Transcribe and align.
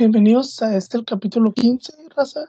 Bienvenidos 0.00 0.62
a 0.62 0.74
este 0.78 1.04
capítulo 1.04 1.52
15, 1.52 1.92
raza, 2.16 2.48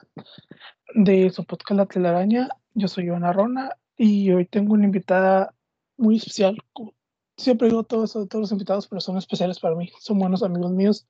de 0.94 1.28
su 1.28 1.44
podcast 1.44 1.76
La 1.76 1.84
Telaraña. 1.84 2.48
Yo 2.72 2.88
soy 2.88 3.04
Ivana 3.04 3.30
Rona 3.30 3.76
y 3.94 4.30
hoy 4.30 4.46
tengo 4.46 4.72
una 4.72 4.86
invitada 4.86 5.54
muy 5.98 6.16
especial. 6.16 6.56
Siempre 7.36 7.68
digo 7.68 7.82
todo 7.82 8.04
eso 8.04 8.20
de 8.20 8.26
todos 8.26 8.40
los 8.40 8.52
invitados, 8.52 8.88
pero 8.88 9.02
son 9.02 9.18
especiales 9.18 9.60
para 9.60 9.74
mí. 9.74 9.90
Son 10.00 10.18
buenos 10.18 10.42
amigos 10.42 10.72
míos. 10.72 11.06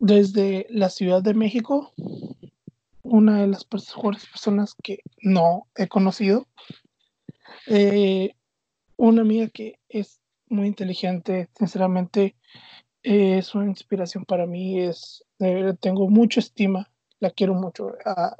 Desde 0.00 0.66
la 0.70 0.90
Ciudad 0.90 1.22
de 1.22 1.34
México, 1.34 1.92
una 3.04 3.42
de 3.42 3.46
las 3.46 3.68
mejores 3.72 4.26
personas 4.26 4.74
que 4.82 5.04
no 5.22 5.68
he 5.76 5.86
conocido. 5.86 6.48
Eh, 7.68 8.34
una 8.96 9.22
amiga 9.22 9.46
que 9.50 9.78
es 9.88 10.20
muy 10.48 10.66
inteligente, 10.66 11.48
sinceramente 11.56 12.34
es 13.02 13.54
una 13.54 13.66
inspiración 13.66 14.24
para 14.24 14.46
mí, 14.46 14.80
es, 14.80 15.24
tengo 15.80 16.08
mucha 16.08 16.40
estima, 16.40 16.90
la 17.18 17.30
quiero 17.30 17.54
mucho 17.54 17.96
a 18.04 18.36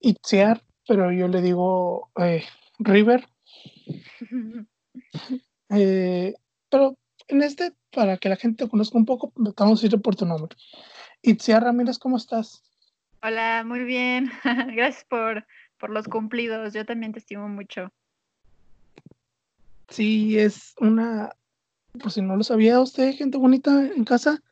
Itziar, 0.00 0.62
pero 0.86 1.12
yo 1.12 1.28
le 1.28 1.42
digo 1.42 2.10
eh, 2.16 2.44
River. 2.78 3.26
Eh, 5.72 6.34
pero 6.68 6.96
en 7.28 7.42
este, 7.42 7.72
para 7.92 8.16
que 8.16 8.28
la 8.28 8.34
gente 8.34 8.64
te 8.64 8.68
conozca 8.68 8.98
un 8.98 9.04
poco, 9.04 9.32
vamos 9.36 9.80
a 9.80 9.86
ir 9.86 10.00
por 10.00 10.16
tu 10.16 10.26
nombre. 10.26 10.56
Itziar 11.22 11.62
Ramírez, 11.62 11.96
¿cómo 11.96 12.16
estás? 12.16 12.64
Hola, 13.22 13.62
muy 13.64 13.84
bien. 13.84 14.32
Gracias 14.74 15.04
por, 15.04 15.46
por 15.78 15.90
los 15.90 16.08
cumplidos. 16.08 16.74
Yo 16.74 16.84
también 16.84 17.12
te 17.12 17.20
estimo 17.20 17.48
mucho. 17.48 17.92
Sí, 19.90 20.36
es 20.40 20.74
una 20.80 21.30
por 21.98 22.12
si 22.12 22.22
no 22.22 22.36
lo 22.36 22.44
sabía 22.44 22.80
usted, 22.80 23.14
gente 23.14 23.38
bonita 23.38 23.86
en 23.86 24.04
casa, 24.04 24.42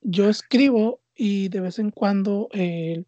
yo 0.00 0.28
escribo 0.28 1.00
y 1.14 1.48
de 1.48 1.60
vez 1.60 1.78
en 1.78 1.90
cuando 1.90 2.48
eh, 2.52 3.04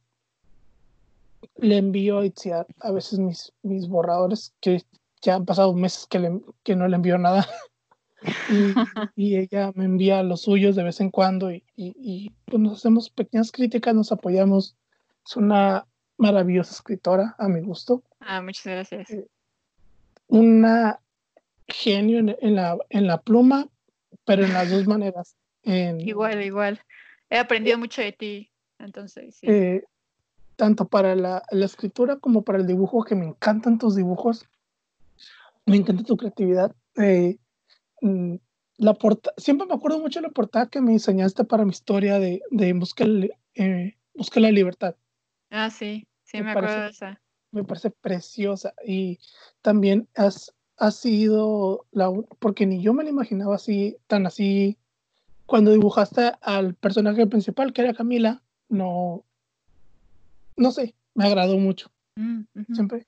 le 1.59 1.77
envío 1.77 2.19
a 2.19 2.27
Itziar 2.27 2.67
a 2.81 2.91
veces 2.91 3.19
mis, 3.19 3.53
mis 3.62 3.89
borradores, 3.89 4.55
que 4.61 4.83
ya 5.23 5.37
han 5.37 5.45
pasado 5.45 5.73
meses 5.75 6.06
que, 6.06 6.19
le, 6.19 6.41
que 6.62 6.77
no 6.77 6.89
le 6.89 6.97
envío 6.97 7.19
nada. 7.19 7.47
y, 9.17 9.37
ella 9.37 9.73
me 9.75 9.84
envía 9.84 10.23
los 10.23 10.43
suyos 10.43 10.77
de 10.77 10.84
vez 10.84 11.00
en 11.00 11.11
cuando 11.11 11.50
y, 11.53 11.62
y, 11.77 12.33
pues 12.47 12.61
nos 12.61 12.78
hacemos 12.78 13.11
pequeñas 13.11 13.53
críticas, 13.53 13.95
nos 13.95 14.12
apoyamos. 14.12 14.77
Es 15.25 15.37
una 15.37 15.87
maravillosa 16.19 16.73
escritora, 16.73 17.34
a 17.39 17.48
mi 17.48 17.61
gusto. 17.61 18.03
Ah, 18.21 18.41
muchas 18.41 18.67
gracias. 18.67 19.11
Eh, 19.11 19.27
una 20.28 21.00
genio 21.69 22.19
en, 22.19 22.55
la, 22.55 22.78
en 22.91 23.06
la 23.06 23.21
pluma, 23.21 23.69
pero 24.25 24.45
en 24.45 24.53
las 24.53 24.70
dos 24.70 24.86
maneras. 24.86 25.36
igual, 25.64 26.42
igual. 26.42 26.81
He 27.28 27.39
aprendido 27.39 27.78
mucho 27.78 28.03
de 28.03 28.12
ti, 28.12 28.50
entonces. 28.78 29.36
Sí. 29.36 29.47
Eh, 29.48 29.84
tanto 30.56 30.89
para 30.89 31.14
la, 31.14 31.42
la, 31.50 31.64
escritura 31.64 32.17
como 32.17 32.42
para 32.42 32.59
el 32.59 32.67
dibujo, 32.67 33.05
que 33.05 33.14
me 33.14 33.27
encantan 33.27 33.78
tus 33.78 33.97
dibujos, 33.97 34.47
me 35.67 35.77
encanta 35.77 36.05
tu 36.05 36.17
creatividad. 36.17 36.75
Eh, 36.97 37.37
mm, 38.00 38.37
la 38.78 38.94
porta 38.94 39.33
siempre 39.37 39.67
me 39.67 39.75
acuerdo 39.75 39.98
mucho 39.98 40.20
de 40.20 40.28
la 40.28 40.33
portada 40.33 40.69
que 40.69 40.81
me 40.81 40.92
enseñaste 40.92 41.44
para 41.44 41.64
mi 41.64 41.70
historia 41.70 42.19
de, 42.19 42.42
de 42.50 42.72
Busca, 42.72 43.05
eh, 43.55 43.97
Busca 44.14 44.41
la 44.41 44.50
Libertad. 44.50 44.97
Ah, 45.50 45.70
sí, 45.70 46.06
sí, 46.25 46.42
me, 46.42 46.50
acuerdo 46.50 46.83
de 46.83 46.89
esa. 46.89 47.20
Me 47.53 47.64
parece 47.64 47.91
preciosa 47.91 48.75
y 48.84 49.19
también 49.62 50.09
has 50.14 50.55
ha 50.78 50.91
sido 50.91 51.86
la 51.92 52.12
porque 52.38 52.66
ni 52.66 52.82
yo 52.82 52.92
me 52.92 53.05
la 53.05 53.10
imaginaba 53.10 53.56
así, 53.56 53.96
tan 54.06 54.27
así. 54.27 54.78
Cuando 55.46 55.70
dibujaste 55.70 56.32
al 56.42 56.74
personaje 56.74 57.27
principal, 57.27 57.72
que 57.72 57.82
era 57.82 57.94
Camila, 57.94 58.42
no, 58.69 59.24
no 60.56 60.72
sé, 60.72 60.94
me 61.14 61.27
agradó 61.27 61.56
mucho. 61.58 61.91
Mm, 62.16 62.42
Siempre. 62.75 63.06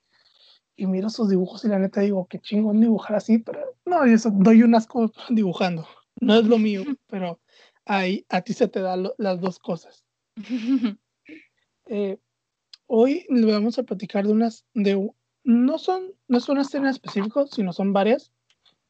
Y 0.77 0.87
miro 0.87 1.11
sus 1.11 1.29
dibujos 1.29 1.65
y 1.65 1.69
la 1.69 1.81
neta 1.81 2.01
digo, 2.03 2.27
qué 2.29 2.39
chingón 2.39 2.81
dibujar 2.81 3.17
así, 3.17 3.39
pero 3.39 3.77
no, 3.85 4.05
eso, 4.05 4.31
doy 4.33 4.63
un 4.63 4.75
asco 4.75 5.11
dibujando. 5.31 5.87
No 6.21 6.37
es 6.37 6.47
lo 6.47 6.59
mío, 6.59 6.85
pero 7.09 7.41
ahí 7.85 8.25
a 8.29 8.43
ti 8.43 8.53
se 8.53 8.69
te 8.69 8.81
dan 8.81 9.09
las 9.19 9.41
dos 9.41 9.59
cosas. 9.59 10.05
eh, 11.87 12.19
hoy 12.87 13.27
le 13.29 13.53
vamos 13.53 13.79
a 13.79 13.83
platicar 13.83 14.27
de 14.27 14.33
unas, 14.33 14.65
de 14.75 15.11
no 15.49 15.79
son, 15.79 16.13
no 16.29 16.37
es 16.37 16.47
una 16.51 16.63
serie 16.63 16.91
específica, 16.91 17.47
sino 17.51 17.73
son 17.73 17.95
varias, 17.95 18.33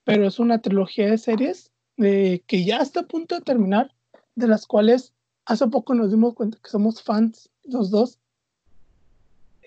pero 0.03 0.27
es 0.27 0.41
una 0.41 0.61
trilogía 0.61 1.09
de 1.09 1.17
series 1.17 1.71
que 1.97 2.65
ya 2.65 2.79
está 2.79 3.01
a 3.01 3.07
punto 3.07 3.37
de 3.37 3.43
terminar, 3.43 3.95
de 4.35 4.49
las 4.49 4.67
cuales 4.67 5.15
hace 5.47 5.69
poco 5.69 5.95
nos 5.95 6.11
dimos 6.11 6.35
cuenta 6.35 6.59
que 6.61 6.69
somos 6.69 7.01
fans 7.01 7.49
los 7.63 7.93
dos. 7.93 8.19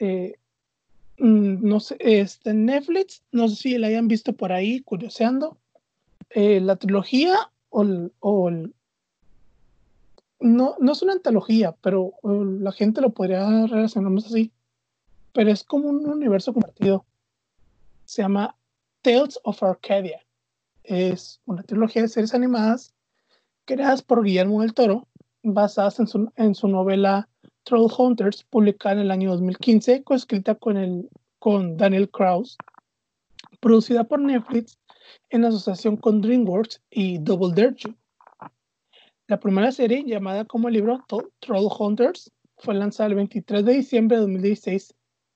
Eh, 0.01 0.35
mm, 1.17 1.65
no 1.65 1.79
sé, 1.79 1.95
este 2.01 2.53
Netflix, 2.53 3.23
no 3.31 3.47
sé 3.47 3.55
si 3.55 3.77
la 3.77 3.87
hayan 3.87 4.09
visto 4.09 4.33
por 4.33 4.51
ahí, 4.51 4.81
curioseando. 4.81 5.57
Eh, 6.29 6.59
la 6.59 6.75
trilogía 6.75 7.51
o, 7.69 7.85
o 8.19 8.51
no, 10.41 10.75
no 10.77 10.91
es 10.91 11.01
una 11.01 11.13
antología, 11.13 11.73
pero 11.81 12.15
la 12.23 12.73
gente 12.73 12.99
lo 12.99 13.11
podría 13.11 13.65
relacionar 13.67 14.11
más 14.11 14.25
así 14.25 14.51
pero 15.33 15.51
es 15.51 15.63
como 15.63 15.89
un 15.89 16.07
universo 16.07 16.53
compartido. 16.53 17.05
Se 18.05 18.21
llama 18.21 18.55
Tales 19.01 19.39
of 19.43 19.61
Arcadia. 19.63 20.21
Es 20.83 21.39
una 21.45 21.63
trilogía 21.63 22.01
de 22.01 22.07
series 22.07 22.33
animadas 22.33 22.93
creadas 23.65 24.01
por 24.01 24.23
Guillermo 24.23 24.61
del 24.61 24.73
Toro, 24.73 25.07
basadas 25.43 25.99
en 25.99 26.07
su, 26.07 26.31
en 26.35 26.55
su 26.55 26.67
novela 26.67 27.29
Troll 27.63 27.91
Hunters, 27.95 28.43
publicada 28.43 28.95
en 28.95 29.01
el 29.01 29.11
año 29.11 29.31
2015, 29.31 30.03
coescrita 30.03 30.55
con, 30.55 31.09
con 31.39 31.77
Daniel 31.77 32.09
Krauss, 32.09 32.57
producida 33.59 34.03
por 34.03 34.19
Netflix 34.19 34.77
en 35.29 35.45
asociación 35.45 35.97
con 35.97 36.21
DreamWorks 36.21 36.81
y 36.89 37.19
Double 37.19 37.53
Dare 37.53 37.75
La 39.27 39.39
primera 39.39 39.71
serie, 39.71 40.03
llamada 40.05 40.45
como 40.45 40.67
el 40.67 40.73
libro 40.73 41.05
Troll 41.39 41.69
Hunters, 41.79 42.31
fue 42.57 42.73
lanzada 42.73 43.09
el 43.09 43.15
23 43.15 43.65
de 43.65 43.73
diciembre 43.73 44.17
de 44.17 44.21
2016 44.21 44.93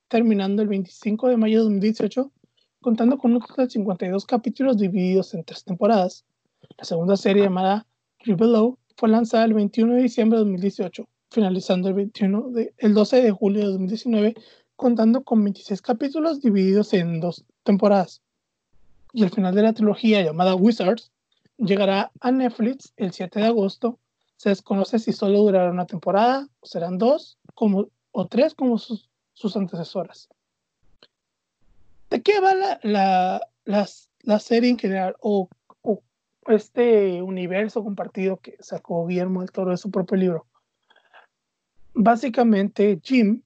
terminando 0.08 0.62
el 0.62 0.68
25 0.68 1.30
de 1.30 1.38
mayo 1.38 1.60
de 1.60 1.64
2018, 1.64 2.32
contando 2.82 3.18
con 3.18 3.34
un 3.34 3.42
total 3.42 3.66
de 3.66 3.72
52 3.72 4.26
capítulos 4.26 4.78
divididos 4.78 5.34
en 5.34 5.44
tres 5.44 5.64
temporadas. 5.64 6.26
La 6.78 6.86
segunda 6.86 7.18
serie 7.18 7.44
llamada 7.44 7.86
Below 8.26 8.78
fue 8.98 9.10
lanzada 9.10 9.46
el 9.46 9.54
21 9.54 9.96
de 9.96 10.04
diciembre 10.04 10.38
de 10.38 10.46
2018, 10.46 11.08
finalizando 11.32 11.90
el, 11.90 11.96
21 11.96 12.50
de, 12.50 12.74
el 12.78 12.94
12 12.94 13.22
de 13.22 13.32
julio 13.32 13.62
de 13.62 13.68
2019, 13.68 14.36
contando 14.76 15.24
con 15.24 15.44
26 15.44 15.82
capítulos 15.82 16.42
divididos 16.42 16.94
en 16.94 17.20
dos 17.20 17.46
temporadas. 17.64 18.22
Y 19.14 19.24
el 19.24 19.30
final 19.30 19.56
de 19.56 19.62
la 19.62 19.74
trilogía 19.74 20.22
llamada 20.22 20.56
Wizards 20.56 21.12
llegará 21.58 22.12
a 22.20 22.32
Netflix 22.32 22.94
el 22.98 23.12
7 23.12 23.40
de 23.40 23.46
agosto. 23.46 24.00
Se 24.38 24.50
desconoce 24.50 25.00
si 25.00 25.14
solo 25.14 25.40
durará 25.40 25.72
una 25.72 25.86
temporada, 25.86 26.48
serán 26.64 26.98
dos, 26.98 27.38
como, 27.54 27.88
o 28.12 28.28
tres 28.28 28.54
como 28.54 28.78
sus 28.78 29.10
sus 29.36 29.56
antecesoras. 29.56 30.30
¿De 32.10 32.22
qué 32.22 32.40
va 32.40 32.56
la, 32.56 32.80
la, 32.84 33.42
la, 34.24 34.40
serie 34.40 34.70
en 34.70 34.80
general 34.80 35.16
o, 35.20 35.50
este 36.48 37.24
universo 37.24 37.84
compartido 37.84 38.38
que 38.38 38.56
sacó 38.60 39.08
Guillermo 39.08 39.42
del 39.42 39.52
Toro 39.52 39.72
de 39.72 39.78
su 39.78 39.92
propio 39.92 40.18
libro? 40.18 40.48
Básicamente, 41.94 43.00
Jim, 43.04 43.42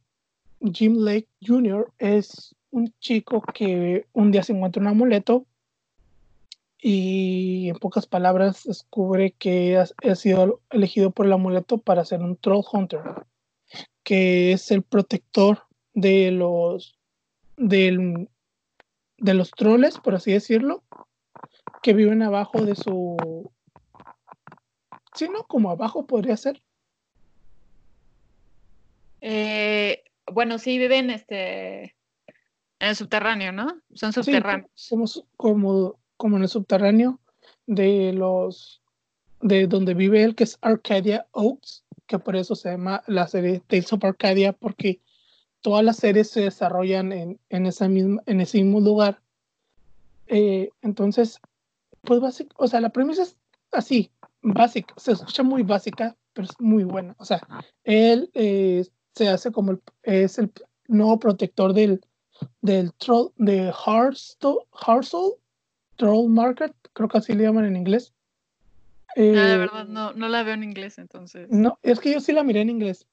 Jim 0.62 0.98
Lake 0.98 1.30
Jr., 1.42 1.92
es 1.98 2.56
un 2.72 2.94
chico 3.00 3.42
que 3.42 4.06
un 4.14 4.32
día 4.32 4.44
se 4.44 4.54
encuentra 4.54 4.82
un 4.82 4.90
amuleto 4.90 5.46
y 6.78 7.70
en 7.70 7.78
pocas 7.78 8.06
palabras 8.06 8.64
descubre 8.66 9.32
que 9.32 9.78
ha, 9.78 9.86
ha, 10.04 10.16
sido 10.16 10.62
elegido 10.70 11.12
por 11.12 11.26
el 11.26 11.34
amuleto 11.34 11.78
para 11.78 12.06
ser 12.06 12.22
un 12.22 12.36
troll 12.36 12.64
hunter, 12.72 13.02
que 14.04 14.52
es 14.52 14.72
el 14.72 14.84
protector 14.84 15.69
de 15.94 16.32
los 16.32 16.98
del, 17.58 18.30
de 19.18 19.34
los 19.34 19.52
troles, 19.52 19.98
por 19.98 20.16
así 20.16 20.32
decirlo, 20.32 20.84
que 21.82 21.94
viven 21.94 22.22
abajo 22.22 22.64
de 22.66 22.76
su 22.76 23.52
sí, 25.16 25.28
no, 25.32 25.44
como 25.44 25.70
abajo 25.70 26.06
podría 26.06 26.38
ser. 26.38 26.62
Eh, 29.22 30.04
bueno, 30.32 30.58
sí 30.60 30.78
viven 30.78 31.10
este 31.10 31.96
en 32.80 32.90
el 32.90 32.96
subterráneo, 32.96 33.52
¿no? 33.52 33.82
Son 33.94 34.14
subterráneos. 34.14 34.72
somos 34.74 35.26
como, 35.36 36.00
como 36.16 36.38
en 36.38 36.44
el 36.44 36.50
subterráneo 36.50 37.20
de 37.68 38.14
los 38.14 38.82
de 39.42 39.68
donde 39.68 39.94
vive 39.94 40.24
él, 40.24 40.36
que 40.36 40.46
es 40.46 40.58
Arcadia 40.62 41.28
Oaks, 41.32 41.84
que 42.08 42.20
por 42.20 42.36
eso 42.36 42.56
se 42.56 42.72
llama 42.72 43.04
la 43.08 43.28
serie 43.28 43.62
Tales 43.68 43.92
of 43.94 44.04
Arcadia, 44.04 44.54
porque 44.54 45.02
todas 45.62 45.84
las 45.84 45.98
series 45.98 46.30
se 46.30 46.42
desarrollan 46.42 47.12
en, 47.12 47.40
en, 47.50 47.66
esa 47.66 47.88
misma, 47.88 48.22
en 48.26 48.42
ese 48.42 48.64
mismo 48.64 48.80
lugar. 48.80 49.22
Eh, 50.28 50.70
entonces, 50.82 51.40
pues 52.02 52.20
básico, 52.20 52.56
o 52.58 52.68
sea, 52.68 52.82
la 52.82 52.90
premisa 52.90 53.24
es 53.24 53.38
así, 53.72 54.12
básica, 54.42 54.94
se 54.98 55.14
escucha 55.14 55.44
muy 55.44 55.64
básica, 55.64 56.16
pero 56.34 56.46
es 56.46 56.60
muy 56.60 56.84
buena. 56.84 57.16
O 57.18 57.26
sea, 57.26 57.42
él 57.84 58.30
eh, 58.34 58.86
se 59.16 59.28
hace 59.28 59.52
como 59.52 59.72
el, 59.72 59.82
es 60.04 60.38
el 60.38 60.52
nuevo 60.88 61.20
protector 61.20 61.74
del, 61.74 62.02
del 62.62 62.94
troll, 62.94 63.32
de 63.38 63.72
Hearthstone, 63.86 65.36
Troll 65.96 66.30
Market, 66.30 66.74
creo 66.94 67.10
que 67.10 67.18
así 67.18 67.34
le 67.34 67.44
llaman 67.44 67.66
en 67.66 67.76
inglés. 67.76 68.14
ah, 69.18 69.22
de 69.22 69.58
verdad, 69.58 69.86
no, 69.86 70.14
no 70.14 70.30
la 70.30 70.44
veo 70.44 70.54
en 70.54 70.64
inglés 70.64 70.98
entonces. 70.98 71.50
No, 71.50 71.78
es 71.82 72.00
que 72.00 72.14
yo 72.14 72.22
sí 72.22 72.32
la 72.32 72.44
miré 72.44 72.62
en 72.62 72.70
inglés. 72.70 73.06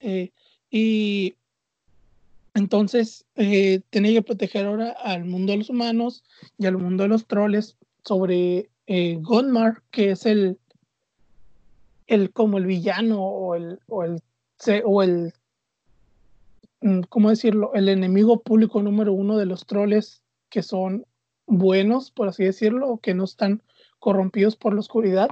Eh, 0.00 0.32
y 0.70 1.36
entonces 2.60 3.26
eh, 3.36 3.80
tenía 3.90 4.12
que 4.12 4.22
proteger 4.22 4.66
ahora 4.66 4.90
al 4.90 5.24
mundo 5.24 5.52
de 5.52 5.58
los 5.58 5.70
humanos 5.70 6.22
y 6.58 6.66
al 6.66 6.76
mundo 6.78 7.02
de 7.02 7.08
los 7.08 7.26
troles 7.26 7.76
sobre 8.04 8.70
eh, 8.86 9.20
que 9.90 10.10
es 10.10 10.26
el, 10.26 10.58
el 12.06 12.32
como 12.32 12.58
el 12.58 12.66
villano 12.66 13.22
o 13.22 13.54
el, 13.54 13.80
o 13.88 14.04
el, 14.04 14.22
o 14.84 15.02
el 15.02 15.32
mm, 16.82 17.00
¿cómo 17.08 17.30
decirlo? 17.30 17.72
El 17.74 17.88
enemigo 17.88 18.42
público 18.42 18.82
número 18.82 19.12
uno 19.12 19.36
de 19.36 19.46
los 19.46 19.66
troles 19.66 20.22
que 20.50 20.62
son 20.62 21.06
buenos, 21.46 22.10
por 22.10 22.28
así 22.28 22.44
decirlo, 22.44 22.88
o 22.88 22.98
que 22.98 23.14
no 23.14 23.24
están 23.24 23.62
corrompidos 23.98 24.56
por 24.56 24.74
la 24.74 24.80
oscuridad. 24.80 25.28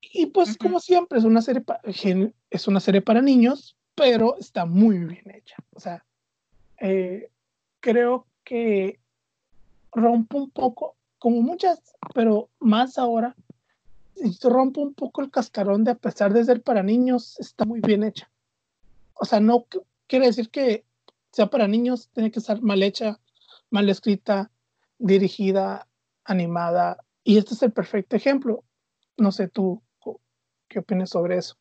Y 0.00 0.26
pues, 0.26 0.58
como 0.58 0.80
siempre, 0.80 1.18
es 1.18 1.24
una 1.24 1.40
serie, 1.40 1.64
es 2.50 2.68
una 2.68 2.80
serie 2.80 3.00
para 3.00 3.22
niños, 3.22 3.76
pero 3.94 4.36
está 4.38 4.64
muy 4.64 4.98
bien 4.98 5.30
hecha. 5.34 5.56
O 5.74 5.80
sea, 5.80 6.04
eh, 6.80 7.30
creo 7.80 8.26
que 8.44 8.98
rompe 9.92 10.36
un 10.36 10.50
poco, 10.50 10.96
como 11.18 11.42
muchas, 11.42 11.80
pero 12.14 12.48
más 12.58 12.98
ahora, 12.98 13.36
rompe 14.42 14.80
un 14.80 14.94
poco 14.94 15.22
el 15.22 15.30
cascarón 15.30 15.84
de 15.84 15.92
a 15.92 15.96
pesar 15.96 16.32
de 16.32 16.44
ser 16.44 16.62
para 16.62 16.82
niños, 16.82 17.38
está 17.38 17.64
muy 17.64 17.80
bien 17.80 18.02
hecha. 18.02 18.30
O 19.14 19.24
sea, 19.24 19.40
no 19.40 19.66
quiere 20.06 20.26
decir 20.26 20.50
que 20.50 20.84
sea 21.30 21.46
para 21.46 21.68
niños, 21.68 22.10
tiene 22.12 22.30
que 22.30 22.38
estar 22.38 22.60
mal 22.62 22.82
hecha, 22.82 23.20
mal 23.70 23.88
escrita, 23.88 24.50
dirigida, 24.98 25.88
animada. 26.24 27.04
Y 27.24 27.38
este 27.38 27.54
es 27.54 27.62
el 27.62 27.72
perfecto 27.72 28.16
ejemplo. 28.16 28.64
No 29.16 29.32
sé 29.32 29.48
tú 29.48 29.82
qué 30.68 30.78
opinas 30.78 31.10
sobre 31.10 31.38
eso. 31.38 31.56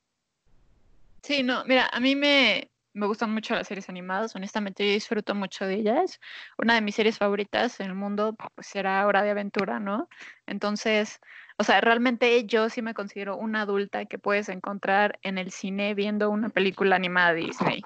Sí, 1.23 1.43
no, 1.43 1.63
mira, 1.65 1.87
a 1.91 1.99
mí 1.99 2.15
me, 2.15 2.71
me 2.93 3.05
gustan 3.05 3.33
mucho 3.33 3.53
las 3.55 3.67
series 3.67 3.89
animadas, 3.89 4.35
honestamente 4.35 4.85
yo 4.85 4.93
disfruto 4.93 5.35
mucho 5.35 5.65
de 5.65 5.75
ellas. 5.75 6.19
Una 6.57 6.75
de 6.75 6.81
mis 6.81 6.95
series 6.95 7.17
favoritas 7.17 7.79
en 7.79 7.87
el 7.87 7.95
mundo 7.95 8.35
pues 8.55 8.75
era 8.75 9.05
Hora 9.05 9.23
de 9.23 9.31
Aventura, 9.31 9.79
¿no? 9.79 10.09
Entonces, 10.45 11.19
o 11.57 11.63
sea, 11.63 11.79
realmente 11.81 12.45
yo 12.45 12.69
sí 12.69 12.81
me 12.81 12.93
considero 12.93 13.37
una 13.37 13.61
adulta 13.61 14.05
que 14.05 14.19
puedes 14.19 14.49
encontrar 14.49 15.19
en 15.21 15.37
el 15.37 15.51
cine 15.51 15.93
viendo 15.93 16.29
una 16.29 16.49
película 16.49 16.95
animada 16.95 17.33
Disney, 17.33 17.83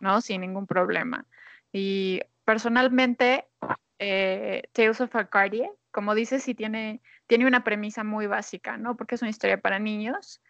¿no? 0.00 0.20
Sin 0.20 0.40
ningún 0.40 0.66
problema. 0.66 1.26
Y 1.72 2.22
personalmente, 2.44 3.46
eh, 3.98 4.62
Tales 4.72 5.00
of 5.00 5.14
Arcadia, 5.14 5.70
como 5.90 6.14
dices, 6.14 6.42
sí 6.42 6.54
tiene, 6.54 7.02
tiene 7.26 7.46
una 7.46 7.64
premisa 7.64 8.02
muy 8.02 8.26
básica, 8.26 8.76
¿no? 8.76 8.96
Porque 8.96 9.16
es 9.16 9.22
una 9.22 9.30
historia 9.30 9.60
para 9.60 9.78
niños 9.78 10.40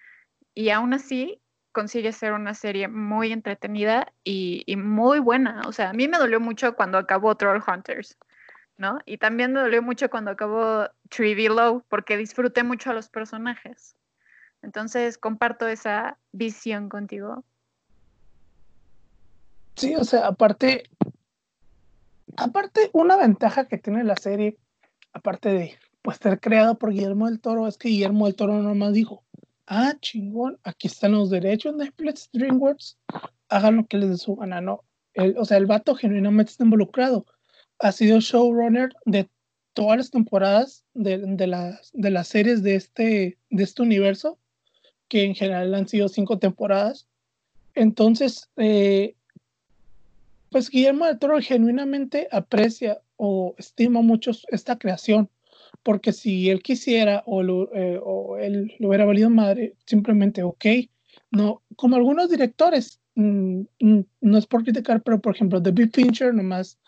y 0.55 0.71
aún 0.71 0.95
así 0.95 1.43
consigue 1.79 2.11
ser 2.11 2.33
una 2.33 2.55
serie 2.55 2.89
muy 2.89 3.31
entretenida 3.31 4.13
y, 4.25 4.65
muy 4.77 5.21
buena. 5.21 5.63
O 5.69 5.73
sea, 5.73 5.91
a 5.91 5.93
mí 5.93 6.09
me 6.09 6.19
dolió 6.19 6.41
mucho 6.41 6.75
cuando 6.75 6.99
acabó 6.99 7.37
Troll 7.37 7.63
Hunters, 7.65 8.19
¿no? 8.77 8.99
Y 9.07 9.19
también 9.19 9.53
me 9.53 9.61
dolió 9.61 9.81
mucho 9.81 10.11
cuando 10.11 10.33
acabó 10.33 10.89
Tree 11.09 11.49
Low, 11.49 11.85
porque 11.89 12.17
disfruté 12.17 12.65
mucho 12.65 12.91
a 12.91 12.95
los 12.95 13.09
personajes. 13.09 13.95
Entonces, 14.61 15.19
comparto 15.19 15.69
esa 15.69 16.19
visión 16.33 16.89
contigo. 16.89 17.45
Sí, 19.77 19.95
o 19.95 20.03
sea, 20.03 20.27
aparte, 20.27 20.91
aparte, 22.37 22.91
una 22.93 23.17
ventaja 23.17 23.69
que 23.69 23.79
tiene 23.79 24.03
la 24.03 24.17
serie, 24.17 24.59
aparte 25.13 25.51
de 25.51 25.79
pues 26.03 26.17
ser 26.17 26.41
creado 26.41 26.77
por 26.77 26.91
Guillermo 26.91 27.29
del 27.29 27.39
Toro, 27.39 27.69
es 27.69 27.79
que 27.79 27.89
Guillermo 27.89 28.27
del 28.27 28.35
Toro 28.35 28.55
nomás 28.55 28.95
dijo, 28.95 29.23
ah, 29.69 29.95
chingón, 30.01 30.59
aquí 30.65 30.89
están 30.89 31.13
los 31.13 31.31
derechos 31.31 31.77
de 31.77 31.85
Netflix, 31.85 32.29
DreamWorks, 32.33 32.99
hagan 33.49 33.77
lo 33.77 33.87
que 33.87 33.99
les 33.99 34.11
dé 34.11 34.17
su 34.17 34.37
gana, 34.37 34.61
¿no? 34.61 34.85
o 35.37 35.45
sea, 35.45 35.57
el 35.57 35.67
vato 35.67 35.95
genuinamente 35.95 36.53
está 36.53 36.65
involucrado. 36.65 37.27
Ha 37.81 37.93
sido 37.93 38.21
showrunner 38.21 38.95
de 39.05 39.29
todas 39.73 39.97
las 39.97 40.11
temporadas 40.11 40.85
de, 40.95 41.47
las, 41.47 42.29
series 42.29 42.63
de 42.63 42.75
este, 42.77 43.39
de 43.51 43.63
este 43.65 43.83
universo, 43.83 44.39
que 45.09 45.25
en 45.25 45.35
general 45.35 45.75
han 45.75 45.89
sido 45.89 46.09
cinco 46.09 46.39
temporadas. 46.39 47.09
Entonces, 47.75 48.49
eh, 48.57 49.15
pues 50.51 50.71
Guillermo 50.71 51.07
del 51.07 51.19
Toro 51.19 51.41
genuinamente 51.41 52.29
aprecia 52.31 53.01
o 53.17 53.55
estima 53.59 54.03
mucho 54.03 54.31
esta 54.49 54.79
creación 54.79 55.31
porque 55.83 56.13
si 56.13 56.51
él 56.51 56.63
quisiera 56.63 57.23
o, 57.27 57.43
eh, 57.75 58.01
o 58.03 58.37
él 58.39 58.75
lo 58.79 58.89
hubiera 58.89 59.05
valido 59.05 59.31
madre, 59.31 59.75
simplemente, 59.87 60.43
ok, 60.43 60.67
no, 61.31 61.63
como 61.77 61.97
algunos 61.97 62.31
directores, 62.31 63.01
mm, 63.15 63.61
mm, 63.81 64.01
no 64.21 64.39
es 64.39 64.47
por 64.47 64.65
criticar, 64.65 65.03
pero 65.03 65.21
por 65.21 65.35
ejemplo, 65.35 65.61
David 65.61 65.91
Fincher 65.93 66.35
nomás 66.35 66.79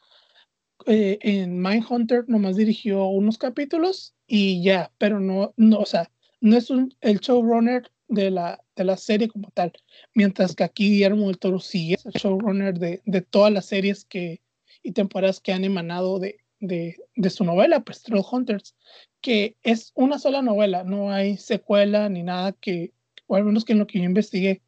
eh, 0.86 1.18
en 1.20 1.60
Mindhunter 1.60 2.24
nomás 2.28 2.56
dirigió 2.56 3.06
unos 3.06 3.36
capítulos 3.38 4.14
y 4.26 4.62
ya, 4.62 4.90
pero 4.98 5.20
no, 5.20 5.52
no, 5.56 5.78
o 5.78 5.86
sea, 5.86 6.10
no 6.40 6.56
es 6.56 6.70
un, 6.70 6.94
el 7.00 7.18
showrunner 7.18 7.90
de 8.08 8.30
la, 8.30 8.62
de 8.76 8.84
la 8.84 8.96
serie 8.96 9.28
como 9.28 9.50
tal, 9.50 9.72
mientras 10.14 10.54
que 10.54 10.64
aquí 10.64 10.88
Guillermo 10.90 11.26
del 11.26 11.38
Toro 11.38 11.60
sí 11.60 11.94
es 11.94 12.06
el 12.06 12.12
showrunner 12.12 12.78
de, 12.78 13.02
de 13.04 13.20
todas 13.20 13.52
las 13.52 13.66
series 13.66 14.04
que, 14.04 14.40
y 14.82 14.92
temporadas 14.92 15.40
que 15.40 15.52
han 15.52 15.64
emanado 15.64 16.18
de, 16.18 16.38
de, 16.60 16.96
de 17.16 17.30
su 17.30 17.44
novela, 17.44 17.80
pues 17.80 18.02
Troll 18.02 18.24
Hunters, 18.30 18.74
que 19.20 19.56
es 19.62 19.92
una 19.94 20.18
sola 20.18 20.42
novela, 20.42 20.84
no 20.84 21.10
hay 21.10 21.36
secuela 21.36 22.08
ni 22.08 22.22
nada 22.22 22.52
que, 22.52 22.92
o 23.26 23.36
al 23.36 23.44
menos 23.44 23.64
que 23.64 23.72
en 23.72 23.78
lo 23.80 23.86
que 23.86 23.98
yo 23.98 24.04
investigué. 24.04 24.62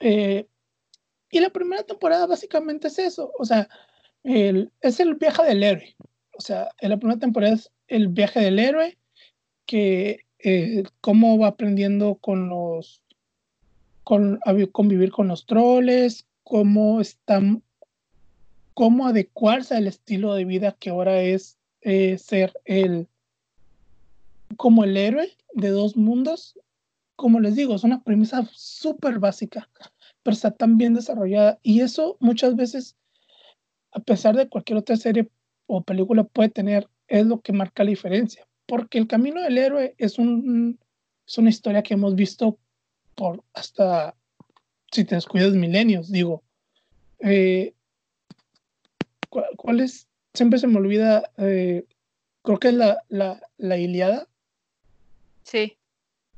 Eh, 0.00 0.46
y 1.30 1.40
la 1.40 1.50
primera 1.50 1.82
temporada 1.82 2.26
básicamente 2.26 2.88
es 2.88 2.98
eso, 2.98 3.32
o 3.38 3.44
sea, 3.44 3.68
el, 4.22 4.70
es 4.80 5.00
el 5.00 5.14
viaje 5.14 5.42
del 5.44 5.62
héroe. 5.62 5.96
O 6.38 6.40
sea, 6.40 6.68
en 6.80 6.90
la 6.90 6.98
primera 6.98 7.18
temporada 7.18 7.54
es 7.54 7.70
el 7.88 8.08
viaje 8.08 8.40
del 8.40 8.58
héroe, 8.58 8.98
que 9.64 10.20
eh, 10.38 10.84
cómo 11.00 11.38
va 11.38 11.48
aprendiendo 11.48 12.16
con 12.16 12.48
los, 12.48 13.02
con, 14.04 14.38
a 14.44 14.54
convivir 14.72 15.10
con 15.10 15.28
los 15.28 15.46
troles, 15.46 16.26
cómo 16.44 17.00
están 17.00 17.62
cómo 18.76 19.06
adecuarse 19.06 19.74
al 19.74 19.86
estilo 19.86 20.34
de 20.34 20.44
vida 20.44 20.76
que 20.78 20.90
ahora 20.90 21.22
es 21.22 21.56
eh, 21.80 22.18
ser 22.18 22.52
el 22.66 23.08
como 24.58 24.84
el 24.84 24.98
héroe 24.98 25.32
de 25.54 25.70
dos 25.70 25.96
mundos. 25.96 26.60
Como 27.16 27.40
les 27.40 27.56
digo, 27.56 27.74
es 27.74 27.84
una 27.84 28.04
premisa 28.04 28.46
súper 28.52 29.18
básica, 29.18 29.70
pero 30.22 30.34
está 30.34 30.50
tan 30.50 30.76
bien 30.76 30.92
desarrollada. 30.92 31.58
Y 31.62 31.80
eso 31.80 32.18
muchas 32.20 32.54
veces, 32.54 32.96
a 33.92 34.00
pesar 34.00 34.36
de 34.36 34.46
cualquier 34.46 34.76
otra 34.76 34.96
serie 34.96 35.30
o 35.66 35.82
película 35.82 36.24
puede 36.24 36.50
tener, 36.50 36.86
es 37.08 37.24
lo 37.24 37.40
que 37.40 37.54
marca 37.54 37.82
la 37.82 37.88
diferencia. 37.88 38.46
Porque 38.66 38.98
el 38.98 39.06
camino 39.06 39.40
del 39.40 39.56
héroe 39.56 39.94
es, 39.96 40.18
un, 40.18 40.78
es 41.26 41.38
una 41.38 41.48
historia 41.48 41.82
que 41.82 41.94
hemos 41.94 42.14
visto 42.14 42.58
por 43.14 43.42
hasta, 43.54 44.14
si 44.92 45.06
te 45.06 45.14
descuidas, 45.14 45.54
milenios, 45.54 46.12
digo. 46.12 46.42
Eh, 47.20 47.72
¿Cuál, 49.28 49.80
es? 49.80 50.08
Siempre 50.34 50.58
se 50.58 50.66
me 50.66 50.78
olvida, 50.78 51.30
eh, 51.38 51.84
creo 52.42 52.58
que 52.58 52.68
es 52.68 52.74
la, 52.74 53.02
la, 53.08 53.40
la, 53.56 53.76
Iliada. 53.78 54.26
Sí. 55.42 55.78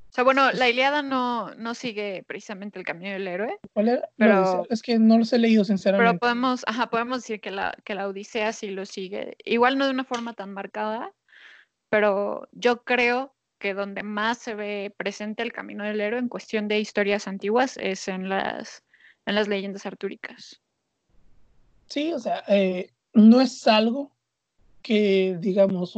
O 0.08 0.12
sea, 0.12 0.24
bueno, 0.24 0.50
la 0.52 0.68
Iliada 0.68 1.02
no, 1.02 1.54
no 1.54 1.74
sigue 1.74 2.24
precisamente 2.26 2.78
el 2.78 2.84
camino 2.84 3.10
del 3.10 3.28
héroe. 3.28 3.58
¿Cuál 3.72 4.02
Pero, 4.16 4.66
es 4.70 4.82
que 4.82 4.98
no 4.98 5.18
los 5.18 5.32
he 5.32 5.38
leído, 5.38 5.64
sinceramente. 5.64 6.08
Pero 6.08 6.18
podemos, 6.18 6.62
ajá, 6.66 6.88
podemos 6.90 7.18
decir 7.18 7.40
que 7.40 7.50
la, 7.50 7.76
que 7.84 7.94
la 7.94 8.08
Odisea 8.08 8.52
sí 8.52 8.70
lo 8.70 8.86
sigue. 8.86 9.36
Igual 9.44 9.78
no 9.78 9.84
de 9.84 9.92
una 9.92 10.04
forma 10.04 10.32
tan 10.32 10.52
marcada, 10.52 11.12
pero 11.90 12.48
yo 12.52 12.84
creo 12.84 13.34
que 13.58 13.74
donde 13.74 14.02
más 14.02 14.38
se 14.38 14.54
ve 14.54 14.94
presente 14.96 15.42
el 15.42 15.52
camino 15.52 15.84
del 15.84 16.00
héroe 16.00 16.20
en 16.20 16.28
cuestión 16.28 16.68
de 16.68 16.80
historias 16.80 17.26
antiguas 17.26 17.76
es 17.76 18.08
en 18.08 18.28
las, 18.28 18.84
en 19.26 19.34
las 19.34 19.48
leyendas 19.48 19.84
artúricas. 19.84 20.62
Sí, 21.88 22.12
o 22.12 22.18
sea, 22.18 22.44
eh, 22.48 22.90
no 23.14 23.40
es 23.40 23.66
algo 23.66 24.12
que 24.82 25.36
digamos, 25.40 25.94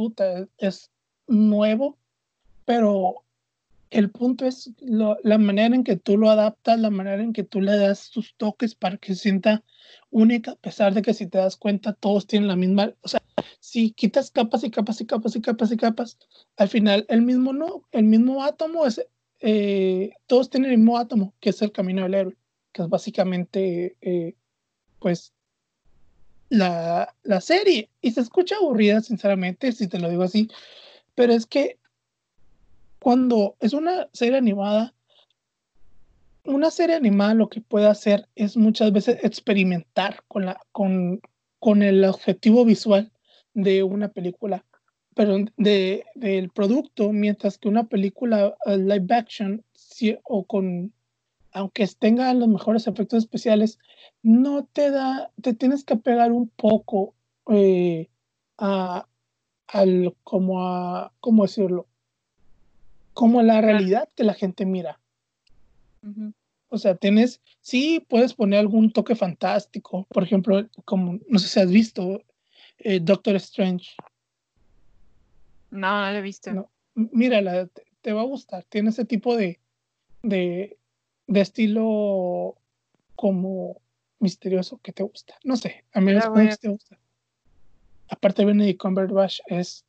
es 0.57 0.91
nuevo, 1.27 1.97
pero 2.65 3.23
el 3.89 4.09
punto 4.09 4.45
es 4.45 4.71
la 4.79 5.37
manera 5.37 5.75
en 5.75 5.83
que 5.83 5.97
tú 5.97 6.17
lo 6.17 6.29
adaptas, 6.29 6.79
la 6.79 6.89
manera 6.89 7.21
en 7.21 7.33
que 7.33 7.43
tú 7.43 7.61
le 7.61 7.77
das 7.77 8.09
tus 8.09 8.35
toques 8.35 8.73
para 8.73 8.97
que 8.97 9.15
se 9.15 9.23
sienta 9.23 9.63
única, 10.09 10.51
a 10.51 10.55
pesar 10.55 10.93
de 10.93 11.01
que 11.01 11.13
si 11.13 11.27
te 11.27 11.37
das 11.37 11.57
cuenta 11.57 11.93
todos 11.93 12.27
tienen 12.27 12.47
la 12.47 12.55
misma, 12.55 12.93
o 13.01 13.07
sea, 13.07 13.21
si 13.59 13.91
quitas 13.91 14.31
capas 14.31 14.63
y 14.63 14.71
capas 14.71 15.01
y 15.01 15.05
capas 15.05 15.35
y 15.35 15.41
capas 15.41 15.71
y 15.71 15.77
capas, 15.77 16.17
al 16.57 16.69
final 16.69 17.05
el 17.09 17.21
mismo 17.21 17.53
no, 17.53 17.83
el 17.91 18.05
mismo 18.05 18.43
átomo 18.43 18.85
es, 18.85 19.05
eh, 19.41 20.11
todos 20.27 20.49
tienen 20.49 20.71
el 20.71 20.77
mismo 20.77 20.97
átomo, 20.97 21.33
que 21.39 21.49
es 21.49 21.61
el 21.61 21.71
camino 21.71 22.03
del 22.03 22.13
héroe, 22.13 22.37
que 22.71 22.81
es 22.83 22.89
básicamente, 22.89 23.97
eh, 24.01 24.35
pues, 24.99 25.33
la, 26.51 27.15
la 27.23 27.41
serie. 27.41 27.89
Y 28.01 28.11
se 28.11 28.21
escucha 28.21 28.57
aburrida, 28.57 29.01
sinceramente, 29.01 29.71
si 29.71 29.87
te 29.87 29.99
lo 29.99 30.09
digo 30.09 30.23
así, 30.23 30.49
pero 31.15 31.33
es 31.33 31.45
que 31.45 31.77
cuando 32.99 33.55
es 33.59 33.73
una 33.73 34.07
serie 34.13 34.37
animada, 34.37 34.93
una 36.43 36.69
serie 36.69 36.95
animada 36.95 37.33
lo 37.33 37.49
que 37.49 37.61
puede 37.61 37.87
hacer 37.87 38.27
es 38.35 38.57
muchas 38.57 38.91
veces 38.91 39.23
experimentar 39.23 40.23
con, 40.27 40.45
la, 40.45 40.59
con, 40.71 41.21
con 41.59 41.81
el 41.83 42.03
objetivo 42.03 42.65
visual 42.65 43.11
de 43.53 43.83
una 43.83 44.09
película, 44.09 44.65
pero 45.15 45.37
de, 45.55 46.05
del 46.15 46.49
producto, 46.49 47.11
mientras 47.11 47.57
que 47.57 47.69
una 47.69 47.85
película 47.85 48.55
uh, 48.65 48.71
live 48.71 49.07
action 49.15 49.63
o 50.23 50.43
con, 50.43 50.91
aunque 51.53 51.87
tenga 51.99 52.33
los 52.33 52.47
mejores 52.47 52.87
efectos 52.87 53.23
especiales, 53.23 53.79
no 54.23 54.65
te 54.65 54.91
da, 54.91 55.31
te 55.41 55.53
tienes 55.53 55.83
que 55.83 55.97
pegar 55.97 56.31
un 56.31 56.49
poco 56.49 57.13
eh, 57.49 58.09
a, 58.57 59.07
al, 59.67 60.15
como 60.23 60.65
a, 60.65 61.11
¿cómo 61.19 61.43
decirlo? 61.43 61.87
como 63.13 63.41
la 63.41 63.61
realidad 63.61 64.09
que 64.15 64.23
la 64.23 64.33
gente 64.33 64.65
mira. 64.65 64.99
O 66.69 66.77
sea, 66.77 66.95
tienes, 66.95 67.41
sí, 67.59 68.03
puedes 68.07 68.33
poner 68.33 68.59
algún 68.59 68.91
toque 68.91 69.15
fantástico, 69.15 70.07
por 70.09 70.23
ejemplo, 70.23 70.67
como, 70.85 71.19
no 71.27 71.39
sé 71.39 71.47
si 71.47 71.59
has 71.59 71.69
visto 71.69 72.23
eh, 72.79 72.99
Doctor 72.99 73.35
Strange. 73.35 73.91
No, 75.69 76.05
no 76.05 76.11
lo 76.11 76.17
he 76.17 76.21
visto. 76.21 76.51
No. 76.51 76.71
Mírala, 76.95 77.67
te, 78.01 78.13
va 78.13 78.21
a 78.21 78.25
gustar. 78.25 78.63
Tiene 78.65 78.89
ese 78.89 79.05
tipo 79.05 79.35
de, 79.37 79.59
de, 80.23 80.77
de 81.27 81.41
estilo 81.41 82.57
como 83.15 83.81
misterioso 84.19 84.79
que 84.79 84.93
te 84.93 85.03
gusta. 85.03 85.35
No 85.43 85.55
sé, 85.55 85.85
a 85.93 86.01
mí 86.01 86.13
me 86.13 86.57
te 86.57 86.69
gusta. 86.69 86.97
Aparte, 88.09 88.45
Benedict 88.45 88.81
Cumberbatch 88.81 89.39
es 89.47 89.85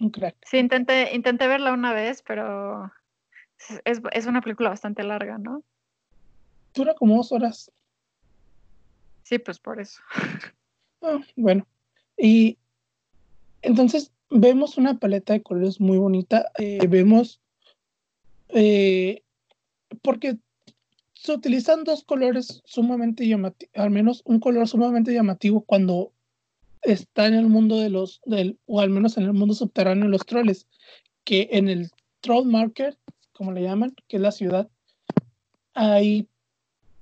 un 0.00 0.10
crack. 0.10 0.36
Sí, 0.44 0.58
intenté, 0.58 1.14
intenté 1.14 1.46
verla 1.46 1.72
una 1.72 1.92
vez, 1.92 2.22
pero 2.26 2.90
es, 3.84 4.26
una 4.26 4.40
película 4.40 4.70
bastante 4.70 5.02
larga, 5.04 5.38
¿no? 5.38 5.62
Dura 6.74 6.94
como 6.94 7.16
dos 7.16 7.32
horas. 7.32 7.70
Sí, 9.22 9.38
pues 9.38 9.58
por 9.58 9.80
eso. 9.80 10.02
Ah, 11.02 11.20
bueno, 11.36 11.66
y 12.16 12.58
entonces 13.62 14.12
vemos 14.30 14.76
una 14.76 14.98
paleta 14.98 15.34
de 15.34 15.42
colores 15.42 15.80
muy 15.80 15.98
bonita. 15.98 16.50
Eh, 16.58 16.86
vemos, 16.88 17.40
eh, 18.48 19.22
porque 20.02 20.38
se 21.14 21.32
utilizan 21.32 21.84
dos 21.84 22.04
colores 22.04 22.62
sumamente 22.64 23.26
llamativos, 23.26 23.74
al 23.74 23.90
menos 23.90 24.22
un 24.24 24.40
color 24.40 24.68
sumamente 24.68 25.12
llamativo 25.12 25.62
cuando 25.62 26.12
está 26.82 27.26
en 27.26 27.34
el 27.34 27.46
mundo 27.46 27.78
de 27.78 27.88
los, 27.88 28.20
del, 28.26 28.58
o 28.66 28.80
al 28.80 28.90
menos 28.90 29.16
en 29.16 29.24
el 29.24 29.32
mundo 29.32 29.54
subterráneo 29.54 30.04
de 30.04 30.10
los 30.10 30.26
troles, 30.26 30.66
que 31.24 31.48
en 31.52 31.68
el 31.68 31.90
Troll 32.20 32.46
Market, 32.46 32.96
como 33.32 33.52
le 33.52 33.62
llaman, 33.62 33.94
que 34.06 34.16
es 34.16 34.22
la 34.22 34.32
ciudad, 34.32 34.68
hay 35.72 36.28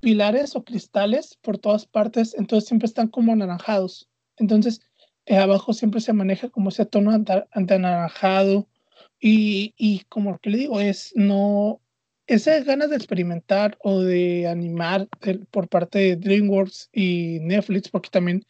pilares 0.00 0.56
o 0.56 0.64
cristales 0.64 1.38
por 1.42 1.58
todas 1.58 1.86
partes, 1.86 2.34
entonces 2.34 2.68
siempre 2.68 2.86
están 2.86 3.08
como 3.08 3.32
anaranjados. 3.32 4.08
Entonces, 4.36 4.80
eh, 5.26 5.36
abajo 5.36 5.72
siempre 5.72 6.00
se 6.00 6.12
maneja 6.12 6.48
como 6.48 6.70
ese 6.70 6.86
tono 6.86 7.12
anaranjado 7.52 8.68
y, 9.24 9.72
y 9.78 10.00
como 10.08 10.36
que 10.40 10.50
le 10.50 10.58
digo, 10.58 10.80
es 10.80 11.12
no, 11.14 11.80
esas 12.26 12.64
ganas 12.64 12.90
de 12.90 12.96
experimentar 12.96 13.78
o 13.80 14.00
de 14.00 14.48
animar 14.48 15.08
por 15.52 15.68
parte 15.68 16.00
de 16.00 16.16
DreamWorks 16.16 16.90
y 16.92 17.38
Netflix, 17.40 17.88
porque 17.88 18.10
también 18.10 18.44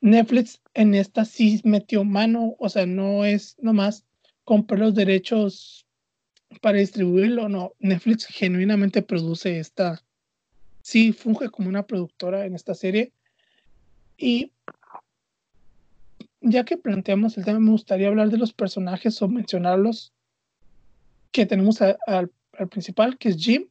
Netflix 0.00 0.62
en 0.72 0.94
esta 0.94 1.26
sí 1.26 1.60
metió 1.64 2.04
mano, 2.04 2.56
o 2.58 2.70
sea, 2.70 2.86
no 2.86 3.26
es 3.26 3.56
nomás 3.60 4.06
comprar 4.44 4.80
los 4.80 4.94
derechos 4.94 5.86
para 6.62 6.78
distribuirlo, 6.78 7.50
no. 7.50 7.74
Netflix 7.78 8.24
genuinamente 8.24 9.02
produce 9.02 9.58
esta, 9.58 10.02
sí 10.80 11.12
funge 11.12 11.50
como 11.50 11.68
una 11.68 11.86
productora 11.86 12.46
en 12.46 12.54
esta 12.54 12.74
serie. 12.74 13.12
Y 14.16 14.52
ya 16.40 16.64
que 16.64 16.78
planteamos 16.78 17.36
el 17.36 17.44
tema, 17.44 17.60
me 17.60 17.72
gustaría 17.72 18.08
hablar 18.08 18.30
de 18.30 18.38
los 18.38 18.54
personajes 18.54 19.20
o 19.20 19.28
mencionarlos 19.28 20.13
que 21.34 21.46
tenemos 21.46 21.82
al 21.82 22.30
principal, 22.70 23.18
que 23.18 23.30
es 23.30 23.36
Jim, 23.36 23.66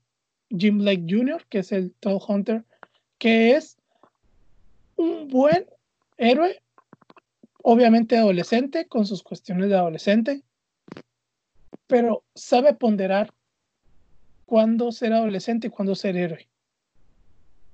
Jim 0.50 0.80
Lake 0.80 1.06
Jr., 1.08 1.46
que 1.48 1.60
es 1.60 1.72
el 1.72 1.94
Troll 2.02 2.20
Hunter, 2.28 2.66
que 3.18 3.56
es 3.56 3.78
un 4.98 5.30
buen 5.30 5.66
héroe, 6.18 6.62
obviamente 7.64 8.18
adolescente, 8.18 8.86
con 8.86 9.06
sus 9.06 9.24
cuestiones 9.24 9.70
de 9.70 9.78
adolescente, 9.78 10.44
pero 11.88 12.26
sabe 12.36 12.74
ponderar 12.74 13.34
cuándo 14.46 14.92
ser 14.92 15.14
adolescente 15.14 15.68
y 15.68 15.70
cuándo 15.70 15.96
ser 15.96 16.18
héroe. 16.18 16.50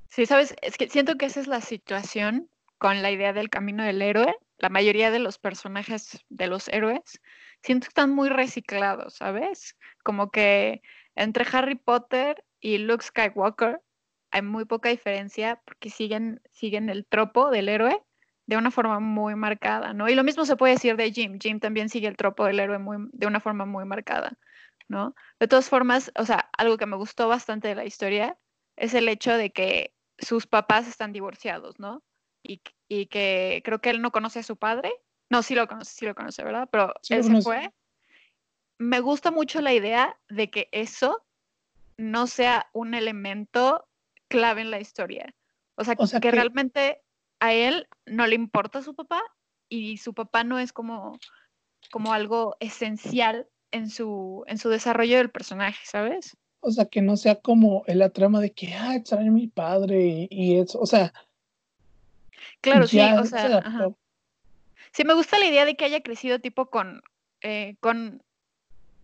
Sí, 0.07 0.27
sabes, 0.27 0.55
es 0.61 0.77
que 0.77 0.87
siento 0.87 1.15
que 1.15 1.25
esa 1.25 1.39
es 1.39 1.47
la 1.47 1.61
situación 1.61 2.47
con 2.77 3.01
la 3.01 3.09
idea 3.09 3.33
del 3.33 3.49
camino 3.49 3.83
del 3.83 4.03
héroe. 4.03 4.35
La 4.59 4.69
mayoría 4.69 5.09
de 5.09 5.19
los 5.19 5.37
personajes 5.37 6.23
de 6.29 6.47
los 6.47 6.67
héroes 6.67 7.21
siento 7.63 7.85
que 7.85 7.89
están 7.89 8.11
muy 8.11 8.29
reciclados, 8.29 9.15
¿sabes? 9.15 9.75
Como 10.03 10.31
que 10.31 10.81
entre 11.15 11.45
Harry 11.51 11.75
Potter 11.75 12.43
y 12.59 12.77
Luke 12.77 13.03
Skywalker 13.03 13.81
hay 14.31 14.41
muy 14.41 14.65
poca 14.65 14.89
diferencia 14.89 15.61
porque 15.65 15.89
siguen, 15.89 16.41
siguen 16.51 16.89
el 16.89 17.05
tropo 17.05 17.49
del 17.49 17.69
héroe 17.69 18.03
de 18.45 18.57
una 18.57 18.71
forma 18.71 18.99
muy 18.99 19.35
marcada, 19.35 19.93
¿no? 19.93 20.09
Y 20.09 20.15
lo 20.15 20.23
mismo 20.23 20.45
se 20.45 20.55
puede 20.55 20.73
decir 20.73 20.95
de 20.97 21.11
Jim. 21.11 21.39
Jim 21.39 21.59
también 21.59 21.87
sigue 21.87 22.07
el 22.07 22.17
tropo 22.17 22.45
del 22.45 22.59
héroe 22.59 22.79
muy, 22.79 22.97
de 23.13 23.27
una 23.27 23.39
forma 23.39 23.65
muy 23.65 23.85
marcada, 23.85 24.37
¿no? 24.87 25.15
De 25.39 25.47
todas 25.47 25.69
formas, 25.69 26.11
o 26.17 26.25
sea, 26.25 26.49
algo 26.57 26.77
que 26.77 26.85
me 26.85 26.97
gustó 26.97 27.27
bastante 27.27 27.67
de 27.69 27.75
la 27.75 27.85
historia 27.85 28.37
es 28.75 28.93
el 28.93 29.07
hecho 29.07 29.37
de 29.37 29.51
que 29.51 29.93
sus 30.17 30.47
papás 30.47 30.87
están 30.87 31.13
divorciados, 31.13 31.79
¿no? 31.79 32.03
Y, 32.43 32.61
y 32.87 33.07
que 33.07 33.61
creo 33.63 33.79
que 33.79 33.89
él 33.89 34.01
no 34.01 34.11
conoce 34.11 34.39
a 34.39 34.43
su 34.43 34.55
padre. 34.57 34.91
No, 35.29 35.43
sí 35.43 35.55
lo 35.55 35.67
conoce, 35.67 35.91
sí 35.93 36.05
lo 36.05 36.15
conoce, 36.15 36.43
¿verdad? 36.43 36.67
Pero 36.71 36.93
él 37.09 37.23
se 37.23 37.41
fue. 37.41 37.71
Me 38.77 38.99
gusta 39.01 39.31
mucho 39.31 39.61
la 39.61 39.73
idea 39.73 40.17
de 40.29 40.49
que 40.49 40.69
eso 40.71 41.23
no 41.97 42.27
sea 42.27 42.69
un 42.73 42.93
elemento 42.93 43.85
clave 44.29 44.61
en 44.61 44.71
la 44.71 44.79
historia. 44.79 45.35
O 45.75 45.83
sea, 45.83 45.95
que, 45.95 46.31
realmente 46.31 47.01
a 47.39 47.53
él 47.53 47.87
no 48.05 48.25
le 48.25 48.35
importa 48.35 48.81
su 48.81 48.95
papá 48.95 49.21
y 49.69 49.97
su 49.97 50.13
papá 50.13 50.43
no 50.43 50.59
es 50.59 50.73
como, 50.73 51.19
como 51.91 52.13
algo 52.13 52.55
esencial 52.59 53.47
en 53.71 53.89
su, 53.89 54.43
en 54.47 54.57
su 54.57 54.69
desarrollo 54.69 55.17
del 55.17 55.29
personaje, 55.29 55.79
¿sabes? 55.85 56.35
O 56.61 56.71
sea, 56.71 56.85
que 56.85 57.01
no 57.01 57.15
sea 57.17 57.35
como 57.35 57.83
la 57.87 58.09
trama 58.09 58.41
de 58.41 58.51
que, 58.51 58.73
ah, 58.73 58.95
extraño 58.95 59.31
a 59.31 59.33
mi 59.33 59.47
padre 59.47 60.27
y, 60.29 60.57
eso, 60.57 60.79
o 60.79 60.85
sea. 60.85 61.13
Claro, 62.61 62.87
sí, 62.87 62.99
o 62.99 63.25
sea. 63.25 63.63
Sí, 64.91 65.03
me 65.03 65.13
gusta 65.13 65.37
la 65.39 65.45
idea 65.45 65.65
de 65.65 65.75
que 65.75 65.85
haya 65.85 66.01
crecido 66.01 66.39
tipo 66.39 66.69
con, 66.69 67.01
eh, 67.41 67.75
con 67.79 68.23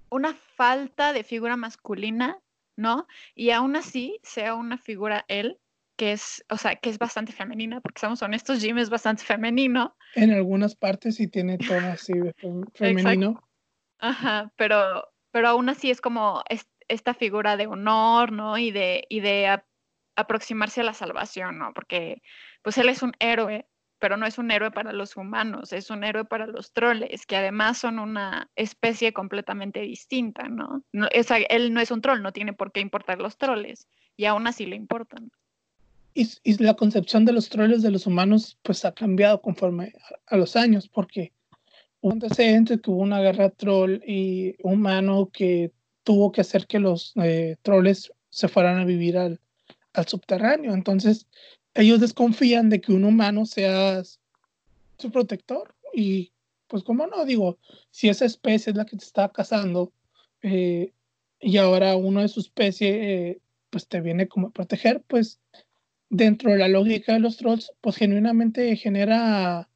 una 0.09 0.33
falta 0.33 1.13
de 1.13 1.23
figura 1.23 1.57
masculina, 1.57 2.39
¿no? 2.75 3.07
Y 3.35 3.51
aún 3.51 3.75
así 3.75 4.19
sea 4.23 4.55
una 4.55 4.77
figura 4.77 5.25
él 5.27 5.59
que 5.95 6.11
es, 6.11 6.43
o 6.49 6.57
sea, 6.57 6.75
que 6.75 6.89
es 6.89 6.97
bastante 6.97 7.31
femenina, 7.31 7.79
porque 7.79 8.01
somos 8.01 8.21
honestos, 8.21 8.59
Jim 8.59 8.77
es 8.77 8.89
bastante 8.89 9.23
femenino. 9.23 9.95
En 10.15 10.31
algunas 10.31 10.75
partes 10.75 11.15
sí 11.15 11.27
tiene 11.27 11.57
tono 11.57 11.87
así 11.87 12.13
femenino. 12.73 13.41
Ajá, 13.99 14.51
pero, 14.57 15.07
pero 15.31 15.49
aún 15.49 15.69
así 15.69 15.89
es 15.89 16.01
como 16.01 16.43
esta 16.87 17.13
figura 17.13 17.55
de 17.55 17.67
honor, 17.67 18.31
¿no? 18.31 18.57
Y 18.57 18.71
de, 18.71 19.05
y 19.09 19.21
de 19.21 19.47
aproximarse 20.15 20.81
a 20.81 20.85
la 20.85 20.93
salvación, 20.93 21.57
¿no? 21.57 21.73
Porque 21.73 22.21
pues 22.61 22.77
él 22.77 22.89
es 22.89 23.03
un 23.03 23.13
héroe, 23.19 23.67
pero 23.99 24.17
no 24.17 24.25
es 24.25 24.37
un 24.37 24.51
héroe 24.51 24.71
para 24.71 24.93
los 24.93 25.17
humanos, 25.17 25.73
es 25.73 25.89
un 25.89 26.03
héroe 26.03 26.25
para 26.25 26.47
los 26.47 26.73
troles, 26.73 27.25
que 27.25 27.37
además 27.37 27.77
son 27.77 27.99
una 27.99 28.49
especie 28.55 29.13
completamente 29.13 29.81
distinta, 29.81 30.47
¿no? 30.47 30.83
no 30.91 31.07
él 31.49 31.73
no 31.73 31.79
es 31.79 31.91
un 31.91 32.01
troll, 32.01 32.21
no 32.21 32.33
tiene 32.33 32.53
por 32.53 32.71
qué 32.71 32.81
importar 32.81 33.19
los 33.19 33.37
troles, 33.37 33.87
y 34.17 34.25
aún 34.25 34.47
así 34.47 34.65
le 34.65 34.75
importan 34.75 35.31
y, 36.15 36.63
la 36.63 36.75
concepción 36.75 37.25
de 37.25 37.33
los 37.33 37.49
troles 37.49 37.81
de 37.83 37.91
los 37.91 38.07
humanos 38.07 38.57
pues 38.63 38.85
ha 38.85 38.93
cambiado 38.93 39.41
conforme 39.41 39.93
a, 40.27 40.37
los 40.37 40.55
años, 40.55 40.87
porque 40.87 41.33
un 42.01 42.13
antecedente 42.13 42.79
que 42.79 42.89
hubo 42.89 43.01
una 43.01 43.19
guerra 43.19 43.49
troll 43.49 44.01
y 44.07 44.55
humano 44.63 45.29
que 45.31 45.71
tuvo 46.03 46.31
que 46.31 46.41
hacer 46.41 46.67
que 46.67 46.79
los 46.79 47.13
eh, 47.21 47.57
troles 47.61 48.11
se 48.29 48.47
fueran 48.47 48.79
a 48.79 48.85
vivir 48.85 49.17
al, 49.17 49.39
al 49.97 50.07
subterráneo. 50.07 50.73
Entonces, 50.73 51.27
ellos 51.73 51.99
desconfían 51.99 52.69
de 52.69 52.81
que 52.81 52.93
un 52.93 53.05
humano 53.05 53.45
sea 53.45 54.01
su 54.97 55.11
protector. 55.11 55.75
Y 55.93 56.31
pues, 56.67 56.83
¿cómo 56.83 57.07
no? 57.07 57.25
Digo, 57.25 57.57
si 57.91 58.09
esa 58.09 58.25
especie 58.25 58.71
es 58.71 58.77
la 58.77 58.85
que 58.85 58.97
te 58.97 59.05
está 59.05 59.29
cazando 59.29 59.91
eh, 60.41 60.93
y 61.39 61.57
ahora 61.57 61.95
uno 61.95 62.21
de 62.21 62.27
su 62.27 62.39
especie 62.39 63.29
eh, 63.29 63.39
pues 63.69 63.87
te 63.87 64.01
viene 64.01 64.27
como 64.27 64.47
a 64.47 64.51
proteger, 64.51 65.01
pues 65.07 65.39
dentro 66.09 66.51
de 66.51 66.57
la 66.57 66.67
lógica 66.67 67.13
de 67.13 67.19
los 67.19 67.37
trolls, 67.37 67.73
pues 67.81 67.97
genuinamente 67.97 68.75
genera 68.77 69.69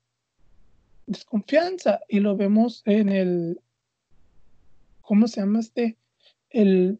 desconfianza 1.05 1.99
y 2.07 2.19
lo 2.19 2.38
vemos 2.38 2.83
en 2.85 3.09
el, 3.09 3.59
¿cómo 5.01 5.27
se 5.27 5.41
llama 5.41 5.59
este? 5.59 5.97
El, 6.49 6.99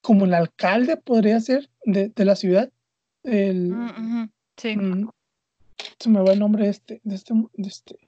como 0.00 0.24
el 0.24 0.34
alcalde 0.34 0.96
podría 0.96 1.40
ser 1.40 1.70
de, 1.84 2.12
la 2.16 2.36
ciudad. 2.36 2.70
El, 3.22 3.70
mm, 3.70 4.30
Sí. 4.56 4.76
Mm, 4.76 5.08
se 5.98 6.10
me 6.10 6.20
va 6.20 6.32
el 6.32 6.38
nombre 6.38 6.64
de 6.64 6.70
este, 6.70 7.00
de 7.02 7.14
este, 7.14 7.34
de 7.34 7.68
este. 7.68 7.98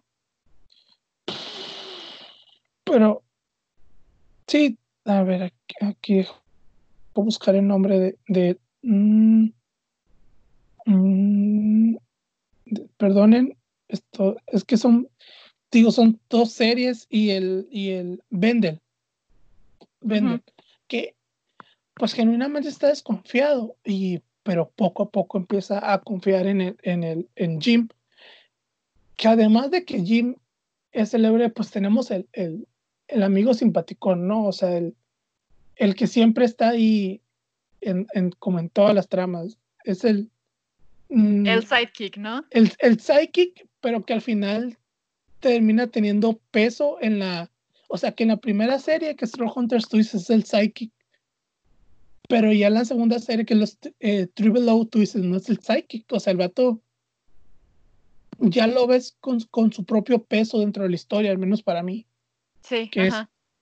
Pero, 2.85 3.23
sí, 4.47 4.77
a 5.07 5.23
ver, 5.23 5.45
aquí, 5.45 5.75
aquí 5.81 6.15
voy 7.15 7.23
a 7.23 7.25
buscar 7.25 7.55
el 7.55 7.67
nombre 7.67 7.99
de, 7.99 8.19
de 8.29 8.59
mm, 8.83 9.49
perdonen, 12.99 13.57
esto 13.89 14.37
es 14.47 14.65
que 14.65 14.77
son, 14.77 15.09
digo, 15.71 15.91
son 15.91 16.21
dos 16.29 16.53
series 16.53 17.07
y 17.09 17.31
el, 17.31 17.67
y 17.71 17.91
el 17.91 18.23
Vendel, 18.31 18.81
Vendel, 20.01 20.43
que 20.87 21.15
pues 22.03 22.15
genuinamente 22.15 22.69
está 22.69 22.89
desconfiado, 22.89 23.77
y, 23.85 24.23
pero 24.43 24.73
poco 24.75 25.05
a 25.05 25.11
poco 25.11 25.39
empieza 25.39 25.93
a 25.93 26.01
confiar 26.01 26.49
en 26.49 26.61
el, 26.61 26.77
en 26.83 27.05
el, 27.05 27.29
en 27.37 27.61
Jim, 27.61 27.87
que 29.15 29.29
además 29.29 29.71
de 29.71 29.85
que 29.85 30.03
Jim 30.03 30.35
es 30.91 31.13
célebre, 31.13 31.49
pues 31.51 31.71
tenemos 31.71 32.11
el, 32.11 32.29
el, 32.33 32.67
el 33.07 33.23
amigo 33.23 33.55
simpático, 33.55 34.17
¿no? 34.17 34.47
O 34.47 34.53
sea, 34.53 34.77
el, 34.77 34.97
el 35.77 35.95
que 35.95 36.09
siempre 36.09 36.45
está 36.45 36.71
ahí 36.71 37.21
en, 37.81 38.09
en, 38.15 38.33
como 38.33 38.59
en 38.59 38.69
todas 38.69 38.97
las 38.97 39.09
tramas. 39.09 39.57
Es 39.85 40.03
el... 40.03 40.29
Mm, 41.09 41.47
el 41.47 41.65
sidekick, 41.65 42.17
¿no? 42.17 42.45
El, 42.51 42.73
el 42.81 42.99
sidekick, 42.99 43.69
pero 43.81 44.05
que 44.05 44.15
al 44.15 44.23
final 44.23 44.77
termina 45.39 45.87
teniendo 45.87 46.41
peso 46.51 46.99
en 47.01 47.21
la... 47.21 47.49
O 47.87 47.97
sea, 47.97 48.11
que 48.11 48.25
en 48.25 48.31
la 48.31 48.39
primera 48.39 48.81
serie, 48.81 49.15
que 49.15 49.25
es 49.25 49.31
Troll 49.31 49.53
Hunters, 49.55 49.89
tú 49.89 49.99
dices 49.99 50.23
es 50.23 50.31
el 50.31 50.43
psychic, 50.43 50.91
pero 52.33 52.51
ya 52.51 52.69
en 52.69 52.75
la 52.75 52.87
segunda 52.87 53.19
serie, 53.19 53.45
que 53.45 53.55
los 53.55 53.77
eh, 54.01 54.27
Triple 54.27 54.71
O, 54.71 54.87
tú 54.87 55.01
dices, 55.01 55.23
no 55.23 55.37
es 55.37 55.51
el 55.51 55.61
psychic, 55.61 56.11
o 56.11 56.19
sea, 56.19 56.31
el 56.31 56.39
vato 56.39 56.81
ya 58.39 58.67
lo 58.67 58.87
ves 58.87 59.19
con, 59.21 59.39
con, 59.51 59.71
su 59.71 59.85
propio 59.85 60.25
peso 60.25 60.59
dentro 60.59 60.83
de 60.83 60.89
la 60.89 60.95
historia, 60.95 61.31
al 61.31 61.37
menos 61.37 61.63
para 61.63 61.83
mí. 61.83 62.07
Sí. 62.63 62.89
Que, 62.89 63.09
Es, 63.09 63.15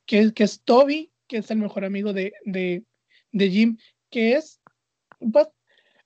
que, 0.07 0.33
que, 0.33 0.45
es 0.45 0.61
Toby, 0.61 1.11
que 1.27 1.39
es 1.39 1.51
el 1.51 1.59
mejor 1.59 1.85
amigo 1.85 2.13
de, 2.13 2.33
de, 2.45 2.85
de 3.33 3.51
Jim, 3.51 3.77
que 4.09 4.35
es. 4.35 4.61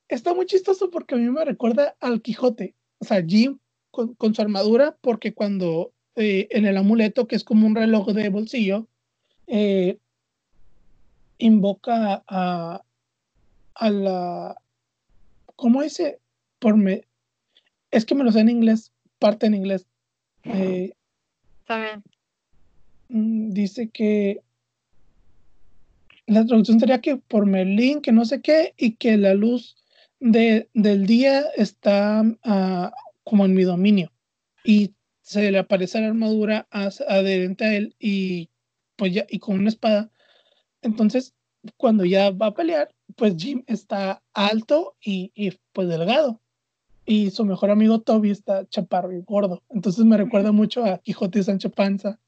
Está 0.09 0.33
muy 0.33 0.47
chistoso 0.47 0.91
porque 0.91 1.17
a 1.17 1.19
mí 1.19 1.29
me 1.29 1.45
recuerda 1.45 1.95
al 2.01 2.23
Quijote. 2.23 2.75
O 2.97 3.05
sea, 3.05 3.23
Jim 3.23 3.59
con, 3.91 4.15
con 4.15 4.35
su 4.35 4.41
armadura, 4.41 4.97
porque 5.03 5.35
cuando 5.35 5.93
eh, 6.17 6.49
en 6.51 6.65
el 6.65 6.79
amuleto, 6.79 7.29
que 7.29 7.37
es 7.37 7.45
como 7.45 7.67
un 7.67 7.75
reloj 7.75 8.09
de 8.13 8.31
bolsillo, 8.31 8.89
eh, 9.49 9.99
invoca 11.47 12.23
a, 12.27 12.83
a 13.75 13.91
la. 13.91 14.57
¿Cómo 15.57 15.83
dice? 15.83 16.21
Por 16.59 16.77
me, 16.77 17.05
es 17.91 18.05
que 18.05 18.15
me 18.15 18.25
lo 18.25 18.33
sé 18.33 18.41
en 18.41 18.49
inglés, 18.49 18.93
parte 19.19 19.47
en 19.47 19.55
inglés. 19.55 19.87
Eh, 20.45 20.93
Está 21.61 21.81
bien. 21.81 22.03
Mm, 23.09 23.51
dice 23.51 23.89
que 23.91 24.41
la 26.27 26.45
traducción 26.45 26.81
sería 26.81 27.01
que 27.01 27.17
por 27.17 27.47
Merlín, 27.47 28.01
que 28.01 28.13
no 28.13 28.25
sé 28.25 28.41
qué, 28.41 28.75
y 28.77 28.97
que 28.97 29.17
la 29.17 29.35
luz 29.35 29.77
de, 30.21 30.69
del 30.75 31.07
día 31.07 31.45
está 31.57 32.23
uh, 32.23 32.91
como 33.23 33.45
en 33.45 33.55
mi 33.55 33.63
dominio. 33.63 34.11
Y 34.65 34.95
se 35.21 35.51
le 35.51 35.59
aparece 35.59 36.01
la 36.01 36.09
armadura 36.09 36.67
adherente 36.71 37.65
a 37.65 37.75
él 37.75 37.95
y 37.99 38.51
pues 38.97 39.13
ya, 39.13 39.27
y 39.29 39.39
con 39.39 39.59
una 39.59 39.69
espada. 39.69 40.11
Entonces, 40.85 41.35
cuando 41.77 42.05
ya 42.05 42.31
va 42.31 42.47
a 42.47 42.55
pelear, 42.55 42.95
pues 43.17 43.35
Jim 43.37 43.65
está 43.67 44.23
alto 44.33 44.97
y, 45.01 45.33
y 45.35 45.59
pues 45.73 45.89
delgado. 45.89 46.41
Y 47.07 47.31
su 47.31 47.45
mejor 47.45 47.71
amigo 47.71 48.01
Toby 48.01 48.31
está 48.31 48.67
chaparro 48.69 49.13
y 49.13 49.23
gordo. 49.23 49.63
Entonces 49.71 50.05
me 50.05 50.17
recuerda 50.17 50.53
mucho 50.53 50.85
a 50.85 50.99
Quijote 50.99 51.41
y 51.41 51.43
Sancho 51.43 51.71
Panza 51.71 52.19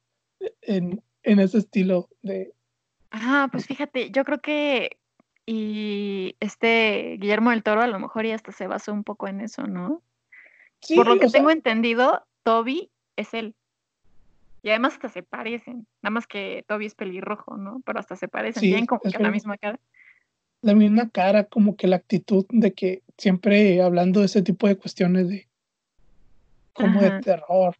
en, 0.63 1.03
en 1.23 1.39
ese 1.41 1.59
estilo 1.59 2.09
de... 2.23 2.53
Ah, 3.11 3.49
pues 3.51 3.67
fíjate, 3.67 4.11
yo 4.11 4.25
creo 4.25 4.41
que 4.41 4.99
y 5.47 6.35
este 6.41 7.17
Guillermo 7.21 7.51
del 7.51 7.63
Toro 7.63 7.81
a 7.81 7.87
lo 7.87 8.01
mejor 8.01 8.27
ya 8.27 8.35
hasta 8.35 8.51
se 8.51 8.67
basó 8.67 8.93
un 8.93 9.05
poco 9.05 9.29
en 9.29 9.41
eso, 9.41 9.67
¿no? 9.69 10.03
Sí, 10.81 10.97
Por 10.97 11.07
lo 11.07 11.19
que 11.19 11.29
tengo 11.29 11.51
entendido, 11.51 12.27
Toby 12.43 12.91
es 13.15 13.33
él. 13.33 13.55
Y 14.67 14.71
además 14.71 14.95
hasta 14.95 15.09
se 15.11 15.23
parecen. 15.23 15.87
Nada 16.03 16.11
más 16.11 16.27
que 16.27 16.65
Toby 16.67 16.87
es 16.87 16.97
pelirrojo, 16.97 17.57
¿no? 17.57 17.83
Pero 17.87 18.01
hasta 18.01 18.17
se 18.17 18.27
parecen. 18.27 18.63
Sí, 18.63 18.67
Tienen 18.67 18.87
como 18.87 19.01
que 19.01 19.17
la 19.17 19.31
misma 19.31 19.57
cara. 19.59 19.79
La 20.61 20.75
misma 20.75 21.09
cara, 21.09 21.45
como 21.45 21.77
que 21.77 21.87
la 21.87 21.95
actitud 21.95 22.47
de 22.49 22.75
que 22.75 23.05
siempre 23.17 23.81
hablando 23.81 24.19
de 24.19 24.27
ese 24.27 24.43
tipo 24.43 24.67
de 24.67 24.77
cuestiones 24.77 25.29
de 25.29 25.47
como 26.73 27.01
de 27.01 27.21
terror. 27.21 27.77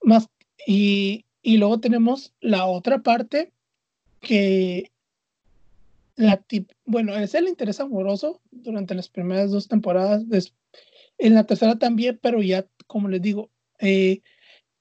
Más, 0.00 0.30
y, 0.64 1.24
y 1.42 1.56
luego 1.56 1.80
tenemos 1.80 2.32
la 2.40 2.66
otra 2.66 3.00
parte 3.00 3.52
que 4.20 4.92
la 6.14 6.40
bueno, 6.84 7.16
es 7.16 7.34
el 7.34 7.48
interés 7.48 7.80
amoroso 7.80 8.40
durante 8.52 8.94
las 8.94 9.08
primeras 9.08 9.50
dos 9.50 9.66
temporadas, 9.66 10.22
en 11.18 11.34
la 11.34 11.46
tercera 11.46 11.80
también, 11.80 12.16
pero 12.22 12.40
ya, 12.42 12.64
como 12.86 13.08
les 13.08 13.22
digo, 13.22 13.50
eh, 13.80 14.20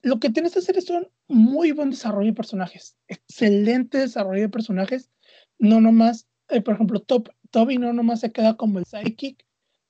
lo 0.04 0.20
que 0.20 0.30
tiene 0.30 0.50
esta 0.50 0.62
serie 0.62 0.82
es 0.82 0.90
un 0.92 1.08
muy 1.28 1.72
buen 1.72 1.90
desarrollo 1.90 2.28
de 2.28 2.36
personajes, 2.36 2.98
excelente 3.08 3.98
desarrollo 3.98 4.42
de 4.42 4.50
personajes, 4.50 5.10
no 5.60 5.82
nomás, 5.82 6.28
eh, 6.50 6.62
por 6.62 6.76
ejemplo, 6.76 7.02
Top, 7.02 7.30
Toby 7.52 7.78
no 7.78 7.94
nomás 7.94 8.22
se 8.22 8.32
queda 8.32 8.56
como 8.56 8.80
el 8.80 8.86
psychic, 8.86 9.46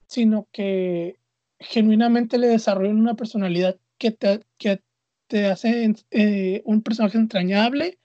sino 0.08 0.47
que 0.52 1.19
genuinamente 1.60 2.38
le 2.38 2.47
desarrollan 2.47 3.00
una 3.00 3.15
personalidad 3.15 3.78
que 3.97 4.12
te, 4.12 4.41
que 4.58 4.82
te 5.28 5.47
hace 5.47 5.93
eh, 6.12 6.62
un 6.65 6.82
personaje 6.82 7.17
entrañable, 7.17 8.00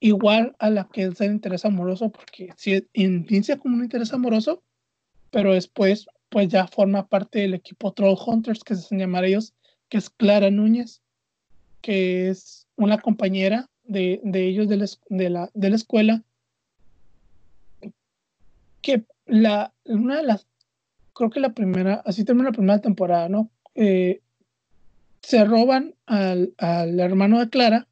igual 0.00 0.54
a 0.58 0.70
la 0.70 0.88
que 0.92 1.04
es 1.04 1.20
el 1.20 1.32
interés 1.32 1.64
amoroso, 1.64 2.10
porque 2.10 2.50
si 2.56 2.86
inicia 2.92 3.58
como 3.58 3.76
un 3.76 3.84
interés 3.84 4.12
amoroso, 4.12 4.62
pero 5.30 5.54
después 5.54 6.06
pues 6.28 6.48
ya 6.48 6.66
forma 6.66 7.06
parte 7.06 7.38
del 7.38 7.54
equipo 7.54 7.92
Troll 7.92 8.18
Hunters, 8.26 8.64
que 8.64 8.74
se 8.74 8.80
hacen 8.80 8.98
llamar 8.98 9.24
ellos, 9.24 9.54
que 9.88 9.98
es 9.98 10.10
Clara 10.10 10.50
Núñez, 10.50 11.00
que 11.80 12.28
es 12.28 12.63
una 12.76 12.98
compañera 12.98 13.68
de, 13.84 14.20
de 14.24 14.46
ellos 14.46 14.68
de 14.68 14.76
la, 14.76 14.86
de, 15.08 15.30
la, 15.30 15.50
de 15.54 15.70
la 15.70 15.76
escuela, 15.76 16.22
que 18.82 19.04
la, 19.26 19.72
una 19.84 20.18
de 20.18 20.22
las, 20.24 20.46
creo 21.12 21.30
que 21.30 21.40
la 21.40 21.54
primera, 21.54 22.02
así 22.04 22.24
termina 22.24 22.48
la 22.48 22.56
primera 22.56 22.80
temporada, 22.80 23.28
¿no? 23.28 23.50
Eh, 23.74 24.20
se 25.22 25.44
roban 25.44 25.94
al, 26.06 26.54
al, 26.58 27.00
hermano 27.00 27.40
de 27.40 27.48
Clara, 27.48 27.88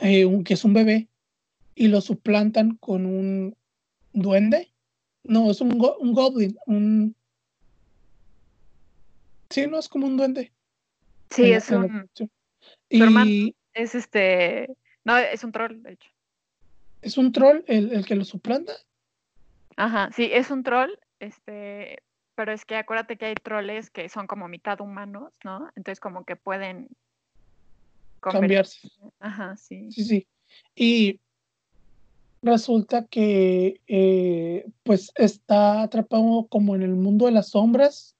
eh, 0.00 0.24
un, 0.24 0.44
que 0.44 0.54
es 0.54 0.64
un 0.64 0.72
bebé, 0.72 1.08
y 1.74 1.88
lo 1.88 2.00
suplantan 2.00 2.76
con 2.76 3.06
un 3.06 3.56
duende. 4.12 4.70
No, 5.24 5.50
es 5.50 5.60
un, 5.60 5.78
go, 5.78 5.96
un 5.98 6.12
goblin, 6.12 6.56
un... 6.66 7.14
Sí, 9.50 9.66
no, 9.66 9.78
es 9.78 9.88
como 9.88 10.06
un 10.06 10.16
duende. 10.16 10.52
Sí, 11.30 11.50
es 11.52 11.70
un... 11.70 12.08
Y... 12.88 13.54
es 13.74 13.94
este... 13.94 14.76
No, 15.04 15.16
es 15.16 15.44
un 15.44 15.52
troll, 15.52 15.82
de 15.82 15.92
hecho. 15.92 16.10
¿Es 17.02 17.16
un 17.16 17.32
troll 17.32 17.62
el, 17.66 17.92
el 17.92 18.04
que 18.04 18.16
lo 18.16 18.24
suplanta? 18.24 18.72
Ajá, 19.76 20.10
sí, 20.12 20.28
es 20.32 20.50
un 20.50 20.64
troll, 20.64 20.90
este, 21.20 22.02
pero 22.34 22.52
es 22.52 22.64
que 22.64 22.76
acuérdate 22.76 23.16
que 23.16 23.26
hay 23.26 23.34
troles 23.34 23.90
que 23.90 24.08
son 24.08 24.26
como 24.26 24.48
mitad 24.48 24.80
humanos, 24.80 25.32
¿no? 25.44 25.70
Entonces 25.76 26.00
como 26.00 26.24
que 26.24 26.36
pueden 26.36 26.88
cambiarse. 28.20 28.88
Ajá, 29.20 29.56
sí. 29.56 29.90
Sí, 29.92 30.04
sí. 30.04 30.26
Y 30.74 31.20
resulta 32.42 33.06
que 33.06 33.80
eh, 33.86 34.66
pues 34.82 35.12
está 35.14 35.82
atrapado 35.82 36.46
como 36.48 36.74
en 36.74 36.82
el 36.82 36.94
mundo 36.94 37.26
de 37.26 37.32
las 37.32 37.50
sombras, 37.50 38.16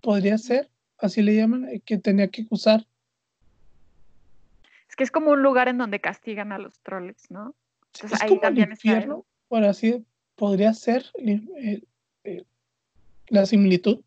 podría 0.00 0.38
ser, 0.38 0.70
así 0.98 1.22
le 1.22 1.36
llaman, 1.36 1.68
eh, 1.68 1.80
que 1.80 1.98
tenía 1.98 2.28
que 2.28 2.46
usar 2.50 2.86
que 4.96 5.04
es 5.04 5.10
como 5.10 5.30
un 5.30 5.42
lugar 5.42 5.68
en 5.68 5.78
donde 5.78 6.00
castigan 6.00 6.52
a 6.52 6.58
los 6.58 6.80
troles, 6.80 7.30
¿no? 7.30 7.54
Entonces, 7.94 8.12
es 8.18 8.22
ahí 8.22 8.28
como 8.30 8.40
también 8.40 8.68
el 8.68 8.72
infierno, 8.72 9.24
por 9.48 9.64
así 9.64 10.04
podría 10.34 10.72
ser 10.74 11.04
eh, 11.18 11.82
eh, 12.24 12.44
la 13.28 13.46
similitud. 13.46 14.00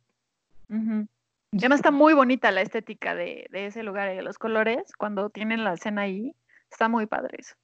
Además 0.70 1.80
está 1.80 1.92
muy 1.92 2.14
bonita 2.14 2.52
la 2.52 2.62
estética 2.62 3.16
de, 3.16 3.48
ese 3.52 3.82
lugar 3.82 4.12
y 4.14 4.16
de 4.16 4.22
los 4.22 4.38
colores. 4.38 4.92
Cuando 4.98 5.30
tienen 5.30 5.64
la 5.64 5.74
escena 5.74 6.02
ahí, 6.02 6.36
está 6.72 6.88
muy 6.88 7.08
padre 7.08 7.38
eso. 7.40 7.56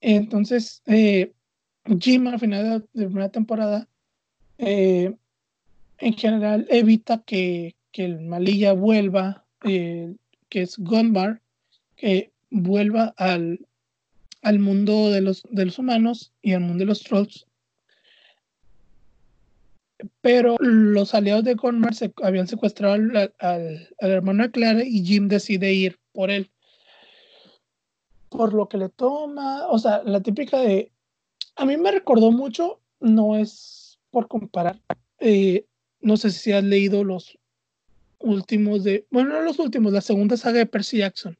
Entonces, 0.00 0.82
eh, 0.86 1.32
Jim 1.98 2.26
al 2.26 2.38
final 2.38 2.64
de 2.64 2.70
la 2.70 3.06
primera 3.06 3.28
temporada, 3.30 3.88
en 4.58 5.18
general 5.98 6.66
evita 6.70 7.22
que, 7.22 7.74
que 7.90 8.04
el 8.04 8.20
Malilla 8.20 8.72
vuelva, 8.72 9.44
que 9.60 10.16
es 10.50 10.78
Gunbar, 10.78 11.40
que 11.96 12.32
vuelva 12.50 13.14
al, 13.16 13.66
al 14.42 14.58
mundo 14.58 15.10
de 15.10 15.20
los, 15.20 15.42
de 15.50 15.66
los 15.66 15.78
humanos 15.78 16.32
y 16.42 16.52
al 16.52 16.60
mundo 16.60 16.82
de 16.82 16.86
los 16.86 17.02
trolls. 17.02 17.46
Pero 20.20 20.56
los 20.60 21.14
aliados 21.14 21.44
de 21.44 21.54
Gunmar 21.54 21.94
se 21.94 22.12
habían 22.22 22.46
secuestrado 22.46 22.94
al, 22.94 23.34
al, 23.38 23.88
hermano 23.98 24.42
de 24.42 24.50
Clara 24.50 24.84
y 24.84 25.04
Jim 25.04 25.28
decide 25.28 25.72
ir 25.72 25.98
por 26.12 26.30
él. 26.30 26.50
Por 28.28 28.52
lo 28.52 28.68
que 28.68 28.76
le 28.76 28.88
toma, 28.88 29.66
o 29.68 29.78
sea, 29.78 30.02
la 30.04 30.20
típica 30.20 30.58
de... 30.58 30.90
A 31.56 31.64
mí 31.64 31.76
me 31.76 31.92
recordó 31.92 32.32
mucho, 32.32 32.80
no 33.00 33.36
es 33.36 33.98
por 34.10 34.28
comparar, 34.28 34.80
eh, 35.18 35.66
no 36.00 36.16
sé 36.16 36.30
si 36.30 36.52
has 36.52 36.62
leído 36.62 37.02
los 37.02 37.38
últimos 38.18 38.84
de, 38.84 39.06
bueno, 39.10 39.30
no 39.30 39.40
los 39.40 39.58
últimos, 39.58 39.92
la 39.92 40.00
segunda 40.00 40.36
saga 40.36 40.58
de 40.58 40.66
Percy 40.66 40.98
Jackson. 40.98 41.38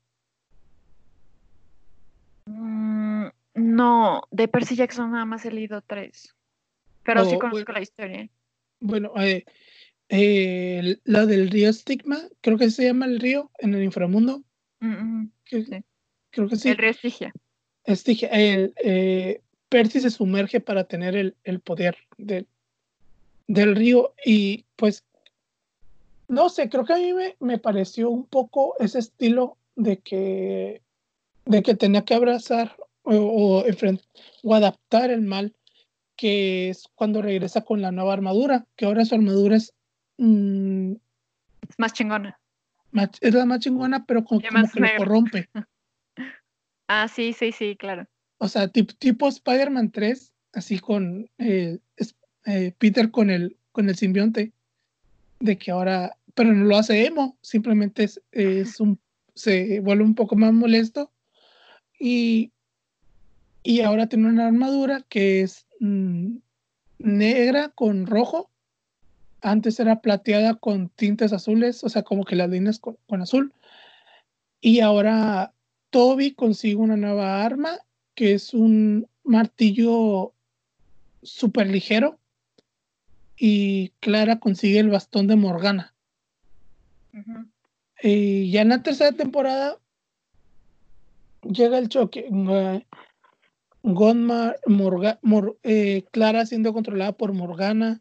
No, 2.46 4.22
de 4.30 4.48
Percy 4.48 4.76
Jackson 4.76 5.12
nada 5.12 5.24
más 5.24 5.44
he 5.44 5.50
leído 5.50 5.80
tres. 5.82 6.34
Pero 7.04 7.24
sí 7.24 7.36
oh, 7.36 7.38
conozco 7.38 7.72
la 7.72 7.80
historia. 7.80 8.28
Bueno, 8.80 9.12
eh, 9.16 9.44
eh, 10.08 10.98
la 11.04 11.26
del 11.26 11.50
río 11.50 11.72
Stigma, 11.72 12.18
creo 12.40 12.58
que 12.58 12.70
se 12.70 12.84
llama 12.84 13.06
el 13.06 13.20
río 13.20 13.50
en 13.58 13.74
el 13.74 13.84
inframundo. 13.84 14.42
Mm, 14.80 15.26
creo 15.44 16.48
que 16.48 16.56
sí. 16.56 16.68
El 16.68 16.76
río 16.78 16.90
Estigia. 16.90 17.32
Estigia. 17.84 18.28
El, 18.28 18.74
eh, 18.82 19.40
Percy 19.68 20.00
se 20.00 20.10
sumerge 20.10 20.60
para 20.60 20.84
tener 20.84 21.16
el, 21.16 21.36
el 21.44 21.60
poder 21.60 21.96
del 22.16 23.76
río 23.76 24.14
y 24.24 24.64
pues 24.76 25.04
no 26.28 26.48
sé, 26.48 26.68
creo 26.68 26.84
que 26.84 26.92
a 26.92 26.98
mí 26.98 27.12
me, 27.12 27.36
me, 27.40 27.58
pareció 27.58 28.08
un 28.08 28.24
poco 28.24 28.76
ese 28.78 28.98
estilo 28.98 29.58
de 29.76 29.98
que 29.98 30.80
de 31.46 31.62
que 31.62 31.74
tenía 31.74 32.04
que 32.04 32.14
abrazar 32.14 32.76
o, 33.02 33.64
o, 34.42 34.54
adaptar 34.54 35.10
el 35.10 35.22
mal, 35.22 35.54
que 36.16 36.70
es 36.70 36.88
cuando 36.94 37.22
regresa 37.22 37.62
con 37.62 37.82
la 37.82 37.92
nueva 37.92 38.12
armadura, 38.12 38.66
que 38.76 38.86
ahora 38.86 39.04
su 39.04 39.14
armadura 39.14 39.56
es... 39.56 39.74
Mm, 40.16 40.94
más 41.78 41.92
chingona. 41.92 42.38
es 43.20 43.34
la 43.34 43.44
más 43.44 43.60
chingona, 43.60 44.04
pero 44.06 44.24
como, 44.24 44.40
que 44.40 44.48
lo 44.50 44.88
corrompe. 44.96 45.48
ah, 46.88 47.08
sí, 47.08 47.32
sí, 47.32 47.52
sí, 47.52 47.76
claro. 47.76 48.06
O 48.38 48.48
sea, 48.48 48.68
tipo, 48.68 48.94
tipo 48.94 49.28
Spider-Man 49.28 49.90
3, 49.90 50.32
así 50.52 50.78
con 50.78 51.28
eh, 51.38 51.78
eh, 52.46 52.72
Peter 52.78 53.10
con 53.10 53.30
el, 53.30 53.56
con 53.72 53.88
el 53.88 53.96
simbionte, 53.96 54.52
de 55.40 55.58
que 55.58 55.70
ahora, 55.70 56.16
pero 56.34 56.52
no 56.52 56.64
lo 56.64 56.76
hace 56.76 57.06
emo, 57.06 57.36
simplemente 57.42 58.04
es, 58.04 58.22
es 58.32 58.80
un, 58.80 58.98
se 59.34 59.80
vuelve 59.80 60.04
un 60.04 60.14
poco 60.14 60.36
más 60.36 60.52
molesto 60.52 61.10
y 62.04 62.52
y 63.66 63.80
ahora 63.80 64.06
tiene 64.06 64.28
una 64.28 64.46
armadura 64.46 65.02
que 65.08 65.40
es 65.40 65.66
mm, 65.80 66.36
negra 66.98 67.70
con 67.70 68.06
rojo. 68.06 68.50
Antes 69.40 69.80
era 69.80 70.02
plateada 70.02 70.54
con 70.54 70.90
tintes 70.90 71.32
azules, 71.32 71.82
o 71.82 71.88
sea, 71.88 72.02
como 72.02 72.24
que 72.24 72.36
las 72.36 72.50
líneas 72.50 72.78
con, 72.78 73.22
azul. 73.22 73.54
Y 74.60 74.80
ahora 74.80 75.52
Toby 75.88 76.32
consigue 76.32 76.76
una 76.76 76.96
nueva 76.96 77.42
arma 77.42 77.78
que 78.14 78.34
es 78.34 78.52
un 78.52 79.08
martillo 79.24 80.34
súper 81.22 81.68
ligero. 81.68 82.18
Y 83.36 83.92
Clara 84.00 84.38
consigue 84.40 84.78
el 84.78 84.90
bastón 84.90 85.26
de 85.26 85.36
Morgana. 85.36 85.94
Y 88.02 88.50
ya 88.50 88.60
en 88.60 88.68
la 88.68 88.82
tercera 88.82 89.12
temporada 89.12 89.78
llega 91.44 91.78
el 91.78 91.88
choque. 91.88 92.28
Gonmar, 93.82 94.58
eh, 95.62 96.04
Clara 96.10 96.46
siendo 96.46 96.72
controlada 96.72 97.12
por 97.12 97.32
Morgana. 97.32 98.00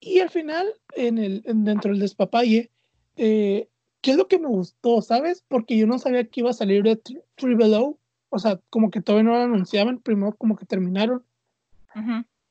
Y 0.00 0.20
al 0.20 0.30
final, 0.30 0.66
en 0.96 1.18
el, 1.18 1.42
dentro 1.44 1.90
del 1.90 2.00
despapalle, 2.00 2.70
eh, 3.16 3.68
¿qué 4.00 4.12
es 4.12 4.16
lo 4.16 4.28
que 4.28 4.38
me 4.38 4.48
gustó? 4.48 5.02
¿Sabes? 5.02 5.44
Porque 5.46 5.76
yo 5.76 5.86
no 5.86 5.98
sabía 5.98 6.24
que 6.24 6.40
iba 6.40 6.50
a 6.50 6.54
salir 6.54 6.82
de 6.82 6.96
Three 6.96 7.54
Below. 7.54 7.98
O 8.30 8.38
sea, 8.38 8.60
como 8.70 8.90
que 8.90 9.00
todavía 9.00 9.30
no 9.30 9.36
lo 9.36 9.44
anunciaban, 9.44 9.98
primero 9.98 10.34
como 10.36 10.56
que 10.56 10.64
terminaron. 10.64 11.24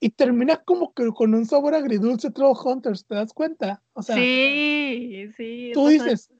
Y 0.01 0.09
termina 0.11 0.57
como 0.57 0.93
que 0.93 1.07
con 1.09 1.33
un 1.33 1.45
sabor 1.45 1.73
agridulce 1.73 2.31
Troll 2.31 2.55
Hunters, 2.63 3.05
¿te 3.05 3.15
das 3.15 3.33
cuenta? 3.33 3.81
O 3.93 4.01
sea, 4.01 4.15
sí, 4.15 5.29
sí. 5.35 5.71
Tú 5.73 5.87
dices, 5.87 6.31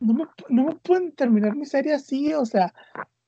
no 0.00 0.14
me, 0.14 0.24
no 0.48 0.64
me 0.64 0.74
pueden 0.76 1.12
terminar 1.12 1.56
mi 1.56 1.66
serie 1.66 1.94
así, 1.94 2.32
o 2.34 2.46
sea, 2.46 2.72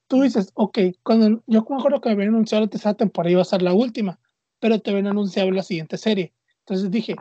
tú 0.07 0.23
dices, 0.23 0.51
ok, 0.55 0.79
cuando 1.03 1.43
yo 1.47 1.67
me 1.69 1.77
acuerdo 1.77 2.01
que 2.01 2.09
me 2.09 2.15
habían 2.15 2.31
anunciado 2.31 2.65
la 2.65 2.71
tercera 2.71 2.95
temporada 2.95 3.33
iba 3.33 3.43
a 3.43 3.45
ser 3.45 3.63
la 3.63 3.73
última, 3.73 4.19
pero 4.59 4.81
te 4.81 4.91
habían 4.91 5.07
anunciado 5.07 5.51
la 5.51 5.63
siguiente 5.63 5.97
serie. 5.97 6.33
Entonces 6.61 6.91
dije, 6.91 7.17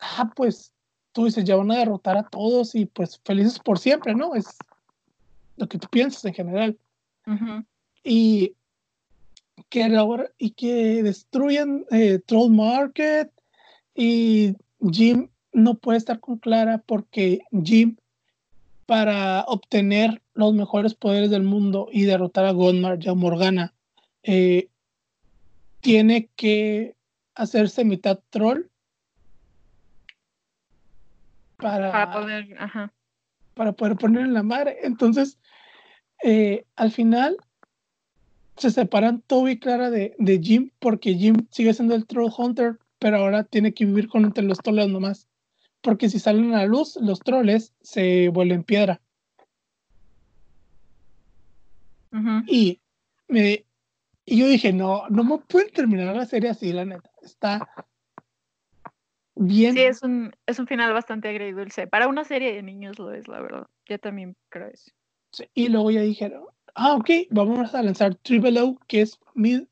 ah, 0.00 0.30
pues 0.34 0.72
tú 1.12 1.24
dices, 1.26 1.44
ya 1.44 1.56
van 1.56 1.70
a 1.70 1.78
derrotar 1.78 2.16
a 2.16 2.28
todos 2.28 2.74
y 2.74 2.86
pues 2.86 3.20
felices 3.24 3.58
por 3.58 3.78
siempre, 3.78 4.14
¿no? 4.14 4.34
Es 4.34 4.46
lo 5.56 5.68
que 5.68 5.78
tú 5.78 5.88
piensas 5.88 6.24
en 6.24 6.34
general. 6.34 6.78
Y 8.02 8.54
que 9.68 9.84
ahora, 9.84 10.30
y 10.38 10.50
que 10.50 11.02
destruyan 11.02 11.84
eh, 11.90 12.20
Troll 12.26 12.52
Market 12.52 13.30
y 13.94 14.54
Jim 14.90 15.30
no 15.52 15.74
puede 15.76 15.98
estar 15.98 16.20
con 16.20 16.38
Clara 16.38 16.78
porque 16.78 17.40
Jim 17.62 17.96
para 18.86 19.42
obtener 19.42 20.22
los 20.34 20.54
mejores 20.54 20.94
poderes 20.94 21.30
del 21.30 21.42
mundo 21.42 21.88
y 21.90 22.04
derrotar 22.04 22.44
a 22.44 22.52
Gunmar 22.52 22.98
y 23.00 23.08
a 23.08 23.14
Morgana, 23.14 23.74
eh, 24.22 24.68
tiene 25.80 26.28
que 26.36 26.96
hacerse 27.34 27.84
mitad 27.84 28.20
troll 28.30 28.66
para, 31.56 32.12
poder, 32.12 32.56
para 33.54 33.72
poder 33.72 33.96
poner 33.96 34.22
en 34.22 34.34
la 34.34 34.42
madre. 34.42 34.78
Entonces, 34.82 35.38
eh, 36.22 36.64
al 36.76 36.90
final 36.90 37.36
se 38.56 38.70
separan 38.70 39.22
Toby 39.22 39.52
y 39.52 39.58
Clara 39.58 39.90
de, 39.90 40.14
de, 40.18 40.38
Jim 40.38 40.70
porque 40.78 41.14
Jim 41.14 41.46
sigue 41.50 41.74
siendo 41.74 41.94
el 41.94 42.06
troll 42.06 42.32
hunter, 42.36 42.78
pero 42.98 43.18
ahora 43.18 43.44
tiene 43.44 43.74
que 43.74 43.84
vivir 43.84 44.08
con 44.08 44.24
entre 44.24 44.44
los 44.44 44.58
trolls 44.58 44.88
nomás. 44.88 45.28
Porque 45.84 46.08
si 46.08 46.18
salen 46.18 46.54
a 46.54 46.60
la 46.60 46.66
luz, 46.66 46.96
los 46.96 47.20
troles 47.20 47.74
se 47.82 48.30
vuelven 48.30 48.64
piedra. 48.64 49.00
y, 52.46 52.80
me, 53.28 53.66
y 54.24 54.38
yo 54.38 54.48
dije, 54.48 54.72
no, 54.72 55.06
no 55.10 55.24
me 55.24 55.38
pueden 55.38 55.70
terminar 55.72 56.16
la 56.16 56.24
serie 56.24 56.50
así, 56.50 56.72
la 56.72 56.86
neta. 56.86 57.10
Está 57.20 57.68
bien. 59.34 59.74
Sí, 59.74 59.80
es 59.80 60.02
un, 60.02 60.34
es 60.46 60.58
un 60.58 60.66
final 60.66 60.94
bastante 60.94 61.28
agridulce. 61.28 61.86
Para 61.86 62.08
una 62.08 62.24
serie 62.24 62.54
de 62.54 62.62
niños 62.62 62.98
lo 62.98 63.12
es, 63.12 63.28
la 63.28 63.42
verdad. 63.42 63.66
Yo 63.86 63.98
también 63.98 64.36
creo 64.48 64.68
eso. 64.68 64.90
y 65.52 65.68
luego 65.68 65.90
ya 65.90 66.00
dijeron, 66.00 66.44
ah, 66.74 66.94
ok, 66.94 67.10
vamos 67.30 67.74
a 67.74 67.82
lanzar 67.82 68.14
Triple 68.14 68.58
O, 68.62 68.78
que 68.86 69.02
es 69.02 69.18
mid, 69.34 69.64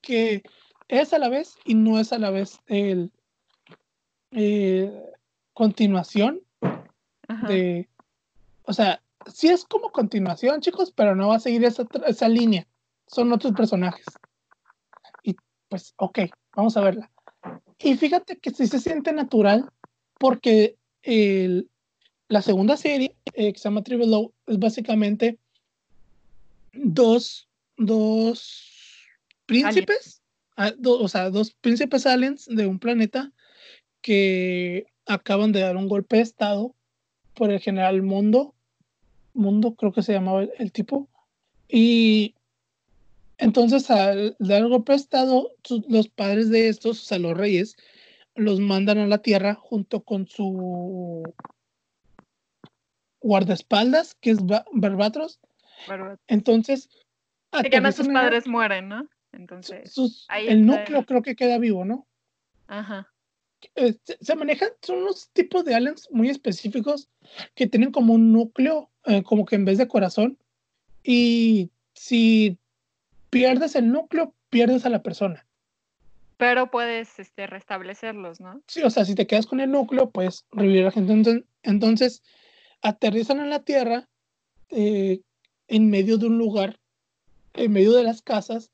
que 0.00 0.42
es 0.86 1.12
a 1.12 1.18
la 1.18 1.28
vez 1.28 1.56
y 1.66 1.74
no 1.74 1.98
es 1.98 2.14
a 2.14 2.18
la 2.18 2.30
vez 2.30 2.58
el, 2.68 3.12
eh, 4.30 4.90
continuación 5.58 6.40
de, 7.48 7.88
o 8.62 8.72
sea, 8.72 9.02
sí 9.26 9.48
es 9.48 9.64
como 9.64 9.90
continuación, 9.90 10.60
chicos, 10.60 10.92
pero 10.94 11.16
no 11.16 11.26
va 11.26 11.34
a 11.34 11.40
seguir 11.40 11.64
esa, 11.64 11.84
esa 12.06 12.28
línea. 12.28 12.64
Son 13.08 13.32
otros 13.32 13.54
personajes. 13.54 14.06
Y 15.24 15.34
pues, 15.68 15.94
ok, 15.96 16.20
vamos 16.54 16.76
a 16.76 16.82
verla. 16.82 17.10
Y 17.80 17.96
fíjate 17.96 18.38
que 18.38 18.52
sí 18.52 18.68
se 18.68 18.78
siente 18.78 19.12
natural 19.12 19.68
porque 20.20 20.76
el, 21.02 21.68
la 22.28 22.40
segunda 22.40 22.76
serie, 22.76 23.16
eh, 23.34 23.52
que 23.52 23.58
se 23.58 23.64
llama 23.64 23.82
Triple 23.82 24.30
es 24.46 24.60
básicamente 24.60 25.40
dos, 26.72 27.48
dos 27.76 28.64
príncipes, 29.46 30.22
ah, 30.56 30.70
o 30.84 31.08
sea, 31.08 31.30
dos 31.30 31.50
príncipes 31.50 32.06
aliens 32.06 32.46
de 32.46 32.68
un 32.68 32.78
planeta 32.78 33.32
que 34.02 34.86
acaban 35.08 35.52
de 35.52 35.60
dar 35.60 35.76
un 35.76 35.88
golpe 35.88 36.16
de 36.16 36.22
estado 36.22 36.74
por 37.34 37.50
el 37.50 37.60
general 37.60 38.02
Mondo, 38.02 38.54
mundo, 39.34 39.74
creo 39.74 39.92
que 39.92 40.02
se 40.02 40.12
llamaba 40.12 40.42
el, 40.42 40.72
tipo. 40.72 41.08
Y 41.68 42.34
entonces 43.38 43.90
al 43.90 44.36
dar 44.38 44.62
el 44.62 44.68
golpe 44.68 44.92
de 44.92 44.98
estado, 44.98 45.50
los 45.88 46.08
padres 46.08 46.50
de 46.50 46.68
estos, 46.68 47.02
o 47.02 47.04
sea, 47.04 47.18
los 47.18 47.36
reyes, 47.36 47.76
los 48.34 48.60
mandan 48.60 48.98
a 48.98 49.06
la 49.06 49.18
tierra 49.18 49.54
junto 49.54 50.00
con 50.00 50.26
su 50.26 51.22
guardaespaldas, 53.20 54.14
que 54.14 54.30
es 54.30 54.38
Barbatros. 54.72 55.40
Entonces, 56.26 56.88
que 57.50 57.68
además 57.68 57.96
sus 57.96 58.08
padres 58.08 58.46
mueren, 58.46 58.88
¿no? 58.88 59.08
Entonces, 59.32 59.94
el 60.36 60.66
núcleo 60.66 61.04
creo 61.04 61.22
que 61.22 61.36
queda 61.36 61.58
vivo, 61.58 61.84
¿no? 61.84 62.06
Ajá. 62.66 63.08
Eh, 63.74 63.96
se, 64.20 64.34
manejan, 64.36 64.70
son 64.82 64.98
unos 64.98 65.30
tipos 65.30 65.64
de 65.64 65.74
aliens 65.74 66.08
muy 66.10 66.28
específicos 66.28 67.08
que 67.54 67.66
tienen 67.66 67.92
como 67.92 68.14
un 68.14 68.32
núcleo, 68.32 68.90
eh, 69.04 69.22
como 69.22 69.44
que 69.44 69.56
en 69.56 69.64
vez 69.64 69.78
de 69.78 69.88
corazón. 69.88 70.38
Y 71.02 71.70
si 71.94 72.58
pierdes 73.30 73.74
el 73.74 73.90
núcleo, 73.90 74.34
pierdes 74.50 74.84
a 74.84 74.90
la 74.90 75.02
persona. 75.02 75.46
Pero 76.36 76.70
puedes 76.70 77.18
este, 77.18 77.46
restablecerlos, 77.46 78.40
¿no? 78.40 78.62
Sí, 78.68 78.82
o 78.82 78.90
sea, 78.90 79.04
si 79.04 79.14
te 79.14 79.26
quedas 79.26 79.46
con 79.46 79.60
el 79.60 79.72
núcleo, 79.72 80.10
puedes 80.10 80.44
revivir 80.52 80.82
a 80.82 80.84
la 80.86 80.90
gente. 80.92 81.44
Entonces, 81.64 82.22
aterrizan 82.80 83.40
en 83.40 83.50
la 83.50 83.60
Tierra 83.60 84.08
eh, 84.70 85.20
en 85.66 85.90
medio 85.90 86.16
de 86.16 86.26
un 86.26 86.38
lugar, 86.38 86.78
en 87.54 87.72
medio 87.72 87.92
de 87.92 88.04
las 88.04 88.22
casas, 88.22 88.70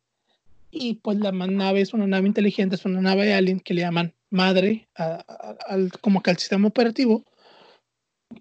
y 0.71 0.95
pues 0.95 1.19
la 1.19 1.33
nave 1.33 1.81
es 1.81 1.95
una 1.95 2.07
nave 2.07 2.27
inteligente, 2.27 2.75
es 2.75 2.85
una 2.85 3.01
nave 3.01 3.27
de 3.27 3.35
alien 3.35 3.61
que 3.61 3.75
le 3.75 3.83
llaman 3.83 4.13
madre, 4.31 4.89
al, 4.95 5.93
como 6.01 6.23
que 6.23 6.31
al 6.31 6.39
sistema 6.39 6.69
operativo, 6.69 7.25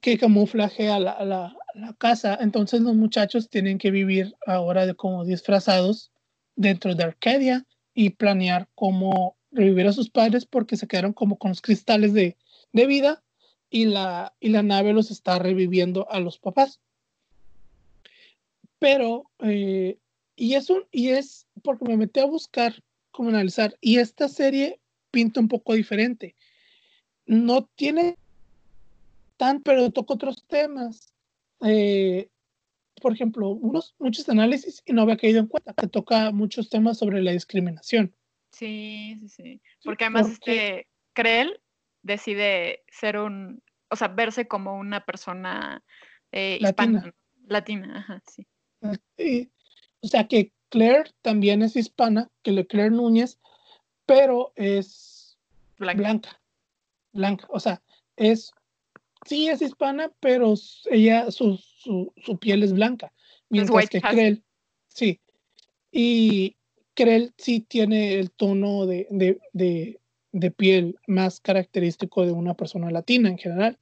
que 0.02 0.18
camuflaje 0.18 0.90
a 0.90 1.00
la, 1.00 1.24
la, 1.24 1.56
casa. 1.98 2.38
Entonces 2.40 2.82
los 2.82 2.96
muchachos 2.96 3.50
tienen 3.50 3.78
que 3.78 3.92
vivir 3.92 4.36
ahora 4.46 4.94
como 4.94 5.26
disfrazados 5.26 6.12
dentro 6.56 6.96
de 6.96 7.04
Arcadia 7.04 7.66
y 7.94 8.12
planear 8.12 8.68
cómo 8.76 9.36
revivir 9.52 9.88
a 9.88 9.94
sus 9.94 10.10
padres 10.10 10.46
porque 10.46 10.78
se 10.78 10.88
quedaron 10.88 11.14
como 11.14 11.38
con 11.38 11.50
los 11.50 11.62
cristales 11.62 12.14
de, 12.14 12.38
de 12.72 12.86
vida 12.88 13.24
y 13.70 13.86
la, 13.86 14.34
y 14.40 14.50
la 14.50 14.64
nave 14.64 14.94
los 14.94 15.12
está 15.12 15.40
reviviendo 15.40 16.10
a 16.12 16.20
los 16.20 16.38
papás. 16.38 16.80
Pero 18.80 19.30
eh, 19.40 19.98
y 20.36 20.56
es 20.56 20.70
un, 20.70 20.86
y 20.92 21.10
es 21.10 21.48
porque 21.64 21.86
me 21.86 21.98
metí 21.98 22.20
a 22.20 22.26
buscar 22.26 22.84
cómo 23.12 23.30
analizar, 23.30 23.78
y 23.80 24.00
esta 24.00 24.28
serie 24.28 24.80
pinta 25.14 25.40
un 25.40 25.48
poco 25.48 25.76
diferente. 25.76 26.36
No 27.28 27.66
tiene 27.76 28.18
tan, 29.38 29.62
pero 29.62 29.92
toca 29.92 30.16
otros 30.16 30.44
temas. 30.48 31.14
Eh, 31.62 32.30
por 33.00 33.14
ejemplo, 33.14 33.50
unos, 33.50 33.96
muchos 34.00 34.28
análisis 34.28 34.82
y 34.86 34.92
no 34.92 35.04
había 35.04 35.18
caído 35.18 35.40
en 35.40 35.48
cuenta 35.48 35.74
que 35.74 35.88
toca 35.88 36.32
muchos 36.32 36.70
temas 36.70 36.98
sobre 36.98 37.22
la 37.22 37.32
discriminación. 37.32 38.14
Sí, 38.52 39.18
sí, 39.22 39.30
sí. 39.30 39.62
Porque 39.84 40.06
además 40.06 40.30
este 40.30 40.88
Krell 41.14 41.62
decide 42.02 42.84
ser 42.90 43.18
un, 43.18 43.62
o 43.90 43.96
sea, 43.96 44.08
verse 44.08 44.48
como 44.48 44.78
una 44.78 45.06
persona 45.06 45.84
eh, 46.32 46.58
hispana. 46.60 47.14
Latina, 47.46 48.00
ajá, 48.00 48.24
sí. 48.26 48.48
Y, 49.18 49.52
o 50.02 50.08
sea 50.08 50.28
que 50.28 50.52
Claire 50.70 51.12
también 51.22 51.62
es 51.62 51.76
hispana, 51.76 52.32
que 52.42 52.52
le 52.52 52.66
Claire 52.66 52.92
Núñez, 52.92 53.40
pero 54.06 54.54
es 54.56 55.38
blanca. 55.78 56.40
blanca. 57.12 57.48
O 57.50 57.60
sea, 57.60 57.82
es, 58.16 58.52
sí 59.26 59.48
es 59.50 59.62
hispana, 59.62 60.12
pero 60.20 60.54
ella, 60.90 61.32
su, 61.32 61.58
su, 61.58 62.38
piel 62.40 62.64
es 62.64 62.74
blanca. 62.74 63.12
Mientras 63.50 63.90
que 63.90 64.02
Krell, 64.02 64.44
sí. 64.88 65.20
Y 65.92 66.56
Krell 66.96 67.34
sí 67.38 67.62
tiene 67.62 68.16
el 68.16 68.32
tono 68.32 68.86
de, 68.86 69.08
de, 69.10 70.00
de, 70.32 70.52
piel 70.52 70.98
más 71.08 71.40
característico 71.40 72.26
de 72.26 72.32
una 72.32 72.56
persona 72.56 72.90
latina 72.90 73.30
en 73.30 73.38
general. 73.38 73.78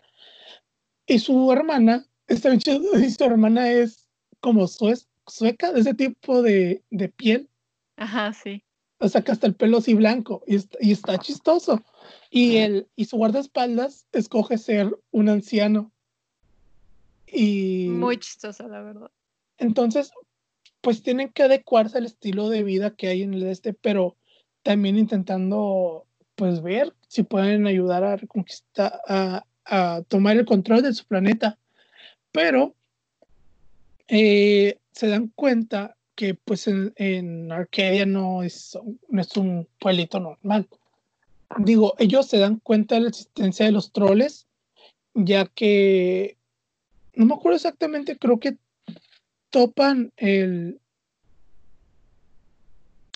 Y 1.06 1.20
su 1.20 1.52
hermana, 1.52 2.06
esta 2.28 2.50
su 2.60 3.24
hermana 3.24 3.72
es 3.72 4.08
como 4.40 4.68
sueca, 4.68 5.72
de 5.72 5.80
ese 5.80 5.94
tipo 5.94 6.42
de, 6.42 6.84
piel. 7.16 7.50
Ajá, 7.96 8.34
sí. 8.34 8.64
O 9.02 9.10
sea, 9.10 9.24
que 9.24 9.32
hasta 9.32 9.48
el 9.48 9.56
pelo 9.56 9.80
así 9.80 9.96
blanco 9.96 10.44
y 10.48 10.92
está, 10.92 11.18
chistoso. 11.18 11.84
Y, 12.30 12.58
el, 12.58 12.88
y 12.96 13.06
su 13.06 13.18
guardaespaldas 13.18 14.06
escoge 14.12 14.60
ser 14.60 14.96
un 15.10 15.28
anciano. 15.28 15.92
Y... 17.26 17.88
Muy 17.90 18.18
chistoso, 18.18 18.68
la 18.68 18.82
verdad. 18.82 19.10
Entonces, 19.58 20.12
pues 20.82 21.02
tienen 21.02 21.30
que 21.30 21.44
adecuarse 21.44 21.98
al 21.98 22.06
estilo 22.06 22.50
de 22.50 22.62
vida 22.62 22.92
que 22.96 23.08
hay 23.08 23.24
en 23.24 23.34
el 23.34 23.44
este, 23.44 23.74
pero 23.74 24.16
también 24.62 24.98
intentando, 24.98 26.06
pues, 26.36 26.62
ver 26.62 26.94
si 27.08 27.24
pueden 27.24 27.66
ayudar 27.66 28.04
a 28.04 28.18
reconquistar, 28.18 29.02
a, 29.08 29.46
a 29.66 30.04
tomar 30.08 30.38
el 30.38 30.46
control 30.46 30.84
de 30.84 30.94
su 30.94 31.06
planeta. 31.06 31.58
Pero 32.32 32.76
eh, 34.08 34.78
se 34.92 35.08
dan 35.08 35.32
cuenta 35.34 35.98
que 36.22 36.36
pues 36.36 36.68
en, 36.68 37.52
Arcadia 37.52 38.06
no 38.06 38.44
es, 38.44 38.78
no 39.10 39.22
es 39.22 39.36
un 39.38 39.68
pueblito 39.80 40.20
normal. 40.20 40.70
Digo, 41.58 41.96
ellos 41.98 42.28
se 42.28 42.38
dan 42.38 42.58
cuenta 42.58 42.94
de 42.94 43.02
la 43.02 43.10
existencia 43.10 43.66
de 43.66 43.72
los 43.72 43.92
troles, 43.92 44.46
ya 45.16 45.48
que 45.48 46.38
no 47.16 47.26
me 47.26 47.34
acuerdo 47.34 47.56
exactamente, 47.56 48.20
creo 48.20 48.40
que 48.40 48.58
topan 49.50 50.14
el... 50.16 50.80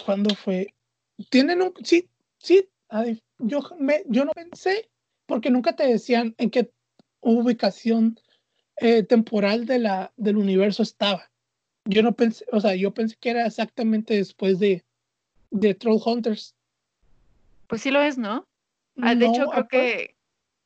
¿Cuándo 0.04 0.34
fue? 0.34 0.74
Tienen 1.30 1.62
un... 1.62 1.74
Sí, 1.84 2.10
sí, 2.40 2.68
yo, 3.38 3.60
me, 3.78 4.02
yo 4.08 4.26
no 4.26 4.32
pensé, 4.32 4.90
porque 5.28 5.52
nunca 5.52 5.76
te 5.76 5.86
decían 5.86 6.34
en 6.40 6.50
qué 6.50 6.72
ubicación 7.22 8.20
eh, 8.78 9.04
temporal 9.04 9.68
de 9.68 9.78
la, 9.78 10.12
del 10.18 10.38
universo 10.38 10.82
estaba 10.82 11.30
yo 11.86 12.04
no 12.04 12.14
pensé, 12.14 12.46
o 12.52 12.60
sea, 12.60 12.76
yo 12.76 12.94
pensé 12.94 13.16
que 13.20 13.30
era 13.30 13.46
exactamente 13.46 14.16
después 14.16 14.60
de, 14.60 14.84
de 15.52 15.76
Troll 15.76 16.02
Hunters. 16.04 16.56
Pues 17.68 17.82
sí 17.82 17.92
lo 17.92 18.02
es, 18.02 18.18
¿no? 18.18 18.48
Ah, 19.02 19.16
de 19.16 19.26
hecho, 19.26 19.48
creo 19.48 19.68
que 19.68 20.16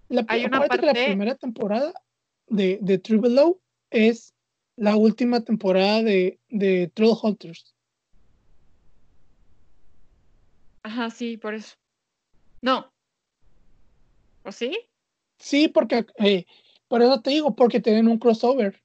la, 0.07 0.25
hay 0.27 0.45
una 0.45 0.65
parte... 0.65 0.85
la 0.85 0.93
primera 0.93 1.35
temporada 1.35 1.93
de, 2.47 2.79
de 2.81 3.01
Low 3.29 3.61
es 3.89 4.33
la 4.75 4.95
última 4.95 5.41
temporada 5.41 6.01
de, 6.03 6.39
de 6.49 6.91
Troll 6.93 7.17
Hunters. 7.21 7.75
Ajá, 10.83 11.09
sí, 11.09 11.37
por 11.37 11.53
eso. 11.53 11.75
No. 12.61 12.91
¿O 14.43 14.51
sí? 14.51 14.77
Sí, 15.37 15.67
porque, 15.67 16.05
eh, 16.17 16.45
por 16.87 17.01
eso 17.01 17.21
te 17.21 17.31
digo, 17.31 17.55
porque 17.55 17.79
tienen 17.79 18.07
un 18.07 18.17
crossover. 18.17 18.81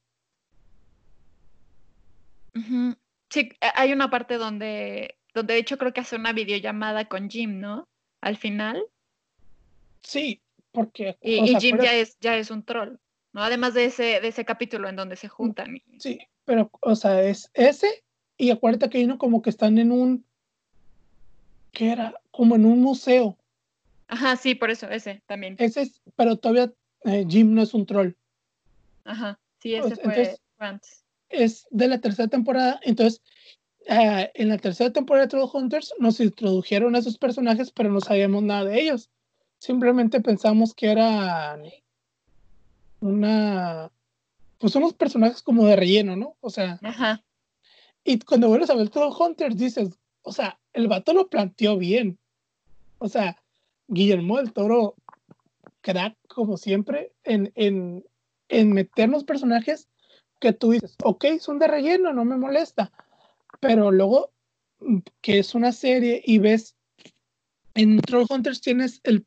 Sí, 3.29 3.49
hay 3.59 3.91
una 3.91 4.09
parte 4.09 4.37
donde, 4.37 5.17
donde 5.33 5.53
de 5.53 5.59
hecho 5.59 5.77
creo 5.77 5.93
que 5.93 6.01
hace 6.01 6.15
una 6.15 6.33
videollamada 6.33 7.05
con 7.05 7.29
Jim, 7.29 7.59
¿no? 7.59 7.87
Al 8.21 8.37
final. 8.37 8.85
Sí, 10.01 10.41
porque... 10.71 11.17
Y, 11.21 11.55
Jim 11.59 11.77
ya 11.81 11.93
es, 11.93 12.17
ya 12.19 12.37
es 12.37 12.51
un 12.51 12.63
troll, 12.63 12.97
¿no? 13.33 13.43
Además 13.43 13.73
de 13.73 13.85
ese, 13.85 14.21
de 14.21 14.27
ese 14.27 14.45
capítulo 14.45 14.87
en 14.87 14.95
donde 14.95 15.15
se 15.15 15.27
juntan. 15.27 15.81
Sí, 15.99 16.19
pero, 16.45 16.69
o 16.81 16.95
sea, 16.95 17.21
es 17.23 17.49
ese 17.53 18.03
y 18.37 18.51
acuérdate 18.51 18.89
que 18.89 18.97
hay 18.99 19.05
uno 19.05 19.17
como 19.17 19.41
que 19.41 19.49
están 19.49 19.77
en 19.77 19.91
un... 19.91 20.25
¿Qué 21.71 21.91
era? 21.91 22.13
Como 22.31 22.55
en 22.55 22.65
un 22.65 22.81
museo. 22.81 23.37
Ajá, 24.07 24.37
sí, 24.37 24.55
por 24.55 24.69
eso, 24.69 24.87
ese 24.89 25.21
también. 25.25 25.57
Ese 25.59 25.81
es, 25.81 26.01
pero 26.15 26.37
todavía 26.37 26.71
eh, 27.03 27.25
Jim 27.27 27.53
no 27.53 27.61
es 27.61 27.73
un 27.73 27.85
troll. 27.85 28.13
Ajá, 29.03 29.39
sí, 29.59 29.75
ese 29.75 29.97
fue 29.97 30.37
antes 30.59 31.04
es 31.29 31.67
de 31.71 31.87
la 31.87 31.99
tercera 31.99 32.27
temporada. 32.27 32.79
Entonces, 32.83 33.21
eh, 33.87 34.31
en 34.33 34.49
la 34.49 34.57
tercera 34.57 34.91
temporada 34.91 35.25
de 35.25 35.29
Troll 35.29 35.49
Hunters 35.53 35.93
nos 35.99 36.19
introdujeron 36.19 36.95
a 36.95 36.99
esos 36.99 37.17
personajes, 37.17 37.71
pero 37.71 37.91
no 37.91 38.01
sabíamos 38.01 38.43
nada 38.43 38.65
de 38.65 38.81
ellos. 38.81 39.09
Simplemente 39.59 40.21
pensamos 40.21 40.73
que 40.73 40.91
eran 40.91 41.63
una. 42.99 43.91
Pues 44.57 44.75
unos 44.75 44.93
personajes 44.93 45.41
como 45.41 45.67
de 45.67 45.75
relleno, 45.75 46.15
¿no? 46.15 46.35
O 46.41 46.49
sea. 46.49 46.79
Y 48.03 48.19
cuando 48.19 48.47
vuelves 48.47 48.69
a 48.69 48.75
ver 48.75 48.89
Troll 48.89 49.13
Hunters, 49.17 49.57
dices, 49.57 49.97
o 50.21 50.31
sea, 50.31 50.59
el 50.73 50.87
vato 50.87 51.13
lo 51.13 51.27
planteó 51.27 51.77
bien. 51.77 52.19
O 52.99 53.09
sea, 53.09 53.41
Guillermo 53.87 54.37
del 54.37 54.53
Toro, 54.53 54.95
crack, 55.81 56.15
como 56.27 56.57
siempre, 56.57 57.13
en, 57.23 57.51
en, 57.55 58.05
en 58.49 58.73
meternos 58.73 59.23
personajes 59.23 59.89
que 60.45 60.53
tú 60.53 60.73
dices, 60.73 60.95
ok, 61.03 61.25
son 61.39 61.57
de 61.57 61.65
relleno, 61.65 62.13
no 62.13 62.23
me 62.23 62.37
molesta, 62.37 62.91
pero 63.59 63.91
luego 63.91 64.31
mm, 64.79 64.99
que 65.21 65.39
es 65.39 65.55
una 65.55 65.71
serie 65.71 66.21
y 66.23 66.37
ves 66.37 66.75
en 67.73 67.99
Troll 67.99 68.27
Hunters 68.29 68.61
tienes 68.61 69.01
el 69.03 69.25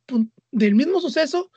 del 0.52 0.76
mismo 0.76 1.00
suceso 1.00 1.50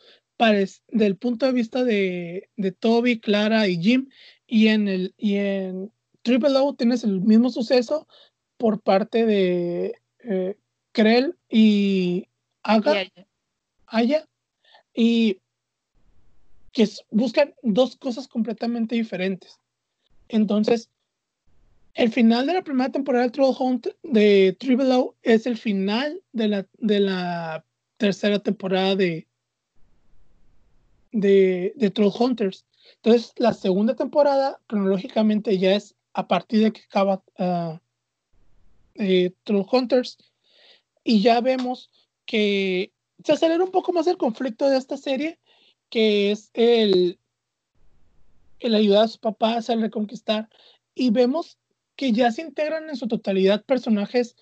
del 0.88 1.18
punto 1.18 1.46
de 1.46 1.52
vista 1.52 1.84
de, 1.84 2.50
de 2.58 2.72
Toby, 2.72 3.20
Clara 3.20 3.68
y 3.68 3.78
Jim 3.78 4.10
Y 4.48 4.70
en 4.70 4.88
el 4.88 5.14
y 5.16 5.36
en 5.36 5.92
Triple 6.24 6.58
O 6.58 6.74
tienes 6.74 7.04
el 7.04 7.22
mismo 7.22 7.52
suceso 7.52 8.08
por 8.58 8.82
parte 8.82 9.28
de 9.28 9.94
eh, 10.24 10.58
Krell 10.92 11.38
y 11.50 12.28
Aga, 12.64 13.04
Aya, 13.86 14.28
y 14.96 15.38
que 16.72 16.88
buscan 17.10 17.54
dos 17.62 17.96
cosas 17.96 18.28
completamente 18.28 18.96
diferentes. 18.96 19.60
Entonces, 20.30 20.90
el 21.94 22.12
final 22.12 22.48
de 22.48 22.54
la 22.54 22.64
primera 22.64 22.92
temporada 22.92 23.26
de 23.26 23.32
Troll 23.32 23.56
Hunt 23.60 23.88
de 24.04 24.56
Triple 24.60 24.94
O 24.96 25.16
es 25.24 25.46
el 25.46 25.58
final 25.58 26.22
de 26.32 26.48
la, 26.48 26.68
de 26.78 27.00
la 27.02 27.66
tercera 27.98 28.40
temporada 28.40 28.96
de, 28.96 29.28
de, 31.12 31.74
de 31.76 32.12
Hunters. 32.20 32.66
Entonces, 32.96 33.34
la 33.38 33.54
segunda 33.54 33.96
temporada, 33.96 34.60
cronológicamente, 34.68 35.58
ya 35.58 35.76
es 35.76 35.96
a 36.14 36.28
partir 36.28 36.64
de 36.64 36.72
que 36.72 36.82
acaba 36.82 37.22
uh, 37.40 37.80
Troll 39.44 39.66
Hunters. 39.70 40.18
Y 41.04 41.22
ya 41.22 41.42
vemos 41.42 41.90
que 42.26 42.92
se 43.24 43.34
acelera 43.34 43.64
un 43.64 43.72
poco 43.72 43.92
más 43.92 44.08
el 44.08 44.18
conflicto 44.18 44.70
de 44.70 44.78
esta 44.78 44.98
serie, 44.98 45.40
que 45.92 46.32
es 46.32 46.50
el, 46.56 47.20
el 48.60 48.74
ayudar 48.74 49.04
a 49.04 49.08
sus 49.08 49.20
papás 49.20 49.70
a 49.70 49.76
reconquistar. 49.76 50.50
Y 50.96 51.12
vemos 51.12 51.60
que 51.96 52.14
ya 52.14 52.32
se 52.32 52.42
integran 52.42 52.90
en 52.90 52.96
su 52.96 53.08
totalidad 53.08 53.64
personajes 53.64 54.36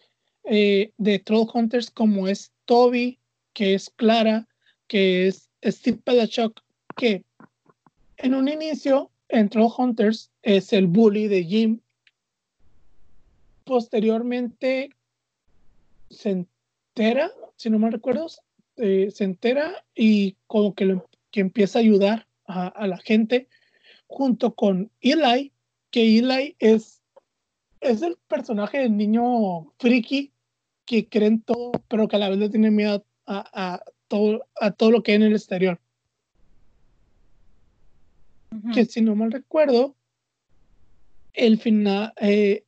eh, 0.46 0.94
de 0.98 1.20
Troll 1.20 1.50
Hunters 1.54 1.92
como 1.92 2.30
es 2.30 2.54
Toby, 2.64 3.20
que 3.54 3.74
es 3.74 3.90
Clara, 3.90 4.48
que 4.88 5.28
es 5.28 5.50
Steve 5.64 6.00
Pedachuk, 6.04 6.62
que 6.96 7.26
en 8.18 8.36
un 8.36 8.48
inicio 8.48 9.12
en 9.28 9.50
Troll 9.50 9.74
Hunters 9.78 10.32
es 10.44 10.72
el 10.72 10.88
bully 10.88 11.28
de 11.28 11.44
Jim. 11.44 11.80
Posteriormente 13.66 14.92
se 16.10 16.30
entera, 16.32 17.32
si 17.56 17.70
no 17.70 17.80
me 17.80 17.92
recuerdo, 17.92 18.28
eh, 18.78 19.12
se 19.12 19.24
entera 19.24 19.84
y 19.94 20.38
como 20.48 20.74
que, 20.74 21.00
que 21.32 21.42
empieza 21.42 21.80
a 21.80 21.82
ayudar 21.82 22.28
a, 22.46 22.68
a 22.68 22.88
la 22.88 22.98
gente 22.98 23.48
junto 24.08 24.56
con 24.56 24.92
Eli, 25.02 25.52
que 25.92 26.18
Eli 26.18 26.56
es 26.60 27.00
es 27.82 28.02
el 28.02 28.18
personaje 28.28 28.80
del 28.80 28.98
niño 28.98 29.72
friki 29.80 30.32
que 30.86 31.08
creen 31.08 31.42
todo, 31.42 31.72
pero 31.88 32.08
que 32.08 32.16
a 32.16 32.20
la 32.20 32.30
vez 32.30 32.40
le 32.40 32.50
tiene 32.50 32.72
miedo 32.72 33.06
a, 33.26 33.84
todo, 34.08 34.48
a 34.60 34.72
todo 34.72 34.92
lo 34.92 35.04
que 35.04 35.12
hay 35.12 35.18
en 35.18 35.24
el 35.24 35.34
exterior. 35.34 35.80
Que 38.74 38.86
si 38.86 39.02
no 39.02 39.16
mal 39.16 39.32
recuerdo, 39.32 39.96
el 41.34 41.60
final, 41.60 42.12
eh, 42.20 42.64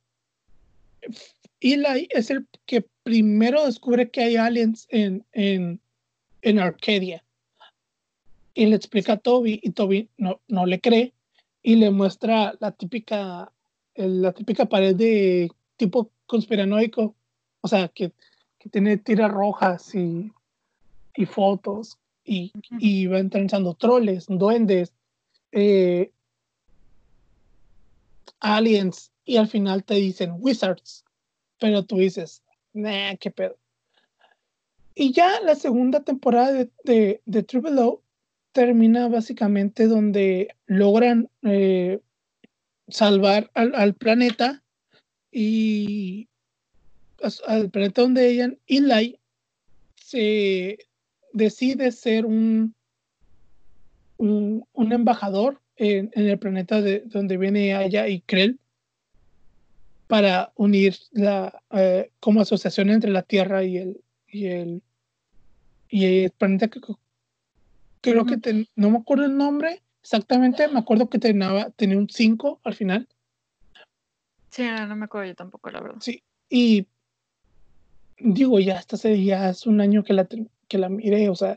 Eli 1.60 2.08
es 2.10 2.30
el 2.30 2.46
que 2.64 2.86
primero 3.02 3.66
descubre 3.66 4.10
que 4.10 4.22
hay 4.22 4.36
aliens 4.36 4.86
en, 4.90 5.26
en, 5.32 5.80
en 6.42 6.58
Arcadia. 6.60 7.24
Y 8.54 8.66
le 8.66 8.76
explica 8.76 9.14
a 9.14 9.16
Toby 9.18 9.60
y 9.62 9.70
Toby 9.70 10.10
no, 10.18 10.40
no 10.48 10.66
le 10.66 10.80
cree 10.80 11.14
y 11.62 11.76
le 11.76 11.90
muestra 11.90 12.54
la 12.60 12.72
típica 12.72 13.52
la 13.94 14.32
típica 14.32 14.66
pared 14.66 14.96
de 14.96 15.50
tipo 15.76 16.10
conspiranoico, 16.26 17.14
o 17.60 17.68
sea, 17.68 17.88
que, 17.88 18.12
que 18.58 18.68
tiene 18.68 18.96
tiras 18.96 19.30
rojas 19.30 19.94
y, 19.94 20.32
y 21.14 21.26
fotos 21.26 21.98
y, 22.24 22.52
y, 22.78 23.06
van 23.06 23.30
trenzando 23.30 23.74
troles, 23.74 24.26
duendes, 24.28 24.92
eh, 25.50 26.10
aliens 28.40 29.10
y 29.24 29.36
al 29.36 29.48
final 29.48 29.84
te 29.84 29.94
dicen 29.94 30.36
wizards, 30.38 31.04
pero 31.58 31.84
tú 31.84 31.96
dices, 31.96 32.42
nah, 32.72 33.16
qué 33.16 33.30
pedo. 33.30 33.56
Y 34.94 35.12
ya 35.12 35.40
la 35.40 35.54
segunda 35.54 36.00
temporada 36.00 36.52
de, 36.52 36.70
de, 36.84 37.22
de 37.24 37.42
Triple 37.42 37.80
O 37.80 38.02
termina 38.52 39.08
básicamente 39.08 39.86
donde 39.86 40.54
logran 40.66 41.28
eh, 41.42 42.00
salvar 42.88 43.50
al, 43.54 43.94
planeta 43.94 44.62
y 45.30 46.28
al 47.46 47.70
planeta 47.70 48.02
donde 48.02 48.28
ella, 48.28 48.52
Eli, 48.66 49.18
se 49.96 50.78
decide 51.32 51.92
ser 51.92 52.26
un, 52.26 52.74
un, 54.18 54.92
embajador 54.92 55.60
en, 55.76 56.10
el 56.14 56.38
planeta 56.38 56.80
de 56.80 57.00
donde 57.00 57.38
viene 57.38 57.84
ella 57.84 58.06
y 58.08 58.20
Krell 58.20 58.58
para 60.06 60.52
unir 60.56 60.96
la 61.12 61.62
eh, 61.70 62.10
como 62.20 62.42
asociación 62.42 62.90
entre 62.90 63.10
la 63.10 63.22
Tierra 63.22 63.64
y 63.64 63.78
el 63.78 64.00
y 64.28 64.46
el 64.46 64.82
y 65.88 66.24
el 66.24 66.30
planeta 66.32 66.68
que 66.68 66.80
creo 68.02 68.26
que 68.26 68.66
no 68.76 68.90
me 68.90 68.98
acuerdo 68.98 69.24
el 69.24 69.36
nombre 69.36 69.82
exactamente, 70.02 70.68
me 70.68 70.80
acuerdo 70.80 71.08
que 71.08 71.18
tenía, 71.18 71.70
tenía 71.70 71.96
un 71.96 72.08
5 72.08 72.60
al 72.64 72.74
final. 72.74 73.08
Sí, 74.50 74.64
no, 74.64 74.96
me 74.96 75.06
acuerdo 75.06 75.28
yo 75.28 75.34
tampoco, 75.34 75.70
la 75.70 75.80
verdad. 75.80 76.00
Sí, 76.00 76.22
y 76.50 76.86
digo, 78.18 78.60
ya 78.60 78.78
hasta 78.78 78.96
hace 78.96 79.22
ya 79.24 79.48
es 79.48 79.66
un 79.66 79.80
año 79.80 80.04
que 80.04 80.12
la, 80.12 80.28
que 80.68 80.78
la 80.78 80.88
miré, 80.88 81.28
o 81.30 81.34
sea. 81.34 81.56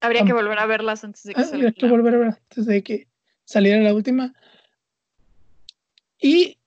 Habría 0.00 0.24
que 0.24 0.32
volver 0.32 0.58
a 0.58 0.66
verlas 0.66 1.04
antes 1.04 1.22
de 1.22 1.34
que 1.34 1.44
saliera. 1.44 1.68
Habría 1.68 1.72
que 1.72 1.88
volver 1.88 2.14
a 2.14 2.18
verlas 2.18 2.38
antes 2.50 2.66
de 2.66 2.82
que 2.82 3.08
saliera 3.44 3.80
la 3.80 3.94
última. 3.94 4.34
Y 6.20 6.58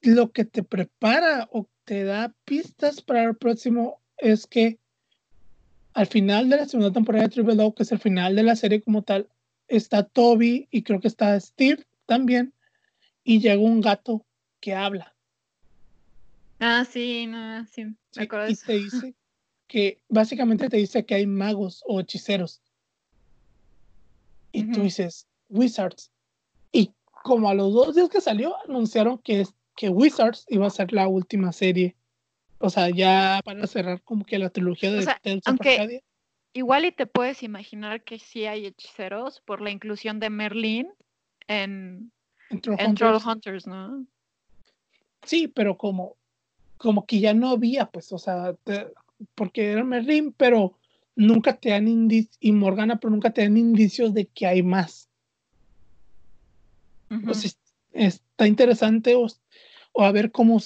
lo 0.00 0.32
que 0.32 0.44
te 0.44 0.62
prepara 0.62 1.48
o 1.52 1.68
te 1.84 2.04
da 2.04 2.34
pistas 2.44 3.02
para 3.02 3.24
el 3.24 3.36
próximo 3.36 4.00
es 4.16 4.46
que 4.46 4.78
al 5.94 6.06
final 6.06 6.48
de 6.48 6.56
la 6.56 6.66
segunda 6.66 6.92
temporada 6.92 7.24
de 7.24 7.30
Triple 7.30 7.62
O, 7.62 7.74
que 7.74 7.82
es 7.82 7.92
el 7.92 7.98
final 7.98 8.34
de 8.34 8.42
la 8.42 8.56
serie 8.56 8.82
como 8.82 9.02
tal, 9.02 9.28
está 9.68 10.04
Toby 10.04 10.68
y 10.70 10.82
creo 10.82 11.00
que 11.00 11.08
está 11.08 11.38
Steve 11.38 11.84
también, 12.06 12.52
y 13.24 13.40
llega 13.40 13.60
un 13.60 13.80
gato 13.80 14.24
que 14.60 14.74
habla. 14.74 15.14
Ah, 16.60 16.84
sí, 16.84 17.26
no, 17.26 17.66
sí, 17.66 17.84
me 18.16 18.22
acuerdo 18.22 18.48
y 18.48 18.56
te 18.56 18.74
dice 18.74 19.14
que 19.66 20.00
básicamente 20.08 20.68
te 20.68 20.76
dice 20.76 21.04
que 21.04 21.14
hay 21.14 21.26
magos 21.26 21.82
o 21.86 22.00
hechiceros. 22.00 22.60
Y 24.52 24.70
tú 24.70 24.82
dices, 24.82 25.26
Wizards. 25.48 26.10
Y 26.70 26.92
como 27.22 27.48
a 27.48 27.54
los 27.54 27.72
dos 27.72 27.94
días 27.94 28.10
que 28.10 28.20
salió, 28.20 28.54
anunciaron 28.68 29.18
que, 29.18 29.46
que 29.74 29.88
Wizards 29.88 30.44
iba 30.48 30.66
a 30.66 30.70
ser 30.70 30.92
la 30.92 31.08
última 31.08 31.52
serie. 31.52 31.96
O 32.62 32.70
sea, 32.70 32.88
ya 32.90 33.40
para 33.44 33.66
cerrar 33.66 34.00
como 34.02 34.24
que 34.24 34.38
la 34.38 34.48
trilogía 34.48 34.92
de 34.92 35.00
o 35.00 36.02
Igual 36.54 36.84
y 36.84 36.92
te 36.92 37.06
puedes 37.06 37.42
imaginar 37.42 38.04
que 38.04 38.18
sí 38.18 38.46
hay 38.46 38.66
hechiceros 38.66 39.40
por 39.40 39.60
la 39.60 39.70
inclusión 39.70 40.20
de 40.20 40.30
Merlin 40.30 40.88
en, 41.48 42.12
en, 42.50 42.94
Troll, 42.94 43.18
Hunters. 43.26 43.66
¿no? 43.66 44.06
Sí, 45.24 45.48
pero 45.48 45.76
como, 45.76 46.16
como 46.76 47.04
que 47.04 47.20
ya 47.20 47.34
no 47.34 47.50
había, 47.50 47.86
pues, 47.86 48.12
o 48.12 48.18
sea, 48.18 48.54
porque 49.34 49.72
era 49.72 49.82
Merlin, 49.82 50.32
pero 50.32 50.78
nunca 51.16 51.56
te 51.56 51.70
dan 51.70 51.88
indicios, 51.88 52.36
y 52.38 52.52
Morgana, 52.52 53.00
pero 53.00 53.10
nunca 53.10 53.30
te 53.30 53.42
dan 53.42 53.56
indicios 53.56 54.14
de 54.14 54.26
que 54.26 54.46
hay 54.46 54.62
más. 54.62 55.08
está 57.92 58.46
interesante 58.46 59.16
o, 59.16 59.26
o, 59.92 60.04
a 60.04 60.12
ver 60.12 60.30
cómo, 60.30 60.60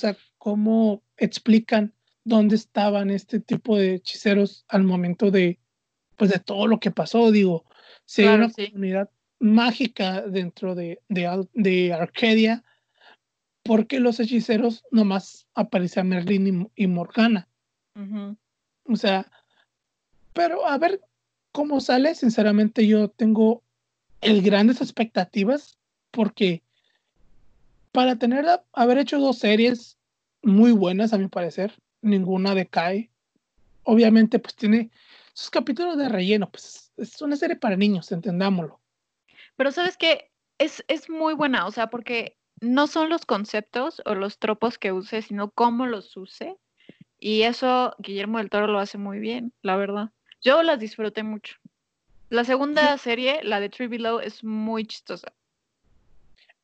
cómo 0.46 1.02
explican 1.16 1.92
dónde 2.22 2.54
estaban 2.54 3.11
este 3.11 3.40
tipo 3.40 3.76
de 3.76 3.94
hechiceros 3.94 4.64
al 4.68 4.85
momento 4.85 5.32
de, 5.32 5.59
pues 6.14 6.30
de 6.30 6.38
todo 6.38 6.68
lo 6.68 6.78
que 6.78 6.92
pasó, 6.92 7.32
digo, 7.32 7.64
si 8.04 8.22
hay 8.22 8.37
una 8.37 8.52
comunidad 8.52 9.11
mágica 9.40 10.22
dentro 10.22 10.76
de, 10.76 11.00
de, 11.09 11.92
Arcadia, 11.92 12.62
porque 13.64 13.98
los 13.98 14.20
hechiceros 14.20 14.85
nomás 14.92 15.48
aparecen 15.56 16.11
Merlin 16.11 16.70
y, 16.76 16.87
Morgana. 16.87 17.48
O 18.85 18.94
sea, 18.94 19.28
pero 20.32 20.64
a 20.64 20.78
ver 20.78 21.01
cómo 21.51 21.80
sale, 21.80 22.14
sinceramente 22.14 22.86
yo 22.86 23.09
tengo 23.09 23.64
el 24.20 24.42
grandes 24.42 24.80
expectativas 24.80 25.76
porque 26.12 26.62
para 27.90 28.14
tener 28.14 28.47
haber 28.72 28.99
hecho 28.99 29.18
dos 29.18 29.38
series 29.38 29.97
muy 30.43 30.72
buenas 30.72 31.12
a 31.12 31.18
mi 31.18 31.28
parecer, 31.28 31.74
ninguna 32.03 32.55
decae. 32.55 33.11
Obviamente 33.82 34.39
pues 34.39 34.55
tiene 34.55 34.91
sus 35.32 35.51
capítulos 35.51 35.97
de 35.99 36.09
relleno, 36.09 36.51
pues 36.51 36.93
es 36.97 37.20
una 37.20 37.37
serie 37.37 37.57
para 37.57 37.76
niños, 37.76 38.11
entendámoslo. 38.12 38.80
Pero 39.57 39.72
sabes 39.72 39.97
que 39.97 40.30
es, 40.59 40.84
es 40.89 41.11
muy 41.11 41.34
buena, 41.34 41.66
o 41.66 41.70
sea, 41.70 41.89
porque 41.89 42.37
no 42.61 42.87
son 42.87 43.09
los 43.11 43.26
conceptos 43.26 44.03
o 44.07 44.14
los 44.14 44.39
tropos 44.39 44.78
que 44.78 44.93
use, 44.93 45.22
sino 45.22 45.51
cómo 45.51 45.87
los 45.87 46.16
use. 46.16 46.57
Y 47.18 47.43
eso 47.43 47.95
Guillermo 47.99 48.39
del 48.39 48.51
Toro 48.51 48.66
lo 48.66 48.78
hace 48.78 48.99
muy 48.99 49.18
bien, 49.18 49.53
la 49.62 49.76
verdad. 49.76 50.11
Yo 50.43 50.62
las 50.62 50.78
disfruté 50.78 51.22
mucho. 51.22 51.57
La 52.28 52.45
segunda 52.45 52.97
serie, 52.99 53.41
la 53.43 53.61
de 53.61 53.68
Tree 53.68 53.87
Below, 53.87 54.20
es 54.20 54.43
muy 54.43 54.84
chistosa. 54.84 55.32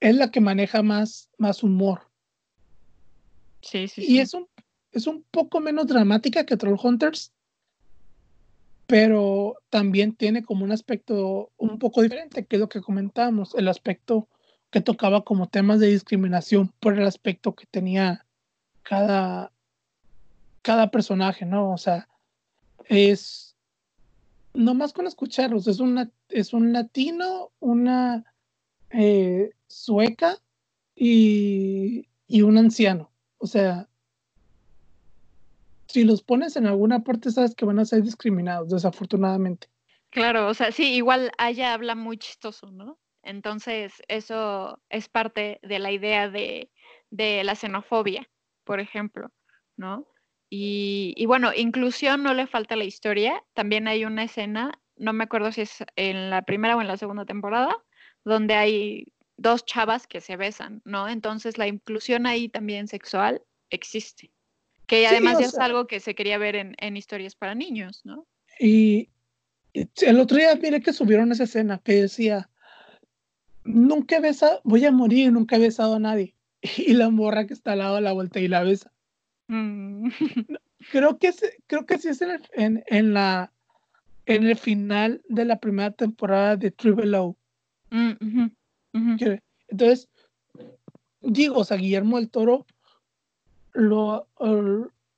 es 0.00 0.16
la 0.16 0.30
que 0.30 0.40
maneja 0.40 0.82
más, 0.82 1.30
más 1.38 1.62
humor. 1.62 2.11
Sí, 3.62 3.88
sí, 3.88 4.02
Y 4.02 4.04
sí. 4.04 4.18
es 4.18 4.34
un, 4.34 4.48
es 4.92 5.06
un 5.06 5.24
poco 5.30 5.60
menos 5.60 5.86
dramática 5.86 6.44
que 6.44 6.56
Trollhunters, 6.56 7.32
pero 8.86 9.56
también 9.70 10.14
tiene 10.14 10.42
como 10.42 10.64
un 10.64 10.72
aspecto 10.72 11.50
un 11.56 11.78
poco 11.78 12.02
diferente, 12.02 12.44
que 12.44 12.56
es 12.56 12.60
lo 12.60 12.68
que 12.68 12.82
comentábamos, 12.82 13.54
el 13.54 13.68
aspecto 13.68 14.28
que 14.70 14.80
tocaba 14.80 15.22
como 15.22 15.48
temas 15.48 15.80
de 15.80 15.88
discriminación 15.88 16.72
por 16.80 16.98
el 16.98 17.06
aspecto 17.06 17.54
que 17.54 17.66
tenía 17.66 18.26
cada, 18.82 19.52
cada 20.62 20.90
personaje, 20.90 21.44
¿no? 21.44 21.72
O 21.72 21.78
sea, 21.78 22.08
es, 22.86 23.56
no 24.54 24.74
más 24.74 24.92
con 24.92 25.06
escucharlos, 25.06 25.68
es, 25.68 25.78
una, 25.78 26.10
es 26.28 26.52
un 26.52 26.72
latino, 26.72 27.52
una 27.60 28.24
eh, 28.90 29.52
sueca 29.68 30.38
y, 30.94 32.08
y 32.26 32.42
un 32.42 32.58
anciano. 32.58 33.11
O 33.42 33.46
sea, 33.48 33.88
si 35.88 36.04
los 36.04 36.22
pones 36.22 36.54
en 36.54 36.66
alguna 36.66 37.00
parte, 37.00 37.32
sabes 37.32 37.56
que 37.56 37.64
van 37.64 37.80
a 37.80 37.84
ser 37.84 38.04
discriminados, 38.04 38.70
desafortunadamente. 38.70 39.66
Claro, 40.10 40.46
o 40.46 40.54
sea, 40.54 40.70
sí, 40.70 40.94
igual 40.94 41.32
Aya 41.38 41.74
habla 41.74 41.96
muy 41.96 42.18
chistoso, 42.18 42.70
¿no? 42.70 43.00
Entonces, 43.24 44.00
eso 44.06 44.80
es 44.90 45.08
parte 45.08 45.58
de 45.64 45.80
la 45.80 45.90
idea 45.90 46.30
de, 46.30 46.70
de 47.10 47.42
la 47.42 47.56
xenofobia, 47.56 48.30
por 48.62 48.78
ejemplo, 48.78 49.32
¿no? 49.76 50.06
Y, 50.48 51.12
y 51.16 51.26
bueno, 51.26 51.50
inclusión 51.52 52.22
no 52.22 52.34
le 52.34 52.46
falta 52.46 52.76
la 52.76 52.84
historia. 52.84 53.42
También 53.54 53.88
hay 53.88 54.04
una 54.04 54.22
escena, 54.22 54.70
no 54.96 55.12
me 55.12 55.24
acuerdo 55.24 55.50
si 55.50 55.62
es 55.62 55.84
en 55.96 56.30
la 56.30 56.42
primera 56.42 56.76
o 56.76 56.80
en 56.80 56.86
la 56.86 56.96
segunda 56.96 57.24
temporada, 57.24 57.76
donde 58.24 58.54
hay 58.54 59.11
dos 59.36 59.64
chavas 59.64 60.06
que 60.06 60.20
se 60.20 60.36
besan, 60.36 60.82
¿no? 60.84 61.08
Entonces 61.08 61.58
la 61.58 61.66
inclusión 61.66 62.26
ahí 62.26 62.48
también 62.48 62.88
sexual 62.88 63.42
existe. 63.70 64.30
Que 64.86 65.06
además 65.06 65.38
ya 65.38 65.46
es 65.46 65.58
algo 65.58 65.86
que 65.86 66.00
se 66.00 66.14
quería 66.14 66.38
ver 66.38 66.56
en, 66.56 66.74
en 66.78 66.96
historias 66.96 67.34
para 67.34 67.54
niños, 67.54 68.02
¿no? 68.04 68.26
Y 68.58 69.08
y 69.74 69.88
el 70.04 70.20
otro 70.20 70.36
día 70.36 70.54
miré 70.56 70.82
que 70.82 70.92
subieron 70.92 71.32
esa 71.32 71.44
escena 71.44 71.78
que 71.78 71.94
decía, 72.02 72.50
nunca 73.64 74.16
he 74.16 74.20
besado, 74.20 74.60
voy 74.64 74.84
a 74.84 74.92
morir, 74.92 75.32
nunca 75.32 75.56
he 75.56 75.60
besado 75.60 75.94
a 75.96 75.98
nadie. 75.98 76.34
Y 76.78 76.92
la 76.94 77.10
morra 77.10 77.46
que 77.46 77.54
está 77.54 77.72
al 77.72 77.78
lado 77.78 78.00
la 78.00 78.12
vuelta 78.12 78.38
y 78.40 78.48
la 78.48 78.62
besa. 78.62 78.92
Mm, 79.48 80.10
Creo 80.90 81.18
que, 81.18 81.28
es, 81.28 81.42
creo 81.66 81.86
que 81.86 81.98
sí 81.98 82.08
es 82.08 82.20
en, 82.22 82.30
el- 82.30 82.48
en, 82.52 82.84
en 82.86 83.14
la, 83.14 83.52
en 84.26 84.46
el 84.46 84.56
final 84.56 85.22
de 85.28 85.44
la 85.44 85.58
primera 85.58 85.90
temporada 85.92 86.56
de 86.56 86.70
True 86.70 86.92
Below. 86.94 87.36
mm, 87.90 88.10
ujú, 88.20 88.50
Entonces, 88.92 90.08
digo, 91.20 91.58
o 91.58 91.64
sea, 91.64 91.76
Guillermo 91.76 92.18
del 92.18 92.30
Toro, 92.30 92.66
lo, 93.72 94.28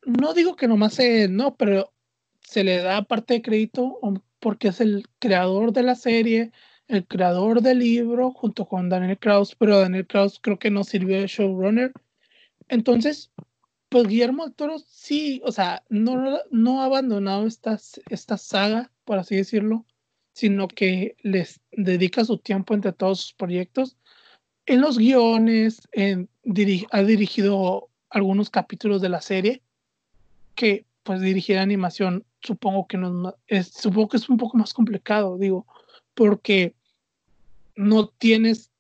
no 0.07 0.35
digo 0.35 0.57
que 0.57 0.69
nomás 0.69 0.95
se, 0.95 1.29
no, 1.29 1.57
pero 1.57 1.93
se 2.41 2.65
le 2.65 2.79
da 2.79 3.03
parte 3.03 3.35
de 3.35 3.43
crédito 3.43 3.99
porque 4.39 4.69
es 4.69 4.81
el 4.81 5.07
creador 5.19 5.73
de 5.73 5.83
la 5.83 5.95
serie, 5.95 6.53
el 6.87 7.07
creador 7.07 7.63
del 7.63 7.79
libro, 7.79 8.31
junto 8.33 8.67
con 8.67 8.89
Daniel 8.89 9.19
Kraus, 9.19 9.57
pero 9.57 9.81
Daniel 9.81 10.07
Kraus 10.07 10.39
creo 10.41 10.59
que 10.59 10.71
no 10.71 10.85
sirvió 10.85 11.21
de 11.21 11.27
showrunner. 11.27 11.93
Entonces, 12.69 13.31
pues 13.89 14.07
Guillermo 14.07 14.45
del 14.45 14.55
Toro 14.55 14.79
sí, 14.79 15.41
o 15.45 15.53
sea, 15.53 15.83
no, 15.89 16.41
no 16.51 16.83
ha 16.83 16.85
abandonado 16.85 17.47
esta, 17.47 17.79
esta 18.11 18.37
saga, 18.37 18.91
por 19.05 19.19
así 19.19 19.37
decirlo, 19.37 19.87
sino 20.35 20.69
que 20.69 21.17
les 21.23 21.61
dedica 21.73 22.25
su 22.25 22.39
tiempo 22.39 22.75
entre 22.75 22.93
todos 22.93 23.21
sus 23.21 23.33
proyectos. 23.33 23.97
En 24.67 24.81
los 24.81 24.99
guiones, 24.99 25.89
ha 26.91 27.03
dirigido 27.03 27.89
algunos 28.11 28.51
capítulos 28.51 29.01
de 29.01 29.09
la 29.09 29.23
serie, 29.23 29.63
que 30.55 30.85
pues 31.05 31.21
dirigir 31.21 31.59
animación 31.59 32.25
supongo 32.41 32.87
que 32.87 32.97
no 32.97 33.35
es- 33.47 33.69
supongo 33.69 34.09
que 34.09 34.17
es 34.17 34.29
un 34.29 34.37
poco 34.37 34.57
más 34.57 34.73
complicado, 34.75 35.39
digo, 35.39 35.67
porque 36.15 36.75
no 37.77 38.09
tienes 38.09 38.71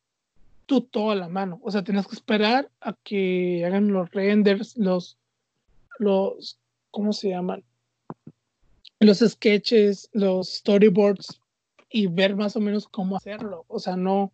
tú 0.66 0.80
todo 0.80 1.11
a 1.11 1.14
la 1.14 1.28
mano, 1.28 1.61
o 1.62 1.70
sea, 1.70 1.84
tienes 1.84 2.07
que 2.07 2.16
esperar 2.16 2.70
a 2.80 2.94
que 3.05 3.64
hagan 3.64 3.92
los 3.92 4.11
renders, 4.11 4.76
los, 4.76 5.18
los, 5.98 6.59
¿cómo 6.90 7.12
se 7.12 7.30
llaman? 7.30 7.62
Los 9.00 9.18
sketches, 9.18 10.09
los 10.12 10.48
storyboards 10.48 11.40
y 11.95 12.09
ver 12.09 12.34
más 12.34 12.57
o 12.57 12.61
menos 12.61 12.88
cómo 12.88 13.16
hacerlo, 13.16 13.64
o 13.68 13.78
sea, 13.78 13.95
no, 13.95 14.32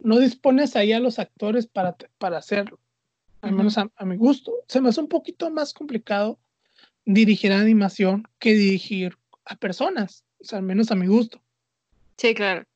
no 0.00 0.18
dispones 0.18 0.74
ahí 0.74 0.92
a 0.92 0.98
los 0.98 1.20
actores 1.20 1.68
para, 1.68 1.94
para 2.18 2.38
hacerlo, 2.38 2.80
al 3.40 3.52
menos 3.52 3.78
a, 3.78 3.88
a 3.94 4.04
mi 4.04 4.16
gusto. 4.16 4.52
Se 4.66 4.80
me 4.80 4.88
hace 4.88 5.00
un 5.00 5.06
poquito 5.06 5.48
más 5.48 5.74
complicado 5.74 6.40
dirigir 7.04 7.52
animación 7.52 8.26
que 8.40 8.54
dirigir 8.54 9.16
a 9.44 9.54
personas, 9.54 10.24
o 10.40 10.44
sea, 10.44 10.58
al 10.58 10.64
menos 10.64 10.90
a 10.90 10.96
mi 10.96 11.06
gusto. 11.06 11.40
Sí, 12.16 12.34
claro. 12.34 12.66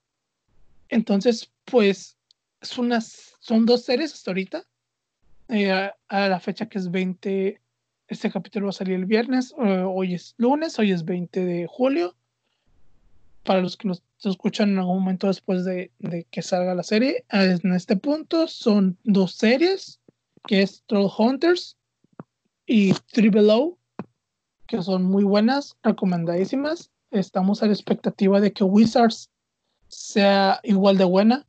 Entonces, 0.88 1.50
pues, 1.64 2.16
es 2.60 2.78
unas, 2.78 3.34
son 3.40 3.66
dos 3.66 3.86
series 3.86 4.14
hasta 4.14 4.30
ahorita. 4.30 4.62
Eh, 5.48 5.72
a, 5.72 5.96
a 6.06 6.28
la 6.28 6.38
fecha 6.38 6.68
que 6.68 6.78
es 6.78 6.92
20, 6.92 7.60
este 8.06 8.30
capítulo 8.30 8.66
va 8.66 8.70
a 8.70 8.72
salir 8.72 8.94
el 8.94 9.06
viernes, 9.06 9.52
eh, 9.58 9.82
hoy 9.84 10.14
es 10.14 10.36
lunes, 10.38 10.78
hoy 10.78 10.92
es 10.92 11.04
20 11.04 11.44
de 11.44 11.66
julio. 11.66 12.14
Para 13.46 13.60
los 13.60 13.76
que 13.76 13.86
nos 13.86 14.02
escuchan 14.24 14.70
en 14.70 14.78
algún 14.78 14.98
momento 14.98 15.28
después 15.28 15.64
de, 15.64 15.92
que 16.30 16.42
salga 16.42 16.74
la 16.74 16.82
serie, 16.82 17.24
en 17.30 17.72
este 17.72 17.96
punto 17.96 18.48
son 18.48 18.98
dos 19.04 19.36
series, 19.36 20.00
que 20.48 20.62
es 20.62 20.82
Troll 20.86 21.10
Hunters 21.16 21.76
y 22.66 22.92
Three 23.12 23.30
Below, 23.30 23.78
que 24.66 24.82
son 24.82 25.04
muy 25.04 25.22
buenas, 25.22 25.76
recomendadísimas. 25.84 26.90
Estamos 27.12 27.62
a 27.62 27.66
la 27.66 27.72
expectativa 27.72 28.40
de 28.40 28.52
que 28.52 28.64
Wizards 28.64 29.30
sea 29.86 30.60
igual 30.64 30.98
de 30.98 31.04
buena. 31.04 31.46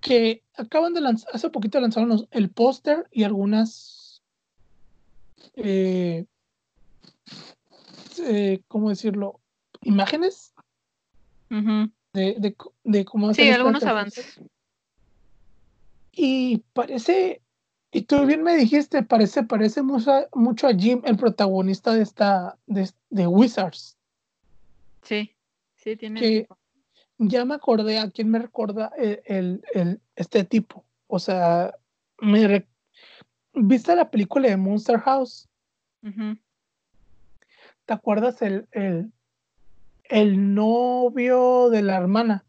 Que 0.00 0.44
acaban 0.56 0.94
de 0.94 1.00
lanzar, 1.00 1.30
hace 1.34 1.50
poquito 1.50 1.80
lanzaron 1.80 2.28
el 2.30 2.50
póster 2.50 3.08
y 3.10 3.24
algunas, 3.24 4.22
eh, 5.54 6.26
eh, 8.18 8.62
¿cómo 8.68 8.88
decirlo? 8.88 9.40
Imágenes 9.82 10.51
De, 12.14 12.36
de, 12.38 12.56
de 12.84 13.04
cómo 13.04 13.26
Sí, 13.28 13.42
hacer 13.42 13.44
esta 13.46 13.56
algunos 13.60 13.82
avances. 13.84 14.40
Y 16.12 16.58
parece, 16.72 17.42
y 17.90 18.02
tú 18.02 18.26
bien 18.26 18.42
me 18.42 18.56
dijiste, 18.56 19.02
parece, 19.02 19.42
parece 19.44 19.82
mucho, 19.82 20.12
a- 20.12 20.28
mucho 20.34 20.66
a 20.66 20.74
Jim, 20.74 21.02
el 21.04 21.16
protagonista 21.16 21.94
de 21.94 22.02
esta, 22.02 22.58
de, 22.66 22.90
de 23.10 23.26
Wizards. 23.26 23.96
Sí, 25.02 25.34
sí, 25.76 25.96
tiene 25.96 26.20
Que- 26.20 26.48
ya 27.18 27.44
me 27.44 27.54
acordé 27.54 27.98
a 27.98 28.10
quién 28.10 28.30
me 28.30 28.38
recuerda 28.38 28.92
el, 28.98 29.22
el- 29.26 29.62
el- 29.74 30.00
este 30.16 30.44
tipo. 30.44 30.84
O 31.06 31.18
sea, 31.18 31.74
me 32.18 32.46
re- 32.48 32.68
¿viste 33.54 33.94
la 33.96 34.10
película 34.10 34.48
de 34.48 34.56
Monster 34.56 34.98
House? 35.00 35.48
Ujú. 36.02 36.36
¿Te 37.84 37.92
acuerdas 37.94 38.40
el, 38.42 38.68
el, 38.72 39.12
el 40.12 40.54
novio 40.54 41.70
de 41.70 41.82
la 41.82 41.96
hermana? 41.96 42.44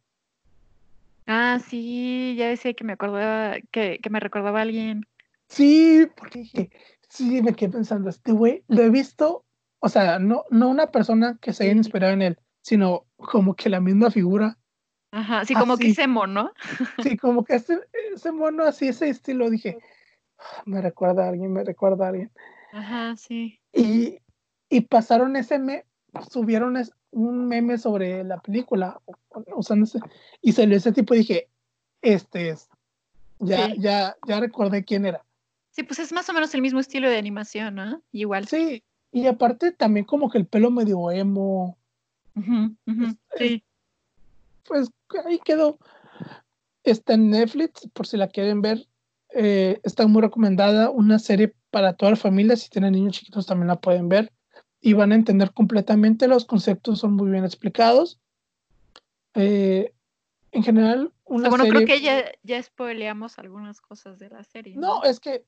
Ah, 1.26 1.60
sí, 1.66 2.36
ya 2.38 2.50
decía 2.50 2.74
que 2.74 2.84
me 2.84 2.94
acordaba, 2.94 3.56
que, 3.72 4.00
que 4.00 4.10
me 4.10 4.20
recordaba 4.20 4.60
a 4.60 4.64
alguien. 4.64 5.06
Sí, 5.48 6.08
porque 6.18 6.40
dije, 6.40 6.70
sí, 7.08 7.42
me 7.42 7.54
quedé 7.54 7.72
pensando, 7.72 8.10
este 8.10 8.34
güey, 8.34 8.66
lo 8.68 8.82
he 8.82 8.90
visto, 8.90 9.46
o 9.80 9.88
sea, 9.88 10.20
no, 10.20 10.44
no 10.50 10.68
una 10.68 10.88
persona 10.88 11.38
que 11.42 11.54
se 11.54 11.64
haya 11.64 11.72
Sí. 11.74 11.78
inspirado 11.78 12.12
en 12.14 12.22
él, 12.22 12.40
sino 12.62 13.06
como 13.16 13.56
que 13.56 13.70
la 13.70 13.80
misma 13.80 14.12
figura. 14.12 14.58
Ajá, 15.12 15.46
sí, 15.46 15.54
como 15.54 15.78
que 15.78 15.84
Así. 15.86 15.92
ese 15.92 16.08
mono. 16.08 16.52
Sí, 17.14 17.16
como 17.18 17.46
que 17.46 17.56
ese, 17.56 17.80
ese 18.14 18.32
mono 18.34 18.64
así, 18.64 18.90
ese 18.90 19.08
estilo, 19.08 19.50
dije, 19.50 19.78
"Ah, 20.38 20.64
me 20.66 20.82
recuerda 20.82 21.26
a 21.26 21.30
alguien, 21.30 21.54
me 21.54 21.64
recuerda 21.64 22.06
a 22.06 22.10
alguien. 22.10 22.32
Ajá, 22.74 23.16
sí. 23.16 23.62
Y, 23.72 24.18
y 24.70 24.82
pasaron 24.82 25.38
ese 25.38 25.60
me, 25.60 25.86
subieron 26.30 26.76
es- 26.78 26.92
un 27.14 27.48
meme 27.48 27.78
sobre 27.78 28.24
la 28.24 28.40
película, 28.42 29.02
usando 29.56 29.86
ese- 29.86 30.00
y 30.42 30.52
salió 30.52 30.78
ese 30.78 30.92
tipo 30.92 31.14
y 31.14 31.20
dije, 31.20 31.50
este 32.02 32.50
es. 32.50 32.68
Ya, 33.40 33.68
Sí. 33.68 33.76
ya, 33.80 34.16
ya 34.28 34.40
recordé 34.40 34.84
quién 34.84 35.06
era. 35.06 35.26
Sí, 35.72 35.84
pues 35.84 36.00
es 36.00 36.12
más 36.14 36.30
o 36.30 36.34
menos 36.34 36.54
el 36.54 36.62
mismo 36.62 36.80
estilo 36.80 37.10
de 37.10 37.18
animación, 37.18 37.76
¿no? 37.76 38.02
Igual. 38.12 38.48
Sí, 38.48 38.84
y 39.12 39.28
aparte 39.28 39.72
también 39.72 40.06
como 40.06 40.30
que 40.30 40.38
el 40.38 40.48
pelo 40.48 40.70
medio 40.72 41.10
emo, 41.12 41.78
Ujú, 42.36 42.76
ujú, 42.88 43.06
Es- 43.06 43.38
Sí. 43.38 43.64
pues 44.68 44.90
ahí 45.24 45.40
quedó. 45.46 45.78
Está 46.84 47.14
en 47.14 47.30
Netflix, 47.30 47.88
por 47.94 48.08
si 48.08 48.18
la 48.18 48.28
quieren 48.28 48.62
ver. 48.64 48.88
Eh, 49.36 49.80
está 49.84 50.08
muy 50.08 50.22
recomendada, 50.24 50.90
una 50.90 51.20
serie 51.20 51.54
para 51.70 51.94
toda 51.94 52.12
la 52.12 52.18
familia. 52.18 52.56
Si 52.58 52.70
tienen 52.70 52.94
niños 52.94 53.14
chiquitos 53.14 53.46
también 53.46 53.68
la 53.68 53.80
pueden 53.80 54.10
ver 54.10 54.33
y 54.86 54.92
van 54.92 55.14
a 55.14 55.16
entender 55.16 55.54
completamente. 55.54 56.28
Los 56.28 56.44
conceptos 56.44 57.00
son 57.00 57.14
muy 57.14 57.32
bien 57.32 57.46
explicados. 57.46 58.20
Eh, 59.34 59.94
en 60.52 60.62
general, 60.62 61.14
una 61.24 61.50
bueno, 61.50 61.64
creo 61.70 61.88
que 61.88 62.02
ya, 62.02 62.26
ya 62.44 62.62
spoileamos 62.62 63.40
algunas 63.40 63.80
cosas 63.80 64.20
de 64.20 64.30
la 64.30 64.44
serie. 64.44 64.76
No, 64.76 65.02
es 65.04 65.22
que 65.22 65.46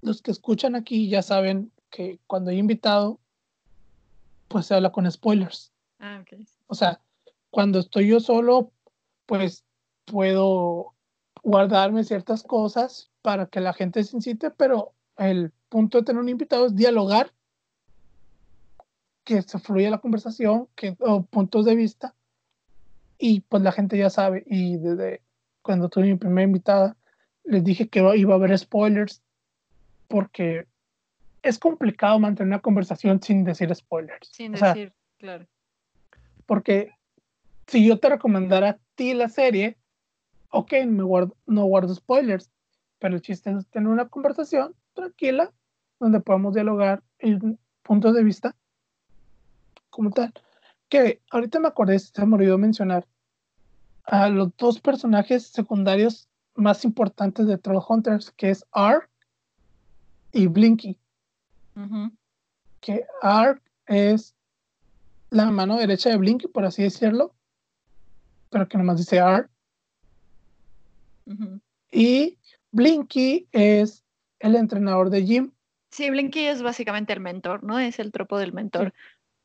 los 0.00 0.22
que 0.22 0.30
escuchan 0.30 0.74
aquí 0.74 1.10
ya 1.10 1.20
saben 1.20 1.70
que 1.90 2.18
cuando 2.26 2.50
hay 2.50 2.58
invitado, 2.58 3.20
pues 4.48 4.64
se 4.64 4.74
habla 4.74 4.90
con 4.90 5.10
spoilers. 5.12 5.70
Ah, 5.98 6.22
ok. 6.22 6.40
O 6.66 6.74
sea, 6.74 7.02
cuando 7.50 7.80
estoy 7.80 8.08
yo 8.08 8.18
solo, 8.18 8.72
pues 9.26 9.62
puedo 10.06 10.94
guardarme 11.42 12.02
ciertas 12.02 12.42
cosas 12.42 13.10
para 13.20 13.44
que 13.44 13.60
la 13.60 13.74
gente 13.74 14.02
se 14.02 14.16
incite, 14.16 14.50
pero 14.50 14.94
el 15.18 15.52
punto 15.68 15.98
de 15.98 16.04
tener 16.04 16.22
un 16.22 16.30
invitado 16.30 16.64
es 16.64 16.74
dialogar, 16.74 17.30
que 19.24 19.42
se 19.42 19.58
fluya 19.58 19.90
la 19.90 19.98
conversación, 19.98 20.68
que 20.76 20.96
o 21.00 21.22
puntos 21.22 21.64
de 21.64 21.74
vista, 21.74 22.14
y 23.18 23.40
pues 23.40 23.62
la 23.62 23.72
gente 23.72 23.96
ya 23.96 24.10
sabe. 24.10 24.44
Y 24.46 24.76
desde 24.76 25.22
cuando 25.62 25.88
tuve 25.88 26.04
mi 26.04 26.16
primera 26.16 26.46
invitada, 26.46 26.96
les 27.44 27.64
dije 27.64 27.88
que 27.88 28.00
iba 28.00 28.16
iba 28.16 28.34
a 28.34 28.36
haber 28.36 28.56
spoilers, 28.58 29.22
porque 30.08 30.66
es 31.42 31.58
complicado 31.58 32.18
mantener 32.18 32.48
una 32.48 32.60
conversación 32.60 33.22
sin 33.22 33.44
decir 33.44 33.74
spoilers. 33.74 34.28
Sin 34.28 34.54
O 34.54 34.58
sea, 34.58 34.74
decir, 34.74 34.92
claro. 35.18 35.46
porque 36.46 36.90
si 37.66 37.86
yo 37.86 37.98
te 37.98 38.10
recomendara 38.10 38.68
a 38.70 38.78
ti 38.94 39.14
la 39.14 39.28
serie, 39.28 39.76
ok, 40.50 40.72
me 40.86 41.02
guardo, 41.02 41.36
no 41.46 41.64
guardo 41.64 41.94
spoilers, 41.94 42.50
pero 42.98 43.14
el 43.14 43.22
chiste 43.22 43.50
es 43.50 43.66
tener 43.68 43.88
una 43.88 44.08
conversación 44.08 44.74
tranquila 44.92 45.50
donde 45.98 46.20
podamos 46.20 46.54
dialogar 46.54 47.02
en 47.18 47.58
puntos 47.82 48.14
de 48.14 48.22
vista 48.22 48.54
como 49.94 50.10
tal. 50.10 50.32
Que 50.88 51.22
ahorita 51.30 51.60
me 51.60 51.68
acordé, 51.68 51.98
se 51.98 52.26
me 52.26 52.34
olvidó 52.34 52.58
mencionar 52.58 53.06
a 54.04 54.28
los 54.28 54.54
dos 54.56 54.80
personajes 54.80 55.46
secundarios 55.46 56.28
más 56.56 56.84
importantes 56.84 57.46
de 57.46 57.58
Trollhunters, 57.58 58.32
que 58.32 58.50
es 58.50 58.64
Ark 58.72 59.08
y 60.32 60.48
Blinky. 60.48 60.98
Que 62.80 63.06
Ark 63.22 63.62
es 63.86 64.34
la 65.30 65.50
mano 65.50 65.78
derecha 65.78 66.10
de 66.10 66.16
Blinky, 66.16 66.48
por 66.48 66.64
así 66.64 66.82
decirlo, 66.82 67.34
pero 68.50 68.68
que 68.68 68.76
nomás 68.76 68.98
dice 68.98 69.20
Ark. 69.20 69.48
Y 71.90 72.36
Blinky 72.72 73.48
es 73.52 74.04
el 74.40 74.56
entrenador 74.56 75.10
de 75.10 75.24
Jim. 75.24 75.52
Sí, 75.90 76.10
Blinky 76.10 76.40
es 76.46 76.60
básicamente 76.60 77.12
el 77.12 77.20
mentor, 77.20 77.62
¿no? 77.62 77.78
Es 77.78 78.00
el 78.00 78.10
tropo 78.10 78.36
del 78.38 78.52
mentor. 78.52 78.92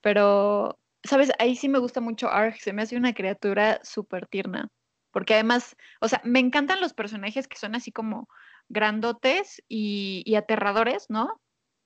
Pero, 0.02 0.80
¿sabes? 1.04 1.32
Ahí 1.40 1.56
sí 1.56 1.70
me 1.70 1.80
gusta 1.80 2.02
mucho 2.02 2.30
Ark. 2.30 2.58
Se 2.60 2.74
me 2.74 2.82
hace 2.82 2.98
una 2.98 3.14
criatura 3.14 3.80
súper 3.84 4.28
tierna. 4.28 4.70
Porque 5.12 5.34
además, 5.34 5.76
o 6.02 6.08
sea, 6.08 6.22
me 6.24 6.40
encantan 6.40 6.82
los 6.82 6.94
personajes 6.94 7.48
que 7.48 7.58
son 7.58 7.76
así 7.76 7.92
como 7.92 8.28
grandotes 8.70 9.62
y, 9.68 10.24
y 10.26 10.36
aterradores, 10.36 11.08
¿no? 11.10 11.42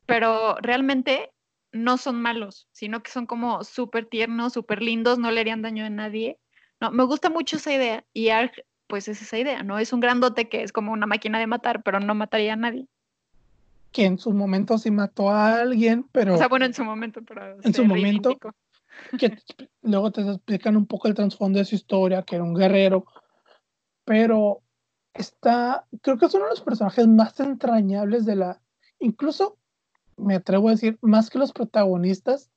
Pero 0.06 0.56
realmente 0.62 1.32
no 1.72 1.98
son 1.98 2.22
malos, 2.22 2.68
sino 2.72 3.02
que 3.02 3.12
son 3.12 3.26
como 3.26 3.64
súper 3.64 4.06
tiernos, 4.06 4.54
súper 4.54 4.82
lindos, 4.82 5.18
no 5.20 5.32
le 5.32 5.42
harían 5.42 5.62
daño 5.62 5.86
a 5.86 5.90
nadie. 5.90 6.40
No, 6.80 6.92
me 6.92 7.04
gusta 7.04 7.30
mucho 7.30 7.58
esa 7.58 7.74
idea. 7.74 8.06
Y 8.14 8.30
Ark, 8.30 8.66
pues 8.88 9.08
es 9.08 9.22
esa 9.22 9.38
idea, 9.40 9.64
¿no? 9.64 9.80
Es 9.80 9.94
un 9.94 10.00
grandote 10.00 10.50
que 10.50 10.64
es 10.64 10.72
como 10.72 10.92
una 10.92 11.08
máquina 11.08 11.40
de 11.40 11.48
matar, 11.48 11.82
pero 11.84 12.00
no 12.00 12.14
mataría 12.16 12.54
a 12.54 12.58
nadie. 12.58 12.88
Que 13.94 14.06
en 14.06 14.18
su 14.18 14.34
momento 14.34 14.78
sí 14.78 14.92
mató 14.92 15.30
a 15.30 15.60
alguien, 15.62 16.10
pero 16.12 16.34
O 16.34 16.38
sea, 16.38 16.50
bueno, 16.50 16.66
en 16.66 16.74
su 16.74 16.84
momento, 16.84 17.22
pero 17.24 17.62
En 17.62 17.74
su 17.74 17.86
momento. 17.86 18.38
que 19.18 19.38
luego 19.84 20.12
te 20.12 20.22
explican 20.22 20.76
un 20.76 20.88
poco 20.88 21.08
el 21.08 21.14
trasfondo 21.14 21.60
de 21.60 21.66
su 21.66 21.76
historia, 21.76 22.24
que 22.24 22.36
era 22.36 22.44
un 22.44 22.56
guerrero, 22.56 23.06
pero 24.04 24.62
está, 25.14 25.86
creo 26.02 26.18
que 26.18 26.26
es 26.26 26.34
uno 26.34 26.46
de 26.46 26.50
los 26.50 26.62
personajes 26.62 27.08
más 27.08 27.40
entrañables 27.40 28.26
de 28.26 28.36
la, 28.36 28.62
incluso 29.00 29.58
me 30.18 30.36
atrevo 30.36 30.70
a 30.70 30.72
decir, 30.72 30.98
más 31.02 31.30
que 31.30 31.38
los 31.40 31.54
protagonistas, 31.54 32.50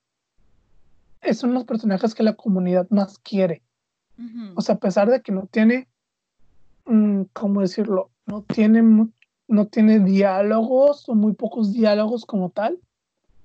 es 1.21 1.43
uno 1.43 1.53
de 1.53 1.59
los 1.59 1.65
personajes 1.65 2.15
que 2.15 2.23
la 2.23 2.35
comunidad 2.35 2.87
más 2.91 3.19
quiere. 3.19 3.63
Ujú. 4.19 4.55
O 4.57 4.63
sea, 4.63 4.77
a 4.77 4.79
pesar 4.79 5.11
de 5.11 5.21
que 5.21 5.33
no 5.33 5.47
tiene, 5.51 5.89
mm, 6.87 7.25
¿cómo 7.35 7.61
decirlo? 7.61 8.11
No 8.25 8.43
tiene, 8.43 8.83
no 9.49 9.67
tiene 9.67 10.01
diálogos 10.01 11.09
o 11.09 11.15
muy 11.15 11.33
pocos 11.35 11.73
diálogos 11.73 12.25
como 12.25 12.51
tal. 12.51 12.79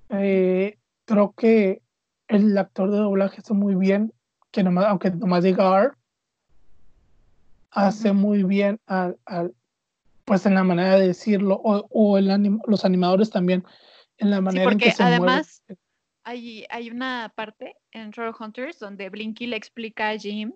eh, 0.10 0.78
creo 1.06 1.34
que 1.34 1.82
el 2.28 2.58
actor 2.58 2.92
de 2.92 2.98
doblaje 2.98 3.40
hace 3.42 3.54
muy 3.54 3.76
bien, 3.76 4.14
que 4.52 4.64
nomás, 4.64 4.86
aunque 4.86 5.10
nomás 5.12 5.44
diga 5.44 5.78
R, 5.84 5.92
hace 7.72 8.12
muy 8.14 8.44
bien 8.44 8.80
al, 8.88 9.18
al- 9.26 9.54
pues 10.26 10.46
en 10.46 10.56
la 10.56 10.64
manera 10.64 10.96
de 10.98 11.08
decirlo, 11.08 11.56
o, 11.64 11.86
o 11.90 12.18
el 12.18 12.30
anim- 12.30 12.62
los 12.68 12.86
animadores 12.86 13.30
también, 13.30 13.64
en 14.18 14.30
la 14.32 14.42
manera 14.42 14.64
en 14.72 14.78
que 14.78 14.86
porque 14.86 14.92
se 14.96 15.04
mueve. 15.04 15.16
además- 15.18 15.64
Hay, 16.24 16.66
hay 16.70 16.90
una 16.92 17.32
parte 17.36 17.76
en 17.92 18.12
Trollhunters 18.12 18.78
donde 18.80 19.10
Blinky 19.10 19.48
le 19.48 19.56
explica 19.58 20.10
a 20.10 20.18
Jim 20.18 20.54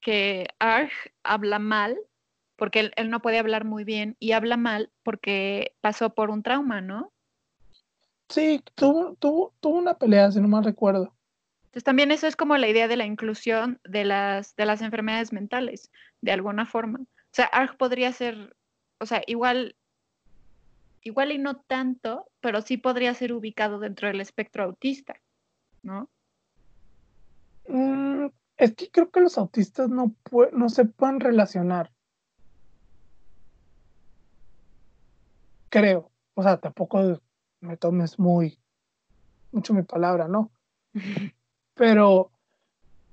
que 0.00 0.46
Arg 0.58 0.90
habla 1.22 1.58
mal, 1.58 1.96
porque 2.62 2.78
él, 2.78 2.92
él 2.94 3.10
no 3.10 3.20
puede 3.20 3.40
hablar 3.40 3.64
muy 3.64 3.82
bien, 3.82 4.16
y 4.20 4.30
habla 4.30 4.56
mal 4.56 4.92
porque 5.02 5.74
pasó 5.80 6.14
por 6.14 6.30
un 6.30 6.44
trauma, 6.44 6.80
¿no? 6.80 7.12
Sí, 8.28 8.62
tuvo, 8.76 9.16
tuvo, 9.16 9.52
tuvo 9.58 9.78
una 9.78 9.94
pelea, 9.94 10.30
si 10.30 10.40
no 10.40 10.46
mal 10.46 10.62
recuerdo. 10.62 11.12
Entonces 11.64 11.82
también 11.82 12.12
eso 12.12 12.28
es 12.28 12.36
como 12.36 12.56
la 12.56 12.68
idea 12.68 12.86
de 12.86 12.96
la 12.96 13.04
inclusión 13.04 13.80
de 13.82 14.04
las, 14.04 14.54
de 14.54 14.64
las 14.64 14.80
enfermedades 14.80 15.32
mentales, 15.32 15.90
de 16.20 16.30
alguna 16.30 16.64
forma. 16.64 17.00
O 17.00 17.32
sea, 17.32 17.46
ARG 17.46 17.76
podría 17.78 18.12
ser, 18.12 18.54
o 19.00 19.06
sea, 19.06 19.24
igual, 19.26 19.74
igual 21.00 21.32
y 21.32 21.38
no 21.38 21.56
tanto, 21.56 22.28
pero 22.40 22.62
sí 22.62 22.76
podría 22.76 23.12
ser 23.14 23.32
ubicado 23.32 23.80
dentro 23.80 24.06
del 24.06 24.20
espectro 24.20 24.62
autista, 24.62 25.16
¿no? 25.82 26.08
Mm, 27.66 28.26
es 28.56 28.76
que 28.76 28.88
creo 28.88 29.10
que 29.10 29.18
los 29.18 29.36
autistas 29.36 29.88
no, 29.88 30.14
no 30.52 30.68
se 30.68 30.84
pueden 30.84 31.18
relacionar. 31.18 31.90
Creo. 35.72 36.10
O 36.34 36.42
sea, 36.42 36.58
tampoco 36.58 37.18
me 37.60 37.78
tomes 37.78 38.18
muy 38.18 38.58
mucho 39.52 39.72
mi 39.72 39.82
palabra, 39.82 40.28
¿no? 40.28 40.50
Pero 41.74 42.30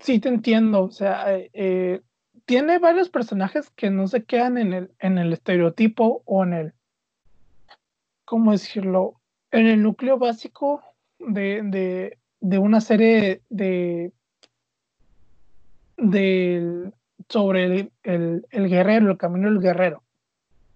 sí 0.01 0.19
te 0.19 0.27
entiendo. 0.27 0.83
O 0.83 0.91
sea, 0.91 1.23
eh, 1.29 2.01
tiene 2.43 2.77
varios 2.77 3.09
personajes 3.09 3.69
que 3.69 3.89
no 3.89 4.09
se 4.09 4.25
quedan 4.25 4.57
en 4.57 4.73
el, 4.73 4.91
en 4.99 5.17
el 5.17 5.31
estereotipo 5.31 6.21
o 6.25 6.43
en 6.43 6.53
el, 6.53 6.73
¿cómo 8.25 8.51
decirlo? 8.51 9.21
En 9.51 9.65
el 9.65 9.81
núcleo 9.81 10.17
básico 10.17 10.83
de, 11.17 11.61
de, 11.63 12.17
de 12.41 12.57
una 12.57 12.81
serie 12.81 13.41
de, 13.49 14.11
del 15.95 16.93
sobre 17.29 17.63
el, 17.63 17.91
el, 18.03 18.45
el 18.49 18.67
guerrero, 18.67 19.11
el 19.11 19.17
camino 19.17 19.49
del 19.49 19.61
guerrero. 19.61 20.03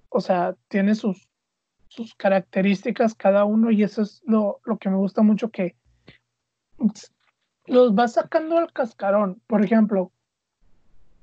O 0.08 0.22
sea, 0.22 0.56
tiene 0.70 0.96
sus, 0.96 1.28
sus 1.94 2.16
características 2.16 3.14
cada 3.14 3.46
uno 3.46 3.70
y 3.70 3.84
eso 3.84 4.02
es 4.02 4.24
lo, 4.26 4.60
lo 4.66 4.78
que 4.78 4.90
me 4.90 4.98
gusta 4.98 5.22
mucho 5.22 5.52
que 5.52 5.76
los 7.68 7.94
va 7.94 8.08
sacando 8.08 8.58
al 8.58 8.74
cascarón. 8.74 9.42
Por 9.46 9.64
ejemplo, 9.64 10.12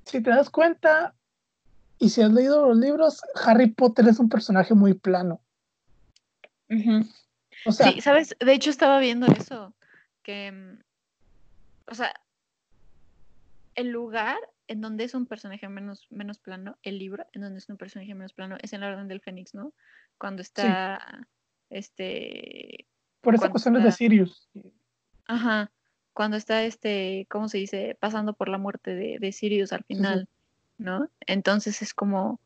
si 0.05 0.23
te 0.23 0.31
das 0.31 0.49
cuenta 0.49 1.15
y 1.99 2.11
si 2.11 2.23
has 2.23 2.33
leído 2.33 2.69
los 2.69 2.77
libros, 2.77 3.21
Harry 3.45 3.73
Potter 3.73 4.07
es 4.07 4.21
un 4.21 4.29
personaje 4.29 4.75
muy 4.75 4.95
plano. 4.95 5.41
Ujú. 6.69 7.05
O 7.67 7.73
sea, 7.73 7.91
Sí, 7.91 8.01
sabes, 8.01 8.37
de 8.39 8.53
hecho 8.53 8.71
estaba 8.71 9.01
viendo 9.01 9.27
eso, 9.27 9.75
que, 10.23 10.79
o 11.89 11.95
sea, 11.95 12.15
el 13.75 13.89
lugar 13.89 14.39
en 14.69 14.81
donde 14.81 15.03
es 15.03 15.15
un 15.15 15.27
personaje 15.27 15.69
menos, 15.69 16.07
menos 16.11 16.39
plano, 16.39 16.79
el 16.85 16.99
libro 17.01 17.27
en 17.33 17.43
donde 17.43 17.59
es 17.59 17.69
un 17.69 17.77
personaje 17.77 18.15
menos 18.15 18.33
plano, 18.33 18.57
es 18.63 18.73
en 18.73 18.83
la 18.83 18.89
Orden 18.89 19.09
del 19.09 19.21
Fénix, 19.21 19.53
¿no? 19.53 19.75
Cuando 20.21 20.43
está, 20.43 21.27
este, 21.71 22.87
por 23.23 23.35
esas 23.35 23.45
cuando 23.45 23.53
cuestiones 23.53 23.85
de 23.85 23.93
Sirius. 23.93 24.51
ajá, 25.25 25.73
cuando 26.13 26.37
está, 26.37 26.63
este, 26.65 27.27
¿cómo 27.31 27.49
se 27.49 27.57
dice? 27.57 27.97
Pasando 27.99 28.35
por 28.35 28.51
la 28.51 28.59
muerte 28.59 28.95
de, 28.95 29.19
de 29.19 29.33
Sirius 29.33 29.73
al 29.73 29.81
sí. 29.81 29.95
final, 29.95 30.29
¿no? 30.77 31.09
Entonces 31.21 31.81
es 31.81 31.95
como 31.95 32.39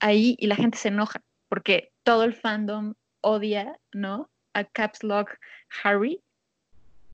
ahí 0.00 0.36
y 0.38 0.46
la 0.46 0.56
gente 0.56 0.78
se 0.78 0.88
enoja, 0.88 1.20
porque 1.50 1.92
todo 2.02 2.24
el 2.24 2.32
fandom 2.32 2.94
odia, 3.20 3.78
¿no? 3.92 4.30
A 4.54 4.64
Caps 4.64 5.02
Lock 5.02 5.36
Harry, 5.84 6.22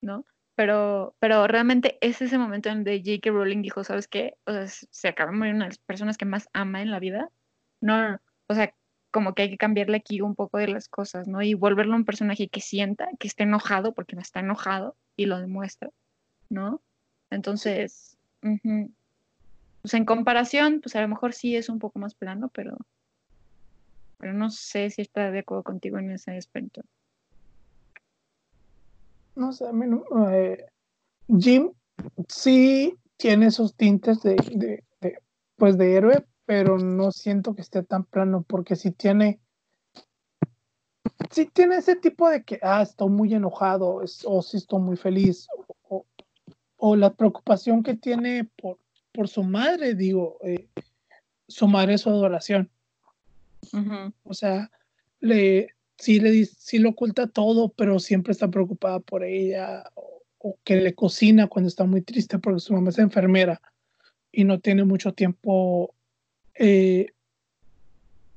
¿no? 0.01 0.25
Pero, 0.55 1.17
pero 1.19 1.49
realmente 1.49 1.99
es 2.01 2.23
ese 2.23 2.39
momento 2.39 2.69
en 2.69 2.85
donde 2.85 2.99
J.K. 3.05 3.31
Rowling 3.31 3.63
dijo, 3.63 3.83
¿sabes 3.83 4.07
qué? 4.07 4.37
O 4.47 4.53
sea, 4.53 4.69
se 4.69 5.09
acaba 5.09 5.33
de 5.33 5.39
morir 5.39 5.55
una 5.55 5.65
de 5.65 5.71
las 5.71 5.79
personas 5.79 6.17
que 6.17 6.25
más 6.25 6.49
ama 6.53 6.83
en 6.83 6.93
la 6.93 7.01
vida. 7.01 7.31
No, 7.81 8.01
no, 8.01 8.11
no. 8.13 8.21
o 8.47 8.55
sea, 8.55 8.73
como 9.15 9.33
que 9.33 9.43
hay 9.43 9.51
que 9.51 9.57
cambiarle 9.57 9.97
aquí 9.99 10.21
un 10.21 10.35
poco 10.35 10.59
de 10.59 10.67
las 10.67 10.89
cosas, 10.89 11.29
¿no? 11.29 11.41
Y 11.41 11.55
volverlo 11.55 11.95
un 11.95 12.05
personaje 12.05 12.49
que 12.49 12.61
sienta, 12.61 13.09
que 13.21 13.29
esté 13.29 13.45
enojado, 13.45 13.95
porque 13.95 14.17
no 14.17 14.23
está 14.23 14.41
enojado 14.41 14.97
y 15.17 15.27
lo 15.27 15.39
demuestra, 15.39 15.91
¿no? 16.51 16.83
Entonces, 17.31 18.19
ujú, 18.43 18.93
pues 19.83 19.95
en 19.95 20.05
comparación, 20.05 20.81
pues 20.81 20.97
a 20.97 21.01
lo 21.01 21.07
mejor 21.07 21.33
sí 21.33 21.55
es 21.55 21.69
un 21.69 21.79
poco 21.79 22.01
más 22.01 22.17
plano, 22.17 22.51
pero, 22.53 22.77
pero 24.19 24.33
no 24.33 24.51
sé 24.51 24.91
si 24.91 25.03
está 25.03 25.31
de 25.31 25.39
acuerdo 25.39 25.63
contigo 25.63 25.99
en 25.99 26.11
ese 26.11 26.37
aspecto. 26.37 26.83
No 29.37 29.53
sé, 29.53 29.69
a 29.69 29.73
mí 29.73 29.87
no, 29.87 30.03
eh, 30.29 30.67
Jim 31.39 31.71
sí 32.29 32.99
tiene 33.17 33.47
esos 33.47 33.77
tintes 33.77 34.23
de, 34.23 34.35
de, 34.57 34.83
de, 35.01 35.19
pues 35.55 35.79
de 35.79 35.95
héroe, 35.95 36.27
pero 36.47 36.79
no 36.79 37.13
siento 37.13 37.55
que 37.55 37.63
esté 37.63 37.83
tan 37.83 38.05
plano, 38.05 38.45
porque 38.47 38.77
si 38.77 38.91
tiene, 38.91 39.41
si 41.31 41.47
tiene 41.47 41.77
ese 41.77 41.97
tipo 41.97 42.29
de 42.29 42.45
que, 42.45 42.59
ah, 42.63 42.83
estoy 42.83 43.09
muy 43.09 43.33
enojado, 43.35 44.03
o 44.25 44.43
si 44.43 44.57
estoy 44.57 44.81
muy 44.81 44.97
feliz, 44.97 45.47
o, 45.89 46.05
o, 46.77 46.97
la 46.97 47.15
preocupación 47.15 47.83
que 47.83 47.95
tiene 47.95 48.49
por, 48.57 48.79
por 49.13 49.29
su 49.29 49.43
madre, 49.43 49.95
digo, 49.95 50.39
eh, 50.43 50.69
su 51.49 51.67
madre 51.67 51.95
es 51.95 52.03
su 52.03 52.11
adoración. 52.11 52.71
Uh 53.73 53.79
-huh. 53.79 54.13
O 54.25 54.35
sea, 54.35 54.71
le, 55.21 55.69
sí, 55.97 56.21
le, 56.21 56.45
sí 56.45 56.79
lo 56.79 56.91
oculta 56.91 57.27
todo, 57.27 57.71
pero 57.71 57.99
siempre 57.99 58.33
está 58.33 58.49
preocupada 58.49 59.01
por 59.01 59.25
ella, 59.25 59.85
o, 59.95 60.23
o 60.39 60.59
que 60.63 60.77
le 60.77 60.95
cocina 60.95 61.47
cuando 61.47 61.69
está 61.69 61.85
muy 61.85 62.03
triste 62.03 62.39
porque 62.39 62.61
su 62.61 62.75
mamá 62.75 62.91
es 62.91 62.99
enfermera 62.99 63.63
y 64.31 64.45
no 64.45 64.61
tiene 64.61 64.85
mucho 64.85 65.15
tiempo 65.15 65.94
eh, 66.55 67.13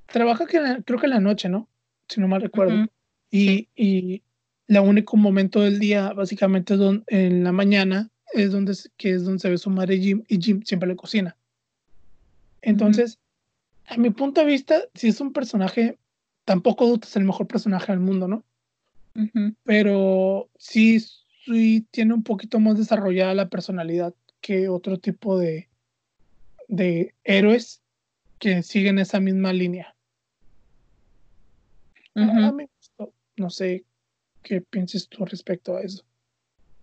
trabaja 0.08 0.46
que 0.46 0.60
la, 0.60 0.82
creo 0.82 1.00
que 1.00 1.06
en 1.06 1.12
la 1.12 1.20
noche, 1.20 1.50
¿no? 1.50 1.68
Si 2.08 2.20
no 2.22 2.28
mal 2.28 2.42
recuerdo. 2.42 2.74
Uh 2.76 2.78
-huh. 2.80 2.90
y, 3.32 3.68
y 3.76 4.22
el 4.68 4.80
único 4.80 5.18
momento 5.18 5.62
del 5.62 5.80
día, 5.80 6.14
básicamente, 6.14 6.74
es 6.74 6.80
donde, 6.80 7.04
en 7.08 7.44
la 7.44 7.52
mañana, 7.52 8.10
es 8.34 8.52
donde, 8.52 8.74
que 8.98 9.12
es 9.12 9.24
donde 9.24 9.40
se 9.40 9.50
ve 9.50 9.58
su 9.58 9.70
madre 9.70 9.98
Jim, 10.00 10.24
y 10.28 10.42
Jim 10.42 10.62
siempre 10.64 10.90
le 10.90 10.96
cocina. 10.96 11.36
Entonces, 12.62 13.18
uh 13.18 13.90
-huh. 13.90 13.96
a 13.96 13.98
mi 13.98 14.10
punto 14.10 14.42
de 14.42 14.48
vista, 14.48 14.82
si 14.94 15.08
es 15.08 15.22
un 15.22 15.32
personaje, 15.32 15.98
tampoco 16.46 17.00
es 17.02 17.16
el 17.16 17.24
mejor 17.24 17.48
personaje 17.48 17.92
del 17.92 18.02
mundo, 18.02 18.28
¿no? 18.28 18.44
Uh 19.16 19.22
-huh. 19.22 19.56
Pero 19.64 20.50
sí, 20.58 21.00
sí 21.46 21.86
tiene 21.92 22.14
un 22.14 22.24
poquito 22.24 22.60
más 22.60 22.78
desarrollada 22.78 23.34
la 23.34 23.50
personalidad 23.50 24.14
que 24.42 24.70
otro 24.70 24.98
tipo 24.98 25.38
de, 25.40 25.68
de 26.68 27.14
héroes 27.24 27.82
que 28.40 28.64
siguen 28.64 29.00
esa 29.00 29.20
misma 29.20 29.54
línea. 29.54 29.96
Uh 32.16 32.22
-huh. 32.22 32.70
no 33.38 33.50
sé 33.50 33.86
qué 34.42 34.62
pienses 34.62 35.08
tú 35.08 35.26
respecto 35.26 35.76
a 35.76 35.82
eso. 35.82 36.04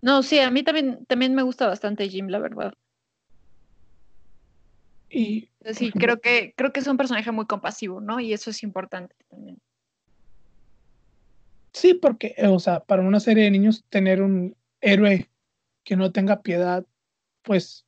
No, 0.00 0.22
sí, 0.22 0.38
a 0.38 0.50
mí 0.50 0.62
también, 0.62 1.04
también 1.06 1.34
me 1.34 1.42
gusta 1.42 1.66
bastante 1.66 2.08
Jim, 2.08 2.28
la 2.28 2.38
verdad. 2.38 2.74
Y 5.08 5.48
sí, 5.72 5.90
creo 5.92 6.20
que 6.20 6.54
creo 6.56 6.72
que 6.72 6.80
es 6.80 6.86
un 6.86 6.96
personaje 6.96 7.30
muy 7.30 7.46
compasivo, 7.46 8.00
¿no? 8.00 8.20
Y 8.20 8.32
eso 8.32 8.50
es 8.50 8.62
importante 8.62 9.14
también. 9.30 9.58
Sí, 11.72 11.94
porque, 11.94 12.34
o 12.46 12.58
sea, 12.58 12.80
para 12.80 13.02
una 13.02 13.18
serie 13.18 13.44
de 13.44 13.50
niños 13.50 13.84
tener 13.88 14.22
un 14.22 14.56
héroe 14.80 15.30
que 15.84 15.96
no 15.96 16.12
tenga 16.12 16.42
piedad, 16.42 16.84
pues 17.42 17.84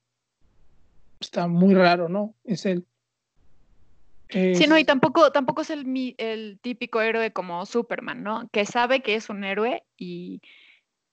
está 1.20 1.46
muy 1.48 1.74
raro, 1.74 2.08
¿no? 2.08 2.34
Es 2.44 2.66
el 2.66 2.86
es... 4.28 4.58
Sí, 4.58 4.66
no, 4.66 4.78
y 4.78 4.84
tampoco, 4.84 5.30
tampoco 5.30 5.62
es 5.62 5.70
el, 5.70 6.14
el, 6.18 6.58
típico 6.60 7.00
héroe 7.00 7.32
como 7.32 7.64
Superman, 7.66 8.22
¿no? 8.22 8.48
Que 8.50 8.64
sabe 8.64 9.02
que 9.02 9.14
es 9.14 9.30
un 9.30 9.44
héroe 9.44 9.84
y, 9.96 10.40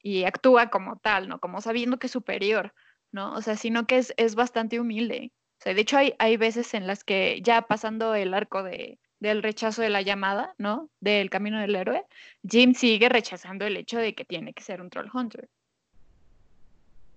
y, 0.01 0.24
actúa 0.24 0.70
como 0.70 0.97
tal, 0.97 1.28
¿no? 1.30 1.39
Como 1.39 1.61
sabiendo 1.61 1.99
que 1.99 2.07
es 2.07 2.14
superior, 2.14 2.74
¿no? 3.11 3.34
O 3.34 3.41
sea, 3.41 3.55
sino 3.55 3.86
que 3.86 3.97
es, 3.97 4.14
es 4.18 4.36
bastante 4.36 4.80
humilde. 4.80 5.32
O 5.59 5.64
sea, 5.64 5.74
de 5.74 5.82
hecho, 5.82 5.97
hay, 5.97 6.16
hay 6.20 6.38
veces 6.38 6.74
en 6.74 6.88
las 6.88 7.03
que 7.03 7.39
ya 7.43 7.61
pasando 7.64 8.16
el 8.16 8.34
arco 8.34 8.64
de, 8.64 8.99
del 9.20 9.43
rechazo 9.43 9.82
de 9.82 9.89
la 9.89 10.01
llamada, 10.01 10.55
¿no? 10.57 10.89
Del 10.99 11.30
camino 11.30 11.59
del 11.59 11.76
héroe, 11.76 12.03
Jim 12.47 12.74
sigue 12.74 13.09
rechazando 13.09 13.66
el 13.66 13.78
hecho 13.78 13.99
de 13.99 14.16
que 14.16 14.26
tiene 14.26 14.53
que 14.53 14.64
ser 14.64 14.82
un 14.82 14.89
troll 14.89 15.09
hunter. 15.14 15.49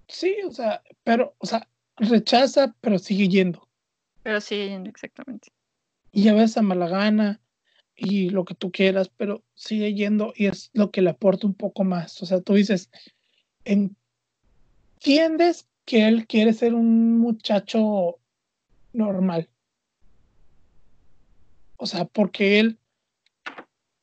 Sí, 0.09 0.37
o 0.47 0.53
sea, 0.53 0.83
pero, 1.03 1.35
o 1.39 1.47
sea, 1.47 1.67
rechaza, 1.97 2.75
pero 2.81 2.99
sigue 2.99 3.29
yendo. 3.29 3.67
Pero 4.23 4.41
sigue 4.41 4.69
yendo, 4.69 4.91
exactamente 4.91 5.56
y 6.17 6.29
a 6.29 6.33
veces 6.33 6.57
a 6.57 6.63
mala 6.63 6.89
gana 6.89 7.43
y 7.95 8.31
lo 8.31 8.47
que 8.47 8.55
tú 8.55 8.73
quieras, 8.73 9.11
pero 9.19 9.45
sigue 9.55 9.93
yendo 9.93 10.33
y 10.35 10.47
es 10.47 10.71
lo 10.73 10.91
que 10.91 11.03
le 11.03 11.11
aporta 11.11 11.47
un 11.47 11.53
poco 11.53 11.85
más. 11.85 12.23
O 12.23 12.27
sea, 12.27 12.41
tú 12.41 12.55
dices, 12.55 12.91
entiendes 13.67 15.69
que 15.85 16.09
él 16.09 16.27
quiere 16.27 16.55
ser 16.55 16.73
un 16.73 17.19
muchacho 17.19 18.19
normal. 18.95 19.51
O 21.77 21.85
sea, 21.85 22.07
porque 22.07 22.61
él, 22.61 22.79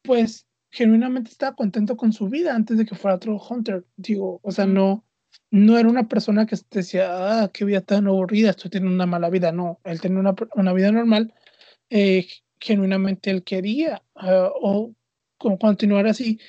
pues, 0.03 0.45
genuinamente 0.69 1.31
estaba 1.31 1.55
contento 1.55 1.97
con 1.97 2.13
su 2.13 2.29
vida 2.29 2.53
antes 2.53 2.77
de 2.77 2.85
que 2.85 2.93
fuera 2.93 3.15
otro 3.15 3.41
Hunter. 3.43 3.87
Digo, 3.97 4.39
o 4.43 4.51
sea, 4.51 4.67
no, 4.67 5.03
no 5.49 5.79
era 5.79 5.89
una 5.89 6.07
persona 6.07 6.45
que 6.45 6.57
decía, 6.69 7.41
ah, 7.41 7.49
qué 7.51 7.65
vida 7.65 7.81
tan 7.81 8.05
aburrida, 8.05 8.51
estoy 8.51 8.69
teniendo 8.69 8.93
una 8.93 9.07
mala 9.07 9.31
vida. 9.31 9.51
No, 9.51 9.79
él 9.83 9.99
tenía 9.99 10.19
una, 10.19 10.35
una 10.53 10.73
vida 10.73 10.91
normal 10.91 11.33
eh, 11.95 12.27
genuinamente 12.59 13.29
él 13.29 13.43
quería 13.43 14.01
uh, 14.15 14.49
o 14.61 14.95
con 15.37 15.57
continuar 15.57 16.07
así. 16.07 16.39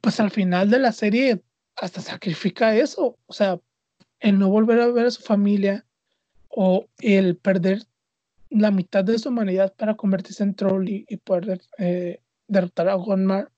Pues 0.00 0.20
al 0.20 0.30
final 0.30 0.70
de 0.70 0.78
la 0.78 0.92
serie 0.92 1.42
hasta 1.74 2.00
sacrifica 2.00 2.76
eso, 2.76 3.18
o 3.26 3.32
sea, 3.32 3.60
el 4.20 4.38
no 4.38 4.48
volver 4.48 4.80
a 4.80 4.86
ver 4.86 5.06
a 5.06 5.10
su 5.10 5.22
familia 5.22 5.84
o 6.48 6.86
el 7.00 7.36
perder 7.36 7.82
la 8.48 8.70
mitad 8.70 9.02
de 9.02 9.18
su 9.18 9.30
humanidad 9.30 9.74
para 9.74 9.96
convertirse 9.96 10.44
en 10.44 10.54
troll 10.54 10.88
y, 10.88 11.04
y 11.08 11.16
poder 11.16 11.60
eh, 11.78 12.20
derrotar 12.46 12.88
a 12.88 12.94
Gonmar 12.94 13.50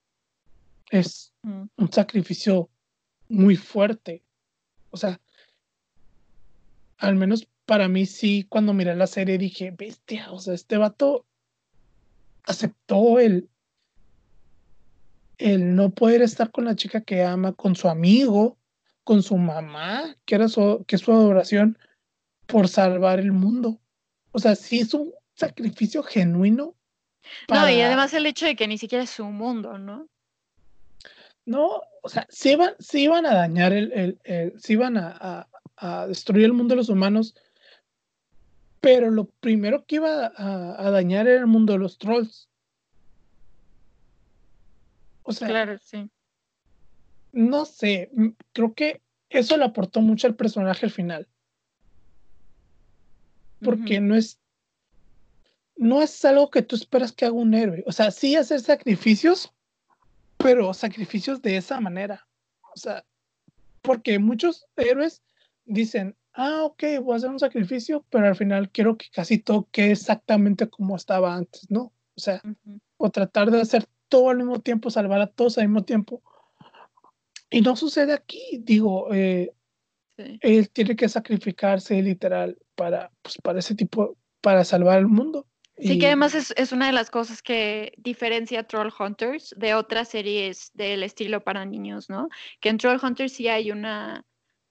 es 0.90 1.34
mm. 1.42 1.64
un 1.76 1.92
sacrificio 1.92 2.70
muy 3.28 3.56
fuerte. 3.56 4.24
O 4.90 4.96
sea, 4.96 5.20
al 6.96 7.14
menos 7.14 7.46
para 7.68 7.86
mí 7.86 8.06
sí, 8.06 8.46
cuando 8.48 8.72
miré 8.72 8.96
la 8.96 9.06
serie 9.06 9.36
dije, 9.36 9.74
bestia, 9.76 10.32
o 10.32 10.38
sea, 10.38 10.54
este 10.54 10.78
vato 10.78 11.26
aceptó 12.44 13.18
el, 13.20 13.50
el 15.36 15.76
no 15.76 15.90
poder 15.90 16.22
estar 16.22 16.50
con 16.50 16.64
la 16.64 16.76
chica 16.76 17.02
que 17.02 17.22
ama, 17.22 17.52
con 17.52 17.76
su 17.76 17.90
amigo, 17.90 18.56
con 19.04 19.22
su 19.22 19.36
mamá, 19.36 20.16
que 20.24 20.36
era 20.36 20.48
su, 20.48 20.82
que 20.88 20.96
es 20.96 21.02
su 21.02 21.12
adoración, 21.12 21.76
por 22.46 22.68
salvar 22.68 23.20
el 23.20 23.32
mundo. 23.32 23.78
O 24.32 24.38
sea, 24.38 24.54
sí 24.54 24.80
es 24.80 24.94
un 24.94 25.12
sacrificio 25.34 26.02
genuino. 26.02 26.74
Para... 27.48 27.60
No, 27.60 27.70
y 27.70 27.82
además 27.82 28.14
el 28.14 28.24
hecho 28.24 28.46
de 28.46 28.56
que 28.56 28.66
ni 28.66 28.78
siquiera 28.78 29.04
es 29.04 29.10
su 29.10 29.26
mundo, 29.26 29.76
¿no? 29.76 30.08
No, 31.44 31.82
o 32.02 32.08
sea, 32.08 32.26
sí 32.30 32.52
iban, 32.52 32.72
sí 32.78 33.02
iban 33.02 33.26
a 33.26 33.34
dañar 33.34 33.74
el, 33.74 33.92
el, 33.92 34.18
el 34.24 34.54
iban 34.68 34.96
a, 34.96 35.18
a, 35.20 35.48
a, 35.76 36.06
destruir 36.06 36.46
el 36.46 36.54
mundo 36.54 36.72
de 36.72 36.76
los 36.76 36.88
humanos, 36.88 37.34
pero 38.80 39.10
lo 39.10 39.24
primero 39.26 39.84
que 39.84 39.96
iba 39.96 40.26
a, 40.26 40.86
a, 40.86 40.90
dañar 40.90 41.26
era 41.26 41.40
el 41.40 41.46
mundo 41.46 41.72
de 41.72 41.78
los 41.78 41.98
trolls. 41.98 42.48
O 45.22 45.32
sea, 45.32 45.48
claro, 45.48 45.78
sí. 45.78 46.10
No 47.32 47.64
sé, 47.64 48.10
creo 48.52 48.74
que 48.74 49.02
eso 49.28 49.56
le 49.56 49.64
aportó 49.64 50.00
mucho 50.00 50.26
al 50.26 50.36
personaje 50.36 50.86
al 50.86 50.92
final. 50.92 51.28
Porque 53.60 53.98
uh 53.98 54.02
-huh. 54.02 54.06
no 54.06 54.14
es 54.14 54.38
no 55.78 56.02
es 56.02 56.24
algo 56.24 56.50
que 56.50 56.62
tú 56.62 56.74
esperas 56.74 57.12
que 57.12 57.24
haga 57.24 57.34
un 57.34 57.54
héroe. 57.54 57.84
O 57.86 57.92
sea, 57.92 58.10
sí 58.10 58.34
hacer 58.34 58.60
sacrificios, 58.60 59.52
pero 60.36 60.74
sacrificios 60.74 61.40
de 61.40 61.56
esa 61.56 61.80
manera. 61.80 62.26
O 62.74 62.76
sea, 62.76 63.04
porque 63.80 64.18
muchos 64.18 64.66
héroes 64.76 65.22
dicen, 65.64 66.16
ah, 66.38 66.64
ok, 66.64 66.84
voy 67.02 67.14
a 67.14 67.16
hacer 67.16 67.30
un 67.30 67.40
sacrificio, 67.40 68.06
pero 68.10 68.28
al 68.28 68.36
final 68.36 68.70
quiero 68.70 68.96
que 68.96 69.06
casi 69.12 69.38
todo 69.38 69.68
quede 69.72 69.90
exactamente 69.92 70.68
como 70.70 70.94
estaba 70.94 71.34
antes, 71.34 71.68
¿no? 71.68 71.92
O 72.16 72.20
sea, 72.20 72.40
uh 72.44 72.48
-huh. 72.48 72.80
o 72.96 73.10
tratar 73.10 73.50
de 73.50 73.60
hacer 73.60 73.86
todo 74.08 74.30
al 74.30 74.38
mismo 74.38 74.60
tiempo, 74.60 74.88
salvar 74.88 75.20
a 75.20 75.26
todos 75.26 75.58
al 75.58 75.68
mismo 75.68 75.84
tiempo. 75.84 76.22
Y 77.50 77.60
no 77.60 77.74
sucede 77.74 78.12
aquí, 78.12 78.60
digo, 78.62 79.12
eh, 79.12 79.52
sí. 80.16 80.38
él 80.40 80.70
tiene 80.70 80.94
que 80.94 81.08
sacrificarse 81.08 82.00
literal 82.00 82.56
para, 82.76 83.10
pues, 83.20 83.36
para 83.42 83.58
ese 83.58 83.74
tipo, 83.74 84.16
para 84.40 84.64
salvar 84.64 84.98
el 84.98 85.08
mundo. 85.08 85.46
Sí, 85.76 85.94
y... 85.94 85.98
que 85.98 86.06
además 86.06 86.36
es, 86.36 86.54
es, 86.56 86.70
una 86.70 86.86
de 86.86 86.92
las 86.92 87.10
cosas 87.10 87.42
que 87.42 87.92
diferencia 87.96 88.62
Troll 88.62 88.92
Hunters 88.96 89.54
de 89.56 89.74
otras 89.74 90.08
series 90.08 90.70
del 90.74 91.02
estilo 91.02 91.42
para 91.42 91.64
niños, 91.64 92.08
¿no? 92.08 92.28
Que 92.60 92.68
en 92.68 92.78
Troll 92.78 93.00
Hunters 93.02 93.32
sí 93.32 93.48
hay 93.48 93.72
una, 93.72 94.24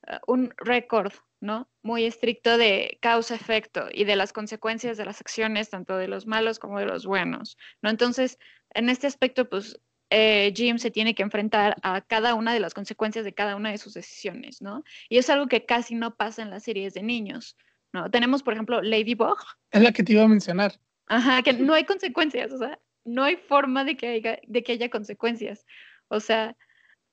uh, 0.07 0.32
un 0.32 0.53
récord 0.57 1.11
¿no? 1.40 1.70
Muy 1.82 2.06
estricto 2.06 2.58
de 2.58 2.98
causa-efecto 3.02 3.88
y 3.92 4.06
de 4.06 4.16
las 4.16 4.34
consecuencias 4.34 4.98
de 4.98 5.06
las 5.06 5.22
acciones, 5.22 5.70
tanto 5.70 5.98
de 5.98 6.08
los 6.08 6.28
malos 6.28 6.60
como 6.60 6.80
de 6.80 6.86
los 6.86 7.06
buenos, 7.06 7.58
¿no? 7.82 7.90
Entonces, 7.90 8.40
en 8.74 8.90
este 8.90 9.08
aspecto, 9.08 9.50
pues 9.50 9.80
eh, 10.10 10.54
Jim 10.56 10.78
se 10.78 10.92
tiene 10.92 11.16
que 11.16 11.24
enfrentar 11.24 11.76
a 11.84 12.02
cada 12.02 12.34
una 12.34 12.54
de 12.54 12.60
las 12.60 12.74
consecuencias 12.74 13.26
de 13.26 13.34
cada 13.34 13.56
una 13.56 13.72
de 13.72 13.78
sus 13.78 13.94
decisiones, 13.94 14.62
¿no? 14.62 14.84
Y 15.10 15.18
es 15.18 15.30
algo 15.30 15.48
que 15.48 15.66
casi 15.66 15.96
no 15.96 16.16
pasa 16.16 16.42
en 16.42 16.50
las 16.50 16.64
series 16.64 16.94
de 16.94 17.04
niños, 17.04 17.58
¿no? 17.94 18.10
Tenemos, 18.10 18.44
por 18.44 18.54
ejemplo, 18.54 18.82
Ladybug. 18.82 19.38
Es 19.72 19.82
la 19.82 19.92
que 19.92 20.04
te 20.04 20.14
iba 20.14 20.24
a 20.24 20.28
mencionar. 20.28 20.80
Ajá, 21.08 21.42
que 21.42 21.54
no 21.54 21.74
hay 21.74 21.86
consecuencias, 21.86 22.52
o 22.52 22.58
sea, 22.58 22.80
no 23.06 23.24
hay 23.24 23.38
forma 23.38 23.84
de 23.84 23.96
que 23.96 24.08
haya, 24.08 24.40
de 24.46 24.64
que 24.64 24.74
haya 24.74 24.90
consecuencias. 24.90 25.66
O 26.10 26.20
sea, 26.20 26.56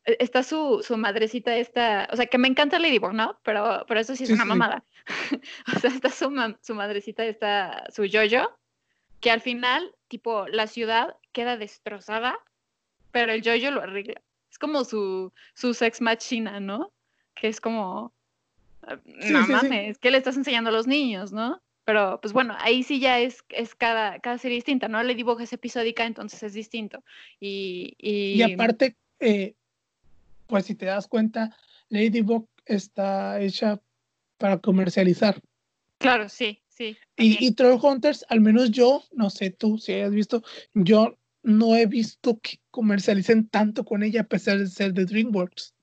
está 0.04 0.42
su, 0.42 0.82
su 0.86 0.96
madrecita 0.96 1.56
esta, 1.56 2.08
o 2.12 2.16
sea, 2.16 2.26
que 2.26 2.38
me 2.38 2.48
encanta 2.48 2.78
Ladybug, 2.78 3.12
¿no? 3.12 3.38
Pero, 3.42 3.84
pero 3.88 4.00
eso 4.00 4.14
sí 4.14 4.24
es 4.24 4.30
una 4.30 4.44
mamada. 4.44 4.84
o 5.76 5.78
sea, 5.78 5.90
está 5.90 6.10
su, 6.10 6.30
su 6.60 6.74
madrecita, 6.74 7.24
está 7.24 7.84
su 7.90 8.04
yoyo, 8.04 8.56
que 9.20 9.30
al 9.30 9.40
final, 9.40 9.94
tipo, 10.08 10.46
la 10.48 10.66
ciudad 10.66 11.16
queda 11.32 11.56
destrozada, 11.56 12.38
pero 13.12 13.32
el 13.32 13.42
yoyo 13.42 13.70
lo 13.70 13.82
arregla. 13.82 14.20
Es 14.50 14.58
como 14.58 14.84
su, 14.84 15.32
su 15.54 15.74
sex 15.74 16.00
machina, 16.00 16.60
¿no? 16.60 16.92
Que 17.34 17.48
es 17.48 17.60
como, 17.60 18.12
ah, 18.82 18.98
no 19.04 19.46
mames, 19.46 19.98
¿qué 19.98 20.10
le 20.10 20.18
estás 20.18 20.36
enseñando 20.36 20.70
a 20.70 20.72
los 20.74 20.86
niños, 20.86 21.32
no? 21.32 21.60
Pero, 21.86 22.18
pues 22.20 22.32
bueno, 22.32 22.56
ahí 22.60 22.82
sí 22.82 22.98
ya 22.98 23.20
es, 23.20 23.44
es 23.50 23.74
cada, 23.74 24.18
cada 24.20 24.38
serie 24.38 24.56
distinta, 24.56 24.88
¿no? 24.88 25.02
Ladybug 25.02 25.40
es 25.40 25.52
episódica, 25.52 26.06
entonces 26.06 26.42
es 26.42 26.54
distinto. 26.54 27.02
Y, 27.40 27.94
y... 27.98 28.42
y 28.42 28.42
aparte, 28.42 28.96
eh, 29.20 29.54
pues 30.46 30.66
si 30.66 30.74
te 30.74 30.86
das 30.86 31.08
cuenta, 31.08 31.56
Ladybug 31.88 32.48
está 32.66 33.40
hecha 33.40 33.80
para 34.38 34.58
comercializar. 34.58 35.40
Claro, 35.98 36.28
sí, 36.28 36.62
sí. 36.68 36.96
Y, 37.16 37.44
y 37.44 37.52
Troll 37.52 37.80
Hunters, 37.82 38.24
al 38.28 38.40
menos 38.40 38.70
yo, 38.70 39.04
no 39.12 39.30
sé 39.30 39.50
tú 39.50 39.78
si 39.78 39.92
hayas 39.92 40.10
visto, 40.10 40.42
yo 40.74 41.16
no 41.42 41.76
he 41.76 41.86
visto 41.86 42.40
que 42.40 42.58
comercialicen 42.70 43.48
tanto 43.48 43.84
con 43.84 44.02
ella 44.02 44.22
a 44.22 44.24
pesar 44.24 44.58
de 44.58 44.66
ser 44.66 44.92
de 44.92 45.04
DreamWorks. 45.04 45.74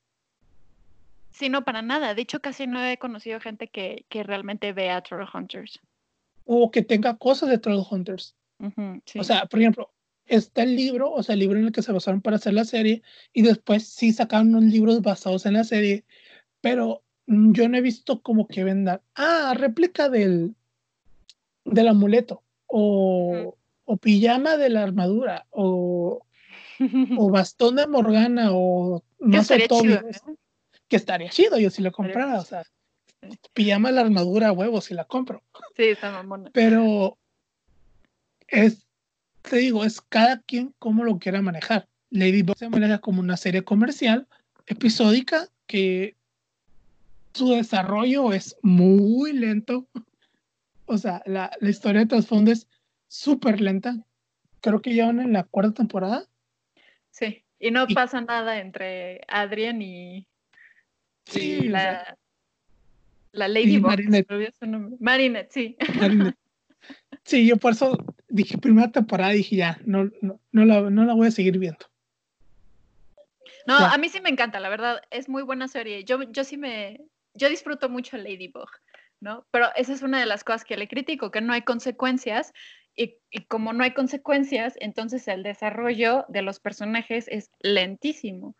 Sí, 1.31 1.49
no, 1.49 1.63
para 1.63 1.81
nada. 1.81 2.13
De 2.13 2.21
hecho, 2.23 2.41
casi 2.41 2.67
no 2.67 2.83
he 2.83 2.97
conocido 2.97 3.39
gente 3.39 3.67
que, 3.67 4.05
que 4.09 4.23
realmente 4.23 4.73
vea 4.73 5.01
Troll 5.01 5.27
Hunters. 5.33 5.79
O 6.45 6.69
que 6.71 6.81
tenga 6.81 7.17
cosas 7.17 7.49
de 7.49 7.57
Troll 7.57 7.85
Hunters. 7.89 8.35
sí. 9.05 9.19
O 9.19 9.23
sea, 9.23 9.45
por 9.45 9.59
ejemplo, 9.59 9.91
está 10.25 10.63
el 10.63 10.75
libro, 10.75 11.11
o 11.11 11.23
sea, 11.23 11.33
el 11.33 11.39
libro 11.39 11.59
en 11.59 11.65
el 11.65 11.71
que 11.71 11.81
se 11.81 11.91
basaron 11.91 12.21
para 12.21 12.37
hacer 12.37 12.53
la 12.53 12.65
serie, 12.65 13.01
y 13.33 13.41
después 13.41 13.87
sí 13.87 14.13
sacaron 14.13 14.55
unos 14.55 14.71
libros 14.71 15.01
basados 15.01 15.45
en 15.45 15.53
la 15.53 15.63
serie, 15.63 16.05
pero 16.61 17.03
yo 17.27 17.69
no 17.69 17.77
he 17.77 17.81
visto 17.81 18.21
como 18.21 18.47
que 18.47 18.63
vendan, 18.63 19.01
ah, 19.15 19.53
réplica 19.55 20.09
del, 20.09 20.55
del 21.65 21.87
amuleto, 21.87 22.43
o, 22.67 23.57
o 23.85 23.97
pijama 23.97 24.57
de 24.57 24.69
la 24.69 24.83
armadura, 24.83 25.47
o, 25.49 26.25
o 27.17 27.29
bastón 27.31 27.75
de 27.75 27.87
Morgana, 27.87 28.49
o 28.51 29.03
no 29.19 29.43
sé, 29.43 29.67
todo. 29.67 29.81
Que 30.87 30.97
estaría 30.97 31.29
chido, 31.29 31.57
yo 31.57 31.69
si 31.69 31.81
lo 31.81 31.91
comprara, 31.91 32.39
o 32.39 32.43
sea, 32.43 32.63
pijama 33.53 33.89
de 33.89 33.95
la 33.95 34.01
armadura, 34.01 34.51
huevos, 34.51 34.85
si 34.85 34.93
la 34.93 35.05
compro. 35.05 35.41
Sí, 35.75 35.83
está 35.83 36.11
mamona. 36.11 36.49
Pero 36.53 37.17
es 38.47 38.85
te 39.41 39.57
digo, 39.57 39.83
es 39.83 40.01
cada 40.01 40.41
quien 40.41 40.73
como 40.79 41.03
lo 41.03 41.19
quiera 41.19 41.41
manejar. 41.41 41.87
Ladybug 42.09 42.57
se 42.57 42.69
maneja 42.69 42.99
como 42.99 43.21
una 43.21 43.37
serie 43.37 43.63
comercial, 43.63 44.27
episódica, 44.67 45.47
que 45.67 46.15
su 47.33 47.51
desarrollo 47.51 48.33
es 48.33 48.57
muy 48.61 49.33
lento. 49.33 49.87
O 50.85 50.97
sea, 50.97 51.23
la, 51.25 51.51
la 51.59 51.69
historia 51.69 52.01
de 52.01 52.07
trasfondo 52.07 52.51
es 52.51 52.67
súper 53.07 53.61
lenta. 53.61 53.95
Creo 54.59 54.81
que 54.81 54.93
llevan 54.93 55.19
en 55.19 55.33
la 55.33 55.43
cuarta 55.43 55.73
temporada. 55.73 56.27
Sí, 57.09 57.43
y 57.59 57.71
no 57.71 57.87
pasa 57.87 58.21
nada 58.21 58.59
entre 58.59 59.21
Adrian 59.27 59.81
y, 59.81 60.27
sí, 61.25 61.59
y 61.63 61.67
la, 61.67 62.17
la 63.31 63.47
Ladybug. 63.47 63.87
Marinette. 63.87 64.27
Marinette, 64.99 65.51
sí. 65.51 65.77
Marinette. 65.99 66.37
Sí, 67.23 67.47
yo 67.47 67.57
por 67.57 67.73
eso 67.73 67.97
dije 68.27 68.57
primera 68.57 68.91
temporada, 68.91 69.31
dije 69.31 69.55
ya, 69.55 69.79
no, 69.85 70.09
no, 70.21 70.39
no, 70.51 70.65
la, 70.65 70.89
no 70.89 71.05
la 71.05 71.13
voy 71.13 71.27
a 71.27 71.31
seguir 71.31 71.57
viendo. 71.57 71.85
No, 73.67 73.77
a 73.77 73.97
mí 73.97 74.09
sí 74.09 74.21
me 74.21 74.29
encanta, 74.29 74.59
la 74.59 74.69
verdad, 74.69 75.01
es 75.11 75.29
muy 75.29 75.43
buena 75.43 75.67
serie. 75.67 76.03
Yo, 76.03 76.23
yo 76.31 76.43
sí 76.43 76.57
me, 76.57 77.01
yo 77.33 77.49
disfruto 77.49 77.89
mucho 77.89 78.17
Ladybug, 78.17 78.69
¿no? 79.19 79.45
Pero 79.51 79.67
esa 79.75 79.93
es 79.93 80.01
una 80.01 80.19
de 80.19 80.25
las 80.25 80.43
cosas 80.43 80.65
que 80.65 80.77
le 80.77 80.87
critico, 80.87 81.31
que 81.31 81.41
no 81.41 81.53
hay 81.53 81.61
consecuencias 81.61 82.53
y, 82.95 83.17
y, 83.29 83.45
como 83.45 83.71
no 83.71 83.83
hay 83.83 83.93
consecuencias, 83.93 84.73
entonces 84.79 85.27
el 85.27 85.43
desarrollo 85.43 86.25
de 86.27 86.41
los 86.41 86.59
personajes 86.59 87.27
es 87.27 87.51
lentísimo. 87.59 88.55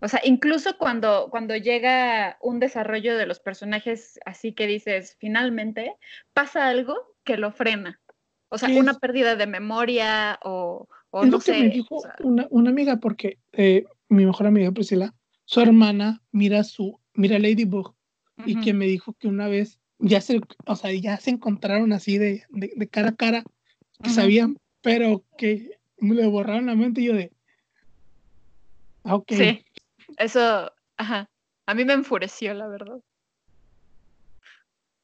O 0.00 0.08
sea, 0.08 0.20
incluso 0.24 0.76
cuando, 0.76 1.28
cuando 1.30 1.56
llega 1.56 2.36
un 2.42 2.60
desarrollo 2.60 3.16
de 3.16 3.26
los 3.26 3.40
personajes 3.40 4.20
así 4.26 4.52
que 4.52 4.66
dices, 4.66 5.16
finalmente, 5.18 5.94
pasa 6.34 6.68
algo 6.68 7.13
que 7.24 7.36
lo 7.36 7.52
frena. 7.52 8.00
O 8.48 8.58
sea, 8.58 8.68
una 8.68 8.94
pérdida 8.94 9.34
de 9.34 9.46
memoria 9.46 10.38
o, 10.44 10.86
o 11.10 11.24
no 11.24 11.40
sé. 11.40 11.58
me 11.58 11.68
dijo 11.70 12.00
una, 12.20 12.46
una, 12.50 12.70
amiga, 12.70 12.98
porque 12.98 13.38
eh, 13.52 13.84
mi 14.08 14.24
mejor 14.24 14.46
amiga 14.46 14.70
Priscila, 14.70 15.12
su 15.44 15.60
hermana 15.60 16.22
mira 16.30 16.62
su, 16.62 17.00
mira 17.14 17.38
Ladybug, 17.38 17.88
uh 17.88 17.92
-huh. 18.36 18.44
y 18.46 18.60
que 18.60 18.72
me 18.72 18.86
dijo 18.86 19.14
que 19.14 19.26
una 19.26 19.48
vez 19.48 19.80
ya 19.98 20.20
se, 20.20 20.40
o 20.66 20.76
sea, 20.76 20.92
ya 20.92 21.16
se 21.16 21.30
encontraron 21.30 21.92
así 21.92 22.18
de, 22.18 22.44
de, 22.50 22.72
de 22.76 22.88
cara 22.88 23.08
a 23.08 23.16
cara, 23.16 23.42
que 24.02 24.10
uh 24.10 24.12
-huh. 24.12 24.14
sabían, 24.14 24.58
pero 24.82 25.24
que 25.36 25.78
me 25.98 26.14
le 26.14 26.26
borraron 26.26 26.66
la 26.66 26.76
mente 26.76 27.00
y 27.00 27.06
yo 27.06 27.14
de. 27.14 27.32
Ah, 29.02 29.16
ok. 29.16 29.32
Sí, 29.32 29.64
eso, 30.18 30.70
ajá. 30.96 31.28
A 31.66 31.74
mí 31.74 31.84
me 31.84 31.94
enfureció, 31.94 32.54
la 32.54 32.68
verdad. 32.68 33.00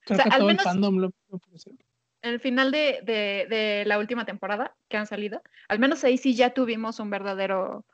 Creo 0.05 0.19
o 0.19 0.23
sea, 0.23 0.25
que 0.25 0.31
todo 0.31 0.47
menos... 0.47 0.65
el 0.65 0.71
fandom 0.71 0.97
lo 0.99 1.11
enfureció 1.33 1.73
en 1.73 1.79
el 2.23 2.41
final 2.41 2.71
de, 2.71 3.01
de, 3.03 3.47
de, 3.49 3.85
la 3.87 3.99
última 3.99 4.25
temporada 4.25 4.75
que 4.89 4.97
han 4.97 5.07
salido, 5.07 5.43
al 5.69 5.79
menos 5.79 6.05
ahí 6.05 6.19
sí 6.19 6.35
ya 6.35 6.51
tuvimos 6.51 7.01
un 7.01 7.11
verdadero 7.11 7.85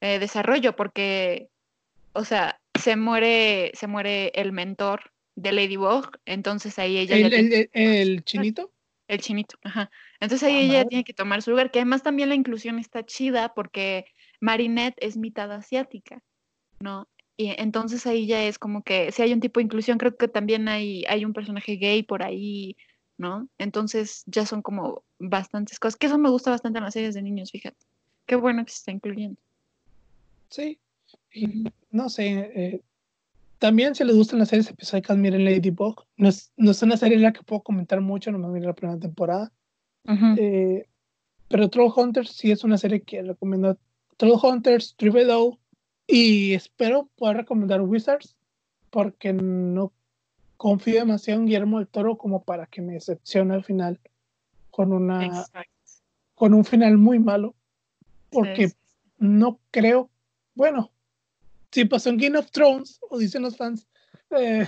eh, 0.00 0.18
desarrollo, 0.18 0.76
porque, 0.76 1.48
o 2.12 2.24
sea, 2.24 2.60
se 2.78 2.96
muere, 2.96 3.72
se 3.74 3.86
muere 3.86 4.32
el 4.34 4.52
mentor 4.52 5.12
de 5.36 5.52
Ladybug, 5.52 6.18
entonces 6.26 6.78
ahí 6.78 6.98
ella... 6.98 7.16
¿El, 7.16 7.32
el, 7.32 7.52
el, 7.52 7.70
el 7.72 8.24
chinito? 8.24 8.70
El 9.06 9.20
chinito, 9.20 9.58
ajá. 9.62 9.90
Entonces 10.20 10.48
ahí 10.48 10.56
ah, 10.56 10.60
ella 10.60 10.72
madre. 10.78 10.88
tiene 10.88 11.04
que 11.04 11.12
tomar 11.12 11.42
su 11.42 11.50
lugar, 11.50 11.70
que 11.70 11.80
además 11.80 12.02
también 12.02 12.30
la 12.30 12.34
inclusión 12.34 12.78
está 12.78 13.04
chida 13.04 13.52
porque 13.54 14.06
Marinette 14.40 14.96
es 14.98 15.16
mitad 15.16 15.52
asiática, 15.52 16.22
¿no? 16.80 17.08
Y 17.36 17.48
entonces 17.58 18.06
ahí 18.06 18.26
ya 18.26 18.44
es 18.44 18.58
como 18.58 18.82
que 18.82 19.12
si 19.12 19.22
hay 19.22 19.32
un 19.32 19.40
tipo 19.40 19.60
de 19.60 19.64
inclusión, 19.64 19.98
creo 19.98 20.16
que 20.16 20.28
también 20.28 20.68
hay, 20.68 21.04
hay 21.08 21.24
un 21.24 21.32
personaje 21.32 21.76
gay 21.76 22.02
por 22.02 22.22
ahí, 22.22 22.76
¿no? 23.18 23.48
Entonces 23.58 24.24
ya 24.26 24.46
son 24.46 24.62
como 24.62 25.02
bastantes 25.18 25.78
cosas, 25.78 25.96
que 25.96 26.06
eso 26.06 26.18
me 26.18 26.30
gusta 26.30 26.50
bastante 26.50 26.78
en 26.78 26.84
las 26.84 26.94
series 26.94 27.14
de 27.14 27.22
niños, 27.22 27.50
fíjate. 27.50 27.86
Qué 28.26 28.36
bueno 28.36 28.64
que 28.64 28.70
se 28.70 28.78
está 28.78 28.90
incluyendo. 28.90 29.40
Sí, 30.50 30.78
y 31.32 31.64
no 31.90 32.08
sé, 32.08 32.50
eh, 32.54 32.80
también 33.58 33.94
si 33.94 34.04
les 34.04 34.16
gustan 34.16 34.38
las 34.38 34.48
series 34.48 34.70
episódicas, 34.70 35.16
miren 35.16 35.44
Ladybug. 35.44 36.04
No 36.16 36.28
es, 36.28 36.52
no 36.56 36.70
es 36.70 36.82
una 36.82 36.96
serie 36.96 37.16
en 37.16 37.22
la 37.22 37.32
que 37.32 37.42
puedo 37.42 37.62
comentar 37.62 38.00
mucho, 38.00 38.30
no 38.30 38.38
me 38.38 38.48
miré 38.48 38.66
la 38.66 38.74
primera 38.74 38.98
temporada. 38.98 39.52
Uh 40.04 40.12
-huh. 40.12 40.38
eh, 40.38 40.88
pero 41.48 41.68
Troll 41.70 41.92
Hunters 41.94 42.32
sí 42.32 42.50
es 42.50 42.64
una 42.64 42.78
serie 42.78 43.02
que 43.02 43.22
recomiendo. 43.22 43.78
Troll 44.16 44.38
Hunters, 44.42 44.94
Triple 44.96 45.32
O, 45.32 45.58
y 46.06 46.52
espero 46.52 47.08
poder 47.16 47.38
recomendar 47.38 47.80
Wizards, 47.82 48.36
porque 48.90 49.32
no 49.32 49.92
confío 50.56 51.00
demasiado 51.00 51.40
en 51.40 51.46
Guillermo 51.46 51.78
del 51.78 51.88
Toro 51.88 52.16
como 52.16 52.42
para 52.42 52.66
que 52.66 52.80
me 52.80 52.94
decepcione 52.94 53.54
al 53.54 53.64
final 53.64 54.00
con 54.70 54.92
una 54.92 55.24
Exacto. 55.24 55.70
con 56.34 56.54
un 56.54 56.64
final 56.64 56.98
muy 56.98 57.18
malo 57.18 57.54
porque 58.30 58.68
sí. 58.68 58.76
no 59.18 59.60
creo 59.70 60.10
bueno 60.54 60.90
si 61.70 61.84
pasó 61.84 62.10
en 62.10 62.18
Game 62.18 62.38
of 62.38 62.50
Thrones 62.50 63.00
o 63.08 63.18
dicen 63.18 63.42
los 63.42 63.56
fans 63.56 63.86
eh, 64.30 64.66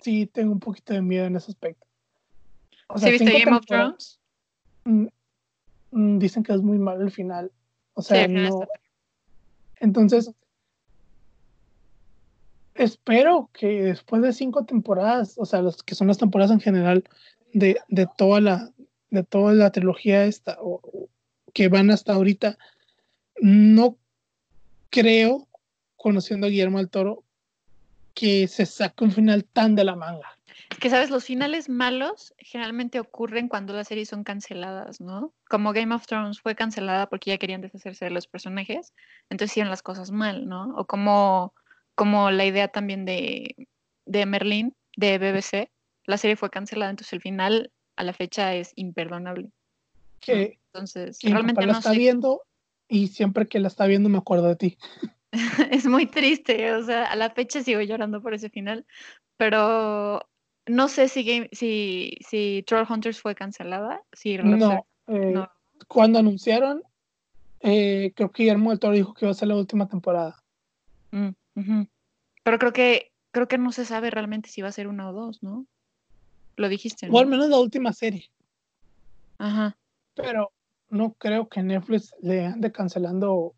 sí 0.00 0.26
tengo 0.26 0.52
un 0.52 0.60
poquito 0.60 0.94
de 0.94 1.02
miedo 1.02 1.26
en 1.26 1.36
ese 1.36 1.50
aspecto 1.50 1.86
o 2.88 2.98
sea, 2.98 3.10
¿Sí 3.10 3.18
viste 3.24 3.44
Game 3.44 3.56
of 3.56 3.66
Thrones? 3.66 4.20
Mm, 4.84 6.18
dicen 6.18 6.42
que 6.42 6.52
es 6.52 6.62
muy 6.62 6.78
malo 6.78 7.02
el 7.02 7.10
final 7.10 7.52
o 7.94 8.02
sea 8.02 8.26
sí, 8.26 8.32
no 8.32 8.60
entonces 9.80 10.32
espero 12.78 13.50
que 13.52 13.82
después 13.82 14.22
de 14.22 14.32
cinco 14.32 14.64
temporadas, 14.64 15.34
o 15.36 15.44
sea, 15.44 15.60
los 15.60 15.82
que 15.82 15.94
son 15.94 16.06
las 16.06 16.18
temporadas 16.18 16.52
en 16.52 16.60
general 16.60 17.04
de, 17.52 17.78
de 17.88 18.08
toda 18.16 18.40
la 18.40 18.72
de 19.10 19.24
toda 19.24 19.54
la 19.54 19.70
trilogía 19.70 20.24
esta 20.24 20.58
o, 20.60 21.08
que 21.52 21.68
van 21.68 21.90
hasta 21.90 22.12
ahorita, 22.12 22.58
no 23.40 23.96
creo, 24.90 25.48
conociendo 25.96 26.46
a 26.46 26.50
Guillermo 26.50 26.78
del 26.78 26.90
Toro, 26.90 27.24
que 28.14 28.48
se 28.48 28.66
saque 28.66 29.04
un 29.04 29.12
final 29.12 29.44
tan 29.44 29.74
de 29.74 29.84
la 29.84 29.96
manga. 29.96 30.36
Que, 30.80 30.90
¿sabes? 30.90 31.10
Los 31.10 31.24
finales 31.24 31.68
malos 31.68 32.34
generalmente 32.38 33.00
ocurren 33.00 33.48
cuando 33.48 33.72
las 33.72 33.88
series 33.88 34.10
son 34.10 34.22
canceladas, 34.22 35.00
¿no? 35.00 35.32
Como 35.48 35.72
Game 35.72 35.94
of 35.94 36.06
Thrones 36.06 36.40
fue 36.40 36.54
cancelada 36.54 37.08
porque 37.08 37.30
ya 37.30 37.38
querían 37.38 37.62
deshacerse 37.62 38.04
de 38.04 38.10
los 38.10 38.26
personajes, 38.26 38.92
entonces 39.30 39.52
hicieron 39.52 39.70
las 39.70 39.82
cosas 39.82 40.10
mal, 40.10 40.46
¿no? 40.46 40.74
O 40.76 40.84
como 40.84 41.54
como 41.98 42.30
la 42.30 42.46
idea 42.46 42.68
también 42.68 43.04
de, 43.04 43.56
de 44.06 44.24
Merlín 44.24 44.72
de 44.96 45.18
BBC. 45.18 45.68
La 46.06 46.16
serie 46.16 46.36
fue 46.36 46.48
cancelada, 46.48 46.90
entonces 46.90 47.12
el 47.12 47.20
final 47.20 47.72
a 47.96 48.04
la 48.04 48.12
fecha 48.12 48.54
es 48.54 48.72
imperdonable. 48.76 49.50
Que, 50.20 50.60
Entonces, 50.72 51.18
que 51.18 51.28
realmente 51.28 51.66
la 51.66 51.72
no 51.72 51.78
está 51.80 51.90
sé. 51.90 51.98
viendo 51.98 52.42
y 52.88 53.08
siempre 53.08 53.48
que 53.48 53.58
la 53.58 53.66
está 53.66 53.86
viendo 53.86 54.08
me 54.08 54.18
acuerdo 54.18 54.46
de 54.46 54.56
ti. 54.56 54.78
Es 55.72 55.86
muy 55.86 56.06
triste, 56.06 56.72
o 56.72 56.84
sea, 56.84 57.04
a 57.04 57.16
la 57.16 57.30
fecha 57.30 57.62
sigo 57.62 57.80
llorando 57.80 58.22
por 58.22 58.32
ese 58.32 58.48
final, 58.48 58.86
pero 59.36 60.20
no 60.66 60.86
sé 60.88 61.08
si, 61.08 61.24
Game- 61.24 61.48
si, 61.52 62.16
si 62.26 62.62
Troll 62.66 62.86
Hunters 62.88 63.20
fue 63.20 63.34
cancelada. 63.34 64.02
Si 64.12 64.38
la- 64.38 64.44
No, 64.44 64.86
eh, 65.08 65.32
no. 65.32 65.50
cuando 65.88 66.20
anunciaron, 66.20 66.82
eh, 67.60 68.12
creo 68.14 68.30
que 68.30 68.44
Guillermo 68.44 68.70
del 68.70 68.78
Toro 68.78 68.94
dijo 68.94 69.14
que 69.14 69.24
iba 69.24 69.32
a 69.32 69.34
ser 69.34 69.48
la 69.48 69.56
última 69.56 69.88
temporada. 69.88 70.36
Mm, 71.10 71.30
Pero 72.44 72.58
creo 72.58 72.72
que 72.72 73.12
creo 73.30 73.48
que 73.48 73.58
no 73.58 73.72
se 73.72 73.84
sabe 73.84 74.10
realmente 74.10 74.48
si 74.48 74.62
va 74.62 74.68
a 74.68 74.72
ser 74.72 74.88
una 74.88 75.08
o 75.10 75.12
dos, 75.12 75.42
¿no? 75.42 75.66
Lo 76.56 76.68
dijiste, 76.68 77.08
O 77.10 77.18
al 77.18 77.26
¿no? 77.26 77.30
menos 77.32 77.48
la 77.48 77.58
última 77.58 77.92
serie. 77.92 78.30
Ajá. 79.38 79.76
Pero 80.14 80.52
no 80.88 81.12
creo 81.14 81.48
que 81.48 81.62
Netflix 81.62 82.14
le 82.20 82.46
ande 82.46 82.72
cancelando 82.72 83.54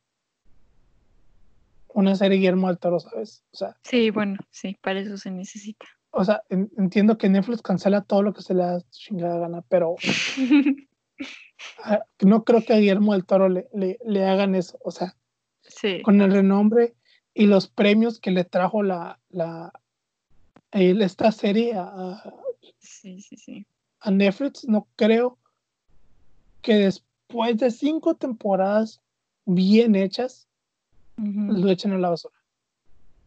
una 1.89 2.15
serie 2.15 2.39
Guillermo 2.39 2.69
del 2.69 2.79
Toro, 2.79 3.01
¿sabes? 3.01 3.43
O 3.53 3.57
sea, 3.57 3.77
Sí, 3.85 4.11
bueno, 4.11 4.39
sí, 4.51 4.77
para 4.83 5.01
eso 5.01 5.17
se 5.17 5.31
necesita. 5.31 5.87
o 6.11 6.25
sea, 6.25 6.43
en- 6.49 6.71
entiendo 6.77 7.17
que 7.19 7.29
Netflix 7.29 7.63
cancela 7.63 8.03
todo 8.03 8.23
lo 8.23 8.33
que 8.33 8.43
se 8.43 8.55
le 8.55 8.63
da 8.65 8.81
chingada 8.91 9.39
gana, 9.39 9.63
pero 9.69 9.95
no 12.21 12.45
creo 12.45 12.63
que 12.65 12.73
a 12.73 12.77
Guillermo 12.79 13.13
del 13.13 13.25
Toro 13.27 13.49
le, 13.49 13.69
le, 13.73 13.99
le 14.05 14.25
hagan 14.27 14.55
eso. 14.55 14.79
O 14.85 14.91
sea, 14.91 15.17
Sí. 15.63 16.03
con 16.03 16.21
el 16.21 16.33
renombre 16.33 16.95
y 17.35 17.47
los 17.47 17.69
premios 17.69 18.19
que 18.21 18.31
le 18.31 18.45
trajo 18.45 18.83
la, 18.83 19.21
la 19.29 19.73
esta 20.73 21.33
serie 21.33 21.75
a, 21.77 22.23
Sí, 22.79 23.21
sí, 23.21 23.37
sí. 23.37 23.67
a 24.01 24.11
Netflix, 24.11 24.67
no 24.67 24.89
creo 24.97 25.39
que 26.63 26.75
después 26.75 27.57
de 27.59 27.71
cinco 27.71 28.15
temporadas 28.15 29.01
bien 29.47 29.95
hechas, 29.95 30.49
Ujú. 31.19 31.53
lo 31.53 31.71
echen 31.71 31.93
a 31.93 31.99
la 31.99 32.11
basura. 32.11 32.35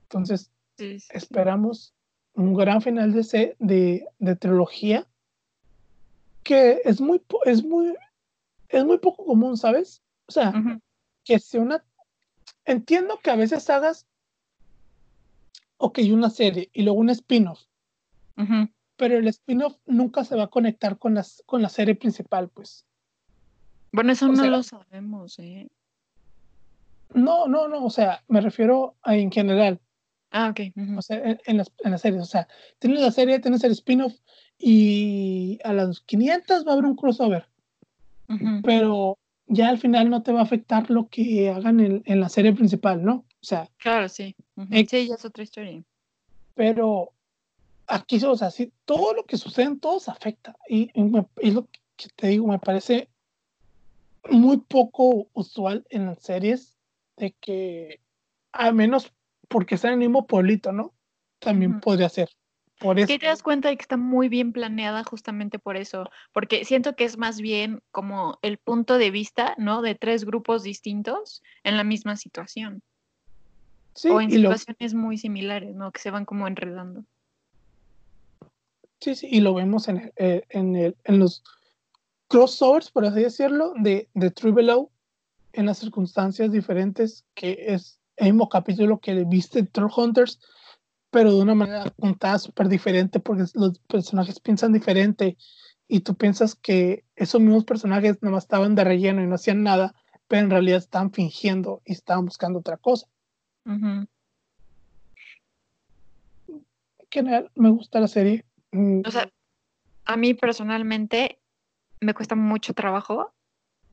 Entonces, 0.04 0.52
esperamos 1.10 1.94
un 2.34 2.54
gran 2.54 2.82
final 2.82 3.14
de, 3.14 3.24
se- 3.24 3.56
de, 3.60 4.08
de 4.20 4.36
trilogía 4.36 5.08
que 6.44 6.82
es 6.84 7.00
muy, 7.00 7.22
es 7.46 7.64
muy, 7.64 7.96
es 8.70 8.84
muy 8.86 8.98
poco 8.98 9.26
común, 9.26 9.58
¿sabes? 9.58 10.04
O 10.28 10.32
sea, 10.32 10.50
Ujú. 10.50 10.80
que 11.24 11.40
sea 11.40 11.62
una... 11.62 11.86
Entiendo 12.66 13.20
que 13.22 13.30
a 13.32 13.36
veces 13.36 13.70
hagas, 13.70 14.06
ok, 15.78 16.00
una 16.12 16.30
serie 16.30 16.70
y 16.74 16.84
luego 16.84 17.00
un 17.00 17.10
spin-off, 17.10 17.62
pero 18.96 19.18
el 19.18 19.28
spin-off 19.28 19.76
nunca 19.86 20.24
se 20.24 20.36
va 20.36 20.44
a 20.44 20.48
conectar 20.50 20.98
con, 20.98 21.14
las, 21.16 21.44
con 21.46 21.62
la 21.62 21.70
serie 21.70 21.96
principal, 21.96 22.50
pues. 22.50 22.86
Bueno, 23.92 24.12
eso 24.14 24.26
O 24.26 24.30
no 24.30 24.36
sea- 24.42 24.50
lo 24.50 24.64
sabemos, 24.64 25.38
¿eh? 25.40 25.68
No, 27.14 27.48
no, 27.48 27.68
no, 27.68 27.86
o 27.86 27.90
sea, 27.92 28.24
me 28.28 28.42
refiero 28.42 28.96
a 29.04 29.16
en 29.16 29.32
general, 29.32 29.80
Ah, 30.32 30.50
ok. 30.50 30.62
o 30.98 31.02
sea, 31.04 31.18
en, 31.18 31.40
en 31.46 31.58
las, 31.58 31.72
en 31.84 31.92
las 31.92 32.02
series, 32.02 32.24
o 32.24 32.26
sea, 32.26 32.48
tienes 32.80 33.02
la 33.02 33.12
serie, 33.12 33.40
tienes 33.40 33.64
el 33.64 33.72
spin-off 33.74 34.16
y 34.58 35.60
a 35.64 35.74
las 35.74 36.00
500 36.02 36.66
va 36.66 36.72
a 36.72 36.74
haber 36.74 36.86
un 36.86 36.96
crossover, 36.96 37.48
pero 38.64 39.20
ya 39.54 39.70
al 39.70 39.78
final 39.78 40.10
no 40.10 40.24
te 40.24 40.32
va 40.34 40.40
a 40.42 40.44
afectar 40.44 40.90
lo 40.90 41.08
que 41.10 41.50
hagan 41.50 41.80
en, 41.80 42.02
en 42.06 42.20
la 42.20 42.30
serie 42.30 42.54
principal, 42.54 43.04
¿no? 43.04 43.14
O 43.42 43.46
sea, 43.46 43.70
Claro, 43.78 44.10
sí. 44.10 44.36
Eh, 44.72 44.86
Sí, 44.90 45.08
ya 45.08 45.16
es 45.16 45.26
otra 45.26 45.44
historia. 45.44 45.84
pero 46.56 47.12
aquí, 47.88 48.24
o 48.24 48.36
sea, 48.36 48.52
sí, 48.52 48.72
todo 48.86 49.14
lo 49.14 49.26
que 49.26 49.38
sucede 49.38 49.66
en 49.66 49.80
todos 49.80 50.10
afecta. 50.10 50.56
Y, 50.68 50.90
y 50.94 51.04
me- 51.04 51.28
y 51.42 51.52
lo 51.52 51.68
que 51.96 52.08
te 52.16 52.28
digo, 52.28 52.48
me 52.48 52.60
parece 52.60 53.10
muy 54.30 54.58
poco 54.58 55.28
usual 55.34 55.86
en 55.90 56.06
las 56.06 56.20
series 56.22 56.78
de 57.18 57.34
que, 57.40 58.00
al 58.52 58.74
menos 58.74 59.12
porque 59.50 59.76
está 59.76 59.88
en 59.90 59.94
el 59.96 60.00
mismo 60.00 60.26
pueblito, 60.28 60.72
¿no? 60.72 60.94
También 61.40 61.72
Ujú. 61.72 61.82
podría 61.82 62.10
ser. 62.10 62.30
Por 62.84 63.00
eso. 63.00 63.08
Que 63.08 63.18
te 63.18 63.28
das 63.28 63.42
cuenta 63.42 63.70
de 63.70 63.78
que 63.78 63.82
está 63.82 63.96
muy 63.98 64.28
bien 64.28 64.52
planeada 64.52 65.04
justamente 65.06 65.58
por 65.58 65.78
eso, 65.78 66.10
porque 66.34 66.66
siento 66.66 66.96
que 66.96 67.06
es 67.06 67.18
más 67.18 67.40
bien 67.40 67.82
como 67.92 68.38
el 68.42 68.58
punto 68.58 68.98
de 68.98 69.10
vista, 69.10 69.56
¿no? 69.58 69.82
De 69.82 69.96
tres 69.96 70.26
grupos 70.26 70.64
distintos 70.64 71.42
en 71.64 71.78
la 71.78 71.86
misma 71.86 72.18
situación 72.18 72.84
Sí, 73.96 74.10
o 74.10 74.20
en 74.20 74.30
y 74.30 74.38
lo, 74.40 74.50
situaciones 74.50 74.94
muy 74.94 75.18
similares, 75.18 75.76
¿no? 75.76 75.92
Que 75.94 76.00
se 76.02 76.12
van 76.12 76.26
como 76.26 76.46
enredando. 76.48 77.06
sí, 79.00 79.16
sí, 79.16 79.28
y 79.32 79.40
lo 79.42 79.54
vemos 79.54 79.88
en, 79.88 79.98
el- 79.98 80.14
eh, 80.18 80.44
en, 80.50 80.76
el, 80.76 80.98
en 81.04 81.20
los 81.20 81.44
crossovers, 82.28 82.92
por 82.92 83.06
así 83.06 83.22
decirlo, 83.22 83.74
de, 83.80 84.10
de 84.14 84.32
True 84.32 84.52
Below, 84.54 84.92
en 85.54 85.68
las 85.68 85.78
circunstancias 85.78 86.52
diferentes, 86.52 87.26
que 87.36 87.66
es 87.68 88.00
el 88.18 88.28
mismo 88.34 88.50
capítulo 88.50 89.00
que 89.00 89.24
viste 89.26 89.64
Troll 89.64 89.92
Hunters, 89.96 90.40
pero 91.14 91.32
de 91.32 91.42
una 91.42 91.56
manera 91.56 91.94
contada 91.98 92.40
súper 92.40 92.68
diferente, 92.68 93.20
porque 93.20 93.44
los 93.54 93.80
personajes 93.88 94.40
piensan 94.40 94.74
diferente, 94.74 95.38
y 95.88 96.00
tú 96.00 96.16
piensas 96.16 96.56
que 96.56 97.04
esos 97.16 97.40
mismos 97.40 97.66
personajes 97.66 98.18
nada 98.22 98.34
más 98.34 98.46
estaban 98.46 98.74
de 98.74 98.84
relleno 98.84 99.22
y 99.22 99.28
no 99.28 99.36
hacían 99.36 99.62
nada, 99.62 99.94
pero 100.28 100.42
en 100.42 100.50
realidad 100.50 100.80
estaban 100.80 101.12
fingiendo 101.12 101.84
y 101.86 101.92
estaban 101.92 102.26
buscando 102.26 102.60
otra 102.60 102.78
cosa. 102.78 103.08
En 103.66 104.08
general, 107.12 107.52
me 107.54 107.70
gusta 107.70 108.00
la 108.00 108.08
serie. 108.08 108.44
Mm, 108.72 109.02
O 109.06 109.12
sea, 109.12 109.30
a 110.06 110.18
mí 110.18 110.34
personalmente 110.34 111.40
me 112.02 112.16
cuesta 112.16 112.36
mucho 112.36 112.74
trabajo 112.74 113.32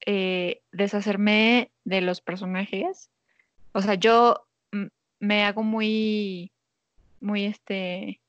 eh, 0.07 0.63
deshacerme 0.73 1.71
de 1.85 2.01
los 2.01 2.23
personajes. 2.23 3.11
O 3.73 3.83
sea, 3.83 3.95
yo 3.95 4.47
me 5.19 5.45
hago 5.45 5.63
muy, 5.63 6.51
muy 7.21 7.45
este, 7.45 8.21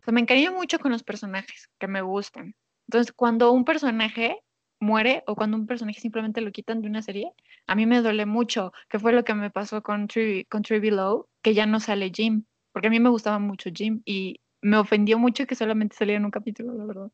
o 0.00 0.04
sea, 0.04 0.12
me 0.12 0.20
encariño 0.20 0.52
mucho 0.52 0.78
con 0.78 0.92
los 0.92 1.02
personajes 1.02 1.70
que 1.78 1.88
me 1.88 2.02
gustan. 2.02 2.54
Entonces, 2.88 3.12
cuando 3.12 3.52
un 3.52 3.64
personaje 3.64 4.38
muere 4.80 5.22
o 5.26 5.34
cuando 5.34 5.56
un 5.56 5.66
personaje 5.66 6.00
simplemente 6.00 6.40
lo 6.40 6.52
quitan 6.52 6.82
de 6.82 6.88
una 6.88 7.02
serie, 7.02 7.32
a 7.66 7.74
mí 7.74 7.86
me 7.86 8.02
duele 8.02 8.26
mucho, 8.26 8.72
que 8.88 8.98
fue 8.98 9.12
lo 9.12 9.24
que 9.24 9.34
me 9.34 9.50
pasó 9.50 9.82
con 9.82 10.08
Tree, 10.08 10.44
con 10.46 10.62
Tree 10.62 10.80
Below, 10.80 11.26
que 11.42 11.54
ya 11.54 11.66
no 11.66 11.80
sale 11.80 12.10
Jim, 12.14 12.44
porque 12.72 12.88
a 12.88 12.90
mí 12.90 13.00
me 13.00 13.08
gustaba 13.08 13.38
mucho 13.38 13.70
Jim 13.72 14.02
y 14.04 14.40
me 14.60 14.76
ofendió 14.76 15.18
mucho 15.18 15.46
que 15.46 15.54
solamente 15.54 15.96
saliera 15.96 16.18
en 16.18 16.24
un 16.26 16.30
capítulo, 16.30 16.74
la 16.74 16.84
verdad. 16.84 17.10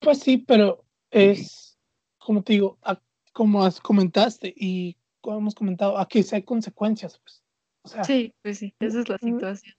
Pues 0.00 0.20
sí, 0.20 0.38
pero 0.38 0.84
es, 1.10 1.78
como 2.18 2.42
te 2.42 2.54
digo, 2.54 2.78
como 3.32 3.64
has- 3.64 3.80
comentaste 3.80 4.52
y 4.56 4.96
como 5.20 5.38
hemos 5.38 5.54
comentado, 5.54 5.98
aquí 5.98 6.22
sí 6.22 6.36
hay 6.36 6.42
consecuencias, 6.42 7.18
pues. 7.18 7.42
O 7.82 7.88
sea, 7.88 8.04
Sí, 8.04 8.34
pues 8.42 8.58
sí, 8.58 8.74
esa 8.80 9.00
es 9.00 9.08
la 9.08 9.18
situación. 9.18 9.74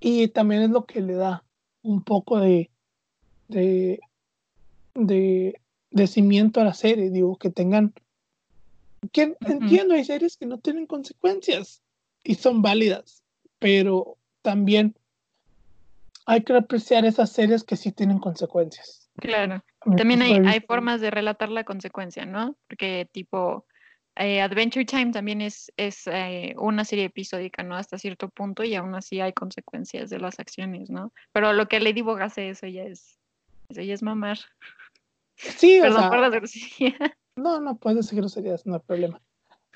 y 0.00 0.28
también 0.28 0.62
es 0.62 0.70
lo 0.70 0.84
que 0.84 1.00
le 1.00 1.14
da 1.14 1.44
un 1.82 2.02
poco 2.02 2.38
de, 2.40 2.70
de, 3.48 4.00
de, 4.94 5.60
de 5.90 6.06
cimiento 6.06 6.60
a 6.60 6.64
la 6.64 6.74
serie, 6.74 7.10
digo, 7.10 7.36
que 7.36 7.50
tengan, 7.50 7.92
que 9.12 9.36
entiendo, 9.46 9.94
hay 9.94 10.04
series 10.04 10.36
que 10.36 10.46
no 10.46 10.58
tienen 10.58 10.86
consecuencias 10.86 11.82
y 12.22 12.34
son 12.36 12.62
válidas, 12.62 13.22
pero 13.58 14.16
también 14.42 14.96
hay 16.26 16.42
que 16.42 16.54
apreciar 16.54 17.04
esas 17.04 17.30
series 17.30 17.64
que 17.64 17.76
sí 17.76 17.92
tienen 17.92 18.18
consecuencias. 18.18 19.10
Claro. 19.16 19.62
También 19.96 20.22
hay, 20.22 20.32
hay 20.46 20.60
formas 20.60 21.00
de 21.02 21.10
relatar 21.10 21.50
la 21.50 21.64
consecuencia, 21.64 22.24
¿no? 22.24 22.56
Porque 22.66 23.06
tipo, 23.12 23.66
eh, 24.16 24.40
Adventure 24.40 24.84
Time 24.84 25.10
también 25.10 25.40
es, 25.40 25.72
es 25.76 26.06
eh, 26.06 26.54
una 26.56 26.84
serie 26.84 27.06
episódica, 27.06 27.62
¿no? 27.62 27.76
Hasta 27.76 27.98
cierto 27.98 28.28
punto 28.28 28.62
y 28.62 28.74
aún 28.74 28.94
así 28.94 29.20
hay 29.20 29.32
consecuencias 29.32 30.10
de 30.10 30.20
las 30.20 30.38
acciones, 30.38 30.88
¿no? 30.88 31.12
Pero 31.32 31.52
lo 31.52 31.66
que 31.66 31.80
Ladybug 31.80 32.20
hace, 32.20 32.50
eso 32.50 32.66
ya 32.66 32.84
es, 32.84 33.18
eso 33.68 33.82
ya 33.82 33.94
es 33.94 34.02
mamar. 34.02 34.38
Sí, 35.36 35.80
o 35.80 35.82
Perdón 35.82 36.00
sea, 36.00 36.10
por 36.10 36.18
la 36.18 36.28
grosería. 36.30 36.94
No, 37.36 37.58
no 37.60 37.76
puedes 37.76 38.06
seguir 38.06 38.22
groserías, 38.22 38.64
no 38.64 38.74
hay 38.74 38.80
problema. 38.86 39.20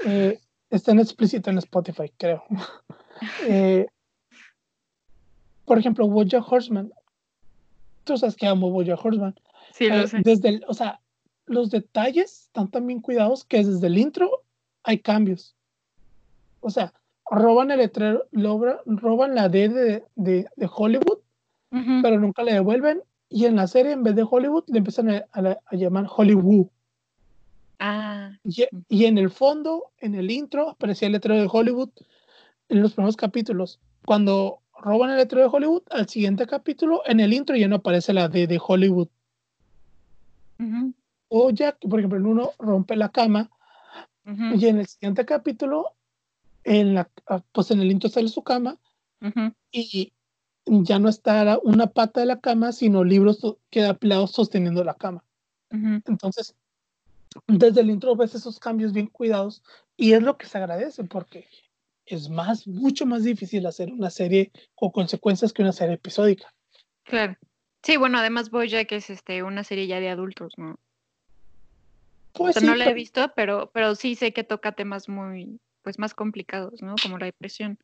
Eh, 0.06 0.38
está 0.70 0.92
en 0.92 1.00
explícito 1.00 1.50
en 1.50 1.58
Spotify, 1.58 2.12
creo. 2.16 2.44
Eh, 3.48 3.84
por 5.64 5.76
ejemplo, 5.76 6.06
Bojack 6.06 6.52
Horseman. 6.52 6.92
Tú 8.04 8.16
sabes 8.16 8.36
que 8.36 8.46
amo 8.46 8.70
Bojack 8.70 9.04
Horseman. 9.04 9.34
Sí, 9.72 9.88
lo 9.88 10.06
sé. 10.06 10.20
desde 10.22 10.50
el, 10.50 10.64
o 10.68 10.74
sea, 10.74 11.00
los 11.48 11.70
detalles 11.70 12.44
están 12.46 12.70
tan 12.70 12.86
bien 12.86 13.00
cuidados 13.00 13.44
que 13.44 13.64
desde 13.64 13.86
el 13.86 13.98
intro 13.98 14.42
hay 14.82 14.98
cambios. 15.00 15.54
O 16.60 16.70
sea, 16.70 16.92
roban 17.30 17.70
el 17.70 17.78
letrero, 17.78 18.26
roban 18.86 19.34
la 19.34 19.48
D 19.48 19.68
de, 19.68 20.04
de- 20.16 20.46
de 20.56 20.70
Hollywood, 20.74 21.18
pero 22.02 22.18
nunca 22.18 22.42
le 22.42 22.52
devuelven. 22.54 23.02
Y 23.28 23.44
en 23.44 23.56
la 23.56 23.66
serie, 23.66 23.92
en 23.92 24.02
vez 24.02 24.14
de 24.16 24.26
Hollywood, 24.28 24.64
le 24.68 24.78
empiezan 24.78 25.10
a, 25.10 25.24
a- 25.32 25.58
a 25.66 25.76
llamar 25.76 26.06
Hollywood. 26.14 26.66
Ah, 27.78 28.32
Y, 28.44 28.64
y 28.88 29.04
en 29.04 29.18
el 29.18 29.30
fondo, 29.30 29.92
en 29.98 30.14
el 30.14 30.30
intro, 30.30 30.70
aparecía 30.70 31.06
el 31.06 31.12
letrero 31.12 31.40
de 31.40 31.48
Hollywood 31.50 31.90
en 32.68 32.82
los 32.82 32.94
primeros 32.94 33.16
capítulos. 33.16 33.78
cuando 34.06 34.60
roban 34.80 35.10
el 35.10 35.16
letrero 35.16 35.42
de 35.50 35.54
Hollywood, 35.56 35.82
al 35.90 36.08
siguiente 36.08 36.46
capítulo, 36.46 37.02
en 37.06 37.20
el 37.20 37.32
intro 37.34 37.56
ya 37.56 37.68
no 37.68 37.76
aparece 37.76 38.12
la 38.14 38.28
D 38.28 38.46
de 38.46 38.60
Hollywood. 38.64 39.08
O 41.28 41.50
ya, 41.50 41.76
por 41.76 41.98
ejemplo, 41.98 42.18
en 42.18 42.26
uno 42.26 42.52
rompe 42.58 42.96
la 42.96 43.10
cama 43.10 43.50
y 44.24 44.66
en 44.66 44.78
el 44.78 44.86
siguiente 44.86 45.24
capítulo, 45.24 45.94
en 46.64 46.94
la, 46.94 47.08
ah, 47.26 47.42
pues 47.52 47.70
en 47.70 47.80
el 47.80 47.90
intro 47.90 48.10
sale 48.10 48.28
su 48.28 48.42
cama 48.42 48.78
y 49.72 50.12
ya 50.66 50.98
no 50.98 51.08
está 51.08 51.58
una 51.62 51.86
pata 51.86 52.20
de 52.20 52.26
la 52.26 52.40
cama, 52.40 52.72
sino 52.72 53.04
libros 53.04 53.40
queda 53.70 53.94
pelados 53.94 54.32
sosteniendo 54.32 54.84
la 54.84 54.94
cama. 54.94 55.24
Entonces, 55.70 56.54
desde 57.46 57.80
el 57.80 57.90
intro 57.90 58.16
ves 58.16 58.34
esos 58.34 58.58
cambios 58.58 58.92
bien 58.92 59.06
cuidados 59.06 59.62
y 59.96 60.12
es 60.12 60.22
lo 60.22 60.36
que 60.36 60.46
se 60.46 60.58
agradece 60.58 61.04
porque 61.04 61.46
es 62.04 62.28
más, 62.30 62.66
mucho 62.66 63.06
más 63.06 63.24
difícil 63.24 63.66
hacer 63.66 63.92
una 63.92 64.10
serie 64.10 64.50
con 64.74 64.90
consecuencias 64.90 65.52
que 65.52 65.62
una 65.62 65.72
serie 65.72 65.94
episódica. 65.94 66.52
Claro. 67.04 67.36
Sí, 67.82 67.96
bueno, 67.96 68.18
además 68.18 68.50
que 68.50 68.96
es 68.96 69.10
este, 69.10 69.42
una 69.42 69.62
serie 69.62 69.86
ya 69.86 70.00
de 70.00 70.08
adultos, 70.08 70.54
¿no? 70.56 70.78
Pues 72.38 72.62
no 72.62 72.74
la 72.74 72.86
he 72.86 72.94
visto, 72.94 73.32
pero, 73.34 73.70
pero 73.72 73.94
sí 73.94 74.14
sé 74.14 74.32
que 74.32 74.44
toca 74.44 74.72
temas 74.72 75.08
muy, 75.08 75.60
pues 75.82 75.98
más 75.98 76.14
complicados, 76.14 76.82
¿no? 76.82 76.94
Como 77.02 77.18
la 77.18 77.26
depresión. 77.26 77.78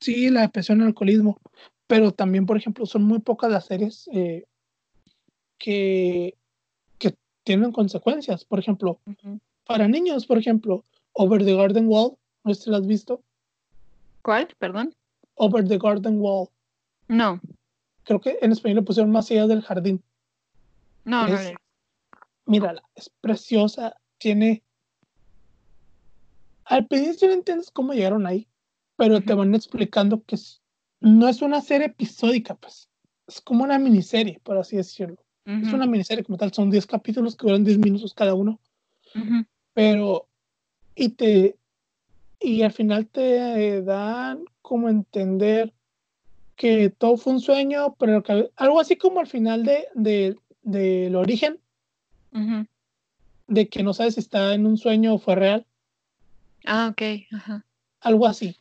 Sí, 0.00 0.30
la 0.30 0.42
depresión, 0.42 0.80
el 0.80 0.88
alcoholismo. 0.88 1.38
Pero 1.86 2.12
también, 2.12 2.46
por 2.46 2.56
ejemplo, 2.56 2.86
son 2.86 3.02
muy 3.02 3.18
pocas 3.18 3.50
las 3.50 3.66
series 3.66 4.08
eh, 4.12 4.44
que, 5.58 6.36
que 6.98 7.14
tienen 7.42 7.72
consecuencias. 7.72 8.44
Por 8.44 8.58
ejemplo, 8.58 9.00
para 9.66 9.88
niños, 9.88 10.26
por 10.26 10.38
ejemplo, 10.38 10.84
Over 11.12 11.44
the 11.44 11.54
Garden 11.54 11.88
Wall, 11.88 12.16
no 12.44 12.54
sé 12.54 12.62
si 12.62 12.70
la 12.70 12.78
has 12.78 12.86
visto. 12.86 13.22
¿Cuál? 14.22 14.48
Perdón. 14.58 14.94
Over 15.34 15.66
the 15.66 15.78
Garden 15.78 16.20
Wall. 16.20 16.48
No. 17.08 17.40
Creo 18.04 18.20
que 18.20 18.38
en 18.40 18.52
español 18.52 18.76
le 18.76 18.82
pusieron 18.82 19.10
más 19.10 19.30
allá 19.30 19.46
del 19.46 19.62
jardín. 19.62 20.02
No, 21.04 21.26
no. 21.26 21.36
Mírala, 22.50 22.82
es 22.96 23.08
preciosa. 23.20 23.94
Tiene. 24.18 24.64
Al 26.64 26.84
principio 26.88 27.28
no 27.28 27.34
entiendes 27.34 27.70
cómo 27.70 27.92
llegaron 27.92 28.26
ahí, 28.26 28.48
pero 28.96 29.20
te 29.20 29.34
van 29.34 29.54
explicando 29.54 30.24
que 30.24 30.36
no 30.98 31.28
es 31.28 31.42
una 31.42 31.60
serie 31.60 31.86
episódica, 31.86 32.56
pues. 32.56 32.88
Es 33.28 33.40
como 33.40 33.62
una 33.62 33.78
miniserie, 33.78 34.40
por 34.42 34.58
así 34.58 34.76
decirlo. 34.76 35.22
Es 35.44 35.72
una 35.72 35.86
miniserie 35.86 36.24
como 36.24 36.38
tal, 36.38 36.52
son 36.52 36.70
10 36.70 36.86
capítulos 36.86 37.36
que 37.36 37.46
duran 37.46 37.64
10 37.64 37.78
minutos 37.78 38.14
cada 38.14 38.34
uno. 38.34 38.58
Pero. 39.72 40.26
Y 40.96 41.10
te, 41.10 41.56
y 42.40 42.62
al 42.62 42.72
final 42.72 43.06
te 43.06 43.80
dan 43.82 44.44
como 44.60 44.88
entender 44.88 45.72
que 46.56 46.90
todo 46.90 47.16
fue 47.16 47.34
un 47.34 47.40
sueño, 47.40 47.94
pero 47.96 48.24
algo 48.56 48.80
así 48.80 48.96
como 48.96 49.20
al 49.20 49.28
final 49.28 49.64
de, 49.64 49.86
de, 49.94 50.36
del 50.62 51.14
origen, 51.14 51.60
de 53.46 53.68
que 53.68 53.82
no 53.82 53.94
sabes 53.94 54.14
si 54.14 54.20
está 54.20 54.54
en 54.54 54.66
un 54.66 54.76
sueño 54.76 55.14
o 55.14 55.18
fue 55.18 55.34
real. 55.34 55.66
Ah, 56.64 56.88
ok. 56.90 57.02
Ajá. 57.32 57.66
Algo 58.00 58.26
así. 58.26 58.56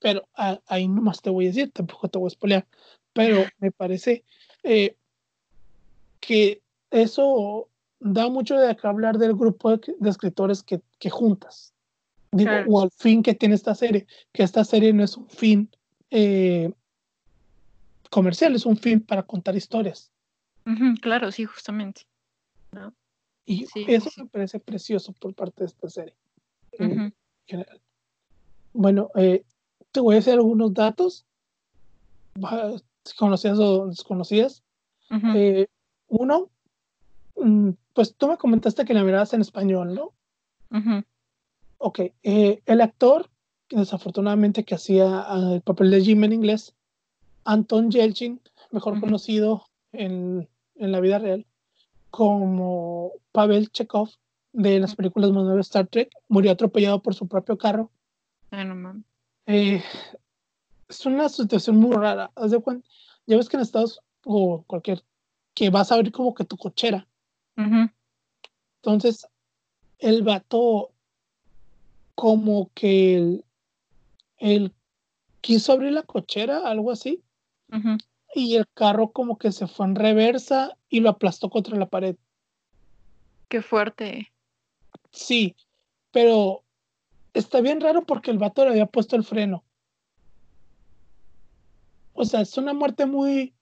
Pero 0.00 0.28
ahí 0.34 0.88
nomás 0.88 1.22
te 1.22 1.30
voy 1.30 1.44
a 1.44 1.48
decir, 1.48 1.70
tampoco 1.70 2.08
te 2.08 2.18
voy 2.18 2.26
a 2.26 2.30
spoilear. 2.30 2.66
Pero 3.12 3.44
me 3.58 3.70
parece 3.70 4.24
eh, 4.64 4.96
que 6.18 6.62
eso 6.90 7.68
da 8.00 8.28
mucho 8.28 8.56
de 8.56 8.68
acá 8.68 8.88
hablar 8.88 9.18
del 9.18 9.34
grupo 9.34 9.76
de, 9.76 10.10
escritores 10.10 10.62
que, 10.62 10.82
que 10.98 11.10
juntas 11.10 11.72
digo, 12.32 12.52
o 12.66 12.82
al 12.82 12.90
fin 12.90 13.22
que 13.22 13.34
tiene 13.34 13.54
esta 13.54 13.74
serie, 13.74 14.06
que 14.32 14.42
esta 14.42 14.64
serie 14.64 14.92
no 14.92 15.04
es 15.04 15.16
un 15.16 15.28
fin 15.28 15.70
eh, 16.10 16.72
comercial, 18.10 18.54
es 18.54 18.66
un 18.66 18.76
fin 18.76 19.00
para 19.00 19.22
contar 19.22 19.54
historias. 19.54 20.10
claro, 21.00 21.30
sí, 21.30 21.44
justamente. 21.44 22.02
Y 23.44 23.66
eso 23.88 24.10
me 24.16 24.26
parece 24.26 24.60
precioso 24.60 25.12
por 25.12 25.34
parte 25.34 25.64
de 25.64 25.66
esta 25.66 25.88
serie. 25.88 26.14
Bueno, 28.72 29.10
eh, 29.16 29.44
te 29.90 30.00
voy 30.00 30.14
a 30.14 30.16
decir 30.16 30.32
algunos 30.32 30.72
datos, 30.72 31.26
si 33.04 33.16
conocías 33.16 33.58
o 33.58 33.88
desconocías. 33.88 34.62
Eh, 35.34 35.66
uno, 36.08 36.50
mm, 37.36 37.70
pues 37.92 38.14
tú 38.16 38.28
me 38.28 38.38
comentaste 38.38 38.84
que 38.84 38.94
la 38.94 39.04
mirabas 39.04 39.34
en 39.34 39.42
español, 39.42 39.94
¿no? 39.94 40.12
Ok, 41.76 42.00
eh, 42.22 42.62
el 42.64 42.80
actor, 42.80 43.28
desafortunadamente 43.68 44.64
que 44.64 44.74
hacía 44.74 45.24
ah, 45.26 45.54
el 45.54 45.62
papel 45.62 45.90
de 45.90 46.00
Jim 46.00 46.24
en 46.24 46.32
inglés, 46.32 46.74
Anton 47.44 47.90
Yelchin, 47.90 48.40
mejor 48.70 49.00
conocido 49.00 49.66
en, 49.92 50.48
en, 50.76 50.92
la 50.92 51.00
vida 51.00 51.18
real 51.18 51.44
como 52.12 53.12
Pavel 53.32 53.72
Chekhov 53.72 54.10
de 54.52 54.78
las 54.78 54.94
películas 54.94 55.30
más 55.30 55.44
nuevas 55.44 55.56
de 55.56 55.60
Star 55.62 55.86
Trek, 55.86 56.10
murió 56.28 56.52
atropellado 56.52 57.00
por 57.02 57.14
su 57.14 57.26
propio 57.26 57.56
carro. 57.56 57.90
Ay, 58.50 58.66
no 58.66 58.74
mames. 58.74 59.04
Eh, 59.46 59.82
es 60.90 61.06
una 61.06 61.30
situación 61.30 61.76
muy 61.76 61.96
rara. 61.96 62.30
Haz 62.36 62.50
de 62.50 62.60
cuenta, 62.60 62.86
ya 63.26 63.38
ves 63.38 63.48
que 63.48 63.56
en 63.56 63.62
Estados 63.62 64.02
o 64.26 64.62
cualquier 64.66 65.02
que 65.54 65.70
vas 65.70 65.90
a 65.90 65.94
abrir 65.94 66.12
como 66.12 66.34
que 66.34 66.44
tu 66.44 66.58
cochera. 66.58 67.08
Entonces, 67.56 69.26
el 69.98 70.22
vato 70.22 70.90
como 72.14 72.70
que 72.74 73.42
él, 74.36 74.74
quiso 75.40 75.72
abrir 75.72 75.92
la 75.92 76.02
cochera, 76.02 76.68
algo 76.68 76.90
así, 76.90 77.22
y 78.34 78.56
el 78.56 78.66
carro 78.74 79.12
como 79.12 79.38
que 79.38 79.50
se 79.50 79.66
fue 79.66 79.86
en 79.86 79.94
reversa 79.94 80.76
y 80.92 81.00
lo 81.00 81.08
aplastó 81.08 81.48
contra 81.48 81.76
la 81.76 81.86
pared. 81.86 82.16
Qué 83.48 83.62
fuerte. 83.62 84.30
Sí, 85.10 85.56
pero 86.10 86.62
está 87.32 87.62
bien 87.62 87.80
raro 87.80 88.04
porque 88.04 88.30
el 88.30 88.36
vato 88.36 88.62
le 88.64 88.72
había 88.72 88.86
puesto 88.86 89.16
el 89.16 89.24
freno. 89.24 89.64
O 92.12 92.26
sea, 92.26 92.42
es 92.42 92.58
una 92.58 92.74
muerte 92.74 93.06
muy, 93.06 93.54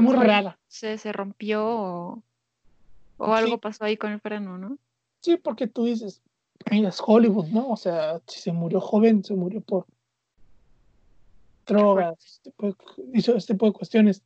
muy 0.00 0.14
rara. 0.14 0.56
Se, 0.68 0.98
se 0.98 1.12
rompió 1.12 1.66
o, 1.66 2.22
algo 3.18 3.58
pasó 3.58 3.84
ahí 3.84 3.96
con 3.96 4.12
el 4.12 4.20
freno, 4.20 4.56
¿no? 4.56 4.78
Sí, 5.20 5.36
porque 5.36 5.66
tú 5.66 5.86
dices, 5.86 6.22
es 6.70 7.02
Hollywood, 7.04 7.48
¿no? 7.48 7.70
O 7.70 7.76
sea, 7.76 8.20
si 8.28 8.38
se 8.38 8.52
murió 8.52 8.80
joven, 8.80 9.24
se 9.24 9.34
murió 9.34 9.60
por 9.62 9.86
drogas, 11.66 12.40
hizo 13.14 13.34
este 13.34 13.54
tipo 13.54 13.66
de 13.66 13.72
cuestiones. 13.72 14.22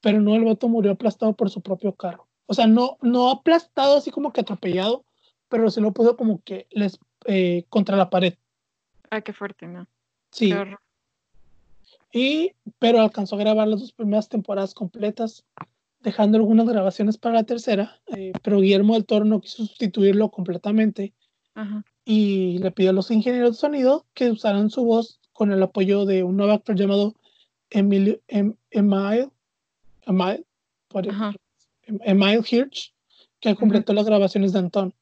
Pero 0.00 0.20
no, 0.20 0.34
el 0.34 0.44
vato 0.44 0.68
murió 0.68 0.92
aplastado 0.92 1.32
por 1.32 1.50
su 1.50 1.60
propio 1.60 1.92
carro. 1.92 2.26
O 2.46 2.54
sea, 2.54 2.66
no, 2.66 2.98
no 3.02 3.30
aplastado 3.30 3.96
así 3.96 4.10
como 4.10 4.32
que 4.32 4.40
atropellado, 4.40 5.04
pero 5.48 5.70
se 5.70 5.80
lo 5.80 5.92
puso 5.92 6.16
como 6.16 6.42
que 6.42 6.66
les 6.70 6.98
eh, 7.24 7.64
contra 7.68 7.96
la 7.96 8.10
pared. 8.10 8.34
Ah, 9.10 9.20
qué 9.20 9.32
fuerte, 9.32 9.66
¿no? 9.66 9.86
Sí. 10.30 10.52
Y, 12.12 12.52
pero 12.78 13.00
alcanzó 13.00 13.36
a 13.36 13.40
grabar 13.40 13.68
las 13.68 13.80
dos 13.80 13.92
primeras 13.92 14.28
temporadas 14.28 14.74
completas, 14.74 15.44
dejando 16.00 16.38
algunas 16.38 16.66
grabaciones 16.68 17.18
para 17.18 17.34
la 17.34 17.44
tercera, 17.44 18.00
eh, 18.16 18.32
pero 18.42 18.60
Guillermo 18.60 18.94
del 18.94 19.06
Toro 19.06 19.24
no 19.24 19.40
quiso 19.40 19.66
sustituirlo 19.66 20.30
completamente 20.30 21.12
y 22.04 22.58
le 22.58 22.70
pidió 22.70 22.90
a 22.90 22.92
los 22.92 23.10
ingenieros 23.10 23.52
de 23.52 23.56
sonido 23.56 24.06
que 24.14 24.30
usaran 24.30 24.70
su 24.70 24.84
voz 24.84 25.20
con 25.32 25.52
el 25.52 25.62
apoyo 25.62 26.04
de 26.04 26.22
un 26.22 26.36
nuevo 26.36 26.52
actor 26.52 26.76
llamado 26.76 27.14
Emilio, 27.70 28.20
em, 28.28 28.54
Emile, 28.70 29.30
Emile, 30.06 30.44
Emile 31.86 32.42
Hirsch, 32.48 32.94
que 33.40 33.54
completó 33.54 33.92
las 33.92 34.06
grabaciones 34.06 34.52
de 34.52 34.60
Anton. 34.60 34.94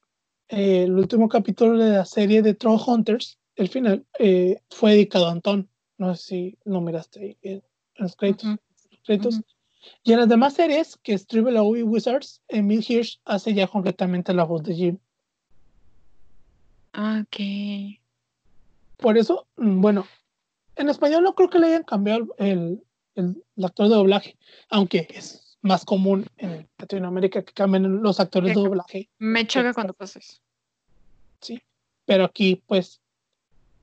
Eh, 0.49 0.83
el 0.83 0.93
último 0.93 1.29
capítulo 1.29 1.77
de 1.77 1.91
la 1.91 2.05
serie 2.05 2.41
de 2.41 2.53
Troll 2.53 2.79
Hunters, 2.85 3.39
el 3.55 3.69
final, 3.69 4.05
eh, 4.19 4.59
fue 4.69 4.91
dedicado 4.91 5.27
a 5.27 5.31
Anton. 5.31 5.69
No 5.97 6.15
sé 6.15 6.23
si 6.23 6.57
lo 6.65 6.81
miraste 6.81 7.19
ahí 7.19 7.37
en, 7.41 7.63
los 7.95 8.15
créditos. 8.15 9.41
Y 10.03 10.13
en 10.13 10.19
las 10.19 10.29
demás 10.29 10.55
series, 10.55 10.97
que 10.97 11.13
es 11.13 11.27
Triple 11.27 11.59
O 11.59 11.75
y 11.75 11.83
Wizards, 11.83 12.41
Emil 12.47 12.83
Hirsch 12.87 13.19
hace 13.23 13.53
ya 13.53 13.67
completamente 13.67 14.33
la 14.33 14.43
voz 14.43 14.63
de 14.63 14.75
Jim. 14.75 14.97
Ah, 16.93 17.23
ok. 17.23 17.99
Por 18.97 19.17
eso, 19.17 19.47
mm, 19.57 19.81
bueno, 19.81 20.05
en 20.75 20.89
español 20.89 21.23
no 21.23 21.35
creo 21.35 21.49
que 21.49 21.59
le 21.59 21.67
hayan 21.67 21.83
cambiado 21.83 22.33
el, 22.37 22.83
el, 23.15 23.43
actor 23.63 23.89
de 23.89 23.95
doblaje, 23.95 24.37
aunque 24.69 25.07
es 25.09 25.57
más 25.61 25.83
común 25.83 26.27
en 26.37 26.67
Latinoamérica 26.77 27.43
que 27.43 27.53
cambien 27.53 28.01
los 28.01 28.19
actores 28.19 28.55
de 28.55 28.61
doblaje. 28.61 29.09
Me 29.17 29.47
choca 29.47 29.73
cuando 29.73 29.93
pasa 29.93 30.19
eso. 30.19 30.39
Sí, 31.41 31.61
pero 32.05 32.25
aquí, 32.25 32.61
pues, 32.67 33.01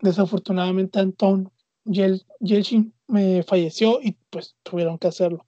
desafortunadamente 0.01 1.01
Anton 1.01 1.51
Yel 1.85 2.25
Yelchin 2.41 2.93
me 3.09 3.43
falleció 3.43 4.01
y 4.01 4.17
pues 4.31 4.57
tuvieron 4.63 4.99
que 4.99 5.09
hacerlo. 5.09 5.47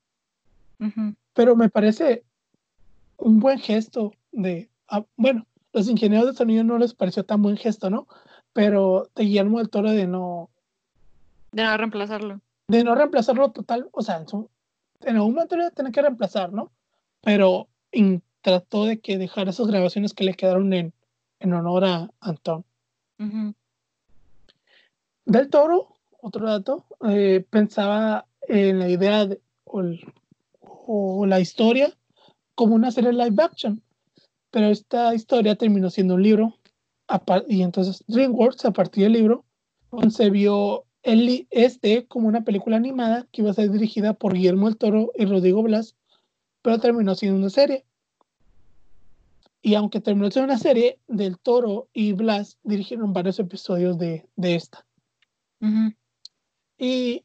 Pero 1.32 1.56
me 1.56 1.70
parece 1.70 2.24
un 3.16 3.40
buen 3.40 3.58
gesto 3.58 4.12
de, 4.32 4.68
ah, 4.88 5.04
bueno, 5.16 5.46
los 5.72 5.88
ingenieros 5.88 6.26
de 6.26 6.34
sonido 6.34 6.62
no 6.62 6.78
les 6.78 6.94
pareció 6.94 7.24
tan 7.24 7.40
buen 7.40 7.56
gesto, 7.56 7.88
¿no? 7.88 8.06
Pero 8.52 9.10
de 9.14 9.24
Guillermo 9.24 9.58
del 9.58 9.70
Toro 9.70 9.90
de 9.90 10.06
no... 10.06 10.50
De 11.52 11.62
no 11.64 11.76
reemplazarlo. 11.76 12.40
De 12.68 12.84
no 12.84 12.94
reemplazarlo 12.94 13.50
total, 13.52 13.88
o 13.92 14.02
sea, 14.02 14.24
en, 15.02 15.16
algún 15.16 15.34
momento 15.34 15.56
tenía 15.74 15.92
que 15.92 16.02
reemplazar, 16.02 16.52
¿no? 16.52 16.72
Pero 17.20 17.68
trató 18.40 18.84
de 18.84 19.00
que 19.00 19.18
dejar 19.18 19.48
esas 19.48 19.66
grabaciones 19.66 20.14
que 20.14 20.24
le 20.24 20.34
quedaron 20.34 20.72
en, 20.72 20.92
en 21.40 21.52
honor 21.52 21.84
a 21.84 22.10
Antón. 22.20 22.64
Del 25.24 25.48
Toro, 25.48 25.96
otro 26.20 26.46
dato, 26.46 26.84
eh, 27.08 27.44
pensaba 27.48 28.26
en 28.48 28.78
la 28.78 28.88
idea 28.88 29.28
o, 29.64 31.26
la 31.26 31.40
historia 31.40 31.92
como 32.54 32.74
una 32.74 32.90
serie 32.90 33.12
live 33.12 33.42
action, 33.42 33.82
pero 34.50 34.66
esta 34.66 35.14
historia 35.14 35.56
terminó 35.56 35.90
siendo 35.90 36.14
un 36.14 36.22
libro 36.22 36.58
y 37.48 37.62
entonces 37.62 38.04
DreamWorks 38.06 38.64
a 38.64 38.72
partir 38.72 39.04
del 39.04 39.14
libro 39.14 39.44
concebió 39.90 40.83
el, 41.04 41.46
este 41.50 42.06
como 42.06 42.28
una 42.28 42.44
película 42.44 42.76
animada 42.76 43.28
que 43.30 43.42
iba 43.42 43.50
a 43.50 43.54
ser 43.54 43.70
dirigida 43.70 44.14
por 44.14 44.34
Guillermo 44.34 44.68
el 44.68 44.76
Toro 44.76 45.12
y 45.16 45.26
Rodrigo 45.26 45.62
Blas, 45.62 45.94
pero 46.62 46.80
terminó 46.80 47.14
siendo 47.14 47.38
una 47.38 47.50
serie. 47.50 47.84
Y 49.62 49.74
aunque 49.76 50.00
terminó 50.00 50.30
siendo 50.30 50.52
una 50.52 50.58
serie, 50.58 50.98
Del 51.06 51.38
Toro 51.38 51.88
y 51.92 52.12
Blas 52.12 52.58
dirigieron 52.64 53.12
varios 53.12 53.38
episodios 53.38 53.98
de, 53.98 54.26
de 54.36 54.54
esta. 54.56 54.84
Y 56.76 57.22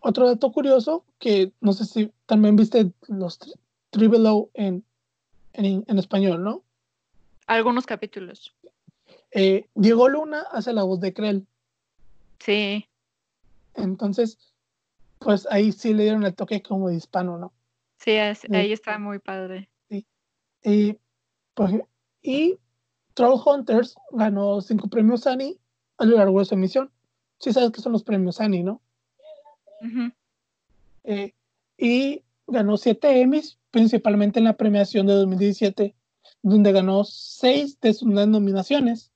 otro 0.00 0.26
dato 0.26 0.50
curioso, 0.50 1.04
que 1.18 1.52
no 1.60 1.72
sé 1.72 1.84
si 1.84 2.10
también 2.26 2.56
viste 2.56 2.90
los 3.06 3.38
Tribelow 3.90 4.50
en, 4.54 4.84
en, 5.52 5.84
en 5.86 5.98
español, 5.98 6.42
¿no? 6.42 6.62
Algunos 7.46 7.86
capítulos. 7.86 8.52
Eh, 9.32 9.66
Diego 9.74 10.08
Luna 10.08 10.44
hace 10.50 10.72
la 10.72 10.82
voz 10.82 11.00
de 11.00 11.12
Krell. 11.12 11.46
Sí. 12.38 12.86
Entonces, 13.74 14.38
pues 15.18 15.46
ahí 15.50 15.72
sí 15.72 15.94
le 15.94 16.04
dieron 16.04 16.24
el 16.24 16.34
toque 16.34 16.62
como 16.62 16.88
de 16.88 16.96
hispano, 16.96 17.38
¿no? 17.38 17.52
Sí, 17.98 18.12
ahí 18.12 18.72
está 18.72 18.98
muy 18.98 19.18
padre. 19.18 19.68
Sí. 19.88 20.06
Y 20.62 20.98
y 22.22 22.58
Troll 23.14 23.40
Hunters 23.44 23.96
ganó 24.12 24.60
cinco 24.60 24.88
premios 24.88 25.26
Annie 25.26 25.58
a 25.98 26.04
lo 26.04 26.16
largo 26.16 26.38
de 26.38 26.46
su 26.46 26.54
emisión. 26.54 26.90
Sí 27.38 27.52
sabes 27.52 27.70
que 27.70 27.80
son 27.80 27.92
los 27.92 28.02
premios 28.02 28.40
Annie, 28.40 28.62
¿no? 28.62 28.80
Eh, 31.04 31.34
y 31.76 32.22
ganó 32.46 32.76
siete 32.76 33.20
Emmys, 33.20 33.58
principalmente 33.70 34.38
en 34.38 34.44
la 34.44 34.56
premiación 34.56 35.06
de 35.06 35.14
2017, 35.14 35.94
donde 36.42 36.72
ganó 36.72 37.04
seis 37.04 37.80
de 37.80 37.94
sus 37.94 38.08
nominaciones, 38.08 39.12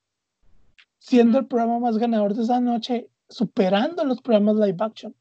siendo 0.99 1.37
el 1.39 1.45
programa 1.45 1.79
más 1.79 1.97
ganador 1.97 2.33
de 2.33 2.43
esa 2.43 2.59
noche, 2.59 3.09
superando 3.29 4.03
los 4.03 4.21
programas 4.21 4.55
live 4.57 4.77
action. 4.79 5.15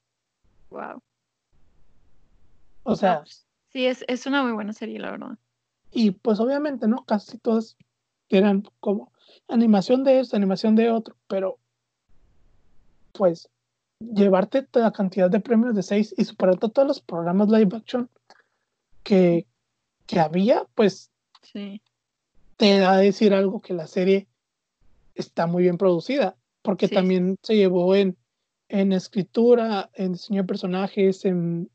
Wow. 0.70 1.02
O 2.82 2.96
sea. 2.96 3.20
Pues, 3.20 3.46
sí, 3.68 3.86
es, 3.86 4.04
es 4.08 4.26
una 4.26 4.42
muy 4.42 4.52
buena 4.52 4.72
serie, 4.72 4.98
la 4.98 5.10
verdad. 5.12 5.38
Y 5.90 6.10
pues 6.10 6.40
obviamente, 6.40 6.88
¿no? 6.88 7.04
Casi 7.04 7.38
todas 7.38 7.76
eran 8.28 8.64
como 8.80 9.12
animación 9.48 10.04
de 10.04 10.20
esto, 10.20 10.36
animación 10.36 10.74
de 10.74 10.90
otro, 10.90 11.16
pero 11.28 11.58
pues 13.12 13.48
llevarte 14.00 14.62
toda 14.62 14.86
la 14.86 14.92
cantidad 14.92 15.30
de 15.30 15.40
premios 15.40 15.74
de 15.74 15.82
seis 15.82 16.14
y 16.16 16.24
superar 16.24 16.58
todos 16.58 16.86
los 16.86 17.00
programas 17.00 17.48
live 17.48 17.76
action 17.76 18.10
que, 19.02 19.46
que 20.06 20.20
había, 20.20 20.64
pues 20.74 21.10
sí. 21.42 21.80
te 22.56 22.78
da 22.78 22.92
a 22.92 22.98
decir 22.98 23.34
algo 23.34 23.60
que 23.60 23.74
la 23.74 23.86
serie 23.86 24.26
está 25.14 25.46
muy 25.46 25.62
bien 25.62 25.78
producida, 25.78 26.36
porque 26.64 26.88
también 26.88 27.36
se 27.42 27.56
llevó 27.56 27.94
en, 27.94 28.16
en 28.70 28.94
escritura, 28.94 29.90
en 29.92 30.12
diseño 30.12 30.42
de 30.42 30.48
personajes, 30.48 31.26
en, 31.26 31.70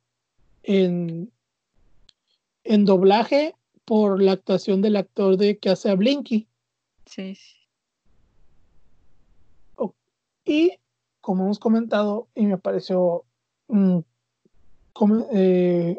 en, 0.63 1.31
en 2.63 2.85
doblaje 2.85 3.55
por 3.85 4.19
la 4.19 4.31
actuación 4.31 4.81
del 4.81 4.95
actor 4.95 5.37
de 5.37 5.59
que 5.59 5.69
hace 5.69 5.91
a 5.91 5.95
Blinky. 5.95 6.47
Sí. 7.05 7.37
Y 10.43 10.71
como 11.21 11.43
hemos 11.43 11.59
comentado, 11.59 12.27
y 12.33 12.47
me 12.47 12.57
pareció 12.57 13.25
mm, 13.67 13.99
eh, 15.33 15.97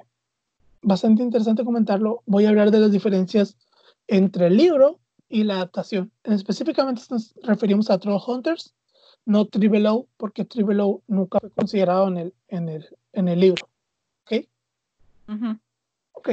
bastante 0.82 1.22
interesante 1.22 1.64
comentarlo, 1.64 2.24
voy 2.26 2.46
a 2.46 2.48
hablar 2.48 2.72
de 2.72 2.80
las 2.80 2.90
diferencias 2.90 3.56
entre 4.08 4.48
el 4.48 4.56
libro 4.56 4.98
y 5.28 5.44
la 5.44 5.54
adaptación. 5.54 6.10
Específicamente 6.24 7.02
nos 7.10 7.32
referimos 7.44 7.88
a 7.88 7.98
Troll 7.98 8.20
Hunters, 8.26 8.74
no 9.30 9.44
Tribelow, 9.46 10.08
porque 10.16 10.44
Tribelow 10.44 11.02
nunca 11.06 11.38
fue 11.38 11.50
considerado 11.50 12.08
en 12.08 12.16
el, 12.16 12.34
en 12.48 12.68
el, 12.68 12.88
en 13.12 13.28
el 13.28 13.38
libro. 13.38 13.68
¿Ok? 14.24 14.44
Ok. 16.14 16.28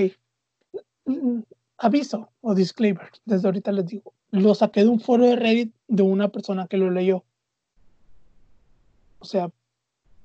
Mm, 1.05 1.41
aviso 1.77 2.29
o 2.41 2.55
disclaimer, 2.55 3.11
desde 3.23 3.47
ahorita 3.47 3.71
les 3.71 3.85
digo, 3.85 4.13
lo 4.31 4.55
saqué 4.55 4.81
de 4.81 4.89
un 4.89 4.99
foro 4.99 5.25
de 5.25 5.35
Reddit 5.35 5.73
de 5.87 6.01
una 6.01 6.29
persona 6.29 6.65
que 6.67 6.77
lo 6.77 6.89
leyó. 6.89 7.23
O 9.19 9.25
sea, 9.25 9.51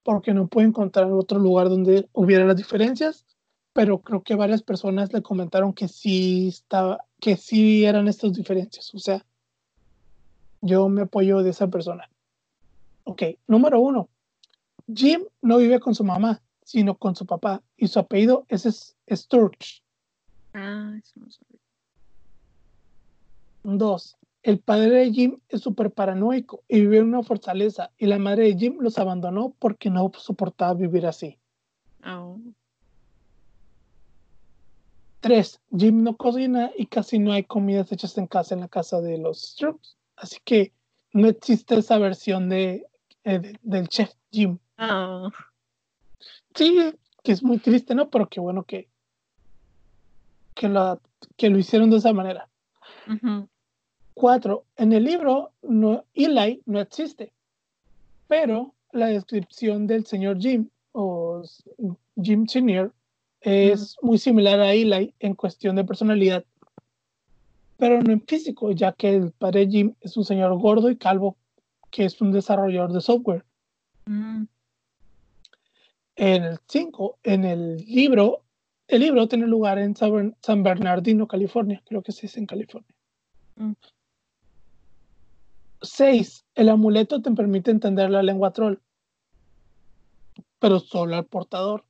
porque 0.03 0.33
no 0.33 0.47
puedo 0.47 0.67
encontrar 0.67 1.13
otro 1.13 1.39
lugar 1.39 1.69
donde 1.69 2.09
hubiera 2.15 2.47
las 2.47 2.57
diferencias, 2.57 3.27
pero 3.75 3.99
creo 3.99 4.23
que 4.23 4.35
varias 4.35 4.63
personas 4.63 5.13
le 5.13 5.21
comentaron 5.21 5.75
que 5.75 5.89
sí 5.89 6.49
estaba, 6.49 7.05
que 7.21 7.37
sí 7.37 7.85
eran 7.85 8.09
estas 8.09 8.33
diferencias. 8.33 8.95
O 8.95 8.99
sea, 8.99 9.25
yo 10.63 10.89
me 10.89 11.03
apoyo 11.03 11.43
de 11.43 11.51
esa 11.51 11.69
persona. 11.69 12.09
Ok, 13.05 13.23
número 13.47 13.81
uno. 13.81 14.09
Jim 14.93 15.23
no 15.41 15.59
vive 15.59 15.81
con 15.81 15.95
su 15.95 16.05
mamá, 16.05 16.43
sino 16.65 16.97
con 16.97 17.15
su 17.17 17.27
papá, 17.27 17.63
y 17.77 17.89
su 17.89 17.99
apellido 17.99 18.45
es 18.49 18.97
Sturge. 19.11 19.83
Ah, 20.55 20.93
eso 21.03 21.21
no 21.21 21.27
Dos, 23.77 24.17
el 24.43 24.59
padre 24.59 24.91
de 24.91 25.13
Jim 25.13 25.39
es 25.49 25.61
súper 25.61 25.93
paranoico 25.93 26.65
y 26.69 26.81
vive 26.81 26.99
en 26.99 27.05
una 27.05 27.23
fortaleza 27.23 27.93
y 27.97 28.07
la 28.07 28.19
madre 28.19 28.45
de 28.45 28.57
Jim 28.57 28.79
los 28.81 28.99
abandonó 28.99 29.55
porque 29.59 29.89
no 29.89 30.11
soportaba 30.17 30.75
vivir 30.75 31.07
así. 31.07 31.39
Oh. 32.05 32.41
Tres, 35.21 35.61
Jim 35.77 36.03
no 36.03 36.17
cocina 36.17 36.73
y 36.77 36.87
casi 36.87 37.21
no 37.21 37.33
hay 37.33 37.45
comidas 37.45 37.93
hechas 37.93 38.19
en 38.19 38.27
casa 38.27 38.55
en 38.55 38.61
la 38.63 38.69
casa 38.69 39.01
de 39.01 39.19
los 39.19 39.41
Strokes. 39.41 39.91
Así 40.17 40.39
que 40.45 40.73
no 41.13 41.29
existe 41.29 41.77
esa 41.77 41.99
versión 41.99 42.49
de, 42.49 42.85
eh, 43.25 43.55
del 43.63 43.89
chef 43.89 44.11
Jim. 44.31 44.59
Oh. 44.79 45.31
Sí, 46.55 46.93
que 47.23 47.33
es 47.33 47.43
muy 47.43 47.59
triste, 47.59 47.95
¿no? 47.95 48.11
Pero 48.11 48.29
qué 48.29 48.41
bueno 48.41 48.65
que, 48.65 48.89
que 50.55 50.69
lo, 50.69 51.01
que 51.37 51.51
lo 51.51 51.59
hicieron 51.59 51.91
de 51.91 51.99
esa 51.99 52.13
manera. 52.13 52.49
Cuatro, 54.15 54.67
en 54.77 54.93
el 54.93 55.05
libro 55.05 55.53
no, 55.63 56.05
Eli 56.15 56.63
no 56.67 56.81
existe, 56.81 57.33
pero 58.29 58.75
la 58.93 59.07
descripción 59.07 59.87
del 59.87 60.07
señor 60.07 60.39
Jim 60.39 60.69
o 60.93 61.43
Jim 62.21 62.47
Senior 62.47 62.93
es 63.41 63.97
muy 64.03 64.19
similar 64.19 64.61
a 64.61 64.73
Eli 64.73 65.15
en 65.19 65.35
cuestión 65.35 65.75
de 65.77 65.85
personalidad, 65.85 66.45
pero 67.77 68.01
no 68.03 68.13
en 68.13 68.21
físico, 68.21 68.71
ya 68.71 68.93
que 68.93 69.17
el 69.17 69.33
padre 69.33 69.67
Jim 69.67 69.95
es 70.01 70.17
un 70.17 70.25
señor 70.25 70.57
gordo 70.59 70.91
y 70.91 70.97
calvo 70.97 71.37
que 71.93 72.07
es 72.07 72.21
un 72.21 72.33
desarrollador 72.33 72.93
de 72.93 73.01
software. 73.01 73.45
Mm. 74.07 74.45
En 76.17 76.43
el 76.43 76.59
5, 76.67 77.19
en 77.23 77.45
el 77.45 77.77
libro, 77.77 78.43
el 78.89 79.03
libro 79.03 79.29
tiene 79.29 79.47
lugar 79.47 79.79
en 79.79 79.95
San 79.95 80.63
Bernardino, 80.63 81.29
California. 81.29 81.83
Creo 81.87 82.03
que 82.03 82.13
sí 82.13 82.27
es 82.27 82.37
en 82.37 82.47
California. 82.47 82.91
6. 85.83 86.45
Mm. 86.57 86.61
El 86.61 86.69
amuleto 86.71 87.23
te 87.23 87.31
permite 87.31 87.71
entender 87.71 88.11
la 88.11 88.23
lengua 88.23 88.53
troll, 88.53 88.79
pero 90.59 90.81
solo 90.81 91.17
al 91.17 91.27
portador, 91.27 91.85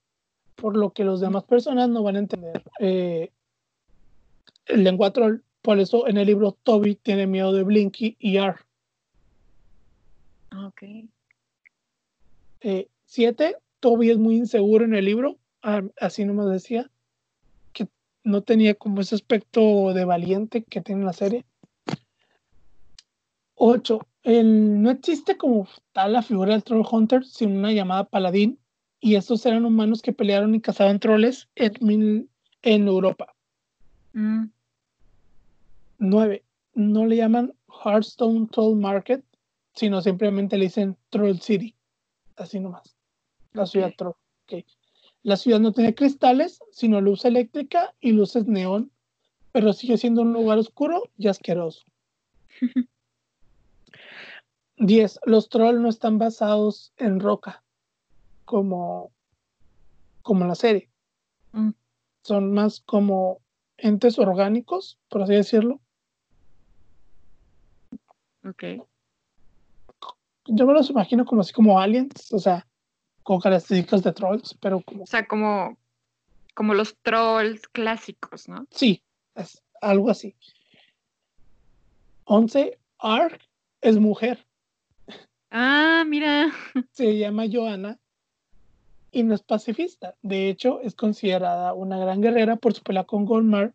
por 0.56 0.76
lo 0.76 0.90
que 0.90 1.04
los 1.04 1.20
demás 1.20 1.44
personas 1.44 1.88
no 1.88 2.02
van 2.02 2.16
a 2.16 2.20
entender 2.20 2.62
eh, 2.80 3.30
el 4.66 4.84
lengua 4.84 5.12
troll. 5.12 5.42
Por 5.62 5.78
eso 5.78 6.08
en 6.08 6.18
el 6.18 6.26
libro 6.26 6.58
Toby 6.64 6.96
tiene 6.96 7.28
miedo 7.28 7.52
de 7.52 7.62
Blinky 7.62 8.16
y 8.18 8.38
R. 8.38 8.56
Ok. 10.66 10.84
7. 13.06 13.44
Eh, 13.44 13.56
Toby 13.80 14.10
es 14.10 14.18
muy 14.18 14.36
inseguro 14.36 14.84
en 14.84 14.94
el 14.94 15.04
libro, 15.04 15.38
ah, 15.62 15.82
así 15.98 16.24
no 16.24 16.34
me 16.34 16.44
decía 16.44 16.90
no 18.24 18.42
tenía 18.42 18.74
como 18.74 19.00
ese 19.00 19.14
aspecto 19.14 19.92
de 19.92 20.04
valiente 20.04 20.64
que 20.64 20.80
tiene 20.80 21.04
la 21.04 21.12
serie. 21.12 21.44
8. 23.54 24.00
no 24.24 24.90
existe 24.90 25.36
como 25.36 25.68
tal 25.92 26.14
la 26.14 26.22
figura 26.22 26.52
del 26.52 26.64
Troll 26.64 26.86
Hunter, 26.90 27.24
sino 27.24 27.58
una 27.58 27.72
llamada 27.72 28.04
paladín, 28.04 28.58
y 29.00 29.16
estos 29.16 29.44
eran 29.46 29.64
humanos 29.64 30.02
que 30.02 30.12
pelearon 30.12 30.54
y 30.54 30.60
cazaban 30.60 31.00
troles 31.00 31.48
en, 31.54 32.28
en 32.62 32.88
Europa. 32.88 33.34
9. 34.12 34.52
Mm. 35.98 36.92
No 36.92 37.06
le 37.06 37.16
llaman 37.16 37.52
Hearthstone 37.84 38.48
Troll 38.48 38.78
Market, 38.78 39.24
sino 39.74 40.02
simplemente 40.02 40.58
le 40.58 40.64
dicen 40.64 40.96
Troll 41.10 41.40
City. 41.40 41.74
Así 42.36 42.60
nomás. 42.60 42.96
La 43.52 43.66
ciudad 43.66 43.92
Troll. 43.96 44.14
La 45.22 45.36
ciudad 45.36 45.60
no 45.60 45.72
tiene 45.72 45.94
cristales, 45.94 46.60
sino 46.72 47.00
luz 47.00 47.24
eléctrica 47.24 47.94
y 48.00 48.12
luces 48.12 48.46
neón, 48.46 48.90
pero 49.52 49.72
sigue 49.72 49.96
siendo 49.96 50.22
un 50.22 50.32
lugar 50.32 50.58
oscuro 50.58 51.04
y 51.16 51.28
asqueroso. 51.28 51.84
10. 54.78 55.20
Los 55.26 55.48
trolls 55.48 55.80
no 55.80 55.88
están 55.88 56.18
basados 56.18 56.92
en 56.96 57.20
roca, 57.20 57.62
como, 58.44 59.12
como 60.22 60.44
la 60.44 60.56
serie. 60.56 60.90
Mm. 61.52 61.70
Son 62.22 62.52
más 62.52 62.80
como 62.80 63.40
entes 63.76 64.18
orgánicos, 64.18 64.98
por 65.08 65.22
así 65.22 65.34
decirlo. 65.34 65.80
Ok. 68.44 68.64
Yo 70.46 70.66
me 70.66 70.72
los 70.72 70.90
imagino 70.90 71.24
como 71.24 71.40
así 71.40 71.52
como 71.52 71.78
aliens, 71.78 72.32
o 72.32 72.38
sea, 72.38 72.66
con 73.22 73.40
características 73.40 74.02
de 74.02 74.12
trolls, 74.12 74.54
pero 74.60 74.80
como... 74.80 75.04
O 75.04 75.06
sea, 75.06 75.26
como, 75.26 75.76
como 76.54 76.74
los 76.74 76.96
trolls 77.02 77.66
clásicos, 77.68 78.48
¿no? 78.48 78.66
Sí, 78.70 79.02
es 79.34 79.62
algo 79.80 80.10
así. 80.10 80.34
11. 82.24 82.78
Ark 82.98 83.40
es 83.80 83.98
mujer. 83.98 84.44
Ah, 85.50 86.04
mira. 86.06 86.50
Se 86.92 87.18
llama 87.18 87.44
Joanna 87.50 87.98
y 89.12 89.22
no 89.22 89.34
es 89.34 89.42
pacifista. 89.42 90.16
De 90.22 90.48
hecho, 90.48 90.80
es 90.80 90.94
considerada 90.94 91.74
una 91.74 91.98
gran 91.98 92.20
guerrera 92.20 92.56
por 92.56 92.72
su 92.74 92.82
pelea 92.82 93.04
con 93.04 93.26
Golmar, 93.26 93.74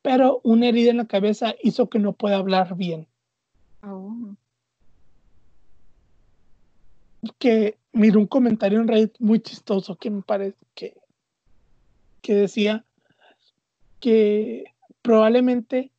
pero 0.00 0.40
una 0.44 0.68
herida 0.68 0.90
en 0.90 0.98
la 0.98 1.06
cabeza 1.06 1.54
hizo 1.62 1.90
que 1.90 1.98
no 1.98 2.12
pueda 2.12 2.36
hablar 2.36 2.76
bien. 2.76 3.08
Oh. 3.82 4.36
Que 7.38 7.76
mira 7.92 8.18
un 8.18 8.26
comentario 8.26 8.80
en 8.80 8.88
Reddit 8.88 9.14
muy 9.18 9.40
chistoso 9.40 9.96
que 9.96 10.10
me 10.10 10.22
parece 10.22 10.58
que, 10.74 10.94
que 12.22 12.34
decía 12.34 12.84
que 14.00 14.64
probablemente 15.02 15.90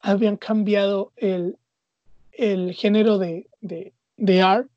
habían 0.00 0.36
cambiado 0.36 1.12
el, 1.16 1.58
el 2.32 2.72
género 2.74 3.18
de, 3.18 3.48
de, 3.60 3.92
de 4.16 4.42
art 4.42 4.68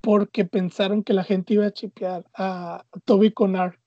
porque 0.00 0.44
pensaron 0.44 1.02
que 1.02 1.12
la 1.12 1.24
gente 1.24 1.54
iba 1.54 1.66
a 1.66 1.72
chipear 1.72 2.24
a 2.34 2.84
Toby 3.04 3.32
con 3.32 3.56
Art. 3.56 3.78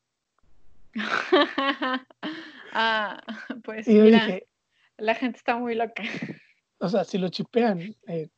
ah, 2.74 3.22
pues 3.64 3.88
Y 3.88 3.98
yo 3.98 4.04
mira, 4.04 4.26
dije, 4.26 4.48
la 4.98 5.16
gente 5.16 5.38
está 5.38 5.58
muy 5.58 5.76
loca. 5.76 6.04
o 6.80 6.90
sea, 6.90 7.04
si 7.04 7.18
lo 7.18 7.30
chipean 7.30 7.96
eh, 8.08 8.30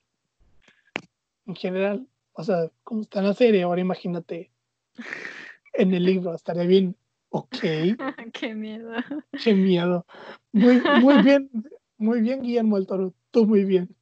en 1.45 1.55
general, 1.55 2.07
o 2.34 2.43
sea, 2.43 2.69
como 2.84 3.01
está 3.01 3.19
en 3.19 3.27
la 3.27 3.34
serie, 3.34 3.63
ahora 3.63 3.81
imagínate 3.81 4.51
en 5.73 5.93
el 5.93 6.03
libro, 6.03 6.34
estaría 6.34 6.63
bien, 6.63 6.95
ok, 7.30 7.49
Qué 8.34 8.53
miedo. 8.55 8.91
qué 9.43 9.53
miedo. 9.53 10.05
Muy, 10.51 10.81
muy 11.01 11.22
bien, 11.22 11.49
muy 11.97 12.22
bien, 12.22 12.41
Guillermo 12.41 12.77
del 12.77 12.88
Toro, 12.88 13.13
tú 13.31 13.45
muy 13.45 13.63
bien. 13.63 13.95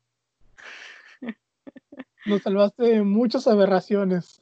Nos 2.25 2.41
salvaste 2.41 2.83
de 2.83 3.03
muchas 3.03 3.47
aberraciones. 3.47 4.41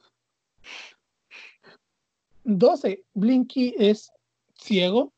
12. 2.44 3.04
Blinky 3.14 3.74
es 3.78 4.12
ciego. 4.54 5.12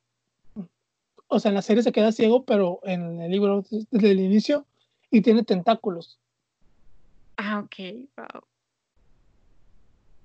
O 1.28 1.40
sea, 1.40 1.51
en 1.51 1.56
la 1.56 1.62
serie 1.62 1.82
se 1.82 1.93
queda 1.93 2.12
ciego, 2.12 2.44
pero 2.44 2.81
en 2.85 3.20
el 3.20 3.31
libro 3.31 3.65
desde 3.90 4.11
el 4.11 4.20
inicio 4.20 4.66
y 5.11 5.20
tiene 5.20 5.43
tentáculos. 5.44 6.19
Ah, 7.47 7.61
ok, 7.61 7.77
wow. 8.16 8.43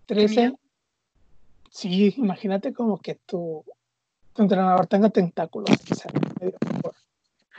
13. 0.05 0.35
miedo. 0.35 0.59
Sí, 1.69 2.13
imagínate 2.17 2.73
como 2.73 2.97
que 2.97 3.15
tu, 3.15 3.65
tu 4.33 4.41
entrenador 4.41 4.87
tenga 4.87 5.09
tentáculos. 5.09 5.69
Horror. 6.41 6.95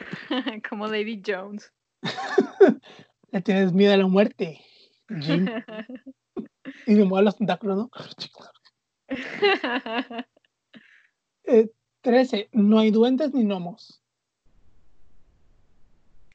Como 0.69 0.89
David 0.89 1.23
Jones. 1.27 1.73
Le 3.31 3.43
tienes 3.43 3.73
miedo 3.73 3.93
a 3.93 3.99
la 3.99 4.07
muerte, 4.07 4.61
Jim. 5.21 5.47
Y 6.87 6.95
le 6.95 7.05
mueve 7.05 7.25
los 7.25 7.37
tentáculos, 7.37 7.77
¿no? 7.79 7.91
Eh, 11.45 11.71
13. 12.03 12.49
No 12.53 12.79
hay 12.79 12.91
duendes 12.91 13.33
ni 13.35 13.45
gnomos. 13.45 14.03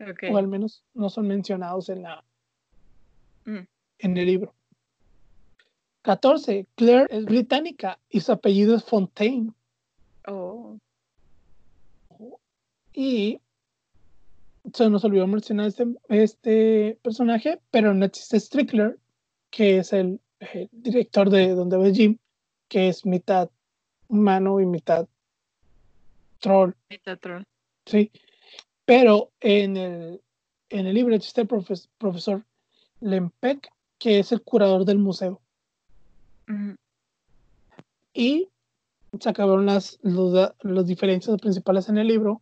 ok. 0.02 0.24
O 0.32 0.38
al 0.38 0.48
menos 0.48 0.84
no 0.94 1.10
son 1.10 1.28
mencionados 1.28 1.90
en, 1.90 2.04
la, 2.04 2.24
Mm. 3.46 3.68
en 4.00 4.18
el 4.18 4.26
libro. 4.26 4.54
14. 6.02 6.68
Claire 6.76 7.08
es 7.10 7.26
británica 7.26 8.00
y 8.10 8.22
su 8.22 8.32
apellido 8.32 8.76
es 8.76 8.84
Fontaine. 8.84 9.52
Oh. 10.28 10.78
Y 12.94 13.40
se 14.74 14.90
nos 14.90 15.04
olvidó 15.04 15.28
mencionar 15.28 15.68
este, 15.68 15.86
este 16.10 16.98
personaje, 17.02 17.60
pero 17.72 17.94
no 17.94 18.06
existe 18.06 18.40
Strickler, 18.40 18.98
que 19.50 19.80
es 19.80 19.94
el, 19.94 20.20
el 20.40 20.70
director 20.72 21.30
de 21.30 21.50
Donde 21.54 21.78
ves 21.78 21.98
Jim, 21.98 22.18
que 22.68 22.88
es 22.90 23.06
mitad 23.06 23.50
humano 24.08 24.60
y 24.60 24.66
mitad 24.66 25.08
troll, 26.40 26.74
Mitad 26.90 27.18
troll. 27.20 27.44
¿sí? 27.86 28.12
Pero 28.86 29.32
en 29.40 29.78
el, 29.78 30.22
en 30.70 30.86
el 30.86 30.94
libro 30.94 31.16
existe 31.16 31.42
el 31.42 31.48
profes- 31.48 31.90
profesor 31.98 32.44
Lempec, 33.06 33.70
que 34.00 34.20
es 34.20 34.32
el 34.32 34.42
curador 34.42 34.84
del 34.86 34.98
museo. 34.98 35.42
Y 38.14 38.50
se 39.20 39.30
acabaron 39.30 39.66
las, 39.66 40.00
los, 40.02 40.88
diferencias 40.88 41.40
principales 41.40 41.88
en 41.90 41.98
el 41.98 42.08
libro. 42.08 42.42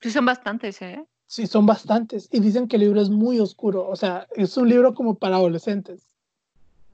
Sí, 0.00 0.10
son 0.10 0.26
bastantes, 0.26 0.80
¿eh? 0.82 1.04
Sí, 1.26 1.46
son 1.46 1.66
bastantes. 1.66 2.28
Y 2.32 2.40
dicen 2.40 2.68
que 2.68 2.76
el 2.76 2.82
libro 2.82 3.00
es 3.00 3.10
muy 3.10 3.38
oscuro. 3.40 3.88
O 3.88 3.96
sea, 3.96 4.26
es 4.34 4.56
un 4.56 4.68
libro 4.68 4.94
como 4.94 5.14
para 5.16 5.36
adolescentes. 5.36 6.06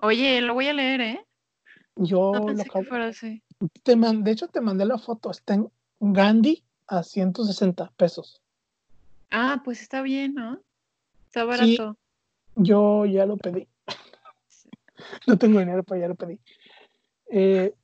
Oye, 0.01 0.41
lo 0.41 0.55
voy 0.55 0.66
a 0.66 0.73
leer, 0.73 1.01
¿eh? 1.01 1.27
Yo 1.97 2.33
No 2.35 2.49
lo 2.49 2.55
que 2.57 2.62
acabo- 2.62 2.85
fuera 2.85 3.07
así. 3.07 3.43
te 3.85 3.97
man- 3.97 4.25
de 4.25 4.33
hecho, 4.33 4.49
te 4.49 4.61
mandé 4.61 4.85
la 4.85 4.99
foto. 4.99 5.31
Está 5.31 5.55
en 5.55 5.71
Gandhi 6.01 6.65
a 6.89 7.03
160 7.03 7.91
pesos. 7.97 8.43
Ah, 9.31 9.62
pues 9.65 9.81
está 9.81 10.03
bien, 10.03 10.35
¿no? 10.35 10.61
Está 11.27 11.43
Sí. 11.43 11.47
barato. 11.47 11.97
Yo 12.56 13.05
ya 13.06 13.26
lo 13.26 13.36
pedí. 13.36 13.66
no 15.26 15.39
tengo 15.39 15.59
dinero, 15.59 15.82
pero 15.82 16.01
ya 16.01 16.09
lo 16.09 16.14
pedí. 16.14 16.39
Eh, 17.31 17.74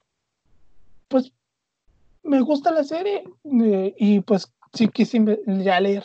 pues 1.08 1.32
me 2.22 2.40
gusta 2.40 2.70
la 2.70 2.84
serie 2.84 3.24
eh, 3.64 3.94
y 3.98 4.20
pues 4.20 4.52
sí 4.72 4.88
quise 4.88 5.24
ya 5.46 5.80
leer. 5.80 6.04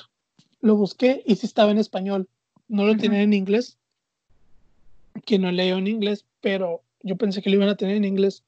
Lo 0.62 0.76
busqué 0.76 1.22
y 1.26 1.36
sí 1.36 1.46
estaba 1.46 1.72
en 1.72 1.78
español. 1.78 2.28
No 2.68 2.86
lo 2.86 2.92
Ujú. 2.92 3.02
tienen 3.02 3.22
en 3.22 3.34
inglés. 3.34 3.78
Que 5.26 5.38
no 5.40 5.52
leo 5.52 5.78
en 5.78 5.88
inglés, 5.88 6.26
pero 6.42 6.82
yo 7.02 7.16
pensé 7.18 7.42
que 7.42 7.50
lo 7.50 7.56
iban 7.58 7.70
a 7.70 7.78
tener 7.78 7.96
en 7.96 8.06
inglés. 8.06 8.44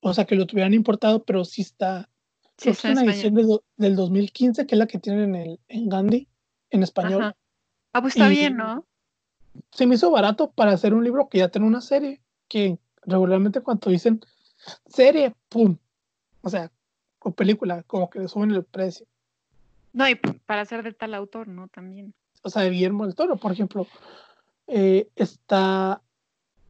O 0.00 0.14
sea, 0.14 0.24
que 0.24 0.34
lo 0.34 0.46
tuvieran 0.46 0.72
importado, 0.74 1.22
pero 1.24 1.44
sí 1.44 1.60
está. 1.62 2.08
Sí, 2.56 2.70
está 2.70 2.90
es 2.92 2.98
una 2.98 3.10
edición 3.10 3.34
de 3.34 3.42
do- 3.44 3.64
del 3.76 3.96
2015, 3.96 4.66
que 4.66 4.74
es 4.74 4.78
la 4.78 4.86
que 4.86 4.98
tienen 4.98 5.34
en, 5.34 5.42
el, 5.42 5.60
en 5.68 5.88
Gandhi, 5.88 6.28
en 6.70 6.82
español. 6.82 7.22
Ajá. 7.22 7.36
Ah, 7.92 8.00
pues 8.02 8.14
está 8.16 8.32
Y- 8.32 8.36
bien, 8.36 8.56
¿no? 8.56 8.86
Se 9.72 9.86
me 9.86 9.94
hizo 9.96 10.10
barato 10.10 10.50
para 10.50 10.72
hacer 10.72 10.94
un 10.94 11.04
libro 11.04 11.28
que 11.28 11.38
ya 11.38 11.48
tiene 11.48 11.66
una 11.66 11.80
serie, 11.80 12.20
que 12.48 12.78
regularmente 13.02 13.60
cuando 13.60 13.90
dicen 13.90 14.20
serie, 14.86 15.34
¡pum! 15.48 15.76
O 16.42 16.48
sea, 16.50 16.70
o 17.20 17.32
película, 17.32 17.82
como 17.84 18.08
que 18.10 18.20
le 18.20 18.28
suben 18.28 18.50
el 18.52 18.64
precio. 18.64 19.06
No, 19.92 20.08
y 20.08 20.14
para 20.14 20.64
ser 20.64 20.82
de 20.82 20.92
tal 20.92 21.14
autor, 21.14 21.48
¿no? 21.48 21.68
También. 21.68 22.14
O 22.42 22.50
sea, 22.50 22.62
de 22.62 22.70
Guillermo 22.70 23.04
del 23.06 23.14
Toro, 23.14 23.36
por 23.36 23.52
ejemplo, 23.52 23.86
eh, 24.66 25.08
está... 25.16 26.00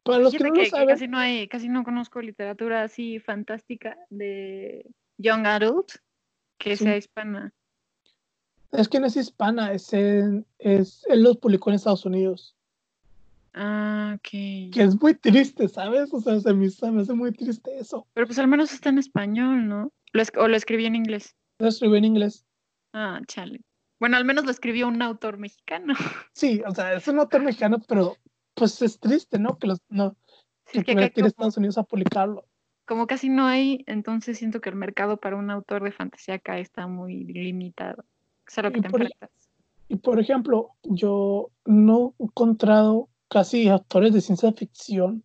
Para 0.03 0.17
los 0.17 0.33
que 0.33 0.39
no 0.39 0.51
que, 0.53 0.57
lo 0.59 0.63
que 0.63 0.69
saben, 0.71 0.87
casi 0.89 1.07
no 1.07 1.17
hay, 1.19 1.47
casi 1.47 1.69
no 1.69 1.83
conozco 1.83 2.21
literatura 2.21 2.81
así 2.83 3.19
fantástica 3.19 3.97
de 4.09 4.85
young 5.17 5.45
adult 5.45 5.91
que 6.57 6.75
Sí. 6.75 6.83
sea 6.85 6.97
hispana. 6.97 7.53
es 8.71 8.87
que 8.89 8.99
no 8.99 9.05
es 9.07 9.15
hispana, 9.15 9.71
es, 9.73 9.93
en- 9.93 10.45
es 10.57 11.05
él 11.07 11.21
los 11.23 11.37
publicó 11.37 11.69
en 11.69 11.75
Estados 11.75 12.05
Unidos, 12.05 12.55
Ah, 13.53 14.13
ok. 14.15 14.29
que 14.31 14.71
es 14.83 14.99
muy 15.01 15.13
triste, 15.13 15.67
¿sabes? 15.67 16.13
O 16.13 16.21
sea, 16.21 16.39
se 16.39 16.53
me, 16.53 16.69
se 16.69 16.89
me 16.91 17.01
hace 17.01 17.13
muy 17.13 17.31
triste 17.33 17.77
eso. 17.77 18.07
Pero 18.13 18.25
pues 18.27 18.39
al 18.39 18.47
menos 18.47 18.71
está 18.73 18.89
en 18.89 18.97
español, 18.97 19.67
¿no? 19.67 19.91
Lo 20.13 20.21
es- 20.21 20.31
o 20.37 20.47
lo 20.47 20.55
escribí 20.55 20.85
en 20.85 20.95
inglés. 20.95 21.35
Lo 21.59 21.67
escribió 21.67 21.97
en 21.97 22.05
inglés. 22.05 22.45
Ah, 22.93 23.19
chale. 23.27 23.61
Bueno, 23.99 24.17
al 24.17 24.25
menos 24.25 24.45
lo 24.45 24.51
escribió 24.51 24.87
un 24.87 25.01
autor 25.01 25.37
mexicano. 25.37 25.93
Sí, 26.33 26.61
o 26.65 26.73
sea, 26.73 26.93
es 26.93 27.07
un 27.07 27.19
autor 27.19 27.43
mexicano, 27.43 27.79
pero 27.87 28.15
pues 28.53 28.81
es 28.81 28.99
triste, 28.99 29.37
¿no? 29.37 29.57
Que 29.57 29.67
los, 29.67 29.79
no, 29.89 30.15
Sí, 30.67 30.81
que 30.83 30.91
es 30.91 30.97
que 30.97 31.03
acá 31.03 31.13
como, 31.15 31.27
Estados 31.27 31.57
Unidos 31.57 31.77
a 31.77 31.83
publicarlo. 31.83 32.45
como 32.85 33.05
casi 33.07 33.27
no 33.29 33.47
hay, 33.47 33.83
entonces 33.87 34.37
siento 34.37 34.61
que 34.61 34.69
el 34.69 34.75
mercado 34.75 35.17
para 35.17 35.35
un 35.35 35.49
autor 35.51 35.83
de 35.83 35.91
fantasía 35.91 36.35
acá 36.35 36.57
está 36.57 36.87
muy 36.87 37.25
limitado. 37.25 38.05
Es 38.47 38.57
a 38.57 38.61
lo 38.63 38.71
que 38.71 38.79
Y 38.79 38.81
te 38.81 38.89
por- 38.89 39.01
enfrentas. 39.01 39.29
Y 39.89 39.97
por 39.97 40.19
ejemplo, 40.21 40.69
yo 40.83 41.51
no 41.65 42.13
he 42.17 42.23
encontrado 42.23 43.09
casi 43.31 43.69
autores 43.69 44.13
de 44.13 44.19
ciencia 44.19 44.51
ficción 44.51 45.23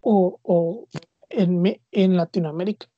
o, 0.00 0.38
o 0.44 0.86
en, 1.28 1.80
en 1.90 2.16
Latinoamérica. 2.16 2.88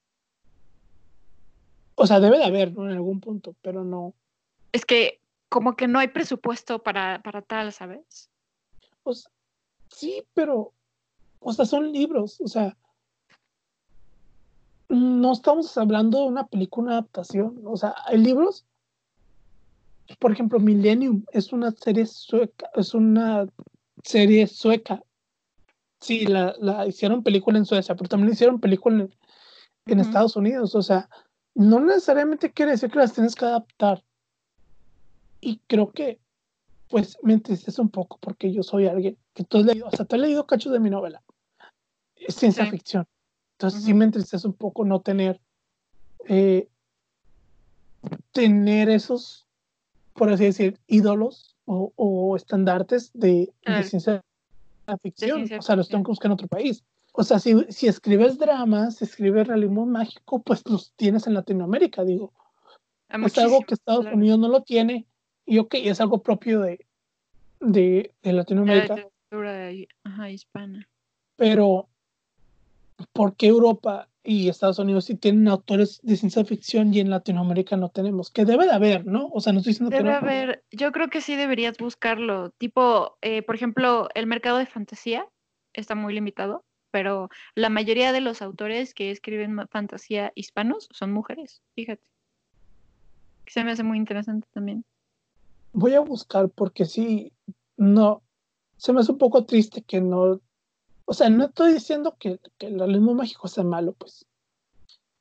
O 1.95 2.07
sea, 2.07 2.21
debe 2.21 2.37
de 2.37 2.45
haber, 2.45 2.75
¿no? 2.75 2.85
En 2.85 2.93
algún 2.93 3.21
punto, 3.21 3.57
pero 3.63 3.83
no. 3.83 4.13
Es 4.73 4.85
que 4.85 5.23
como 5.49 5.75
que 5.75 5.89
no 5.89 5.99
hay 5.99 6.09
presupuesto 6.09 6.83
para, 6.83 7.23
para 7.23 7.41
tal, 7.41 7.73
¿sabes? 7.73 8.29
Pues 9.03 9.27
sí, 9.89 10.23
pero, 10.35 10.75
o 11.39 11.53
sea, 11.55 11.65
son 11.65 11.91
libros, 11.91 12.43
o 12.43 12.47
sea, 12.47 12.77
no 14.91 15.33
estamos 15.33 15.77
hablando 15.79 16.21
de 16.21 16.27
una 16.27 16.47
película, 16.47 16.93
adaptación, 16.93 17.63
o 17.65 17.77
sea, 17.79 17.95
hay 18.05 18.19
libros, 18.19 18.67
por 20.19 20.31
ejemplo, 20.31 20.61
Millennium 20.61 21.25
es 21.33 21.55
una 21.55 21.71
serie 21.71 22.05
sueca, 22.05 22.71
es 22.75 22.93
una 22.93 23.47
serie 24.03 24.47
sueca. 24.47 25.03
Sí, 26.01 26.27
la, 26.27 26.55
la 26.59 26.87
hicieron 26.87 27.23
película 27.23 27.59
en 27.59 27.67
Suecia, 27.67 27.95
pero 27.95 28.09
también 28.09 28.33
hicieron 28.33 28.59
película 28.59 29.03
en, 29.03 29.15
en 29.87 30.01
Estados 30.01 30.35
Unidos, 30.37 30.75
o 30.75 30.83
sea, 30.83 31.09
no 31.55 31.81
necesariamente 31.81 32.53
quiere 32.53 32.73
decir 32.73 32.91
que 32.91 32.99
las 32.99 33.13
tienes 33.13 33.35
que 33.35 33.45
adaptar. 33.45 34.03
Y 35.41 35.61
creo 35.67 35.91
que, 35.91 36.21
pues, 36.89 37.19
me 37.23 37.35
entristece 37.35 37.81
un 37.81 37.91
poco 37.91 38.19
porque 38.21 38.53
yo 38.53 38.63
soy 38.63 38.87
alguien 38.87 39.19
que 39.35 39.45
tú 39.45 39.59
has 39.59 39.65
leído, 39.65 39.89
hasta 39.89 40.05
te 40.05 40.17
he 40.17 40.19
leído 40.19 40.47
cachos 40.47 40.73
de 40.73 40.81
mi 40.81 40.91
novela. 40.91 41.23
Es 42.17 42.35
ciencia 42.35 42.67
ficción. 42.67 43.07
Entonces 43.53 43.85
sí 43.85 43.93
me 43.93 44.07
entristece 44.07 44.47
un 44.47 44.55
poco 44.55 44.85
no 44.85 45.01
tener, 45.01 45.41
eh, 46.29 46.69
tener 48.33 48.89
esos, 48.89 49.47
por 50.15 50.31
así 50.33 50.45
decir, 50.45 50.81
ídolos 50.87 51.50
o, 51.71 52.37
estandartes 52.37 53.11
de, 53.15 53.53
ciencia 53.85 54.23
ficción. 55.01 55.45
o 55.59 55.63
sea, 55.63 55.77
los 55.77 55.89
tengo 55.89 56.05
que 56.05 56.11
buscar 56.11 56.29
en 56.29 56.33
otro 56.33 56.49
país. 56.49 56.85
O 57.13 57.25
sea, 57.25 57.39
si, 57.39 57.65
si 57.69 57.87
escribes 57.87 58.39
dramas, 58.39 58.97
si 58.97 59.05
escribes 59.05 59.47
realismo 59.47 59.87
mágico, 59.87 60.43
pues 60.43 60.63
los 60.67 60.93
tienes 60.97 61.27
en 61.27 61.35
Latinoamérica, 61.35 62.05
digo. 62.05 62.33
es 63.09 63.39
algo 63.39 63.61
que 63.63 63.75
Estados 63.75 64.07
Unidos 64.07 64.39
no 64.39 64.49
lo 64.49 64.63
tiene 64.63 65.07
y 65.47 65.59
ok, 65.59 65.75
es 65.75 66.01
algo 66.01 66.23
propio 66.23 66.61
de, 66.61 66.87
de, 67.61 68.15
de 68.23 68.33
Latinoamérica. 68.33 68.97
La 68.97 69.03
literatura 69.31 69.89
ajá, 70.05 70.31
hispana. 70.31 70.89
Pero 71.37 71.89
¿por 73.13 73.35
qué 73.35 73.49
Europa 73.49 74.09
y 74.23 74.49
Estados 74.49 74.79
Unidos 74.79 75.07
sí 75.07 75.15
tienen 75.15 75.49
autores 75.49 76.01
de 76.03 76.17
ciencia 76.17 76.45
ficción 76.45 76.93
y 76.93 77.01
en 77.01 77.11
Latinoamérica 77.11 77.77
no 77.77 77.89
tenemos? 77.89 78.31
Que 78.31 78.45
debe 78.45 78.67
de 78.67 78.73
haber, 78.73 79.07
¿no? 79.07 79.29
O 79.29 79.41
sea, 79.41 79.53
no 79.53 79.61
estoy 79.61 79.73
diciendo 79.73 79.91
debe 79.91 80.05
que 80.05 80.11
no. 80.11 80.17
Haber, 80.17 80.65
yo 80.71 80.93
creo 80.93 81.09
que 81.09 81.21
sí 81.21 81.37
deberías 81.37 81.79
buscarlo. 81.79 82.51
Tipo, 82.51 83.17
eh, 83.23 83.43
por 83.43 83.55
ejemplo, 83.55 84.09
el 84.15 84.27
mercado 84.27 84.59
de 84.59 84.67
fantasía 84.67 85.27
está 85.73 85.95
muy 85.95 86.13
limitado, 86.15 86.65
pero 86.91 87.31
la 87.55 87.71
mayoría 87.71 88.13
de 88.13 88.21
los 88.21 88.43
autores 88.43 88.95
que 88.95 89.11
escriben 89.11 89.67
fantasía 89.69 90.33
hispanos 90.35 90.89
son 90.93 91.13
mujeres, 91.13 91.63
fíjate. 91.75 92.03
Se 93.47 93.65
me 93.65 93.73
hace 93.73 93.83
muy 93.83 93.99
interesante 93.99 94.47
también. 94.53 94.85
Voy 95.73 95.95
a 95.95 96.01
buscar 96.01 96.51
porque 96.51 96.85
sí, 96.85 97.33
no, 97.77 98.23
se 98.77 98.93
me 98.93 99.01
hace 99.01 99.13
un 99.13 99.19
poco 99.19 99.45
triste 99.45 99.83
que 99.83 100.01
no 100.01 100.41
o 101.11 101.13
sea, 101.13 101.29
no 101.29 101.47
estoy 101.47 101.73
diciendo 101.73 102.15
que, 102.21 102.39
el 102.61 102.79
realismo 102.79 103.15
mágico 103.15 103.49
sea 103.49 103.65
malo, 103.65 103.95
pues. 103.95 104.27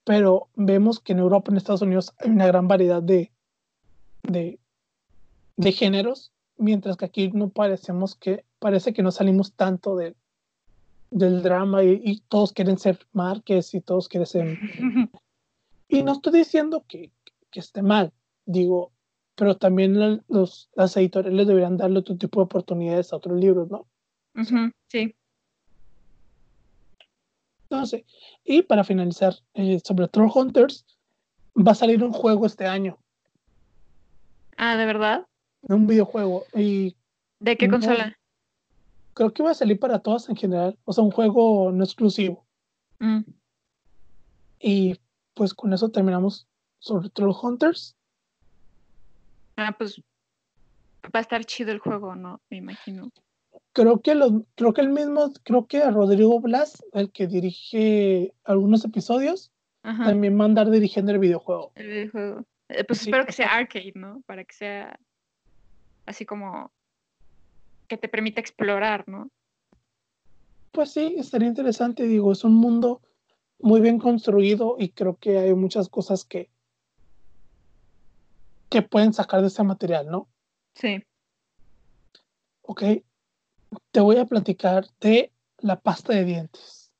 Pero 0.03 0.47
vemos 0.53 0.99
que 0.99 1.13
en 1.13 1.19
Europa, 1.19 1.49
en 1.49 1.57
Estados 1.57 1.81
Unidos, 1.81 2.13
hay 2.19 2.29
una 2.29 2.45
gran 2.45 2.67
variedad 2.67 3.01
de, 3.01 3.31
de, 4.21 5.71
géneros, 5.71 6.31
mientras 6.57 6.95
que 6.95 7.05
aquí 7.05 7.31
no 7.31 7.49
parecemos 7.49 8.15
que, 8.15 8.45
parece 8.59 8.93
que 8.93 9.01
no 9.01 9.09
salimos 9.09 9.53
tanto 9.53 9.95
de, 9.95 10.15
del 11.09 11.41
drama 11.41 11.83
y, 11.83 12.21
todos 12.27 12.53
quieren 12.53 12.77
ser 12.77 12.99
Márquez 13.11 13.73
y 13.73 13.81
todos 13.81 14.07
quieren 14.07 14.27
ser... 14.27 14.59
y 15.89 16.03
no 16.03 16.11
estoy 16.11 16.33
diciendo 16.33 16.85
que, 16.87 17.11
que 17.49 17.61
esté 17.61 17.81
mal, 17.81 18.13
digo, 18.45 18.91
pero 19.33 19.57
también 19.57 20.21
los, 20.27 20.69
las 20.75 20.95
editoriales 20.97 21.47
deberían 21.47 21.77
darle 21.77 21.97
otro 21.97 22.15
tipo 22.15 22.41
de 22.41 22.45
oportunidades 22.45 23.11
a 23.11 23.15
otros 23.15 23.39
libros, 23.39 23.71
¿no? 23.71 23.87
sí. 24.87 25.15
Entonces, 27.69 28.03
y 28.43 28.63
para 28.63 28.83
finalizar, 28.83 29.35
eh, 29.53 29.79
sobre 29.83 30.07
Troll 30.07 30.31
Hunters, 30.33 30.85
va 31.55 31.73
a 31.73 31.75
salir 31.75 32.03
un 32.03 32.11
juego 32.11 32.47
este 32.47 32.65
año. 32.65 32.97
Ah, 34.57 34.75
¿de 34.75 34.85
verdad? 34.85 35.27
Un 35.61 35.85
videojuego. 35.85 36.45
Y 36.55 36.95
¿De 37.39 37.57
qué 37.57 37.69
consola? 37.69 38.17
Creo 39.13 39.33
que 39.33 39.43
va 39.43 39.51
a 39.51 39.55
salir 39.55 39.79
para 39.79 39.99
todas 39.99 40.29
en 40.29 40.35
general. 40.35 40.77
O 40.85 40.93
sea, 40.93 41.03
un 41.03 41.11
juego 41.11 41.71
no 41.71 41.83
exclusivo. 41.83 42.45
Mm. 42.97 43.21
Y 44.59 44.99
pues 45.35 45.53
con 45.53 45.71
eso 45.71 45.89
terminamos 45.89 46.47
sobre 46.79 47.09
Troll 47.09 47.35
Hunters. 47.39 47.95
Ah, 49.57 49.75
pues 49.77 50.01
va 51.05 51.19
a 51.19 51.21
estar 51.21 51.45
chido 51.45 51.71
el 51.71 51.79
juego, 51.79 52.15
¿no? 52.15 52.41
Me 52.49 52.57
imagino 52.57 53.11
creo 53.73 54.01
que 54.01 54.15
los, 54.15 54.33
creo 54.55 54.73
que 54.73 54.81
el 54.81 54.89
mismo, 54.89 55.31
creo 55.43 55.67
que 55.67 55.89
Rodrigo 55.89 56.39
Blas, 56.39 56.83
el 56.93 57.11
que 57.11 57.27
dirige 57.27 58.33
algunos 58.43 58.85
episodios, 58.85 59.51
también 59.81 60.37
va 60.37 60.43
a 60.43 60.45
andar 60.45 60.69
dirigiendo 60.69 61.11
el 61.11 61.19
videojuego. 61.19 61.71
El 61.75 61.87
videojuego. 61.87 62.45
Eh, 62.69 62.83
pues 62.83 63.01
espero 63.01 63.25
que 63.25 63.31
sea 63.31 63.47
arcade, 63.47 63.93
¿no? 63.95 64.21
Para 64.27 64.43
que 64.43 64.53
sea 64.53 64.99
así 66.05 66.25
como 66.25 66.71
que 67.87 67.97
te 67.97 68.07
permita 68.07 68.39
explorar, 68.39 69.07
¿no? 69.07 69.29
Pues 70.71 70.91
sí, 70.91 71.15
estaría 71.17 71.47
interesante, 71.47 72.03
digo, 72.03 72.31
es 72.31 72.43
un 72.43 72.53
mundo 72.53 73.01
muy 73.59 73.81
bien 73.81 73.97
construido 73.97 74.75
y 74.77 74.89
creo 74.89 75.17
que 75.17 75.39
hay 75.39 75.53
muchas 75.53 75.89
cosas 75.89 76.23
que 76.23 76.49
que 78.69 78.83
pueden 78.83 79.13
sacar 79.13 79.41
de 79.41 79.47
ese 79.47 79.63
material, 79.63 80.09
¿no? 80.09 80.29
Sí. 80.75 81.03
Ok, 82.61 82.83
te 83.91 83.99
voy 83.99 84.17
a 84.17 84.25
platicar 84.25 84.85
de 84.99 85.31
la 85.59 85.79
pasta 85.79 86.13
de 86.13 86.25
dientes. 86.25 86.91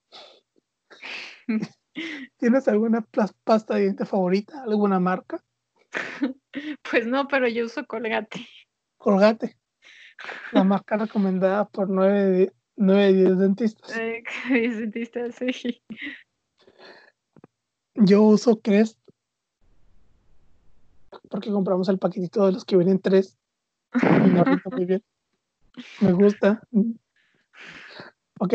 ¿Tienes 2.37 2.67
alguna 2.67 3.05
pasta 3.43 3.75
de 3.75 3.81
dientes 3.81 4.07
favorita? 4.07 4.63
¿Alguna 4.63 4.99
marca? 4.99 5.43
Pues 6.89 7.05
no, 7.05 7.27
pero 7.27 7.47
yo 7.47 7.65
uso 7.65 7.85
Colgate. 7.85 8.47
Colgate. 8.97 9.55
La 10.51 10.63
marca 10.63 10.97
recomendada 10.97 11.65
por 11.65 11.89
9 11.89 12.51
de 12.75 13.13
10 13.13 13.37
dentistas. 13.37 13.95
Eh, 13.95 14.23
10 14.49 14.77
dentistas, 14.79 15.35
sí. 15.35 15.83
Yo 17.93 18.23
uso 18.23 18.59
Crest 18.59 18.99
porque 21.29 21.51
compramos 21.51 21.89
el 21.89 21.99
paquetito 21.99 22.45
de 22.45 22.53
los 22.53 22.65
que 22.65 22.75
vienen 22.75 22.99
tres 22.99 23.37
y 23.93 24.69
muy 24.71 24.85
bien. 24.85 25.03
Me 26.01 26.11
gusta. 26.13 26.61
Ok. 28.39 28.53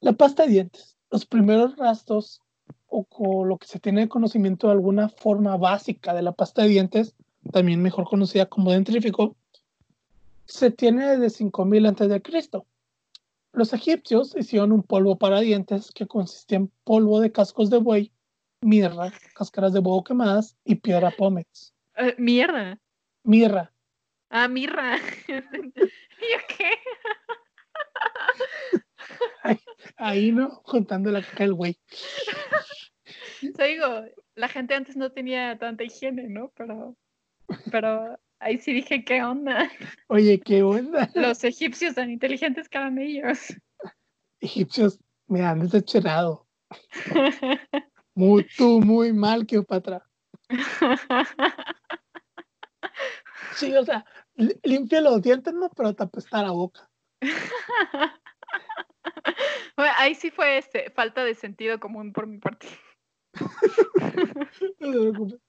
La 0.00 0.12
pasta 0.12 0.44
de 0.44 0.50
dientes. 0.50 0.96
Los 1.10 1.26
primeros 1.26 1.76
rastros 1.76 2.40
o 2.86 3.04
con 3.04 3.48
lo 3.48 3.58
que 3.58 3.66
se 3.66 3.80
tiene 3.80 4.08
conocimiento 4.08 4.66
de 4.66 4.74
alguna 4.74 5.08
forma 5.08 5.56
básica 5.56 6.14
de 6.14 6.22
la 6.22 6.32
pasta 6.32 6.62
de 6.62 6.68
dientes, 6.68 7.14
también 7.52 7.82
mejor 7.82 8.04
conocida 8.04 8.46
como 8.46 8.72
dentrífico, 8.72 9.36
se 10.46 10.70
tiene 10.70 11.06
desde 11.06 11.30
5000 11.30 11.86
a.C. 11.86 12.22
Los 13.52 13.72
egipcios 13.72 14.34
hicieron 14.36 14.72
un 14.72 14.82
polvo 14.82 15.18
para 15.18 15.40
dientes 15.40 15.90
que 15.92 16.06
consistía 16.06 16.58
en 16.58 16.72
polvo 16.84 17.20
de 17.20 17.32
cascos 17.32 17.70
de 17.70 17.78
buey, 17.78 18.12
mirra, 18.60 19.12
cáscaras 19.34 19.72
de 19.72 19.80
huevo 19.80 20.04
quemadas 20.04 20.56
y 20.64 20.76
piedra 20.76 21.10
pómez. 21.10 21.72
Uh, 21.96 22.12
¿Mierda? 22.18 22.80
Mirra. 23.24 23.72
Ah, 24.30 24.46
mirra. 24.46 24.96
¿Y 25.28 26.54
qué? 26.56 26.70
ahí, 29.96 30.30
no, 30.30 30.62
contando 30.62 31.10
la 31.10 31.20
caca 31.20 31.44
del 31.44 31.54
güey. 31.54 31.76
Te 33.56 33.64
digo, 33.64 34.04
la 34.36 34.48
gente 34.48 34.74
antes 34.74 34.96
no 34.96 35.10
tenía 35.10 35.58
tanta 35.58 35.82
higiene, 35.82 36.28
¿no? 36.28 36.52
Pero, 36.56 36.96
pero 37.72 38.20
ahí 38.38 38.58
sí 38.58 38.72
dije, 38.72 39.04
¿qué 39.04 39.22
onda? 39.22 39.68
Oye, 40.06 40.38
¿qué 40.40 40.62
onda? 40.62 41.10
Los 41.14 41.42
egipcios 41.42 41.96
tan 41.96 42.10
inteligentes 42.10 42.68
que 42.68 42.78
eran 42.78 42.98
ellos. 42.98 43.56
Egipcios 44.38 45.00
me 45.26 45.42
han 45.42 45.58
decepcionado. 45.58 46.46
Muy, 48.14 48.46
tú 48.56 48.80
muy 48.80 49.12
mal, 49.12 49.44
Cleopatra. 49.44 50.06
Sí, 53.56 53.74
o 53.74 53.84
sea, 53.84 54.04
limpia 54.34 55.00
los 55.00 55.22
dientes, 55.22 55.52
no, 55.54 55.68
pero 55.70 55.94
te 55.94 56.02
apesta 56.02 56.42
la 56.42 56.50
boca. 56.50 56.88
ahí 60.00 60.14
sí 60.14 60.30
fue 60.30 60.58
este, 60.58 60.90
falta 60.90 61.24
de 61.24 61.34
sentido 61.34 61.78
común 61.78 62.12
por 62.12 62.26
mi 62.26 62.38
parte. 62.38 62.66
no 64.80 64.92
te 64.92 64.98
preocupes. 64.98 65.40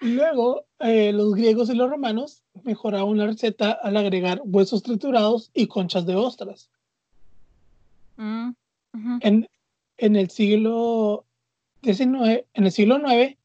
Luego, 0.00 0.66
eh, 0.80 1.12
los 1.12 1.34
griegos 1.34 1.70
y 1.70 1.74
los 1.74 1.88
romanos 1.88 2.42
mejoraron 2.64 3.16
la 3.16 3.26
receta 3.26 3.72
al 3.72 3.96
agregar 3.96 4.42
huesos 4.44 4.82
triturados 4.82 5.50
y 5.54 5.68
conchas 5.68 6.04
de 6.06 6.16
ostras. 6.16 6.70
Mm. 8.16 8.50
En, 9.20 9.48
en 9.98 10.16
el 10.16 10.30
siglo 10.30 11.24
XIX, 11.82 12.44
en 12.54 12.64
el 12.64 12.72
siglo 12.72 12.98
IX, 12.98 13.38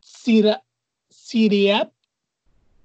Sira, 0.00 0.62
Siriab, 1.08 1.92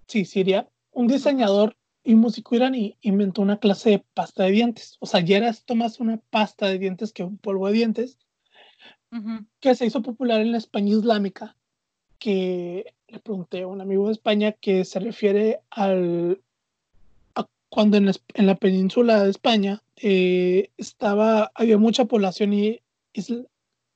sí, 0.07 0.25
Siriab, 0.25 0.67
un 0.91 1.07
diseñador 1.07 1.75
y 2.03 2.15
músico 2.15 2.55
iraní 2.55 2.97
inventó 3.01 3.41
una 3.41 3.57
clase 3.59 3.89
de 3.89 4.05
pasta 4.13 4.43
de 4.43 4.51
dientes. 4.51 4.97
O 4.99 5.05
sea, 5.05 5.21
ya 5.21 5.37
era 5.37 5.49
esto 5.49 5.75
más 5.75 5.99
una 5.99 6.17
pasta 6.29 6.67
de 6.67 6.77
dientes 6.79 7.11
que 7.13 7.23
un 7.23 7.37
polvo 7.37 7.67
de 7.67 7.73
dientes, 7.73 8.19
que 9.59 9.75
se 9.75 9.85
hizo 9.85 10.01
popular 10.01 10.41
en 10.41 10.51
la 10.51 10.57
España 10.57 10.89
islámica, 10.95 11.55
que 12.19 12.93
le 13.07 13.19
pregunté 13.19 13.61
a 13.61 13.67
un 13.67 13.81
amigo 13.81 14.07
de 14.07 14.11
España 14.13 14.51
que 14.51 14.83
se 14.85 14.99
refiere 14.99 15.61
al 15.69 16.41
a 17.35 17.47
cuando 17.69 17.97
en 17.97 18.05
la, 18.07 18.13
en 18.33 18.45
la 18.47 18.55
península 18.55 19.23
de 19.23 19.29
España 19.31 19.81
eh, 19.95 20.69
estaba 20.77 21.51
había 21.55 21.77
mucha 21.77 22.05
población 22.05 22.53
y, 22.53 22.81
isl- 23.13 23.47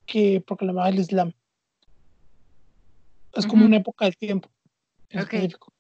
que 0.06 0.42
proclamaba 0.42 0.90
el 0.90 1.00
Islam. 1.00 1.34
Es 3.36 3.46
como 3.46 3.66
una 3.66 3.78
época 3.78 4.06
del 4.06 4.18
tiempo. 4.18 4.50
en 5.10 5.20
específico. 5.38 5.74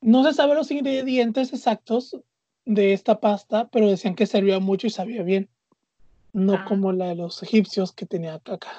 No 0.00 0.24
se 0.24 0.32
saben 0.32 0.56
los 0.56 0.70
ingredientes 0.70 1.52
exactos 1.52 2.16
de 2.64 2.92
esta 2.92 3.20
pasta, 3.20 3.68
pero 3.68 3.88
decían 3.88 4.14
que 4.14 4.26
servía 4.26 4.60
mucho 4.60 4.86
y 4.86 4.90
sabía 4.90 5.22
bien. 5.22 5.48
No 6.32 6.54
Ah. 6.54 6.64
como 6.68 6.92
la 6.92 7.06
de 7.06 7.14
los 7.16 7.42
egipcios 7.42 7.92
que 7.92 8.06
tenía 8.06 8.38
caca. 8.40 8.70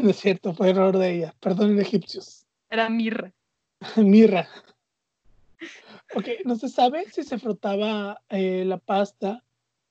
No 0.01 0.09
es 0.11 0.17
cierto, 0.17 0.53
fue 0.53 0.69
error 0.69 0.97
de 0.97 1.15
ella. 1.15 1.35
Perdonen, 1.39 1.79
egipcios. 1.79 2.45
Era 2.69 2.87
mirra. 2.89 3.33
Mirra. 3.97 4.47
Ok, 6.15 6.27
no 6.45 6.55
se 6.55 6.69
sabe 6.69 7.05
si 7.11 7.23
se 7.23 7.39
frotaba 7.39 8.21
eh, 8.29 8.63
la 8.65 8.77
pasta 8.77 9.43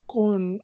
con, 0.05 0.63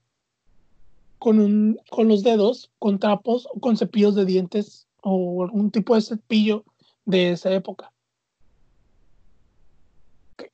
con, 1.19 1.39
un, 1.39 1.79
con 1.89 2.07
los 2.07 2.23
dedos, 2.23 2.71
con 2.79 2.99
trapos 2.99 3.47
o 3.53 3.59
con 3.59 3.75
cepillos 3.75 4.15
de 4.15 4.25
dientes 4.25 4.87
o 5.01 5.43
algún 5.43 5.71
tipo 5.71 5.95
de 5.95 6.01
cepillo 6.01 6.65
de 7.05 7.31
esa 7.31 7.51
época. 7.51 7.91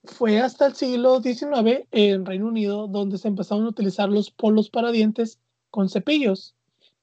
Fue 0.03 0.40
hasta 0.40 0.68
el 0.68 0.76
siglo 0.76 1.22
XIX 1.22 1.88
en 1.91 2.26
Reino 2.26 2.48
Unido 2.48 2.88
donde 2.88 3.18
se 3.18 3.28
empezaron 3.28 3.65
a 3.65 3.69
utilizar 3.69 4.10
los 4.10 4.32
polvos 4.32 4.69
para 4.69 4.91
dientes 4.91 5.40
con 5.69 5.90
cepillos. 5.90 6.56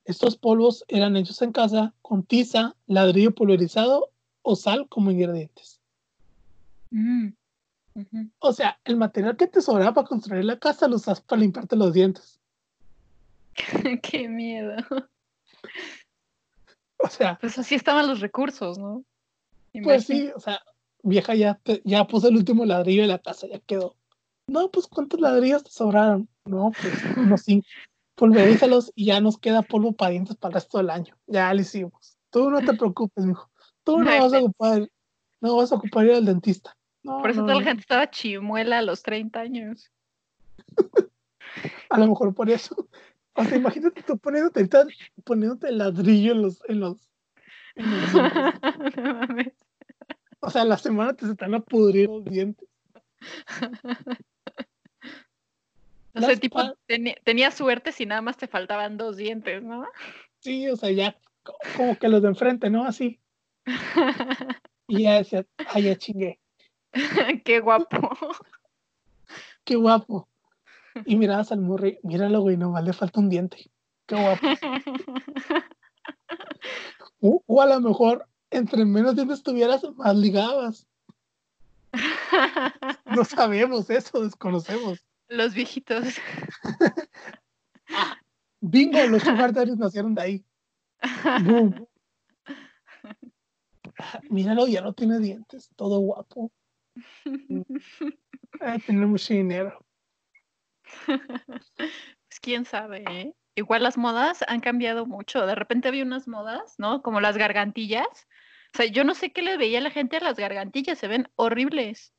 Estos 0.04 0.36
polvos 0.36 0.84
eran 0.88 1.16
hechos 1.16 1.40
en 1.42 1.52
casa 1.52 1.94
con 2.02 2.24
tiza, 2.24 2.76
ladrillo 2.86 3.34
pulverizado 3.34 4.10
o 4.42 4.56
sal 4.56 4.86
como 4.88 5.10
ingredientes. 5.10 5.80
Mm. 6.90 7.28
O 8.40 8.52
sea, 8.52 8.78
el 8.84 8.96
material 8.96 9.36
que 9.36 9.46
te 9.46 9.62
sobraba 9.62 9.94
para 9.94 10.08
construir 10.08 10.44
la 10.44 10.58
casa 10.58 10.88
lo 10.88 10.96
usas 10.96 11.20
para 11.20 11.40
limpiarte 11.40 11.76
los 11.76 11.92
dientes. 11.92 12.40
Qué 14.02 14.28
miedo. 14.28 14.74
O 17.04 17.08
sea, 17.08 17.36
Pues 17.38 17.58
así 17.58 17.74
estaban 17.74 18.06
los 18.06 18.20
recursos, 18.20 18.78
¿no? 18.78 19.04
pues 19.82 20.04
sí, 20.04 20.30
o 20.34 20.40
sea, 20.40 20.62
vieja 21.02 21.34
ya, 21.34 21.60
te- 21.62 21.82
ya 21.84 22.06
puso 22.06 22.28
el 22.28 22.36
último 22.36 22.64
ladrillo 22.64 23.02
de 23.02 23.08
la 23.08 23.18
casa, 23.18 23.46
ya 23.46 23.58
quedó. 23.58 23.94
No, 24.46 24.70
pues 24.70 24.86
¿cuántos 24.86 25.20
ladrillos 25.20 25.64
te 25.64 25.70
sobraron? 25.70 26.28
No, 26.46 26.70
pues 26.80 26.94
unos 27.16 27.42
cinco. 27.42 27.66
Pulverízalos 28.14 28.90
y 28.94 29.06
ya 29.06 29.20
nos 29.20 29.36
queda 29.38 29.60
polvo 29.62 29.92
para 29.92 30.12
dientes 30.12 30.36
para 30.36 30.50
el 30.50 30.54
resto 30.54 30.78
del 30.78 30.88
año. 30.88 31.14
Ya 31.26 31.52
lo 31.52 31.60
hicimos. 31.60 32.16
Tú 32.30 32.48
no 32.50 32.62
te 32.64 32.72
preocupes, 32.74 33.26
mijo. 33.26 33.50
Tú 33.82 33.98
no 33.98 34.18
vas 34.18 34.32
a 34.32 34.38
ocupar, 34.38 34.88
no 35.42 35.56
vas 35.56 35.72
a 35.72 35.74
ocupar 35.74 36.06
ir 36.06 36.12
al 36.12 36.24
dentista. 36.24 36.74
No, 37.02 37.20
Por 37.20 37.30
eso 37.30 37.40
no, 37.40 37.46
toda 37.48 37.58
la 37.58 37.64
gente 37.64 37.80
estaba 37.82 38.08
chimuela 38.08 38.78
a 38.78 38.82
los 38.82 39.02
30 39.02 39.40
años. 39.40 39.90
A 41.90 41.98
lo 41.98 42.06
mejor 42.08 42.34
por 42.34 42.48
eso. 42.48 42.88
O 43.34 43.44
sea, 43.44 43.56
imagínate 43.56 44.02
tú 44.02 44.16
poniéndote, 44.18 44.68
poniéndote 45.24 45.70
ladrillo 45.72 46.32
en 46.32 46.42
los, 46.42 46.62
en 46.68 46.80
los, 46.80 47.10
en 47.76 47.90
los. 47.90 48.12
No 48.96 49.14
mames. 49.14 49.52
O 50.40 50.50
sea, 50.50 50.64
la 50.64 50.76
semana 50.78 51.14
te 51.14 51.26
se 51.26 51.34
van 51.34 51.54
a 51.54 51.60
pudrir 51.60 52.08
los 52.08 52.24
dientes. 52.24 52.68
O 56.14 56.20
sea, 56.20 56.36
tipo, 56.36 56.60
tenía 57.24 57.50
suerte 57.50 57.90
si 57.92 58.06
nada 58.06 58.20
más 58.22 58.36
te 58.36 58.46
faltaban 58.46 58.96
dos 58.96 59.16
dientes, 59.16 59.62
¿no? 59.62 59.84
Sí, 60.40 60.68
o 60.68 60.76
sea, 60.76 60.90
ya 60.92 61.16
co- 61.42 61.56
como 61.76 61.98
que 61.98 62.08
los 62.08 62.22
de 62.22 62.28
enfrente, 62.28 62.70
¿no? 62.70 62.84
Así. 62.84 63.20
Y 64.86 65.02
ya 65.04 65.14
decía, 65.14 65.44
ay, 65.70 65.84
ya 65.84 65.96
chingué. 65.96 66.38
Qué 67.44 67.58
guapo. 67.60 68.10
Qué 69.64 69.74
guapo. 69.76 70.28
Y 71.06 71.16
mirabas 71.16 71.52
al 71.52 71.60
Murray, 71.60 71.98
míralo, 72.02 72.40
güey, 72.40 72.56
nomás 72.56 72.84
le 72.84 72.92
falta 72.92 73.20
un 73.20 73.28
diente. 73.28 73.70
Qué 74.06 74.16
guapo. 74.16 74.46
O, 77.20 77.42
o 77.46 77.62
a 77.62 77.66
lo 77.66 77.80
mejor, 77.80 78.28
entre 78.50 78.84
menos 78.84 79.16
dientes 79.16 79.42
tuvieras, 79.42 79.82
más 79.96 80.14
ligabas. 80.14 80.86
No 83.06 83.24
sabemos 83.24 83.88
eso, 83.88 84.22
desconocemos. 84.22 85.04
Los 85.28 85.54
viejitos. 85.54 86.16
Bingo, 88.60 89.06
los 89.06 89.22
sugar 89.22 89.52
daddies 89.52 89.78
nacieron 89.78 90.14
de 90.14 90.22
ahí. 90.22 90.44
Boom. 91.44 91.86
Míralo, 94.28 94.66
ya 94.66 94.80
no 94.80 94.92
tiene 94.92 95.18
dientes, 95.18 95.70
todo 95.76 95.98
guapo. 96.00 96.50
Ay, 98.60 98.78
tiene 98.80 99.06
mucho 99.06 99.34
dinero. 99.34 99.83
Pues 101.76 102.40
quién 102.40 102.64
sabe, 102.64 103.04
¿eh? 103.08 103.32
Igual 103.54 103.84
las 103.84 103.96
modas 103.96 104.44
han 104.48 104.60
cambiado 104.60 105.06
mucho. 105.06 105.46
De 105.46 105.54
repente 105.54 105.86
había 105.86 106.02
unas 106.02 106.26
modas, 106.26 106.74
¿no? 106.78 107.02
Como 107.02 107.20
las 107.20 107.36
gargantillas. 107.36 108.08
O 108.74 108.76
sea, 108.76 108.86
yo 108.86 109.04
no 109.04 109.14
sé 109.14 109.30
qué 109.30 109.42
le 109.42 109.56
veía 109.56 109.78
a 109.78 109.82
la 109.82 109.90
gente 109.90 110.16
a 110.16 110.20
las 110.20 110.36
gargantillas, 110.36 110.98
se 110.98 111.06
ven 111.06 111.28
horribles. 111.36 112.12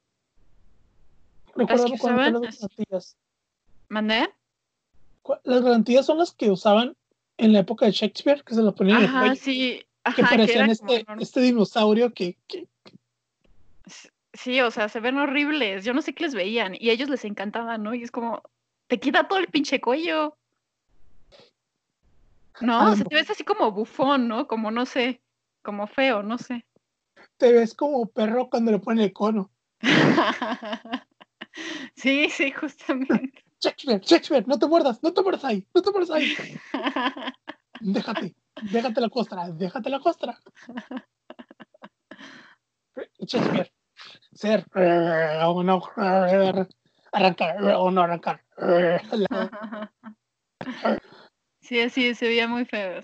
Recuerdo 1.54 1.88
que 1.88 1.94
usaban 1.94 2.34
las 2.34 2.60
garantías. 2.60 3.18
¿Mandé? 3.90 4.30
Las 5.44 5.62
garantías 5.62 6.06
son 6.06 6.18
las 6.20 6.32
que 6.32 6.50
usaban 6.50 6.96
en 7.38 7.52
la 7.52 7.60
época 7.60 7.86
de 7.86 7.92
Shakespeare, 7.92 8.44
que 8.44 8.56
se 8.56 8.62
las 8.62 8.74
ponían 8.74 8.98
en 8.98 9.04
el 9.04 9.10
Ajá, 9.10 9.20
cuello, 9.20 9.36
sí. 9.36 9.80
que 9.80 9.88
Ajá, 10.06 10.16
que 10.16 10.24
parecían 10.24 10.70
este, 10.70 11.06
este 11.20 11.42
dinosaurio 11.42 12.14
que, 12.14 12.38
que- 12.48 12.68
Sí, 14.34 14.62
o 14.62 14.70
sea, 14.72 14.90
se 14.90 15.00
ven 15.00 15.18
horribles. 15.18 15.84
Yo 15.86 15.94
no 15.94 16.02
sé 16.02 16.14
qué 16.14 16.24
les 16.24 16.36
veían 16.36 16.76
y 16.80 16.90
a 16.90 16.94
ellos 16.94 17.10
les 17.10 17.26
encantaba, 17.26 17.78
¿no? 17.78 17.94
Y 17.94 18.04
es 18.04 18.12
como, 18.12 18.44
te 18.88 19.00
quita 19.00 19.28
todo 19.28 19.40
el 19.40 19.48
pinche 19.48 19.80
cuello. 19.82 20.38
No, 22.62 22.80
A 22.80 22.86
o 22.86 22.90
lo 22.92 22.96
sea, 22.96 23.06
te 23.06 23.16
ves 23.16 23.30
así 23.30 23.44
como 23.44 23.72
bufón, 23.72 24.28
¿no? 24.28 24.48
Como 24.48 24.72
no 24.72 24.86
sé, 24.86 25.22
como 25.62 25.88
feo, 25.88 26.24
no 26.24 26.38
sé. 26.38 26.66
te 27.38 27.52
ves 27.52 27.74
como 27.74 28.06
perro 28.08 28.50
cuando 28.50 28.72
le 28.72 28.80
ponen 28.80 29.04
el 29.06 29.14
cono. 29.14 29.52
Sí, 31.96 32.30
sí, 32.30 32.52
justamente. 32.52 33.44
Shakespeare, 33.62 34.02
Shakespeare, 34.02 34.46
no 34.46 34.60
te 34.60 34.68
muerdas, 34.68 35.02
no 35.02 35.14
te 35.14 35.22
muerdas 35.22 35.46
ahí, 35.46 35.66
no 35.74 35.82
te 35.82 35.92
muerdas 35.92 36.12
ahí. 36.12 36.34
Déjate, 37.80 38.36
déjate 38.70 39.00
la 39.02 39.10
costra, 39.10 39.50
déjate 39.50 39.90
la 39.90 40.00
costra. 40.02 40.38
Shakespeare, 43.20 43.72
ser 44.34 44.66
o 45.46 45.64
no, 45.64 45.82
arrancar 47.16 47.64
o 47.64 47.92
no 47.92 48.02
arrancar. 48.02 48.42
Sí, 51.62 51.80
así 51.82 52.14
se 52.14 52.28
veía 52.28 52.48
muy 52.48 52.64
feo. 52.66 53.02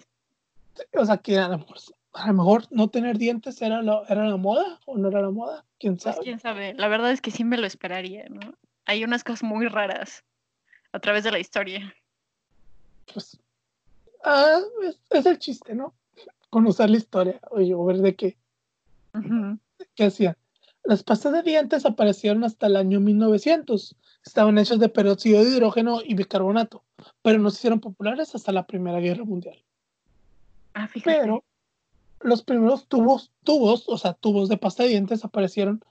O 0.94 1.06
sea, 1.06 1.18
que 1.18 1.40
a 1.40 1.48
lo 1.48 1.58
mejor, 1.58 1.78
a 2.14 2.28
lo 2.28 2.34
mejor 2.34 2.68
no 2.70 2.90
tener 2.90 3.18
dientes 3.18 3.60
era, 3.60 3.82
lo, 3.82 4.08
era 4.08 4.28
la 4.30 4.38
moda 4.38 4.80
o 4.86 5.00
no 5.00 5.10
era 5.10 5.20
la 5.22 5.32
moda, 5.32 5.66
quién 5.80 5.96
Pues 5.96 6.04
sabe. 6.04 6.24
quién 6.24 6.40
sabe. 6.40 6.76
La 6.76 6.88
verdad 6.88 7.12
es 7.12 7.22
que 7.22 7.32
sí 7.32 7.44
me 7.44 7.58
lo 7.58 7.66
esperaría, 7.66 8.28
¿no? 8.30 8.54
Hay 8.86 9.04
unas 9.04 9.24
cosas 9.24 9.42
muy 9.42 9.68
raras 9.68 10.24
a 10.92 11.00
través 11.00 11.24
de 11.24 11.32
la 11.32 11.40
historia. 11.40 11.92
Pues, 13.12 13.40
ah, 14.24 14.60
es, 14.84 15.00
es 15.10 15.26
el 15.26 15.40
chiste, 15.40 15.74
¿no? 15.74 15.96
Conocer 16.52 16.92
la 16.92 16.98
historia, 16.98 17.40
oye, 17.50 17.74
o 17.74 17.84
ver 17.84 17.98
de 17.98 18.16
qué, 18.16 18.38
qué 19.96 20.04
hacían. 20.04 20.38
Las 20.84 21.03
pastas 21.03 21.34
de 21.34 21.44
dientes 21.44 21.86
aparecieron 21.86 22.44
hasta 22.44 22.68
el 22.68 22.76
año 22.76 22.99
1900. 22.99 23.95
Estaban 24.26 24.58
hechas 24.58 24.80
de 24.80 24.90
peróxido 24.90 25.44
de 25.44 25.49
hidrógeno 25.52 26.02
y 26.03 26.16
bicarbonato, 26.16 26.84
pero 27.22 27.40
no 27.40 27.49
se 27.49 27.58
hicieron 27.58 27.80
populares 27.80 28.34
hasta 28.36 28.52
la 28.52 28.66
Primera 28.66 28.99
Guerra 28.99 29.24
Mundial. 29.24 29.64
Ah, 30.74 30.88
fíjate. 30.88 31.20
Pero 31.20 31.44
los 32.22 32.44
primeros 32.44 32.88
tubos, 32.88 33.32
tubos, 33.44 33.88
o 33.88 33.98
sea, 33.98 34.14
tubos 34.14 34.49
de 34.49 34.58
pasta 34.58 34.84
de 34.84 34.90
dientes 34.90 35.24
aparecieron 35.24 35.84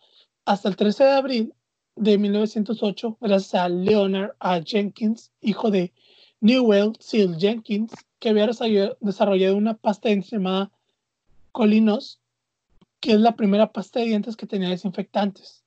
hasta 0.44 0.68
el 0.68 0.76
13 0.76 1.04
de 1.04 1.10
abril 1.12 1.54
de 1.96 2.18
1908 2.18 3.18
gracias 3.20 3.54
a 3.54 3.68
Leonard 3.68 4.32
A. 4.38 4.60
Jenkins, 4.62 5.30
hijo 5.40 5.70
de 5.70 5.92
Newell 6.40 6.92
Seal 6.98 7.36
Jenkins, 7.38 7.92
que 8.18 8.30
había 8.30 8.46
desarrollado- 8.46 8.96
desarrollado 9.00 9.56
una 9.56 9.74
pasta 9.74 10.08
de 10.08 10.14
dientes 10.14 10.30
llamada 10.30 10.70
Colinos, 11.52 12.20
que 13.00 13.12
es 13.12 13.20
la 13.20 13.34
primera 13.34 13.72
pasta 13.72 14.00
de 14.00 14.06
dientes 14.06 14.36
que 14.36 14.46
tenía 14.46 14.68
desinfectantes. 14.68 15.64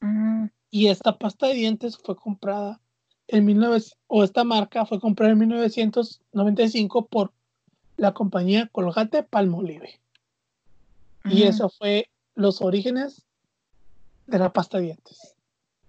Mm, 0.00 0.46
Y 0.70 0.88
esta 0.88 1.18
pasta 1.18 1.46
de 1.46 1.54
dientes 1.54 1.96
fue 1.96 2.16
comprada 2.16 2.80
en 3.28 3.46
19... 3.46 3.80
o 4.08 4.24
esta 4.24 4.44
marca 4.44 4.84
fue 4.84 5.00
comprada 5.00 5.32
en 5.32 5.38
1995 5.38 7.06
por 7.06 7.32
la 7.96 8.12
compañía 8.12 8.68
Colgate 8.72 9.22
Palmolive. 9.22 10.00
Y 11.24 11.44
eso 11.44 11.70
fue 11.70 12.10
los 12.34 12.60
orígenes 12.60 13.24
de 14.26 14.38
la 14.38 14.52
pasta 14.52 14.76
de 14.78 14.84
dientes. 14.84 15.34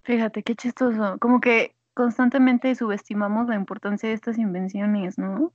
Fíjate, 0.04 0.44
qué 0.44 0.56
chistoso. 0.56 1.18
Como 1.20 1.42
que 1.42 1.76
constantemente 1.94 2.74
subestimamos 2.76 3.48
la 3.48 3.56
importancia 3.56 4.08
de 4.08 4.16
estas 4.16 4.38
invenciones, 4.38 5.18
¿no? 5.18 5.52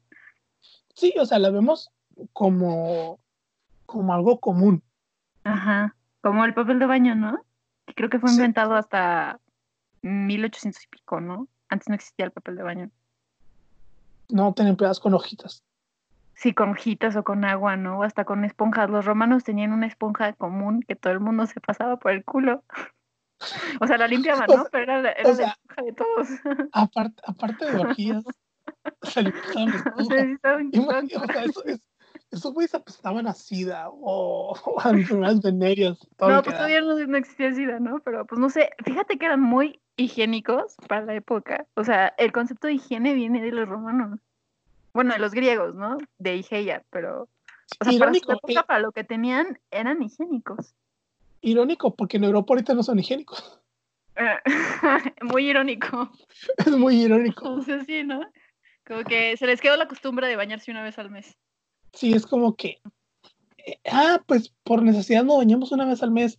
Sí, 0.95 1.15
o 1.19 1.25
sea, 1.25 1.39
la 1.39 1.51
vemos 1.51 1.91
como, 2.33 3.21
como 3.87 4.13
algo 4.13 4.41
común. 4.41 4.83
Ajá. 5.45 5.95
Como 6.23 6.45
el 6.45 6.55
papel 6.55 6.79
de 6.79 6.87
baño, 6.87 7.15
¿no? 7.15 7.45
Que 7.87 7.95
creo 7.95 8.11
que 8.11 8.19
fue 8.19 8.29
Sí. 8.31 8.37
inventado 8.37 8.75
hasta 8.75 9.41
1800 10.03 10.85
y 10.85 10.89
pico, 10.89 11.21
¿no? 11.21 11.49
Antes 11.69 11.89
no 11.89 11.95
existía 11.95 12.27
el 12.27 12.33
papel 12.33 12.57
de 12.57 12.63
baño. 12.63 12.91
No 14.29 14.53
tener 14.55 14.71
empleadas 14.71 15.01
con 15.01 15.15
hojitas. 15.15 15.63
Sí, 16.35 16.55
con 16.55 16.71
hojitas 16.71 17.17
o 17.17 17.25
con 17.25 17.45
agua, 17.45 17.77
¿no? 17.77 17.99
O 17.99 18.03
hasta 18.03 18.25
con 18.25 18.45
esponjas. 18.45 18.89
Los 18.89 19.05
romanos 19.05 19.45
tenían 19.45 19.73
una 19.73 19.87
esponja 19.87 20.33
común 20.33 20.83
que 20.87 20.97
todo 20.97 21.13
el 21.13 21.21
mundo 21.21 21.47
se 21.47 21.61
pasaba 21.61 21.99
por 21.99 22.13
el 22.13 22.25
culo. 22.25 22.63
O 23.81 23.87
sea, 23.87 23.99
la 23.99 24.07
limpiaban, 24.09 24.47
¿no? 24.65 24.67
Pero 24.71 24.85
era, 24.85 25.03
la- 25.03 25.13
era 25.13 25.25
o 25.29 25.31
la 25.31 25.35
sea- 25.37 25.49
esponja 25.49 25.83
de 25.83 25.93
todos. 25.93 26.29
Aparte, 26.73 27.23
aparte 27.27 27.71
de 27.71 27.79
orgías, 27.79 28.25
se 29.03 29.23
le 29.23 29.33
pasaban 29.33 29.69
O 29.97 30.05
sea, 30.05 30.23
esponjas. 30.23 31.05
sí 31.09 31.17
o 31.17 31.27
sea, 31.27 31.45
eso, 31.45 31.65
es, 31.65 31.81
esos 32.31 32.55
güeyes 32.55 32.75
apestaban 32.75 33.27
a 33.27 33.35
sida 33.35 33.89
o, 33.89 34.55
o 34.65 34.81
a 34.85 34.91
enfermedades 34.91 35.43
venéreas. 35.43 35.99
No, 36.19 36.43
pues 36.43 36.47
da. 36.47 36.59
todavía 36.59 36.81
no, 36.81 36.95
no 36.95 37.17
existía 37.17 37.53
SIDA, 37.53 37.81
¿no? 37.81 38.01
Pero 38.01 38.25
pues 38.27 38.41
no 38.41 38.51
sé, 38.51 38.71
fíjate 38.85 39.19
que 39.19 39.27
eran 39.27 39.41
muy 39.41 39.81
higiénicos 39.97 40.77
para 40.89 41.05
la 41.05 41.15
época. 41.15 41.67
O 41.75 41.85
sea, 41.85 42.15
el 42.19 42.33
concepto 42.33 42.67
de 42.67 42.75
higiene 42.75 43.15
viene 43.15 43.43
de 43.43 43.53
los 43.53 43.69
romanos. 43.69 44.21
Bueno, 44.93 45.13
de 45.13 45.21
los 45.21 45.33
griegos, 45.33 45.75
¿no? 45.75 45.99
De 46.19 46.37
higeia, 46.37 46.83
pero... 46.91 47.29
O 47.81 47.85
sea, 47.85 47.93
para 47.93 48.11
Irónico, 48.11 48.33
época, 48.33 48.53
eh, 48.53 48.65
para 48.67 48.81
lo 48.81 48.91
que 48.91 49.05
tenían, 49.05 49.61
eran 49.71 50.03
higiénicos. 50.03 50.75
irónico, 51.41 51.95
porque 51.95 52.17
en 52.17 52.25
Europa 52.25 52.53
ahorita 52.53 52.75
no 52.75 52.83
son 52.83 52.99
higiénicos. 52.99 53.61
muy 55.23 55.49
irónico. 55.49 56.11
Es 56.59 56.73
muy 56.73 57.03
irónico. 57.03 57.47
Entonces 57.47 57.87
sí, 57.87 58.03
¿no? 58.03 58.21
Como 58.85 59.05
que 59.05 59.37
se 59.37 59.47
les 59.47 59.61
quedó 59.61 59.77
la 59.77 59.87
costumbre 59.87 60.27
de 60.27 60.35
bañarse 60.35 60.73
una 60.73 60.83
vez 60.83 60.99
al 60.99 61.11
mes. 61.11 61.37
Sí, 61.93 62.13
es 62.13 62.27
como 62.27 62.57
que, 62.57 62.81
eh, 63.59 63.79
ah, 63.91 64.23
pues 64.27 64.55
por 64.65 64.83
necesidad 64.83 65.25
nos 65.25 65.39
bañamos 65.39 65.73
una 65.73 65.87
vez 65.87 66.03
al 66.03 66.11
mes. 66.11 66.39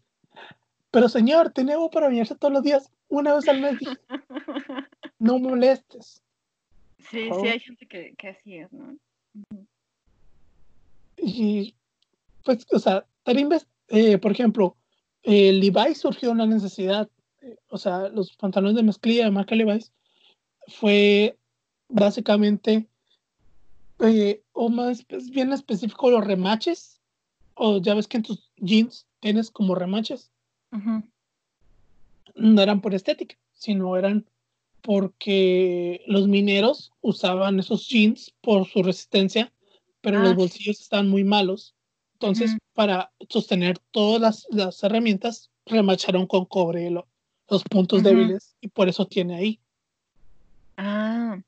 Pero 0.91 1.07
señor, 1.07 1.53
agua 1.55 1.89
para 1.89 2.07
bañarse 2.07 2.35
todos 2.35 2.53
los 2.53 2.63
días, 2.63 2.91
una 3.07 3.33
vez 3.33 3.47
al 3.47 3.61
mes. 3.61 3.77
no 5.19 5.39
molestes. 5.39 6.21
Sí, 7.09 7.23
sí, 7.23 7.29
favor. 7.29 7.47
hay 7.47 7.59
gente 7.59 7.85
que, 7.87 8.13
que 8.17 8.27
así 8.29 8.57
es, 8.57 8.71
¿no? 8.71 8.97
Y 11.17 11.75
pues, 12.43 12.65
o 12.71 12.79
sea, 12.79 13.05
eh, 13.87 14.17
por 14.17 14.31
ejemplo, 14.31 14.75
el 15.23 15.59
Levi's 15.59 15.99
surgió 15.99 16.31
una 16.31 16.45
necesidad, 16.45 17.09
eh, 17.41 17.57
o 17.67 17.77
sea, 17.77 18.09
los 18.09 18.35
pantalones 18.35 18.75
de 18.75 18.83
mezclilla 18.83 19.25
de 19.25 19.31
marca 19.31 19.55
Levi's 19.55 19.93
fue 20.67 21.37
básicamente, 21.87 22.87
eh, 24.01 24.43
o 24.53 24.69
más 24.69 25.03
pues, 25.05 25.29
bien 25.29 25.51
específico, 25.53 26.09
los 26.11 26.25
remaches, 26.25 26.99
o 27.55 27.79
ya 27.81 27.93
ves 27.93 28.07
que 28.07 28.17
en 28.17 28.23
tus 28.23 28.51
jeans 28.57 29.07
tienes 29.19 29.51
como 29.51 29.75
remaches, 29.75 30.31
no 32.35 32.61
eran 32.61 32.81
por 32.81 32.93
estética, 32.93 33.35
sino 33.53 33.95
eran 33.97 34.25
porque 34.81 36.01
los 36.07 36.27
mineros 36.27 36.91
usaban 37.01 37.59
esos 37.59 37.87
jeans 37.87 38.33
por 38.41 38.67
su 38.67 38.81
resistencia, 38.81 39.51
pero 40.01 40.17
Ah, 40.19 40.21
los 40.23 40.31
sí. 40.31 40.35
bolsillos 40.37 40.81
estaban 40.81 41.07
muy 41.09 41.23
malos. 41.23 41.75
Entonces, 42.13 42.57
para 42.73 43.11
sostener 43.29 43.77
todas 43.91 44.21
las, 44.21 44.47
las 44.49 44.83
herramientas, 44.83 45.49
remacharon 45.65 46.25
con 46.25 46.45
cobre 46.45 46.89
lo- 46.89 47.07
los 47.49 47.63
puntos 47.63 48.01
débiles 48.03 48.55
y 48.61 48.69
por 48.69 48.89
eso 48.89 49.05
tiene 49.05 49.35
ahí. 49.35 49.59
Ah. 50.77 51.39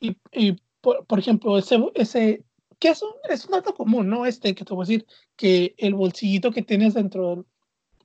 Y, 0.00 0.16
y, 0.32 0.56
por, 0.82 1.06
por 1.06 1.18
ejemplo, 1.18 1.56
ese, 1.56 1.78
ese 1.94 2.44
que 2.78 2.88
es 2.88 3.00
un, 3.00 3.12
es 3.30 3.46
un 3.46 3.52
dato 3.52 3.74
común, 3.74 4.08
¿no? 4.08 4.26
Este 4.26 4.54
que 4.54 4.64
te 4.64 4.74
voy 4.74 4.84
a 4.84 4.86
decir, 4.86 5.06
que 5.36 5.74
el 5.78 5.94
bolsillito 5.94 6.50
que 6.50 6.62
tienes 6.62 6.94
dentro 6.94 7.30
del, 7.30 7.46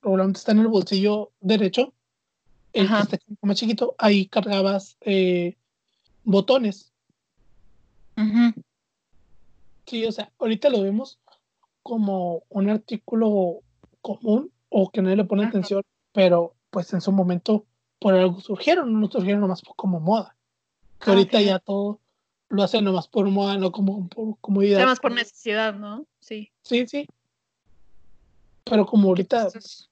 probablemente 0.00 0.38
está 0.38 0.52
en 0.52 0.60
el 0.60 0.68
bolsillo 0.68 1.32
derecho, 1.40 1.92
el 2.72 2.86
Ajá. 2.86 2.98
que 2.98 3.16
está 3.16 3.18
como 3.18 3.36
más 3.42 3.58
chiquito, 3.58 3.94
ahí 3.98 4.26
cargabas 4.26 4.96
eh, 5.00 5.56
botones. 6.24 6.92
Sí, 9.86 10.04
o 10.04 10.12
sea, 10.12 10.30
ahorita 10.38 10.70
lo 10.70 10.82
vemos 10.82 11.18
como 11.82 12.42
un 12.48 12.68
artículo 12.68 13.60
común 14.00 14.52
o 14.68 14.90
que 14.90 15.02
nadie 15.02 15.16
le 15.16 15.24
pone 15.24 15.44
atención, 15.44 15.82
pero 16.12 16.54
pues 16.70 16.92
en 16.92 17.00
su 17.00 17.10
momento 17.10 17.64
por 17.98 18.14
algo 18.14 18.40
surgieron, 18.40 19.00
no 19.00 19.10
surgieron 19.10 19.40
nomás 19.40 19.62
como 19.76 19.98
moda. 19.98 20.36
Que 21.00 21.10
Ah, 21.10 21.14
ahorita 21.14 21.40
ya 21.40 21.58
todo 21.58 22.00
lo 22.50 22.62
hacen 22.62 22.84
nomás 22.84 23.08
por 23.08 23.26
moda, 23.28 23.56
no 23.58 23.72
como 23.72 24.08
por 24.08 24.38
comodidad. 24.40 24.78
Además 24.78 25.00
por 25.00 25.12
necesidad, 25.12 25.74
¿no? 25.74 26.06
Sí. 26.20 26.50
Sí, 26.62 26.86
sí. 26.86 27.06
Pero 28.64 28.86
como 28.86 29.08
ahorita, 29.08 29.44
Entonces, 29.46 29.88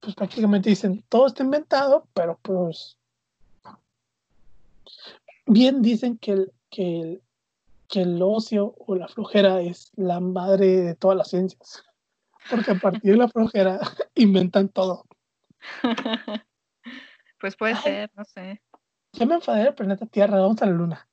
pues 0.00 0.14
prácticamente 0.14 0.70
dicen, 0.70 1.04
todo 1.08 1.26
está 1.26 1.42
inventado, 1.42 2.06
pero 2.14 2.38
pues 2.42 2.98
bien 5.46 5.82
dicen 5.82 6.18
que 6.18 6.32
el, 6.32 6.52
que 6.70 7.00
el, 7.00 7.22
que 7.88 8.02
el 8.02 8.20
ocio 8.22 8.74
o 8.78 8.94
la 8.94 9.08
flojera 9.08 9.60
es 9.60 9.92
la 9.96 10.20
madre 10.20 10.66
de 10.80 10.94
todas 10.94 11.16
las 11.16 11.28
ciencias. 11.28 11.84
Porque 12.50 12.72
a 12.72 12.74
partir 12.74 13.12
de 13.12 13.16
la 13.18 13.28
flojera 13.28 13.78
inventan 14.14 14.68
todo. 14.68 15.06
pues 17.40 17.54
puede 17.56 17.74
Ay. 17.74 17.82
ser, 17.82 18.10
no 18.16 18.24
sé. 18.24 18.62
Ya 19.12 19.26
me 19.26 19.34
enfadé 19.34 19.64
del 19.64 19.74
planeta 19.74 20.06
Tierra, 20.06 20.40
vamos 20.40 20.60
a 20.62 20.66
la 20.66 20.72
luna. 20.72 21.08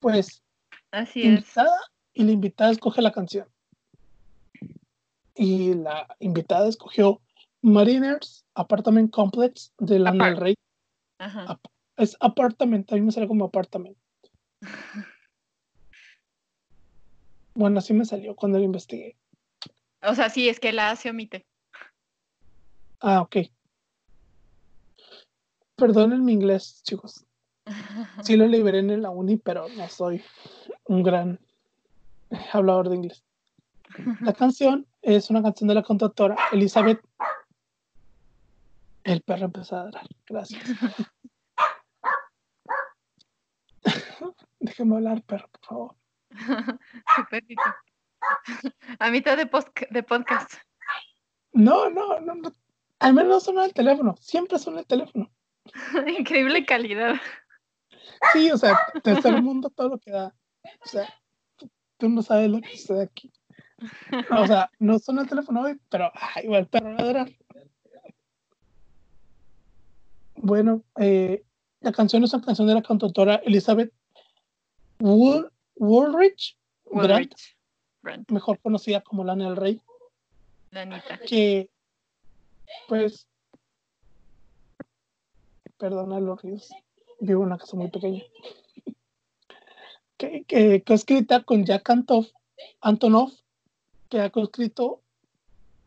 Pues 0.00 0.42
Así 0.90 1.22
es. 1.22 1.26
invitada 1.28 1.80
y 2.12 2.24
la 2.24 2.32
invitada 2.32 2.70
escoge 2.72 3.02
la 3.02 3.12
canción. 3.12 3.48
Y 5.34 5.74
la 5.74 6.08
invitada 6.18 6.68
escogió 6.68 7.20
Mariners 7.62 8.44
Apartment 8.54 9.12
Complex 9.12 9.72
de 9.78 9.98
Lana 10.00 10.24
del 10.24 10.34
Apart. 10.34 10.42
Rey. 10.42 10.54
Ajá. 11.18 11.60
Es 11.96 12.16
apartament, 12.20 12.90
a 12.90 12.96
mí 12.96 13.02
me 13.02 13.12
sale 13.12 13.28
como 13.28 13.44
apartament. 13.44 13.96
Bueno, 17.54 17.80
así 17.80 17.92
me 17.92 18.06
salió 18.06 18.34
cuando 18.34 18.56
lo 18.56 18.64
investigué. 18.64 19.14
O 20.02 20.14
sea, 20.14 20.30
sí, 20.30 20.48
es 20.48 20.58
que 20.58 20.72
la 20.72 20.90
A 20.90 20.96
se 20.96 21.10
omite. 21.10 21.44
Ah, 22.98 23.20
ok. 23.20 23.36
Perdonen 25.82 26.24
mi 26.24 26.32
inglés, 26.32 26.80
chicos. 26.84 27.24
Sí 28.22 28.36
lo 28.36 28.46
liberé 28.46 28.78
en 28.78 29.02
la 29.02 29.10
uni, 29.10 29.36
pero 29.36 29.66
no 29.76 29.88
soy 29.88 30.22
un 30.84 31.02
gran 31.02 31.40
hablador 32.52 32.88
de 32.88 32.94
inglés. 32.94 33.24
La 34.20 34.32
canción 34.42 34.86
es 35.02 35.28
una 35.28 35.42
canción 35.42 35.66
de 35.66 35.74
la 35.74 35.82
cantautora 35.82 36.36
Elizabeth. 36.52 37.00
El 39.02 39.22
perro 39.22 39.46
empezó 39.46 39.74
a 39.74 39.84
ladrar. 39.84 40.06
Gracias. 40.24 40.62
Déjeme 44.60 44.94
hablar, 44.94 45.20
perro, 45.22 45.48
por 45.48 45.64
favor. 45.64 45.96
Su 47.16 47.24
perrito. 47.28 47.62
A 49.00 49.10
mitad 49.10 49.36
de, 49.36 49.50
de 49.90 50.02
podcast. 50.04 50.54
No, 51.52 51.90
no, 51.90 52.20
no, 52.20 52.36
no. 52.36 52.52
Al 53.00 53.14
menos 53.14 53.28
no 53.28 53.40
suena 53.40 53.64
el 53.64 53.74
teléfono. 53.74 54.14
Siempre 54.20 54.60
suena 54.60 54.78
el 54.78 54.86
teléfono. 54.86 55.28
Increíble 56.18 56.64
calidad. 56.64 57.16
Sí, 58.32 58.50
o 58.50 58.56
sea, 58.56 58.78
tercer 59.02 59.42
mundo 59.42 59.70
todo 59.70 59.90
lo 59.90 59.98
que 59.98 60.10
da. 60.10 60.34
O 60.84 60.88
sea, 60.88 61.12
tú, 61.56 61.70
tú 61.98 62.08
no 62.08 62.22
sabes 62.22 62.50
lo 62.50 62.60
que 62.60 62.76
sucede 62.76 63.02
aquí. 63.02 63.32
O 64.30 64.46
sea, 64.46 64.70
no 64.78 64.98
suena 64.98 65.22
el 65.22 65.28
teléfono 65.28 65.62
hoy, 65.62 65.80
pero 65.88 66.10
ay, 66.14 66.46
va 66.46 66.58
el 66.58 66.66
perro 66.66 66.90
a 66.90 66.92
ladrar. 66.92 67.30
Bueno, 70.36 70.82
eh, 70.98 71.44
la 71.80 71.92
canción 71.92 72.24
es 72.24 72.32
una 72.32 72.44
canción 72.44 72.68
de 72.68 72.74
la 72.74 72.82
cantautora 72.82 73.36
Elizabeth 73.44 73.92
Wool, 75.00 75.52
Woolrich, 75.76 76.56
Woolrich. 76.84 77.56
Grant, 78.02 78.30
mejor 78.30 78.58
conocida 78.60 79.00
como 79.00 79.24
Lana 79.24 79.46
del 79.46 79.56
Rey, 79.56 79.80
la 80.70 80.82
Anita. 80.82 81.18
que 81.18 81.70
pues 82.88 83.28
perdona 85.82 86.20
los 86.20 86.40
ríos, 86.40 86.70
vivo 87.18 87.40
en 87.42 87.48
una 87.48 87.58
casa 87.58 87.76
muy 87.76 87.90
pequeña. 87.90 88.22
Que, 90.16 90.44
que, 90.44 90.80
escrita 90.86 91.42
con 91.42 91.64
Jack 91.64 91.90
Antoff, 91.90 92.28
Antonoff, 92.80 93.32
que 94.08 94.20
ha 94.20 94.26
escrito 94.26 95.00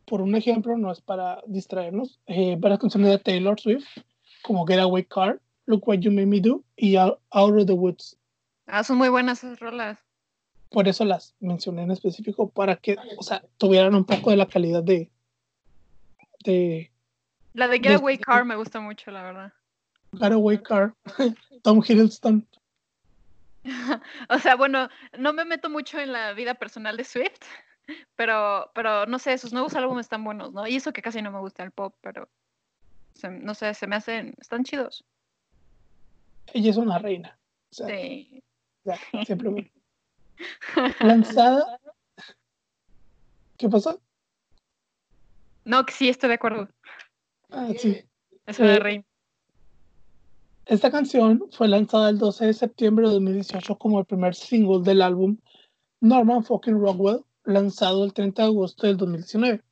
por 0.04 0.20
un 0.20 0.34
ejemplo, 0.34 0.76
no 0.76 0.92
es 0.92 1.00
para 1.00 1.42
distraernos, 1.46 2.20
eh, 2.26 2.56
varias 2.58 2.78
canciones 2.78 3.08
de 3.08 3.18
Taylor 3.18 3.58
Swift, 3.58 3.86
como 4.42 4.66
Getaway 4.66 5.04
Car, 5.04 5.40
Look 5.64 5.88
What 5.88 6.00
You 6.00 6.12
Made 6.12 6.26
Me 6.26 6.40
Do 6.40 6.62
y 6.76 6.96
Out, 6.96 7.18
of 7.30 7.64
the 7.64 7.72
Woods. 7.72 8.18
Ah, 8.66 8.84
son 8.84 8.98
muy 8.98 9.08
buenas 9.08 9.42
esas 9.42 9.58
rolas. 9.60 9.98
Por 10.68 10.88
eso 10.88 11.06
las 11.06 11.34
mencioné 11.40 11.84
en 11.84 11.92
específico, 11.92 12.50
para 12.50 12.76
que, 12.76 12.98
o 13.16 13.22
sea, 13.22 13.42
tuvieran 13.56 13.94
un 13.94 14.04
poco 14.04 14.28
de 14.28 14.36
la 14.36 14.46
calidad 14.46 14.82
de... 14.82 15.10
de 16.44 16.92
la 17.54 17.66
de 17.66 17.78
Getaway 17.78 18.18
Car 18.18 18.44
me 18.44 18.56
gusta 18.56 18.78
mucho, 18.80 19.10
la 19.10 19.22
verdad. 19.22 19.52
Getaway 20.12 20.58
Car, 20.62 20.94
Tom 21.62 21.82
Hiddleston. 21.82 22.46
o 24.28 24.38
sea, 24.38 24.56
bueno, 24.56 24.88
no 25.18 25.32
me 25.32 25.44
meto 25.44 25.68
mucho 25.68 25.98
en 25.98 26.12
la 26.12 26.32
vida 26.32 26.54
personal 26.54 26.96
de 26.96 27.04
Swift, 27.04 27.42
pero, 28.14 28.70
pero 28.74 29.06
no 29.06 29.18
sé, 29.18 29.36
sus 29.38 29.52
nuevos 29.52 29.74
álbumes 29.74 30.06
están 30.06 30.24
buenos, 30.24 30.52
¿no? 30.52 30.66
Y 30.66 30.76
eso 30.76 30.92
que 30.92 31.02
casi 31.02 31.22
no 31.22 31.30
me 31.30 31.40
gusta 31.40 31.62
el 31.62 31.72
pop, 31.72 31.94
pero 32.00 32.28
no 33.30 33.54
sé, 33.54 33.74
se 33.74 33.86
me 33.86 33.96
hacen, 33.96 34.34
están 34.40 34.64
chidos. 34.64 35.04
Ella 36.52 36.70
es 36.70 36.76
una 36.76 36.98
reina. 36.98 37.38
sí. 37.70 38.42
Ya, 38.84 38.96
simplemente. 39.26 39.72
Lanzada. 41.00 41.80
¿Qué 43.56 43.68
pasó? 43.68 44.00
No, 45.64 45.84
que 45.84 45.92
sí, 45.92 46.08
estoy 46.08 46.28
de 46.28 46.34
acuerdo. 46.36 46.68
Ah, 47.50 47.70
sí. 47.76 48.00
Es 48.46 48.60
una 48.60 48.74
eh, 48.74 48.78
reina. 48.78 49.04
Esta 50.66 50.90
canción 50.90 51.44
fue 51.52 51.68
lanzada 51.68 52.10
el 52.10 52.18
12 52.18 52.46
de 52.46 52.52
septiembre 52.52 53.06
de 53.06 53.14
2018 53.14 53.78
como 53.78 54.00
el 54.00 54.04
primer 54.04 54.34
single 54.34 54.82
del 54.82 55.00
álbum 55.00 55.36
Norman 56.00 56.44
Fucking 56.44 56.80
Rockwell, 56.80 57.20
lanzado 57.44 58.04
el 58.04 58.12
30 58.12 58.42
de 58.42 58.48
agosto 58.48 58.88
del 58.88 58.96
2019. 58.96 59.62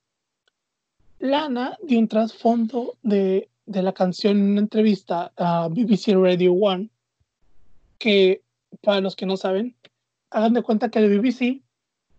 Lana 1.19 1.77
dio 1.83 1.99
un 1.99 2.07
trasfondo 2.07 2.97
de, 3.03 3.49
de 3.67 3.83
la 3.83 3.93
canción 3.93 4.39
en 4.39 4.51
una 4.53 4.61
entrevista 4.61 5.33
a 5.37 5.67
BBC 5.67 6.15
Radio 6.15 6.53
One, 6.53 6.91
que 7.99 8.43
para 8.81 9.01
los 9.01 9.17
que 9.17 9.27
no 9.27 9.37
saben, 9.37 9.75
hagan 10.31 10.55
de 10.55 10.63
cuenta 10.63 10.91
que 10.91 11.01
el 11.01 11.19
BBC 11.19 11.61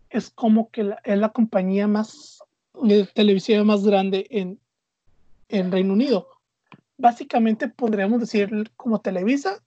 es 0.10 0.30
como 0.31 0.69
que 0.69 0.93
es 1.06 1.18
la 1.18 1.30
compañía 1.30 1.88
más 1.88 2.39
de 2.84 3.06
televisiva 3.06 3.64
más 3.64 3.85
grande 3.85 4.27
en, 4.30 4.60
en 5.47 5.72
Reino 5.72 5.93
Unido 5.93 6.35
básicamente 6.97 7.67
podríamos 7.67 8.19
decir 8.19 8.72
como 8.76 9.01
Televisa, 9.01 9.61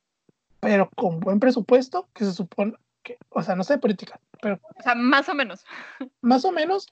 pero 0.60 0.90
con 0.96 1.20
buen 1.20 1.40
presupuesto, 1.40 2.08
que 2.14 2.24
se 2.24 2.32
supone 2.32 2.74
que, 3.02 3.18
o 3.30 3.42
sea, 3.42 3.54
no 3.54 3.64
sé 3.64 3.74
de 3.74 3.78
política, 3.80 4.20
pero... 4.40 4.60
O 4.78 4.82
sea, 4.82 4.94
más 4.94 5.28
o 5.28 5.34
menos. 5.34 5.64
Más 6.20 6.44
o 6.44 6.52
menos 6.52 6.86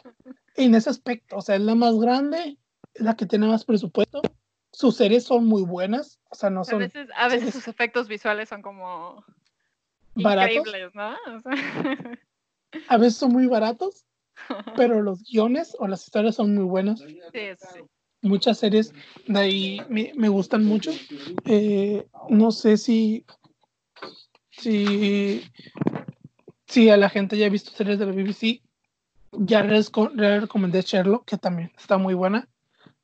en 0.54 0.74
ese 0.74 0.90
aspecto, 0.90 1.36
o 1.36 1.42
sea, 1.42 1.56
es 1.56 1.60
la 1.60 1.74
más 1.74 1.98
grande, 1.98 2.58
es 2.94 3.02
la 3.02 3.16
que 3.16 3.26
tiene 3.26 3.46
más 3.46 3.64
presupuesto, 3.64 4.22
sus 4.72 4.96
series 4.96 5.24
son 5.24 5.46
muy 5.46 5.62
buenas, 5.62 6.18
o 6.30 6.34
sea, 6.34 6.50
no 6.50 6.64
son... 6.64 6.76
A 6.76 6.78
veces, 6.78 7.08
a 7.14 7.28
veces 7.28 7.54
sus 7.54 7.68
efectos 7.68 8.08
visuales 8.08 8.48
son 8.48 8.62
como... 8.62 9.24
Increíbles, 10.14 10.94
¿no? 10.94 11.14
A 12.88 12.96
veces 12.96 13.16
son 13.16 13.32
muy 13.32 13.46
baratos, 13.46 14.06
pero 14.76 15.02
los 15.02 15.22
guiones 15.24 15.76
o 15.78 15.86
las 15.86 16.04
historias 16.04 16.36
son 16.36 16.54
muy 16.54 16.64
buenas. 16.64 17.00
Sí, 17.00 17.20
sí 17.32 17.80
muchas 18.26 18.58
series 18.58 18.92
de 19.26 19.38
ahí 19.38 19.82
me, 19.88 20.28
gustan 20.28 20.64
mucho. 20.64 20.90
Eh, 21.44 22.06
no 22.28 22.50
sé 22.50 22.76
si, 22.76 23.24
si, 24.50 25.42
si 26.66 26.90
a 26.90 26.96
la 26.96 27.08
gente 27.08 27.36
ya 27.36 27.46
ha 27.46 27.50
visto 27.50 27.70
series 27.70 27.98
de 27.98 28.06
la 28.06 28.12
BBC. 28.12 28.62
Ya 29.32 29.62
les, 29.62 29.90
recomendé 30.14 30.82
Sherlock, 30.82 31.26
que 31.26 31.38
también 31.38 31.72
está 31.76 31.98
muy 31.98 32.14
buena. 32.14 32.48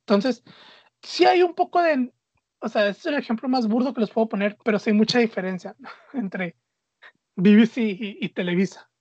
Entonces, 0.00 0.42
sí 1.02 1.24
hay 1.24 1.42
un 1.42 1.54
poco 1.54 1.82
de, 1.82 2.12
o 2.60 2.68
sea, 2.68 2.88
este 2.88 3.00
es 3.00 3.06
el 3.06 3.14
ejemplo 3.14 3.48
más 3.48 3.68
burdo 3.68 3.92
que 3.92 4.00
les 4.00 4.10
puedo 4.10 4.28
poner, 4.28 4.56
pero 4.64 4.78
sí 4.78 4.90
hay 4.90 4.96
mucha 4.96 5.18
diferencia 5.18 5.76
entre 6.12 6.56
BBC 7.36 7.78
y, 7.78 8.28
Televisa. 8.30 8.88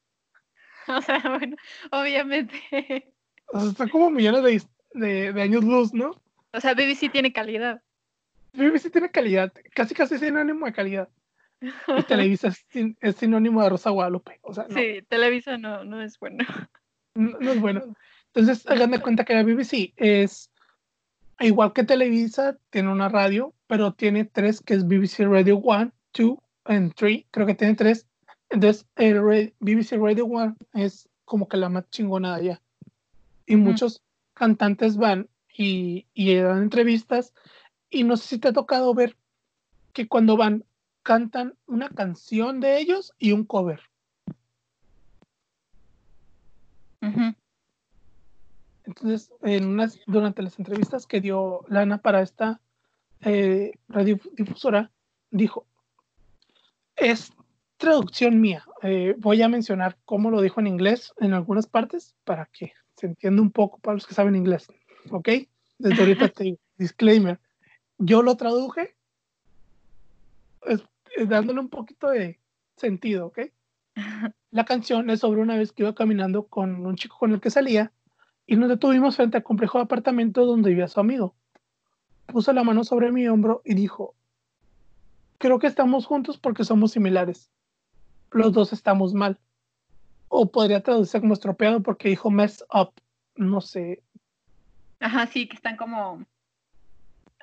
O 0.88 1.00
sea, 1.00 1.22
bueno, 1.38 1.56
obviamente. 1.92 3.14
O 3.54 3.60
sea, 3.60 3.70
están 3.70 3.90
como 3.90 4.10
millones 4.10 4.44
de, 4.44 4.62
de, 4.94 5.34
de 5.34 5.42
años 5.42 5.64
luz, 5.64 5.94
¿no? 5.94 6.16
O 6.54 6.60
sea, 6.60 6.74
BBC 6.74 7.12
tiene 7.12 7.32
calidad. 7.32 7.82
BBC 8.54 8.92
tiene 8.92 9.10
calidad, 9.10 9.54
casi 9.74 9.94
casi 9.96 10.16
es 10.16 10.22
sinónimo 10.22 10.66
de 10.66 10.74
calidad. 10.74 11.10
Y 11.62 12.04
Televisa 12.08 12.50
es, 12.50 13.16
sinónimo 13.16 13.64
de 13.64 13.70
Rosa 13.70 13.92
Guadalupe. 13.92 14.40
O 14.42 14.54
sea, 14.54 14.66
Sí, 14.70 15.02
Televisa 15.08 15.58
no, 15.58 15.84
no 15.84 16.02
es 16.02 16.20
bueno. 16.20 16.46
No, 17.14 17.52
es 17.52 17.60
bueno. 17.60 17.96
Entonces, 18.34 18.68
hagan 18.68 18.92
de 18.92 19.00
cuenta 19.00 19.26
que 19.26 19.34
la 19.34 19.44
BBC 19.44 19.94
es 19.98 20.50
igual 21.40 21.74
que 21.74 21.84
Televisa, 21.84 22.58
tiene 22.70 22.92
una 22.92 23.10
radio, 23.10 23.54
pero 23.68 23.94
tiene 23.94 24.26
tres, 24.26 24.62
que 24.62 24.74
es 24.74 24.88
BBC 24.88 25.20
Radio 25.20 25.58
1, 25.58 25.92
2 26.14 26.38
y 26.70 26.90
3. 26.90 27.26
Creo 27.32 27.46
que 27.46 27.56
tiene 27.56 27.76
tres. 27.76 28.08
Entonces, 28.50 28.88
el 28.96 29.54
BBC 29.60 29.98
Radio 29.98 30.26
1 30.26 30.56
es 30.74 31.10
como 31.26 31.48
que 31.48 31.58
la 31.58 31.70
más 31.70 31.90
chingona 31.90 32.36
de 32.38 32.42
allá. 32.42 32.62
Y 33.46 33.56
muchos 33.56 34.02
cantantes 34.34 34.98
van 34.98 35.30
y, 35.54 36.08
y 36.14 36.36
dan 36.36 36.64
entrevistas 36.64 37.34
y 37.90 38.04
no 38.04 38.18
sé 38.18 38.28
si 38.28 38.40
te 38.40 38.50
ha 38.50 38.54
tocado 38.54 38.94
ver 38.94 39.18
que 39.94 40.08
cuando 40.08 40.38
van 40.38 40.66
cantan 41.04 41.56
una 41.66 41.90
canción 41.90 42.60
de 42.60 42.80
ellos 42.80 43.14
y 43.18 43.32
un 43.32 43.46
cover. 43.46 43.82
Entonces, 48.84 49.32
en 49.42 49.68
unas, 49.68 50.00
durante 50.06 50.42
las 50.42 50.60
entrevistas 50.60 51.08
que 51.08 51.22
dio 51.22 51.62
Lana 51.68 52.00
para 52.00 52.22
esta 52.22 52.62
eh, 53.22 53.72
radiodifusora, 53.88 54.92
dijo, 55.32 55.66
es 56.96 57.34
traducción 57.78 58.40
mía. 58.40 58.66
Eh, 58.84 59.16
voy 59.18 59.42
a 59.42 59.50
mencionar 59.50 59.98
cómo 60.06 60.30
lo 60.30 60.42
dijo 60.42 60.60
en 60.60 60.68
inglés 60.68 61.14
en 61.18 61.34
algunas 61.34 61.68
partes 61.68 62.16
para 62.24 62.48
que 62.48 62.74
se 63.02 63.08
entienda 63.08 63.42
un 63.42 63.52
poco 63.52 63.80
para 63.80 63.96
los 63.96 64.06
que 64.06 64.14
saben 64.14 64.36
inglés. 64.36 64.68
¿ok? 65.10 65.30
Desde 65.80 66.00
ahorita 66.00 66.30
te 66.30 66.60
disclaimer. 66.78 67.40
Yo 67.98 68.22
lo 68.22 68.38
traduje 68.38 68.96
dándole 71.26 71.60
un 71.60 71.70
poquito 71.70 72.10
de 72.10 72.40
sentido, 72.78 73.28
¿ok? 73.28 73.40
La 74.52 74.66
canción 74.66 75.10
es 75.10 75.20
sobre 75.20 75.42
una 75.42 75.58
vez 75.58 75.72
que 75.72 75.84
iba 75.84 75.96
caminando 75.96 76.48
con 76.48 76.86
un 76.86 76.96
chico 76.96 77.18
con 77.18 77.32
el 77.32 77.42
que 77.42 77.50
salía 77.50 77.92
y 78.48 78.56
nos 78.56 78.70
detuvimos 78.70 79.16
frente 79.16 79.38
al 79.38 79.44
complejo 79.44 79.78
de 79.78 79.86
apartamento 79.86 80.46
donde 80.46 80.70
vivía 80.70 80.88
su 80.88 81.00
amigo. 81.00 81.36
Puso 82.28 82.54
la 82.54 82.64
mano 82.64 82.84
sobre 82.84 83.12
mi 83.12 83.28
hombro 83.28 83.62
y 83.66 83.74
dijo, 83.74 84.16
creo 85.38 85.60
que 85.60 85.68
estamos 85.68 86.06
juntos 86.06 86.38
porque 86.38 86.64
somos 86.64 86.92
similares. 86.92 87.50
Los 88.32 88.54
dos 88.54 88.74
estamos 88.74 89.14
mal. 89.14 89.40
O 90.34 90.50
podría 90.50 90.82
traducirse 90.82 91.20
como 91.20 91.34
estropeado 91.34 91.82
porque 91.84 92.10
dijo 92.10 92.32
mess 92.32 92.64
up. 92.74 92.94
No 93.36 93.60
sé, 93.60 94.02
Ajá, 95.02 95.26
sí, 95.26 95.48
que 95.48 95.56
están 95.56 95.76
como. 95.76 96.24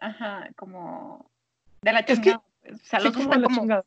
Ajá, 0.00 0.48
como. 0.56 1.30
De 1.82 1.92
la 1.92 2.04
chingada. 2.04 2.42
Pues, 2.62 2.80
o 2.80 2.84
sea, 2.84 3.00
los 3.00 3.12
como 3.12 3.34
están 3.34 3.42
como. 3.42 3.84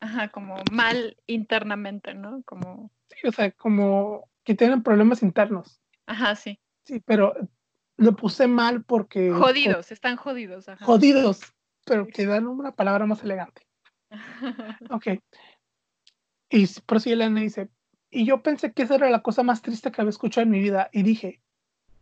Ajá, 0.00 0.28
como 0.28 0.56
mal 0.72 1.16
internamente, 1.26 2.14
¿no? 2.14 2.42
Como. 2.44 2.90
Sí, 3.08 3.28
o 3.28 3.32
sea, 3.32 3.50
como 3.52 4.28
que 4.42 4.54
tienen 4.54 4.82
problemas 4.82 5.22
internos. 5.22 5.82
Ajá, 6.06 6.34
sí. 6.34 6.58
Sí, 6.86 7.00
pero 7.04 7.34
lo 7.98 8.16
puse 8.16 8.46
mal 8.48 8.82
porque. 8.84 9.30
Jodidos, 9.30 9.92
están 9.92 10.16
jodidos. 10.16 10.70
Ajá. 10.70 10.82
Jodidos, 10.82 11.42
pero 11.84 12.06
que 12.06 12.24
dan 12.24 12.46
una 12.46 12.72
palabra 12.72 13.04
más 13.04 13.22
elegante. 13.22 13.66
ok. 14.90 15.08
Y 16.48 16.66
prosigue 16.86 17.12
Elena 17.12 17.40
y 17.40 17.44
dice, 17.44 17.68
y 18.10 18.24
yo 18.24 18.42
pensé 18.42 18.72
que 18.72 18.82
esa 18.82 18.96
era 18.96 19.10
la 19.10 19.22
cosa 19.22 19.42
más 19.42 19.62
triste 19.62 19.92
que 19.92 20.00
había 20.00 20.10
escuchado 20.10 20.44
en 20.44 20.50
mi 20.50 20.60
vida 20.60 20.90
y 20.92 21.02
dije, 21.02 21.40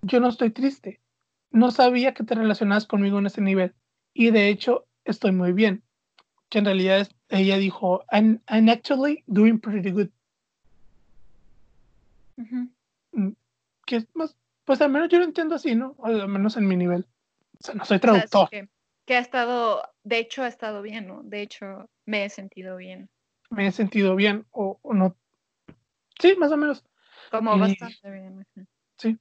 yo 0.02 0.20
no 0.20 0.28
estoy 0.28 0.50
triste, 0.50 1.00
no 1.50 1.70
sabía 1.70 2.14
que 2.14 2.24
te 2.24 2.34
relacionabas 2.34 2.86
conmigo 2.86 3.18
en 3.18 3.26
ese 3.26 3.40
nivel. 3.40 3.74
Y 4.14 4.30
de 4.30 4.48
hecho, 4.48 4.86
estoy 5.04 5.32
muy 5.32 5.52
bien. 5.52 5.82
Que 6.48 6.58
en 6.58 6.64
realidad 6.64 7.08
ella 7.28 7.58
dijo, 7.58 8.04
I'm, 8.10 8.40
actually 8.48 9.22
doing 9.26 9.58
pretty 9.58 9.90
good. 9.90 10.08
Mm, 13.12 13.30
que 13.84 13.96
es 13.96 14.06
más, 14.14 14.36
pues 14.64 14.80
al 14.80 14.90
menos 14.90 15.08
yo 15.08 15.18
lo 15.18 15.24
entiendo 15.24 15.54
así, 15.54 15.74
¿no? 15.74 15.96
Al 16.02 16.28
menos 16.28 16.56
en 16.56 16.66
mi 16.66 16.76
nivel. 16.76 17.06
O 17.60 17.64
sea, 17.64 17.74
no 17.74 17.84
soy 17.84 17.98
traductor. 17.98 18.48
que, 18.50 19.16
ha 19.16 19.18
estado, 19.18 19.82
de 20.04 20.18
hecho, 20.18 20.42
ha 20.42 20.48
estado 20.48 20.82
bien, 20.82 21.08
¿no? 21.08 21.22
De 21.22 21.42
hecho, 21.42 21.88
me 22.06 22.24
he 22.24 22.30
sentido 22.30 22.76
bien. 22.76 23.10
Me 23.50 23.66
he 23.66 23.72
sentido 23.72 24.14
bien, 24.14 24.46
o, 24.50 24.78
no. 24.84 25.16
Sí, 26.18 26.34
más 26.38 26.52
o 26.52 26.56
menos. 26.56 26.84
Como 27.30 27.58
bastante 27.58 28.10
bien. 28.10 28.46
Sí. 28.96 29.18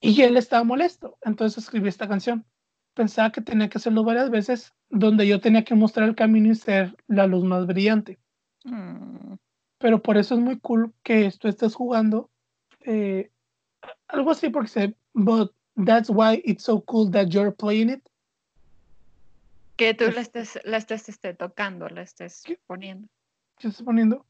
Y 0.00 0.22
él 0.22 0.36
estaba 0.36 0.64
molesto, 0.64 1.18
entonces 1.22 1.64
escribí 1.64 1.88
esta 1.88 2.08
canción. 2.08 2.44
Pensaba 2.94 3.30
que 3.30 3.40
tenía 3.40 3.68
que 3.68 3.78
hacerlo 3.78 4.02
varias 4.02 4.30
veces, 4.30 4.72
donde 4.88 5.26
yo 5.26 5.40
tenía 5.40 5.64
que 5.64 5.74
mostrar 5.74 6.08
el 6.08 6.14
camino 6.14 6.50
y 6.50 6.54
ser 6.54 6.96
la 7.06 7.26
luz 7.26 7.44
más 7.44 7.66
brillante. 7.66 8.18
Mm. 8.64 9.34
Pero 9.78 10.02
por 10.02 10.16
eso 10.16 10.34
es 10.34 10.40
muy 10.40 10.58
cool 10.58 10.92
que 11.02 11.30
tú 11.38 11.48
estés 11.48 11.74
jugando 11.74 12.30
eh, 12.80 13.30
algo 14.08 14.30
así 14.30 14.48
porque 14.48 14.68
se, 14.68 14.94
but 15.14 15.52
that's 15.86 16.10
why 16.10 16.42
it's 16.44 16.64
so 16.64 16.80
cool 16.82 17.10
that 17.10 17.28
you're 17.28 17.52
playing 17.52 17.90
it. 17.90 18.06
Que 19.76 19.94
tú 19.94 20.10
la 20.10 20.20
estés, 20.20 20.58
la 20.64 20.76
estés 20.76 21.08
este, 21.08 21.32
tocando, 21.32 21.88
la 21.88 22.02
estés 22.02 22.42
poniendo. 22.66 23.08
¿Qué 23.56 23.68
estás 23.68 23.82
poniendo? 23.82 24.26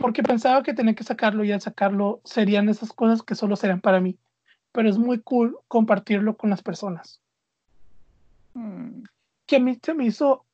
Porque 0.00 0.22
pensaba 0.22 0.62
que 0.62 0.72
tenía 0.72 0.94
que 0.94 1.04
sacarlo 1.04 1.44
y 1.44 1.52
al 1.52 1.60
sacarlo 1.60 2.22
serían 2.24 2.70
esas 2.70 2.90
cosas 2.92 3.22
que 3.22 3.34
solo 3.34 3.54
serían 3.54 3.82
para 3.82 4.00
mí. 4.00 4.18
Pero 4.72 4.88
es 4.88 4.96
muy 4.96 5.20
cool 5.20 5.58
compartirlo 5.68 6.38
con 6.38 6.48
las 6.48 6.62
personas. 6.62 7.20
Mm. 8.54 9.02
Que 9.46 9.56
a 9.56 9.60
mí 9.60 9.78
se 9.82 9.92
me 9.92 10.06
hizo 10.06 10.46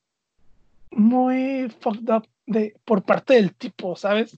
muy 0.91 1.73
fucked 1.81 2.13
up 2.13 2.27
de, 2.47 2.75
por 2.85 3.05
parte 3.05 3.35
del 3.35 3.55
tipo, 3.55 3.95
¿sabes? 3.95 4.37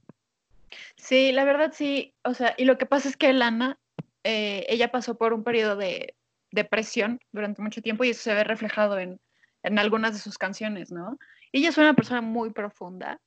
Sí, 0.97 1.33
la 1.33 1.45
verdad 1.45 1.73
sí. 1.73 2.13
O 2.25 2.35
sea, 2.35 2.55
y 2.59 2.67
lo 2.67 2.77
que 2.77 2.85
pasa 2.85 3.09
es 3.09 3.17
que 3.17 3.33
Lana, 3.33 3.79
eh, 4.25 4.67
ella 4.69 4.91
pasó 4.91 5.17
por 5.17 5.33
un 5.33 5.43
periodo 5.43 5.77
de 5.77 6.17
depresión 6.51 7.19
durante 7.33 7.63
mucho 7.63 7.81
tiempo 7.81 8.05
y 8.05 8.11
eso 8.11 8.23
se 8.23 8.35
ve 8.35 8.45
reflejado 8.45 8.99
en, 8.99 9.21
en 9.63 9.79
algunas 9.79 10.13
de 10.13 10.19
sus 10.19 10.37
canciones, 10.37 10.93
¿no? 10.93 11.19
Ella 11.53 11.71
es 11.71 11.79
una 11.79 11.95
persona 11.95 12.21
muy 12.21 12.51
profunda 12.51 13.19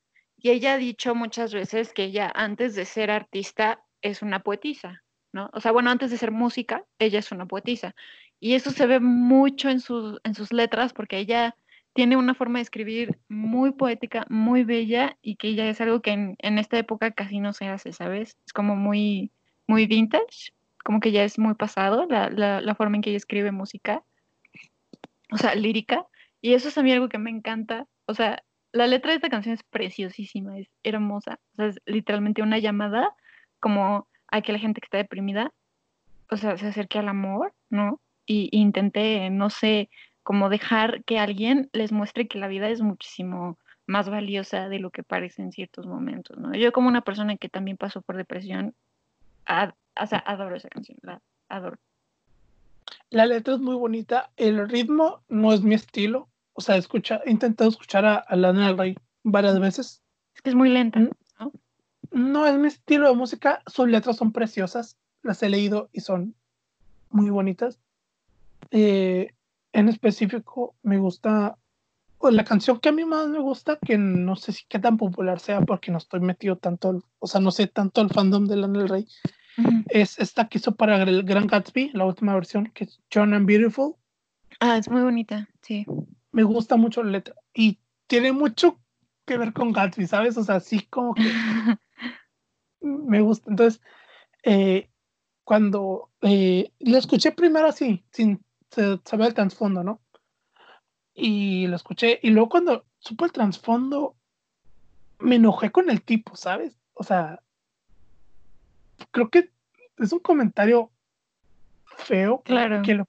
y 0.41 0.49
ella 0.49 0.73
ha 0.73 0.77
dicho 0.77 1.13
muchas 1.13 1.53
veces 1.53 1.93
que 1.93 2.05
ella 2.05 2.31
antes 2.34 2.76
de 2.76 2.85
ser 2.85 3.11
artista 3.11 3.84
es 4.01 4.23
una 4.23 4.39
poetisa, 4.39 5.03
¿no? 5.31 5.49
O 5.53 5.61
sea, 5.61 5.72
bueno, 5.72 5.91
antes 5.91 6.09
de 6.09 6.18
ser 6.18 6.31
música, 6.31 6.84
ella 6.97 7.19
es 7.19 7.31
una 7.31 7.45
poetisa. 7.45 7.95
Y 8.39 8.55
eso 8.55 8.72
se 8.72 8.88
ve 8.88 8.99
mucho 8.99 9.69
en 9.69 9.80
sus, 9.80 10.19
en 10.23 10.34
sus 10.34 10.51
letras 10.51 10.93
porque 10.93 11.19
ella 11.19 11.55
tiene 11.93 12.18
una 12.18 12.34
forma 12.34 12.57
de 12.57 12.63
escribir 12.63 13.19
muy 13.30 13.72
poética, 13.73 14.26
muy 14.30 14.63
bella 14.63 15.18
y 15.22 15.35
que 15.35 15.53
ya 15.53 15.68
es 15.69 15.80
algo 15.80 16.01
que 16.01 16.11
en, 16.11 16.35
en, 16.39 16.57
esta 16.57 16.80
época 16.80 17.11
casi 17.11 17.39
no 17.39 17.53
se 17.53 17.68
hace, 17.68 17.93
¿sabes? 17.93 18.35
Es 18.45 18.53
como 18.53 18.76
muy, 18.76 19.31
muy 19.68 19.85
vintage, 19.85 20.53
como 20.84 20.99
que 21.01 21.11
ya 21.11 21.23
es 21.23 21.38
muy 21.38 21.53
pasado 21.53 22.07
la, 22.09 22.30
la, 22.31 22.61
la 22.61 22.76
forma 22.76 22.95
en 22.95 23.03
que 23.03 23.11
ella 23.11 23.18
escribe 23.18 23.51
música, 23.51 24.03
o 25.31 25.38
sea, 25.38 25.53
lírica. 25.53 26.07
Y 26.41 26.53
eso 26.53 26.69
es 26.69 26.77
a 26.80 26.84
mí 26.84 26.91
algo 26.91 27.09
que 27.09 27.19
me 27.19 27.30
encanta. 27.30 27.88
O 28.07 28.15
sea, 28.15 28.43
la 28.73 28.88
letra 28.88 29.11
de 29.11 29.18
esta 29.18 29.30
canción 29.30 29.53
es 29.53 29.64
preciosísima, 29.64 30.57
es 30.57 30.68
hermosa. 30.84 31.39
O 31.53 31.56
sea, 31.56 31.65
es 31.68 31.80
literalmente 31.85 32.41
una 32.41 32.60
llamada 32.60 33.15
como 33.60 34.07
a 34.27 34.41
que 34.41 34.53
la 34.53 34.60
gente 34.60 34.81
que 34.81 34.85
está 34.85 34.98
deprimida, 34.98 35.53
o 36.30 36.38
sea, 36.38 36.57
se 36.57 36.68
acerque 36.68 36.99
al 36.99 37.10
amor, 37.10 37.53
¿no? 37.69 37.99
Y, 38.26 38.49
y 38.52 38.61
intente, 38.61 39.30
no 39.30 39.49
sé, 39.49 39.89
como 40.23 40.49
dejar 40.49 41.03
que 41.03 41.19
alguien 41.19 41.69
les 41.73 41.91
muestre 41.91 42.27
que 42.27 42.39
la 42.39 42.48
vida 42.48 42.69
es 42.69 42.81
muchísimo 42.81 43.57
más 43.88 44.10
valiosa 44.10 44.69
de 44.69 44.80
lo 44.80 44.89
que 44.89 45.03
parece 45.03 45.41
en 45.41 45.52
ciertos 45.52 45.85
momentos, 45.85 46.38
¿no? 46.38 46.53
Yo 46.53 46.72
como 46.72 46.88
una 46.88 47.02
persona 47.02 47.38
que 47.38 47.49
también 47.49 47.77
pasó 47.77 48.02
por 48.02 48.15
depresión, 48.15 48.73
adoro 49.45 50.56
esa 50.56 50.69
canción, 50.69 50.98
la 51.02 51.22
adoro. 51.49 51.77
La 53.10 53.26
letra 53.26 53.56
es 53.56 53.60
muy 53.60 53.76
bonita, 53.76 54.31
el 54.38 54.69
ritmo 54.69 55.22
no 55.27 55.52
es 55.52 55.61
mi 55.61 55.76
estilo, 55.76 56.30
o 56.53 56.61
sea, 56.61 56.76
escucha, 56.76 57.22
he 57.26 57.32
intentado 57.32 57.69
escuchar 57.69 58.06
a, 58.06 58.15
a 58.15 58.36
Lana 58.36 58.68
del 58.68 58.78
Rey 58.78 58.95
varias 59.23 59.60
veces. 59.60 60.02
Es 60.36 60.41
que 60.41 60.49
es 60.49 60.56
muy 60.56 60.69
lenta, 60.69 60.99
¿no? 60.99 61.52
No 62.11 62.45
es 62.45 62.57
mi 62.57 62.68
estilo 62.68 63.07
de 63.07 63.15
música, 63.15 63.61
sus 63.68 63.88
letras 63.88 64.18
son 64.18 64.32
preciosas, 64.32 64.98
las 65.23 65.41
he 65.44 65.49
leído 65.49 65.90
y 65.94 66.02
son 66.02 66.36
muy 67.10 67.30
bonitas. 67.30 67.80
Eh, 68.72 69.34
en 69.73 69.90
específico 69.90 70.76
me 70.84 70.98
gusta 70.98 71.57
la 72.22 72.44
canción 72.44 72.80
que 72.80 72.90
a 72.90 72.91
mí 72.91 73.03
más 73.06 73.28
me 73.30 73.40
gusta, 73.40 73.80
que 73.80 73.98
no 73.98 74.36
sé 74.36 74.52
si 74.52 74.65
qué 74.68 74.78
tan 74.78 74.98
popular 74.98 75.40
sea 75.40 75.61
porque 75.61 75.91
no 75.91 75.98
estoy 75.98 76.19
metido 76.19 76.56
tanto, 76.57 77.03
o 77.18 77.28
sea, 77.28 77.41
no 77.41 77.49
sé 77.49 77.68
tanto 77.68 78.02
el 78.02 78.10
fandom 78.10 78.45
de 78.45 78.57
Lana 78.57 78.80
del 78.80 78.90
Rey, 78.90 79.07
uh 79.57 79.61
-huh. 79.61 79.84
es 79.90 80.19
esta 80.19 80.48
que 80.48 80.60
hizo 80.60 80.76
para 80.76 81.02
el 81.02 81.23
Gran 81.23 81.48
Gatsby, 81.48 81.91
la 81.94 82.06
última 82.06 82.36
versión, 82.36 82.69
que 82.76 82.84
es 82.84 82.99
John 83.11 83.34
and 83.34 83.48
Beautiful. 83.48 83.95
Ah, 84.60 84.78
es 84.78 84.88
muy 84.90 85.02
bonita, 85.02 85.49
sí. 85.61 85.86
Me 86.32 86.44
gusta 86.44 86.76
mucho 86.78 87.03
la 87.03 87.12
letra 87.12 87.36
y 87.53 87.80
tiene 88.08 88.32
mucho 88.32 88.80
que 89.26 89.38
ver 89.38 89.53
con 89.53 89.72
Gatsby, 89.72 90.08
¿sabes? 90.08 90.38
O 90.38 90.44
sea, 90.44 90.60
sí 90.60 90.82
como 90.90 91.14
que 91.14 91.24
me 92.82 93.22
gusta. 93.22 93.49
Entonces, 93.49 93.82
eh, 94.44 94.90
cuando 95.44 96.10
eh, 96.22 96.72
la 96.80 96.98
escuché 96.98 97.32
primero 97.32 97.68
así, 97.68 98.03
sin 98.12 98.44
saber 98.70 99.28
el 99.28 99.34
trasfondo, 99.34 99.84
¿no? 99.84 100.02
Y 101.14 101.68
lo 101.68 101.76
escuché, 101.76 102.20
y 102.24 102.30
luego 102.30 102.49
cuando 102.49 102.86
supo 102.99 103.26
el 103.26 103.32
trasfondo, 103.32 104.16
me 105.20 105.36
enojé 105.36 105.72
con 105.72 105.90
el 105.90 106.02
tipo, 106.02 106.36
¿sabes? 106.36 106.78
O 106.94 107.03
sea, 107.03 107.41
creo 109.12 109.30
que 109.30 109.52
es 109.98 110.14
un 110.14 110.20
comentario 110.20 110.91
feo 111.86 112.41
claro. 112.44 112.82
que, 112.82 112.95
lo, 112.95 113.08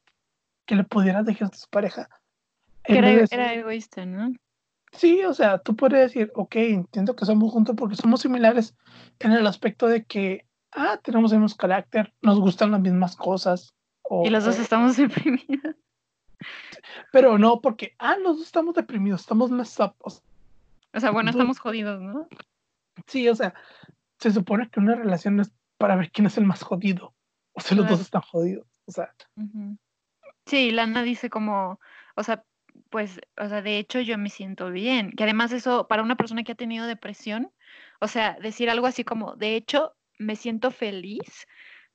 que 0.67 0.75
le 0.75 0.85
pudieras 0.85 1.25
dejar 1.25 1.51
a 1.53 1.57
su 1.57 1.69
pareja. 1.69 2.09
Que 2.85 2.99
era, 2.99 3.09
decir, 3.11 3.39
era, 3.39 3.55
egoísta, 3.55 4.05
¿no? 4.07 4.33
Sí, 4.93 5.23
o 5.25 5.33
sea, 5.33 5.59
tú 5.59 5.75
puedes 5.75 6.01
decir, 6.01 6.31
ok, 6.35 6.57
entiendo 6.57 7.17
que 7.17 7.25
somos 7.25 7.53
juntos 7.53 7.75
porque 7.77 7.97
somos 7.97 8.21
similares 8.21 8.77
en 9.21 9.33
el 9.33 9.47
aspecto 9.47 9.87
de 9.87 10.05
que, 10.05 10.47
ah, 10.73 11.01
tenemos 11.03 11.33
el 11.33 11.41
mismo 11.41 11.57
carácter, 11.57 12.13
nos 12.21 12.39
gustan 12.39 12.73
las 12.73 12.81
mismas 12.81 13.17
cosas, 13.17 13.75
o, 14.03 14.27
y 14.27 14.31
los 14.31 14.45
dos 14.45 14.59
estamos 14.59 14.97
deprimidos. 14.97 15.77
Pero 17.13 17.39
no, 17.39 17.61
porque, 17.61 17.95
ah, 17.99 18.17
los 18.17 18.39
dos 18.39 18.47
estamos 18.47 18.75
deprimidos, 18.75 19.23
estamos 19.23 19.51
messed 19.51 19.85
up. 19.85 19.95
O 19.99 20.11
sea, 20.11 20.23
o 20.93 21.01
sea 21.01 21.11
bueno, 21.11 21.31
estamos 21.31 21.59
jodidos, 21.59 22.01
¿no? 22.01 22.29
Sí, 23.07 23.29
o 23.29 23.35
sea, 23.35 23.55
se 24.19 24.31
supone 24.31 24.69
que 24.69 24.81
una 24.81 24.95
relación 24.95 25.41
es 25.41 25.53
para 25.79 25.97
ver 25.97 26.11
quién 26.11 26.27
es 26.27 26.37
el 26.37 26.45
más 26.45 26.63
jodido. 26.63 27.15
O 27.53 27.61
sea, 27.61 27.77
los 27.77 27.89
dos 27.89 28.01
están 28.01 28.23
jodidos. 28.23 28.67
O 28.87 28.93
sea. 28.93 29.15
Uh 29.37 29.43
-huh. 29.43 29.79
Sí, 30.47 30.71
Lana 30.71 31.03
dice 31.03 31.31
como, 31.31 31.81
o 32.17 32.23
sea, 32.23 32.45
pues, 32.93 33.21
o 33.39 33.49
sea, 33.49 33.63
de 33.63 33.79
hecho 33.79 34.01
yo 34.01 34.19
me 34.19 34.29
siento 34.29 34.71
bien. 34.71 35.11
Que 35.11 35.25
además 35.25 35.51
eso, 35.51 35.89
para 35.89 36.05
una 36.05 36.17
persona 36.17 36.45
que 36.45 36.53
ha 36.53 36.55
tenido 36.55 36.87
depresión, 36.87 37.51
o 38.01 38.07
sea, 38.07 38.37
decir 38.41 38.71
algo 38.71 38.87
así 38.87 39.03
como, 39.03 39.35
de 39.35 39.57
hecho, 39.57 39.95
me 40.19 40.37
siento 40.37 40.71
feliz, 40.71 41.49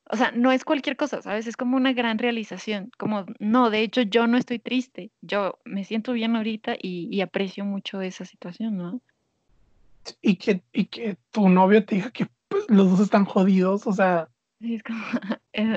o 0.09 0.15
sea, 0.17 0.31
no 0.31 0.51
es 0.51 0.63
cualquier 0.63 0.97
cosa, 0.97 1.21
¿sabes? 1.21 1.47
Es 1.47 1.57
como 1.57 1.77
una 1.77 1.93
gran 1.93 2.17
realización, 2.17 2.91
como, 2.97 3.25
no, 3.39 3.69
de 3.69 3.81
hecho 3.81 4.01
yo 4.01 4.25
no 4.25 4.37
estoy 4.37 4.59
triste, 4.59 5.11
yo 5.21 5.59
me 5.65 5.83
siento 5.83 6.13
bien 6.13 6.35
ahorita 6.35 6.75
y, 6.81 7.09
y 7.11 7.21
aprecio 7.21 7.65
mucho 7.65 8.01
esa 8.01 8.25
situación, 8.25 8.77
¿no? 8.77 9.01
Y 10.21 10.37
que, 10.37 10.63
y 10.71 10.85
que 10.85 11.17
tu 11.31 11.49
novio 11.49 11.85
te 11.85 11.95
diga 11.95 12.11
que 12.11 12.27
pues, 12.47 12.65
los 12.69 12.89
dos 12.89 13.01
están 13.01 13.25
jodidos, 13.25 13.85
o 13.85 13.93
sea... 13.93 14.29
Es 14.61 14.81
como, 14.81 15.03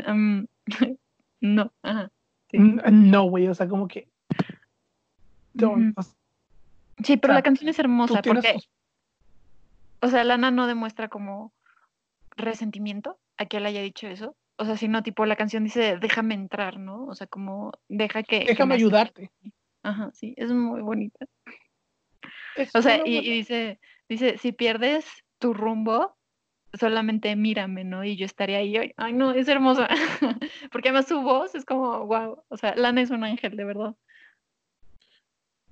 um, 0.08 0.46
no, 1.40 1.72
ajá. 1.82 2.10
Sí. 2.50 2.58
No, 2.58 3.24
güey, 3.24 3.48
o 3.48 3.54
sea, 3.54 3.68
como 3.68 3.86
que... 3.88 4.08
Don't. 5.52 5.96
Sí, 7.04 7.16
pero 7.16 7.32
o 7.32 7.34
sea, 7.34 7.38
la 7.38 7.42
canción 7.42 7.68
es 7.68 7.78
hermosa 7.78 8.22
porque... 8.22 8.56
O 10.02 10.08
sea, 10.08 10.24
Lana 10.24 10.50
no 10.50 10.66
demuestra 10.66 11.08
como 11.08 11.52
resentimiento 12.36 13.18
a 13.36 13.46
que 13.46 13.58
él 13.58 13.66
haya 13.66 13.82
dicho 13.82 14.06
eso. 14.06 14.36
O 14.56 14.64
sea, 14.64 14.76
sino 14.76 15.02
tipo 15.02 15.26
la 15.26 15.36
canción 15.36 15.64
dice, 15.64 15.98
déjame 15.98 16.34
entrar, 16.34 16.78
¿no? 16.78 17.06
O 17.06 17.14
sea, 17.14 17.26
como 17.26 17.72
deja 17.88 18.22
que... 18.22 18.40
Déjame 18.40 18.76
que 18.76 18.82
ayudarte. 18.82 19.30
Ajá, 19.82 20.10
sí, 20.12 20.34
es 20.36 20.52
muy 20.52 20.82
bonita. 20.82 21.26
Es 22.56 22.74
o 22.74 22.82
sea, 22.82 23.00
y, 23.04 23.18
y, 23.18 23.32
dice, 23.32 23.78
dice, 24.08 24.36
si 24.38 24.52
pierdes 24.52 25.06
tu 25.38 25.54
rumbo, 25.54 26.16
solamente 26.78 27.34
mírame, 27.36 27.84
¿no? 27.84 28.04
Y 28.04 28.16
yo 28.16 28.26
estaré 28.26 28.56
ahí. 28.56 28.92
Ay, 28.96 29.12
no, 29.12 29.32
es 29.32 29.48
hermosa. 29.48 29.88
Porque 30.72 30.90
además 30.90 31.06
su 31.06 31.20
voz 31.22 31.54
es 31.54 31.64
como, 31.64 32.06
wow. 32.06 32.42
O 32.48 32.56
sea, 32.56 32.74
Lana 32.76 33.00
es 33.00 33.10
un 33.10 33.24
ángel, 33.24 33.56
de 33.56 33.64
verdad. 33.64 33.94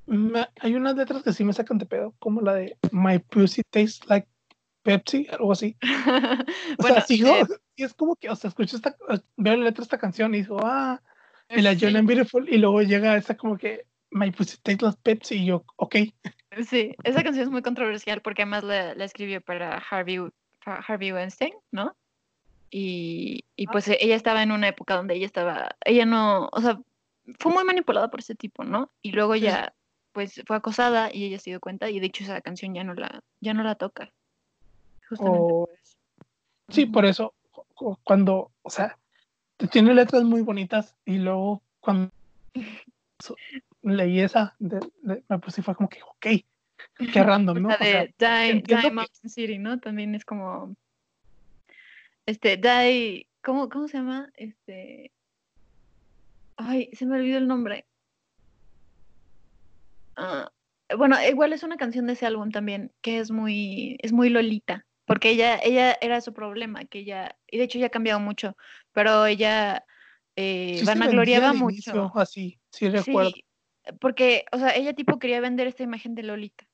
Me, 0.08 0.48
hay 0.60 0.74
unas 0.74 0.96
letras 0.96 1.22
que 1.22 1.34
sí 1.34 1.44
me 1.44 1.52
sacan 1.52 1.76
de 1.76 1.84
pedo, 1.84 2.14
como 2.18 2.40
la 2.40 2.54
de 2.54 2.78
My 2.92 3.18
Pussy 3.18 3.62
Tastes 3.62 4.08
Like 4.08 4.26
Pepsi, 4.82 5.26
algo 5.30 5.52
así. 5.52 5.76
o 6.78 6.82
bueno, 6.82 6.94
sea, 6.96 7.04
sigo, 7.04 7.36
eh, 7.36 7.44
y 7.76 7.84
es 7.84 7.92
como 7.92 8.16
que, 8.16 8.30
o 8.30 8.34
sea, 8.34 8.48
escucho 8.48 8.76
esta, 8.76 8.96
veo 9.36 9.56
la 9.56 9.64
letra 9.64 9.82
de 9.82 9.84
esta 9.84 9.98
canción 9.98 10.34
y 10.34 10.38
digo, 10.38 10.60
ah, 10.62 11.02
y 11.50 11.60
la 11.60 11.74
sí. 11.74 11.80
John 11.82 11.96
and 11.96 12.08
Beautiful, 12.08 12.48
y 12.48 12.56
luego 12.56 12.80
llega 12.80 13.18
esa 13.18 13.36
como 13.36 13.58
que, 13.58 13.84
My 14.10 14.30
Pussy 14.30 14.56
Tastes 14.62 14.80
Like 14.82 15.00
Pepsi, 15.02 15.34
y 15.42 15.46
yo, 15.46 15.64
ok. 15.76 15.96
Sí, 16.66 16.94
esa 17.04 17.22
canción 17.22 17.44
es 17.44 17.50
muy 17.50 17.60
controversial 17.60 18.22
porque 18.22 18.42
además 18.42 18.64
la, 18.64 18.94
la 18.94 19.04
escribió 19.04 19.42
para 19.42 19.76
Harvey, 19.76 20.20
Harvey 20.64 21.12
Weinstein, 21.12 21.52
¿no? 21.70 21.94
Y, 22.70 23.44
y 23.56 23.66
pues 23.66 23.88
ah. 23.88 23.94
ella 24.00 24.16
estaba 24.16 24.42
en 24.42 24.52
una 24.52 24.68
época 24.68 24.96
donde 24.96 25.14
ella 25.14 25.26
estaba, 25.26 25.76
ella 25.84 26.06
no, 26.06 26.48
o 26.50 26.60
sea, 26.62 26.80
fue 27.38 27.52
muy 27.52 27.64
manipulada 27.64 28.10
por 28.10 28.20
ese 28.20 28.34
tipo, 28.34 28.64
¿no? 28.64 28.90
Y 29.02 29.12
luego 29.12 29.36
ya, 29.36 29.74
pues 30.18 30.42
fue 30.48 30.56
acosada 30.56 31.14
y 31.14 31.26
ella 31.26 31.38
se 31.38 31.50
dio 31.50 31.60
cuenta 31.60 31.88
y 31.90 32.00
de 32.00 32.06
hecho 32.06 32.24
esa 32.24 32.40
canción 32.40 32.74
ya 32.74 32.82
no 32.82 32.92
la, 32.92 33.22
ya 33.40 33.54
no 33.54 33.62
la 33.62 33.76
toca. 33.76 34.12
Justamente 35.08 35.38
oh, 35.40 35.66
por 35.66 35.70
eso. 35.80 35.96
Sí, 36.70 36.86
por 36.86 37.04
eso, 37.04 37.34
cuando, 38.02 38.50
o 38.62 38.68
sea, 38.68 38.98
tiene 39.70 39.94
letras 39.94 40.24
muy 40.24 40.42
bonitas 40.42 40.96
y 41.04 41.18
luego 41.18 41.62
cuando 41.78 42.10
leí 43.82 44.18
esa, 44.18 44.56
de, 44.58 44.80
de, 45.02 45.22
me 45.28 45.38
puse 45.38 45.62
fue 45.62 45.76
como 45.76 45.88
que, 45.88 46.02
ok, 46.02 46.26
qué 47.12 47.22
random, 47.22 47.62
¿no? 47.62 47.68
La 47.68 47.76
de 47.76 47.84
o 47.84 48.18
sea, 48.18 48.42
Die, 48.42 48.62
Die 48.62 48.90
Mountain. 48.90 49.30
City, 49.30 49.58
¿no? 49.58 49.78
También 49.78 50.16
es 50.16 50.24
como, 50.24 50.74
este, 52.26 52.56
Die 52.56 53.28
¿cómo, 53.40 53.68
¿cómo 53.68 53.86
se 53.86 53.98
llama? 53.98 54.32
Este. 54.34 55.12
Ay, 56.56 56.90
se 56.92 57.06
me 57.06 57.18
olvidó 57.18 57.38
el 57.38 57.46
nombre. 57.46 57.86
Ah, 60.18 60.50
bueno, 60.96 61.16
igual 61.28 61.52
es 61.52 61.62
una 61.62 61.76
canción 61.76 62.06
de 62.06 62.14
ese 62.14 62.26
álbum 62.26 62.50
también, 62.50 62.92
que 63.02 63.20
es 63.20 63.30
muy, 63.30 63.96
es 64.00 64.12
muy 64.12 64.30
Lolita, 64.30 64.84
porque 65.06 65.30
ella, 65.30 65.58
ella 65.62 65.96
era 66.00 66.20
su 66.20 66.32
problema, 66.32 66.84
que 66.84 67.00
ella, 67.00 67.38
y 67.46 67.58
de 67.58 67.64
hecho 67.64 67.78
ya 67.78 67.86
ha 67.86 67.90
cambiado 67.90 68.18
mucho, 68.18 68.56
pero 68.92 69.26
ella 69.26 69.84
eh, 70.34 70.82
vanagloriaba 70.84 71.52
mucho. 71.52 72.10
así, 72.16 72.58
sí 72.72 72.88
recuerdo. 72.88 73.30
porque, 74.00 74.44
o 74.50 74.58
sea, 74.58 74.74
ella 74.74 74.92
tipo 74.92 75.18
quería 75.18 75.40
vender 75.40 75.68
esta 75.68 75.84
imagen 75.84 76.16
de 76.16 76.24
Lolita, 76.24 76.66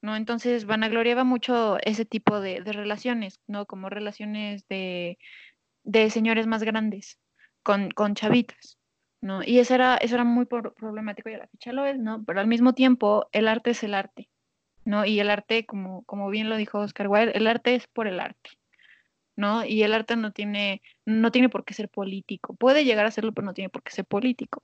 ¿no? 0.00 0.16
Entonces 0.16 0.64
vanagloriaba 0.64 1.24
mucho 1.24 1.76
ese 1.82 2.06
tipo 2.06 2.40
de, 2.40 2.62
de 2.62 2.72
relaciones, 2.72 3.40
¿no? 3.46 3.66
Como 3.66 3.90
relaciones 3.90 4.66
de, 4.68 5.18
de 5.84 6.08
señores 6.08 6.46
más 6.46 6.62
grandes 6.62 7.18
con, 7.62 7.90
con 7.90 8.14
chavitas. 8.14 8.78
¿No? 9.26 9.42
Y 9.44 9.58
eso 9.58 9.74
era, 9.74 9.96
eso 9.96 10.14
era 10.14 10.24
muy 10.24 10.46
problemático 10.46 11.28
y 11.28 11.34
a 11.34 11.38
la 11.38 11.48
fecha 11.48 11.72
lo 11.72 11.84
es, 11.84 11.98
¿no? 11.98 12.24
Pero 12.24 12.40
al 12.40 12.46
mismo 12.46 12.74
tiempo, 12.74 13.28
el 13.32 13.48
arte 13.48 13.70
es 13.70 13.82
el 13.82 13.92
arte, 13.92 14.30
¿no? 14.84 15.04
Y 15.04 15.18
el 15.18 15.30
arte, 15.30 15.66
como, 15.66 16.04
como 16.04 16.30
bien 16.30 16.48
lo 16.48 16.56
dijo 16.56 16.78
Oscar 16.78 17.08
Wilde, 17.08 17.36
el 17.36 17.48
arte 17.48 17.74
es 17.74 17.88
por 17.88 18.06
el 18.06 18.20
arte, 18.20 18.50
¿no? 19.34 19.64
Y 19.64 19.82
el 19.82 19.94
arte 19.94 20.14
no 20.14 20.30
tiene, 20.30 20.80
no 21.04 21.32
tiene 21.32 21.48
por 21.48 21.64
qué 21.64 21.74
ser 21.74 21.88
político. 21.88 22.54
Puede 22.54 22.84
llegar 22.84 23.04
a 23.04 23.10
serlo, 23.10 23.32
pero 23.32 23.44
no 23.44 23.52
tiene 23.52 23.68
por 23.68 23.82
qué 23.82 23.90
ser 23.90 24.04
político, 24.04 24.62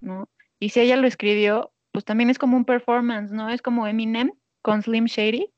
¿no? 0.00 0.28
Y 0.60 0.68
si 0.68 0.80
ella 0.80 0.96
lo 0.98 1.06
escribió, 1.06 1.72
pues 1.90 2.04
también 2.04 2.28
es 2.28 2.38
como 2.38 2.56
un 2.58 2.66
performance, 2.66 3.32
¿no? 3.32 3.48
Es 3.48 3.62
como 3.62 3.86
Eminem 3.88 4.32
con 4.60 4.82
Slim 4.82 5.06
Shady, 5.06 5.48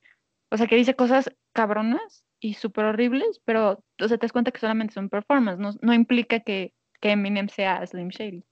o 0.50 0.56
sea, 0.56 0.68
que 0.68 0.76
dice 0.76 0.94
cosas 0.94 1.34
cabronas 1.52 2.24
y 2.38 2.54
súper 2.54 2.84
horribles, 2.84 3.40
pero, 3.44 3.82
o 4.00 4.08
sea, 4.08 4.16
te 4.16 4.26
das 4.26 4.32
cuenta 4.32 4.52
que 4.52 4.60
solamente 4.60 4.94
son 4.94 5.08
performance, 5.08 5.58
no, 5.58 5.72
no 5.82 5.92
implica 5.92 6.38
que 6.38 6.72
que 7.04 7.10
Eminem 7.10 7.50
sea 7.50 7.86
Slim 7.86 8.08
Shady. 8.08 8.42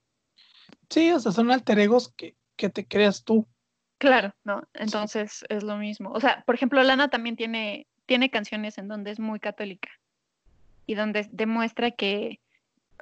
Sí, 0.87 1.11
o 1.11 1.19
sea, 1.19 1.31
son 1.31 1.49
alter 1.49 1.79
egos 1.79 2.13
que, 2.15 2.35
te 2.55 2.87
creas 2.87 3.23
tú. 3.23 3.47
Claro, 3.97 4.35
¿no? 4.43 4.61
Entonces 4.75 5.43
es 5.49 5.63
lo 5.63 5.75
mismo. 5.77 6.11
O 6.11 6.19
sea, 6.19 6.43
por 6.45 6.53
ejemplo, 6.53 6.83
Lana 6.83 7.09
también 7.09 7.35
tiene, 7.35 7.87
tiene 8.05 8.29
canciones 8.29 8.77
en 8.77 8.87
donde 8.87 9.09
es 9.09 9.19
muy 9.19 9.39
católica 9.39 9.89
y 10.85 10.93
donde 10.93 11.27
demuestra 11.31 11.89
que, 11.89 12.41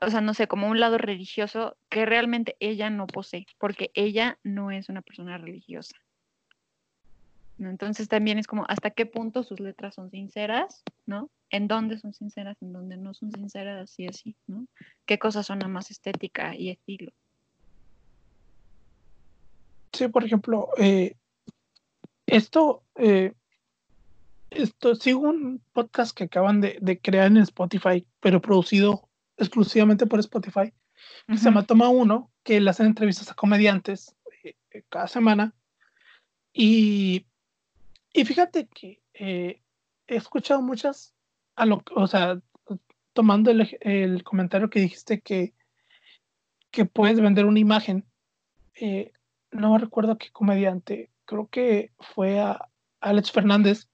o 0.02 0.10
sea, 0.10 0.22
no 0.22 0.34
sé, 0.34 0.48
como 0.48 0.70
un 0.70 0.80
lado 0.80 0.98
religioso 0.98 1.76
que 1.90 2.06
realmente 2.06 2.56
ella 2.62 2.90
no 2.90 3.06
posee, 3.06 3.46
porque 3.58 3.92
ella 3.94 4.40
no 4.44 4.72
es 4.72 4.88
una 4.88 5.02
persona 5.02 5.38
religiosa. 5.38 5.98
Entonces 7.70 8.08
también 8.08 8.40
es 8.40 8.48
como 8.48 8.66
hasta 8.68 8.92
qué 8.92 9.06
punto 9.06 9.44
sus 9.44 9.60
letras 9.60 9.96
son 9.96 10.10
sinceras, 10.10 10.84
¿no? 11.06 11.30
En 11.50 11.68
dónde 11.68 11.98
son 11.98 12.14
sinceras, 12.14 12.58
en 12.62 12.74
dónde 12.74 12.98
no 12.98 13.14
son 13.14 13.32
sinceras 13.32 14.00
y 14.00 14.08
así, 14.08 14.36
¿no? 14.48 14.66
¿Qué 15.06 15.20
cosas 15.20 15.46
son 15.46 15.60
más 15.72 15.92
estética 15.92 16.56
y 16.56 16.70
estilo? 16.70 17.12
Sí, 19.94 20.08
por 20.08 20.24
ejemplo, 20.24 20.70
eh, 20.78 21.16
esto, 22.26 22.84
eh, 22.96 23.34
esto 24.50 24.96
sigo 24.96 25.22
un 25.22 25.62
podcast 25.74 26.16
que 26.16 26.24
acaban 26.26 26.62
de, 26.62 27.00
crear 27.02 27.28
en 27.28 27.38
Spotify, 27.38 28.06
pero 28.22 28.42
producido 28.42 29.10
exclusivamente 29.38 30.06
por 30.06 30.20
Spotify. 30.20 30.74
Se 31.28 31.38
llama 31.38 31.66
Toma 31.66 31.90
Uno, 31.90 32.32
que 32.44 32.60
le 32.62 32.70
hacen 32.70 32.86
entrevistas 32.86 33.30
a 33.32 33.36
comediantes 33.36 34.16
eh, 34.44 34.56
cada 34.90 35.08
semana. 35.08 35.54
Y 36.54 37.26
y 38.14 38.26
fíjate 38.26 38.68
que 38.68 39.02
eh, 39.14 39.62
he 40.08 40.16
escuchado 40.16 40.62
muchas, 40.62 41.14
a 41.56 41.66
lo, 41.66 41.84
o 41.96 42.08
sea, 42.08 42.40
tomando 43.14 43.52
el, 43.52 44.24
comentario 44.24 44.70
que 44.70 44.80
dijiste 44.80 45.22
que, 45.22 45.54
que 46.72 46.86
puedes 46.86 47.20
vender 47.20 47.46
una 47.46 47.60
imagen, 47.60 48.06
eh, 48.76 49.12
no 49.52 49.78
recuerdo 49.78 50.18
qué 50.18 50.30
comediante, 50.32 51.10
creo 51.26 51.48
que 51.48 51.92
fue 52.00 52.40
a 52.40 52.68
Alex 53.02 53.32
Fernández, 53.32 53.90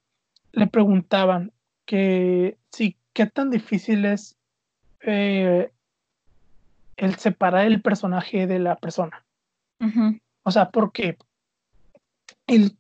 le 0.52 0.68
preguntaban 0.68 1.52
que 1.86 2.58
sí, 2.72 2.98
qué 3.14 3.26
tan 3.26 3.50
difícil 3.50 4.06
es 4.06 4.38
eh, 5.02 5.72
el 6.98 7.16
separar 7.16 7.66
el 7.66 7.82
personaje 7.82 8.48
de 8.48 8.60
la 8.60 8.76
persona. 8.76 9.24
O 10.44 10.52
sea, 10.52 10.72
porque 10.72 11.18
el, 12.48 12.76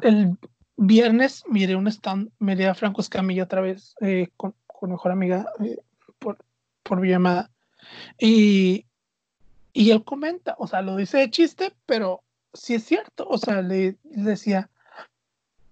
el, 0.00 0.36
viernes 0.76 1.44
miré 1.48 1.76
un 1.76 1.86
stand, 1.88 2.30
miré 2.38 2.66
a 2.66 2.74
Franco 2.74 3.00
Escamilla 3.00 3.44
otra 3.44 3.60
vez 3.60 3.94
eh, 4.00 4.28
con, 4.36 4.54
con, 4.66 4.90
mejor 4.90 5.12
amiga 5.12 5.46
eh, 5.60 5.78
por, 6.18 6.38
por 6.82 7.04
llamada. 7.04 7.50
Y, 8.18 8.86
y 9.72 9.90
él 9.90 10.04
comenta, 10.04 10.54
o 10.58 10.66
sea, 10.66 10.82
lo 10.82 10.96
dice 10.96 11.18
de 11.18 11.30
chiste, 11.30 11.72
pero 11.86 12.22
sí 12.52 12.74
es 12.74 12.84
cierto. 12.84 13.26
O 13.28 13.38
sea, 13.38 13.62
le, 13.62 13.98
decía, 14.04 14.70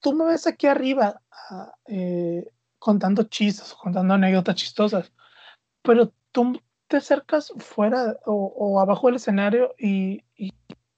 tú 0.01 0.13
me 0.13 0.25
ves 0.27 0.47
aquí 0.47 0.67
arriba 0.67 1.21
ah, 1.51 1.73
eh, 1.87 2.51
contando 2.79 3.25
chistes, 3.25 3.75
contando 3.75 4.15
anécdotas 4.15 4.57
chistosas, 4.57 5.13
pero 5.83 6.13
tú 6.33 6.61
te 6.89 6.99
acercas 6.99 7.53
fuera 7.59 8.17
o, 8.27 8.53
o 8.57 8.81
abajo 8.81 9.07
del 9.07 9.17
escenario 9.17 9.75
y, 9.79 10.23
y, 10.37 10.53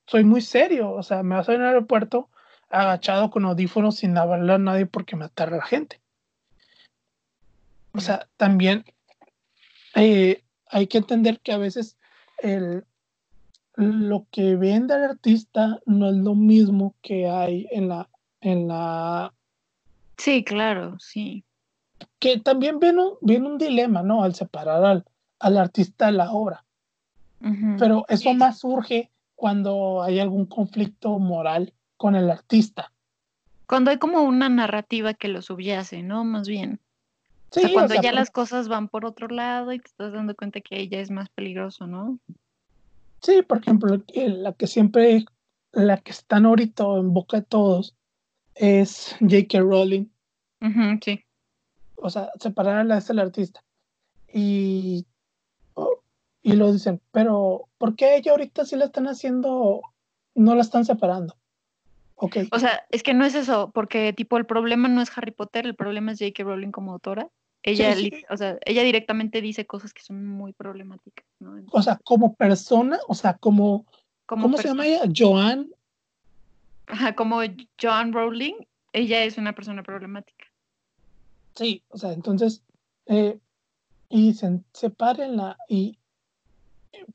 soy 0.07 0.25
muy 0.25 0.41
serio. 0.41 0.91
O 0.93 1.03
sea, 1.03 1.23
me 1.23 1.37
vas 1.37 1.49
a 1.49 1.55
ir 1.55 1.61
al 1.61 1.69
aeropuerto 1.69 2.29
agachado 2.75 3.31
con 3.31 3.45
audífonos 3.45 3.97
sin 3.97 4.17
hablar 4.19 4.51
a 4.51 4.59
nadie 4.59 4.87
porque 4.87 5.17
me 5.17 5.27
atarra 5.27 5.59
la 5.59 5.65
gente. 5.65 6.01
O 7.93 8.01
sea, 8.01 8.27
también 8.37 8.85
eh, 9.95 10.43
hay 10.69 10.87
que 10.89 10.99
entender 10.99 11.41
que 11.41 11.53
a 11.53 11.59
veces 11.59 11.97
el, 12.39 12.85
lo 13.77 14.27
que 14.31 14.57
vende 14.57 14.95
el 14.95 15.05
artista 15.05 15.81
no 15.87 16.11
es 16.11 16.17
lo 16.17 16.35
mismo 16.35 16.95
que 17.03 17.29
hay 17.29 17.69
en 17.71 17.89
la, 17.89 18.09
en 18.41 18.69
la... 18.69 19.33
Sí, 20.19 20.43
claro, 20.43 20.99
sí. 20.99 21.45
Que 22.19 22.41
también 22.41 22.81
viene 22.81 23.03
un, 23.03 23.13
viene 23.21 23.47
un 23.47 23.59
dilema, 23.59 24.03
¿no? 24.03 24.25
Al 24.25 24.35
separar 24.35 24.85
al, 24.85 25.05
al 25.39 25.59
artista 25.59 26.07
de 26.07 26.13
la 26.13 26.33
obra. 26.33 26.65
Pero 27.79 28.07
eso 28.09 28.33
más 28.33 28.61
surge 28.61 29.11
cuando 29.35 30.03
hay 30.03 30.19
algún 30.19 30.47
conflicto 30.47 31.19
moral 31.19 31.74
con 31.97 32.17
el 32.17 32.31
artista. 32.31 32.93
Cuando 33.67 33.91
hay 33.91 33.99
como 33.99 34.23
una 34.23 34.49
narrativa 34.49 35.15
que 35.15 35.29
lo 35.29 35.43
subyace, 35.43 36.03
¿no? 36.03 36.25
Más 36.25 36.49
bien. 36.49 36.81
Sí, 37.51 37.61
o 37.61 37.63
sea, 37.63 37.73
cuando 37.73 37.95
ya 38.03 38.13
las 38.13 38.31
cosas 38.31 38.69
van 38.69 38.89
por 38.89 39.05
otro 39.05 39.29
lado 39.29 39.73
y 39.73 39.79
te 39.79 39.87
estás 39.87 40.13
dando 40.13 40.35
cuenta 40.35 40.61
que 40.61 40.81
ella 40.81 41.01
es 41.01 41.11
más 41.11 41.29
peligroso, 41.31 41.87
¿no? 41.87 42.19
Sí, 43.23 43.43
por 43.43 43.59
ejemplo, 43.59 44.03
la 44.15 44.53
que 44.53 44.67
siempre, 44.67 45.25
la 45.73 45.99
que 45.99 46.11
está 46.11 46.39
ahorita 46.39 46.85
en 46.99 47.15
boca 47.15 47.39
de 47.39 47.45
todos 47.45 47.95
es 48.55 49.17
J.K. 49.21 49.61
Rowling. 49.61 50.07
sí. 51.03 51.25
O 51.97 52.11
sea, 52.11 52.31
separarla 52.39 52.99
es 52.99 53.09
el 53.09 53.19
artista. 53.19 53.65
Y, 54.31 55.07
oh, 55.75 56.01
y 56.43 56.53
lo 56.53 56.71
dicen, 56.73 57.01
pero 57.13 57.69
¿por 57.79 57.97
qué 57.97 58.17
ella 58.17 58.33
ahorita 58.33 58.67
sí 58.67 58.77
la 58.77 58.87
están 58.87 59.07
haciendo, 59.07 59.81
no 60.35 60.55
la 60.55 60.61
están 60.61 60.85
separando? 60.85 61.37
O 62.17 62.59
sea, 62.59 62.85
es 62.91 63.03
que 63.03 63.15
no 63.15 63.25
es 63.25 63.35
eso, 63.35 63.71
porque 63.75 64.13
tipo 64.13 64.37
el 64.37 64.47
problema 64.47 64.89
no 64.89 65.03
es 65.03 65.17
Harry 65.17 65.33
Potter, 65.33 65.67
el 65.67 65.75
problema 65.75 66.13
es 66.13 66.19
J.K. 66.19 66.45
Rowling 66.45 66.71
como 66.71 66.93
autora. 66.93 67.29
Ella, 67.63 67.95
O 68.29 68.37
sea, 68.37 68.59
ella 68.67 68.83
directamente 68.83 69.41
dice 69.41 69.67
cosas 69.67 69.95
que 69.95 70.03
son 70.03 70.27
muy 70.27 70.53
problemáticas, 70.53 71.25
o 71.71 71.83
sea, 71.83 71.99
como 72.05 72.35
persona, 72.35 72.99
o 73.09 73.15
sea, 73.15 73.35
como, 73.39 73.87
¿cómo 74.27 74.55
se 74.59 74.69
llama 74.69 74.87
ella? 74.87 75.03
Joan. 75.15 75.71
Ajá, 76.87 77.15
como 77.15 77.41
Joan 77.81 78.13
Rowling, 78.13 78.55
ella 78.93 79.25
es 79.25 79.39
una 79.39 79.55
persona 79.55 79.83
problemática. 79.83 80.45
Sí, 81.55 81.83
o 81.89 81.97
sea, 81.97 82.13
entonces, 82.13 82.63
eh, 83.07 83.39
y 84.11 84.29
dicen, 84.29 84.67
sepárenla, 84.75 85.57
y, 85.67 85.99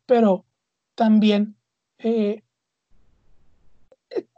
pero 0.07 0.45
también, 0.95 1.55
eh, 1.99 2.41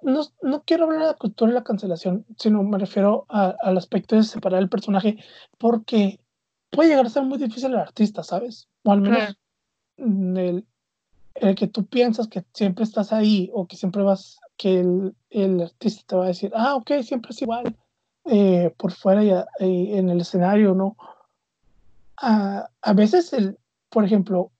no, 0.01 0.21
no, 0.41 0.63
quiero 0.63 0.85
hablar 0.85 0.99
de 0.99 1.07
la 1.07 1.13
cultura 1.13 1.49
de 1.49 1.55
la 1.55 1.63
cancelación, 1.63 2.25
sino 2.37 2.63
me 2.63 2.77
refiero 2.77 3.25
al 3.29 3.77
aspecto 3.77 4.15
de 4.15 4.23
separar 4.23 4.61
el 4.61 4.69
personaje, 4.69 5.17
porque 5.57 6.19
puede 6.69 6.89
llegar 6.89 7.05
a 7.05 7.09
ser 7.09 7.23
muy 7.23 7.37
difícil 7.37 7.71
el 7.71 7.79
artista, 7.79 8.23
¿sabes? 8.23 8.67
O 8.83 8.91
al 8.91 9.01
menos 9.01 9.37
el, 9.97 10.65
el, 11.35 11.55
que 11.55 11.67
tú 11.67 11.85
piensas 11.85 12.27
que 12.27 12.43
siempre 12.53 12.83
estás 12.83 13.13
ahí 13.13 13.49
o 13.53 13.67
que 13.67 13.77
siempre 13.77 14.03
vas, 14.03 14.39
que 14.57 14.79
el, 14.79 15.15
el 15.29 15.61
artista 15.61 16.03
te 16.07 16.15
va 16.15 16.25
a 16.25 16.29
decir, 16.29 16.51
ah, 16.55 16.75
ok, 16.75 16.91
siempre 17.03 17.31
es 17.31 17.41
igual, 17.41 17.75
eh, 18.25 18.73
por 18.77 18.91
fuera 18.91 19.23
y, 19.59 19.93
en 19.93 20.09
el 20.09 20.21
escenario, 20.21 20.73
¿no? 20.73 20.97
A, 22.17 22.69
a 22.81 22.93
veces, 22.93 23.33
el, 23.33 23.57
por 23.89 24.05
ejemplo, 24.05 24.51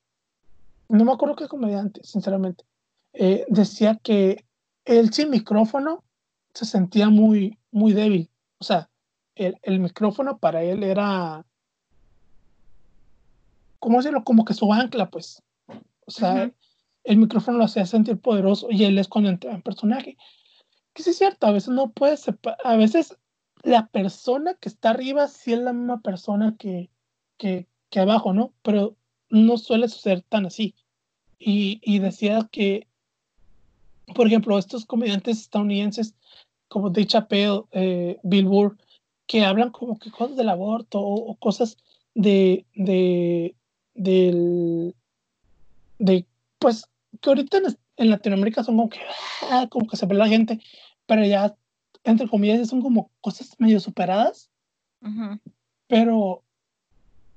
no 0.90 1.06
me 1.06 1.12
acuerdo 1.14 1.36
qué 1.36 1.48
comediante, 1.48 2.02
sinceramente, 2.04 2.64
eh, 3.14 3.46
decía 3.50 4.00
que 4.02 4.46
él 4.86 5.14
sin 5.14 5.30
micrófono 5.30 6.04
se 6.54 6.66
sentía 6.66 7.10
muy, 7.10 7.58
muy 7.72 7.94
débil. 7.94 8.30
O 8.60 8.64
sea, 8.64 8.90
el, 9.36 9.80
micrófono 9.80 10.38
para 10.38 10.64
él 10.64 10.84
era, 10.84 11.46
¿cómo 13.80 13.98
decirlo? 13.98 14.24
Como 14.24 14.46
que 14.46 14.54
su 14.54 14.72
ancla, 14.74 15.10
pues. 15.10 15.42
O 16.06 16.12
sea, 16.12 16.52
el 17.04 17.18
micrófono 17.18 17.58
lo 17.58 17.64
hacía 17.64 17.86
sentir 17.86 18.20
poderoso 18.20 18.68
y 18.70 18.84
él 18.84 18.98
es 18.98 19.08
cuando 19.08 19.30
entra 19.30 19.52
en 19.52 19.62
personaje. 19.62 20.18
Que 20.94 21.04
sí 21.04 21.12
es 21.12 21.18
cierto, 21.18 21.48
a 21.48 21.52
veces 21.52 21.70
no 21.70 21.92
puede 21.92 22.18
separar, 22.18 22.60
a 22.64 22.76
veces 22.76 23.18
la 23.64 23.88
persona 23.88 24.56
que 24.56 24.70
está 24.70 24.90
arriba 24.90 25.28
sí 25.28 25.54
es 25.54 25.60
la 25.60 25.74
misma 25.74 26.02
persona 26.02 26.56
que, 26.58 26.90
que, 27.38 27.68
que 27.90 28.00
abajo, 28.00 28.34
¿no? 28.34 28.54
Pero 28.62 28.98
no 29.30 29.58
suele 29.58 29.88
suceder 29.88 30.22
tan 30.24 30.46
así. 30.46 30.76
Y, 31.40 31.80
y 31.84 32.00
decía 32.00 32.48
que, 32.52 32.88
por 34.16 34.28
ejemplo, 34.28 34.58
estos 34.58 34.86
comediantes 34.86 35.40
estadounidenses 35.40 36.16
como 36.68 36.90
Dave 36.90 37.08
Chappelle, 37.08 37.64
eh, 37.72 38.18
Bill 38.24 38.46
Burr, 38.46 38.78
que 39.28 39.44
hablan 39.44 39.72
como 39.72 40.00
que 40.00 40.12
cosas 40.12 40.38
del 40.38 40.50
aborto 40.50 41.00
o, 41.00 41.36
cosas 41.36 41.78
de, 42.16 42.66
de, 42.76 43.56
del, 43.94 44.96
de, 46.00 46.26
pues, 46.60 46.86
que 47.22 47.30
ahorita 47.30 47.58
en, 47.98 48.10
Latinoamérica 48.10 48.64
son 48.64 48.78
como 48.78 48.90
que, 48.90 49.00
ah, 49.50 49.68
como 49.70 49.88
que 49.88 49.98
se 49.98 50.06
ve 50.06 50.16
la 50.16 50.28
gente, 50.28 50.60
pero 51.06 51.26
ya, 51.26 51.56
entre 52.04 52.28
comillas, 52.28 52.68
son 52.68 52.82
como 52.82 53.12
cosas 53.22 53.56
medio 53.60 53.80
superadas, 53.80 54.50
pero 55.88 56.44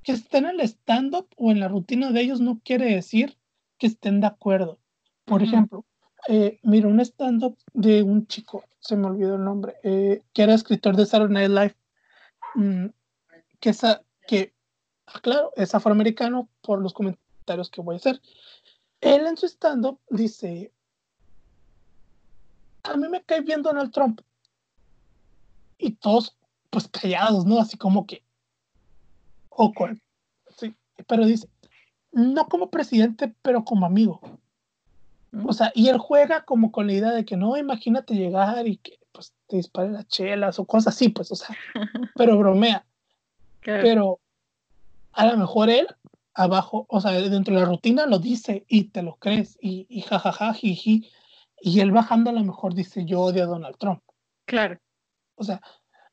que 0.02 0.12
estén 0.12 0.44
en 0.44 0.60
el 0.60 0.60
stand-up 0.60 1.26
o 1.36 1.50
en 1.50 1.60
la 1.60 1.68
rutina 1.68 2.12
de 2.12 2.20
ellos 2.20 2.40
no 2.40 2.60
quiere 2.64 2.94
decir 2.94 3.36
que 3.78 3.86
estén 3.86 4.20
de 4.20 4.26
acuerdo. 4.26 4.78
Por 5.24 5.42
ejemplo, 5.42 5.84
eh, 6.28 6.58
mira, 6.62 6.88
un 6.88 7.00
stand-up 7.00 7.56
de 7.72 8.02
un 8.02 8.26
chico, 8.26 8.64
se 8.80 8.96
me 8.96 9.06
olvidó 9.06 9.36
el 9.36 9.44
nombre, 9.44 9.74
eh, 9.82 10.22
que 10.32 10.42
era 10.42 10.54
escritor 10.54 10.96
de 10.96 11.06
Saturday 11.06 11.48
Night 11.48 11.50
Live, 11.50 11.76
mm, 12.54 12.86
que, 13.60 13.70
esa, 13.70 14.02
que, 14.26 14.54
ah, 15.06 15.20
claro, 15.20 15.52
es 15.56 15.74
afroamericano 15.74 16.48
por 16.62 16.80
los 16.80 16.92
comentarios 16.92 17.70
que 17.70 17.80
voy 17.80 17.96
a 17.96 17.98
hacer. 17.98 18.20
Él 19.00 19.26
en 19.26 19.36
su 19.36 19.46
stand-up 19.46 20.00
dice, 20.08 20.72
a 22.84 22.96
mí 22.96 23.08
me 23.08 23.22
cae 23.22 23.40
bien 23.40 23.62
Donald 23.62 23.92
Trump. 23.92 24.20
Y 25.78 25.92
todos, 25.92 26.36
pues 26.70 26.88
callados, 26.88 27.44
¿no? 27.44 27.58
Así 27.58 27.76
como 27.76 28.06
que, 28.06 28.22
awkward. 29.50 29.98
Sí, 30.56 30.74
pero 31.06 31.26
dice, 31.26 31.48
no 32.12 32.48
como 32.48 32.70
presidente, 32.70 33.34
pero 33.42 33.64
como 33.64 33.86
amigo. 33.86 34.20
O 35.46 35.52
sea, 35.52 35.72
y 35.74 35.88
él 35.88 35.98
juega 35.98 36.44
como 36.44 36.70
con 36.70 36.86
la 36.86 36.92
idea 36.92 37.10
de 37.10 37.24
que 37.24 37.36
no, 37.36 37.56
imagínate 37.56 38.14
llegar 38.14 38.66
y 38.66 38.76
que 38.76 38.98
pues 39.12 39.32
te 39.46 39.56
disparen 39.56 39.94
las 39.94 40.08
chelas 40.08 40.58
o 40.58 40.64
cosas 40.64 40.94
así, 40.94 41.08
pues, 41.08 41.30
o 41.32 41.36
sea, 41.36 41.56
pero 42.16 42.38
bromea. 42.38 42.84
Pero 43.62 44.20
a 45.12 45.26
lo 45.26 45.36
mejor 45.38 45.70
él 45.70 45.86
abajo, 46.34 46.86
o 46.88 47.00
sea, 47.00 47.12
dentro 47.12 47.54
de 47.54 47.60
la 47.60 47.66
rutina 47.66 48.06
lo 48.06 48.18
dice 48.18 48.64
y 48.68 48.84
te 48.84 49.02
lo 49.02 49.16
crees 49.16 49.56
y, 49.60 49.86
y 49.88 50.02
jajaja, 50.02 50.52
jiji, 50.52 51.08
y 51.60 51.80
él 51.80 51.92
bajando 51.92 52.30
a 52.30 52.34
lo 52.34 52.44
mejor 52.44 52.74
dice 52.74 53.06
yo 53.06 53.22
odio 53.22 53.44
a 53.44 53.46
Donald 53.46 53.76
Trump. 53.78 54.02
Claro. 54.44 54.78
O 55.36 55.44
sea, 55.44 55.62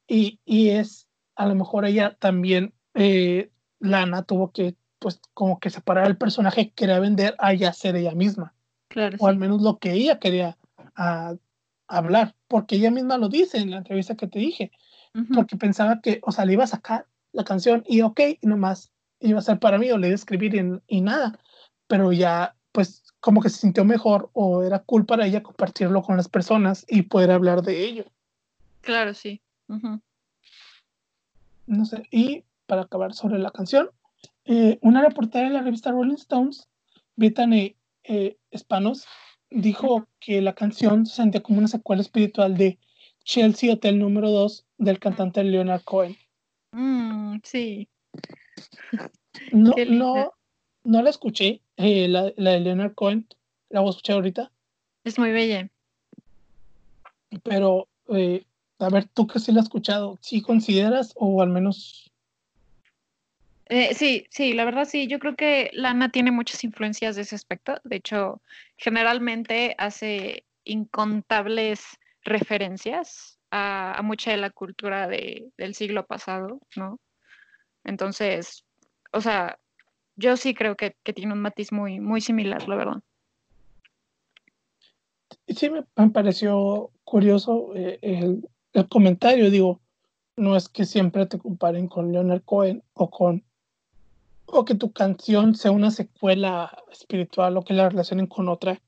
y, 0.07 0.39
y 0.45 0.69
es, 0.69 1.07
a 1.35 1.45
lo 1.45 1.55
mejor 1.55 1.85
ella 1.85 2.15
también, 2.19 2.73
eh, 2.93 3.51
Lana 3.79 4.23
tuvo 4.23 4.51
que, 4.51 4.75
pues, 4.99 5.19
como 5.33 5.59
que 5.59 5.69
separar 5.69 6.07
el 6.07 6.17
personaje 6.17 6.67
que 6.69 6.73
quería 6.73 6.99
vender 6.99 7.35
a 7.39 7.51
ella 7.51 7.73
ser 7.73 7.95
ella 7.95 8.13
misma 8.13 8.53
o 9.19 9.27
al 9.27 9.37
menos 9.37 9.61
lo 9.61 9.77
que 9.79 9.93
ella 9.93 10.19
quería 10.19 10.57
ah, 10.95 11.35
hablar, 11.87 12.35
porque 12.47 12.75
ella 12.75 12.91
misma 12.91 13.17
lo 13.17 13.29
dice 13.29 13.57
en 13.57 13.71
la 13.71 13.77
entrevista 13.77 14.15
que 14.15 14.27
te 14.27 14.39
dije, 14.39 14.71
porque 15.33 15.57
pensaba 15.57 15.99
que, 16.01 16.19
o 16.23 16.31
sea, 16.31 16.45
le 16.45 16.53
iba 16.53 16.63
a 16.63 16.67
sacar 16.67 17.05
la 17.33 17.43
canción 17.43 17.83
y 17.87 18.01
ok, 18.01 18.19
y 18.41 18.47
nomás 18.47 18.91
iba 19.19 19.39
a 19.39 19.43
ser 19.43 19.59
para 19.59 19.77
mí 19.77 19.91
o 19.91 19.97
le 19.97 20.07
iba 20.07 20.13
a 20.13 20.15
escribir 20.15 20.55
y, 20.55 20.97
y, 20.97 21.01
nada, 21.01 21.37
pero 21.87 22.11
ya 22.13 22.55
pues 22.71 23.03
como 23.19 23.41
que 23.41 23.49
se 23.49 23.59
sintió 23.59 23.85
mejor 23.85 24.29
o 24.33 24.63
era 24.63 24.79
cool 24.79 25.05
para 25.05 25.25
ella 25.25 25.43
compartirlo 25.43 26.01
con 26.01 26.17
las 26.17 26.27
personas 26.27 26.85
y 26.87 27.03
poder 27.03 27.31
hablar 27.31 27.61
de 27.61 27.83
ello. 27.83 28.05
Claro, 28.81 29.13
sí. 29.13 29.41
No 31.67 31.85
sé, 31.85 32.07
y 32.11 32.43
para 32.65 32.81
acabar 32.81 33.13
sobre 33.13 33.39
la 33.39 33.51
canción, 33.51 33.89
eh, 34.45 34.79
una 34.81 35.01
reportera 35.01 35.47
de 35.47 35.53
la 35.53 35.61
revista 35.61 35.91
Rolling 35.91 36.15
Stones, 36.15 36.67
Brittany 37.15 37.75
eh, 38.03 38.37
Spanos, 38.55 39.05
dijo 39.49 40.07
que 40.19 40.41
la 40.41 40.53
canción 40.53 41.05
se 41.05 41.15
sentía 41.15 41.41
como 41.41 41.59
una 41.59 41.67
secuela 41.67 42.01
espiritual 42.01 42.57
de 42.57 42.79
Chelsea 43.23 43.73
Hotel 43.73 43.99
número 43.99 44.29
2 44.29 44.65
del 44.77 44.99
cantante 44.99 45.43
Leonard 45.43 45.83
Cohen. 45.83 46.17
Mm, 46.71 47.37
sí. 47.43 47.87
No, 49.51 49.73
no, 49.87 50.33
no 50.83 51.01
la 51.01 51.09
escuché, 51.09 51.61
eh, 51.77 52.07
la, 52.07 52.31
de 52.31 52.59
Leonard 52.59 52.93
Cohen, 52.95 53.27
la 53.69 53.81
voy 53.81 53.89
a 53.89 53.91
escuchar 53.91 54.15
ahorita. 54.15 54.51
Es 55.03 55.17
muy 55.17 55.31
bella. 55.31 55.69
Pero, 57.43 57.87
eh, 58.09 58.45
a 58.79 58.89
ver, 58.89 59.07
tú 59.13 59.27
que 59.27 59.39
sí 59.39 59.51
la 59.51 59.61
has 59.61 59.65
escuchado, 59.67 60.17
¿sí 60.21 60.41
consideras 60.41 61.13
o 61.15 61.41
al 61.41 61.49
menos 61.49 62.10
eh, 63.73 63.95
sí, 63.95 64.27
sí, 64.29 64.51
la 64.51 64.65
verdad 64.65 64.83
sí, 64.83 65.07
yo 65.07 65.17
creo 65.17 65.37
que 65.37 65.69
Lana 65.71 66.11
tiene 66.11 66.29
muchas 66.29 66.65
influencias 66.65 67.15
de 67.15 67.21
ese 67.21 67.35
aspecto. 67.35 67.79
De 67.85 67.95
hecho, 67.95 68.41
generalmente 68.75 69.75
hace 69.77 70.43
incontables 70.65 71.97
referencias 72.21 73.39
a, 73.49 74.01
mucha 74.03 74.31
de 74.31 74.37
la 74.37 74.49
cultura 74.49 75.07
del 75.07 75.73
siglo 75.73 76.05
pasado, 76.05 76.59
¿no? 76.75 76.99
Entonces, 77.85 78.65
o 79.13 79.21
sea, 79.21 79.57
yo 80.17 80.35
sí 80.35 80.53
creo 80.53 80.75
que, 80.75 80.97
tiene 81.15 81.31
un 81.31 81.39
matiz 81.39 81.71
muy, 81.71 82.01
muy 82.01 82.19
similar, 82.19 82.67
la 82.67 82.75
verdad. 82.75 83.01
Sí, 85.47 85.69
me, 85.69 86.09
pareció 86.09 86.91
curioso 87.05 87.71
eh, 87.73 87.99
el, 88.01 88.49
el 88.73 88.89
comentario, 88.89 89.49
digo, 89.49 89.79
no 90.35 90.57
es 90.57 90.67
que 90.67 90.83
siempre 90.83 91.25
te 91.25 91.39
comparen 91.39 91.87
con 91.87 92.11
Leonard 92.11 92.43
Cohen 92.43 92.83
o 92.95 93.09
con 93.09 93.45
o 94.51 94.65
que 94.65 94.75
tu 94.75 94.91
canción 94.91 95.55
sea 95.55 95.71
una 95.71 95.91
secuela 95.91 96.77
espiritual 96.91 97.57
o 97.57 97.63
que 97.63 97.73
la 97.73 97.89
relacionen 97.89 98.27
con 98.27 98.49
otra. 98.49 98.79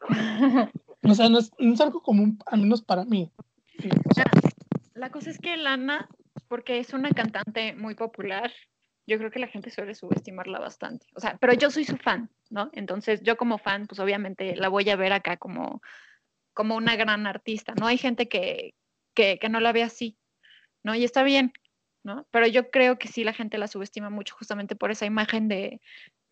o 1.02 1.14
sea, 1.14 1.28
no 1.28 1.38
es, 1.38 1.80
algo 1.80 2.02
común, 2.02 2.38
al 2.46 2.60
menos 2.60 2.82
para 2.82 3.04
mí. 3.04 3.30
La 4.94 5.10
cosa 5.10 5.30
es 5.30 5.38
que 5.38 5.56
Lana, 5.56 6.08
porque 6.48 6.78
es 6.78 6.92
una 6.92 7.10
cantante 7.10 7.74
muy 7.74 7.94
popular, 7.94 8.52
yo 9.06 9.16
creo 9.16 9.30
que 9.30 9.38
la 9.38 9.46
gente 9.46 9.70
suele 9.70 9.94
subestimarla 9.94 10.58
bastante. 10.58 11.06
O 11.14 11.20
sea, 11.20 11.38
pero 11.40 11.54
yo 11.54 11.70
soy 11.70 11.84
su 11.84 11.96
fan, 11.96 12.30
¿no? 12.50 12.70
Entonces, 12.72 13.22
yo 13.22 13.36
como 13.36 13.58
fan, 13.58 13.86
pues 13.86 14.00
obviamente 14.00 14.54
la 14.56 14.68
voy 14.68 14.90
a 14.90 14.96
ver 14.96 15.12
acá 15.12 15.38
como, 15.38 15.80
como 16.52 16.76
una 16.76 16.96
gran 16.96 17.26
artista, 17.26 17.74
¿no? 17.74 17.86
Hay 17.86 17.96
gente 17.96 18.28
que, 18.28 18.74
que, 19.14 19.38
que 19.38 19.48
no 19.48 19.60
la 19.60 19.72
ve 19.72 19.82
así, 19.82 20.18
¿no? 20.82 20.94
Y 20.94 21.04
está 21.04 21.22
bien, 21.22 21.52
¿no? 22.02 22.26
Pero 22.30 22.46
yo 22.46 22.70
creo 22.70 22.98
que 22.98 23.08
sí 23.08 23.24
la 23.24 23.32
gente 23.32 23.58
la 23.58 23.68
subestima 23.68 24.10
mucho 24.10 24.34
justamente 24.36 24.76
por 24.76 24.90
esa 24.90 25.06
imagen 25.06 25.48
de, 25.48 25.80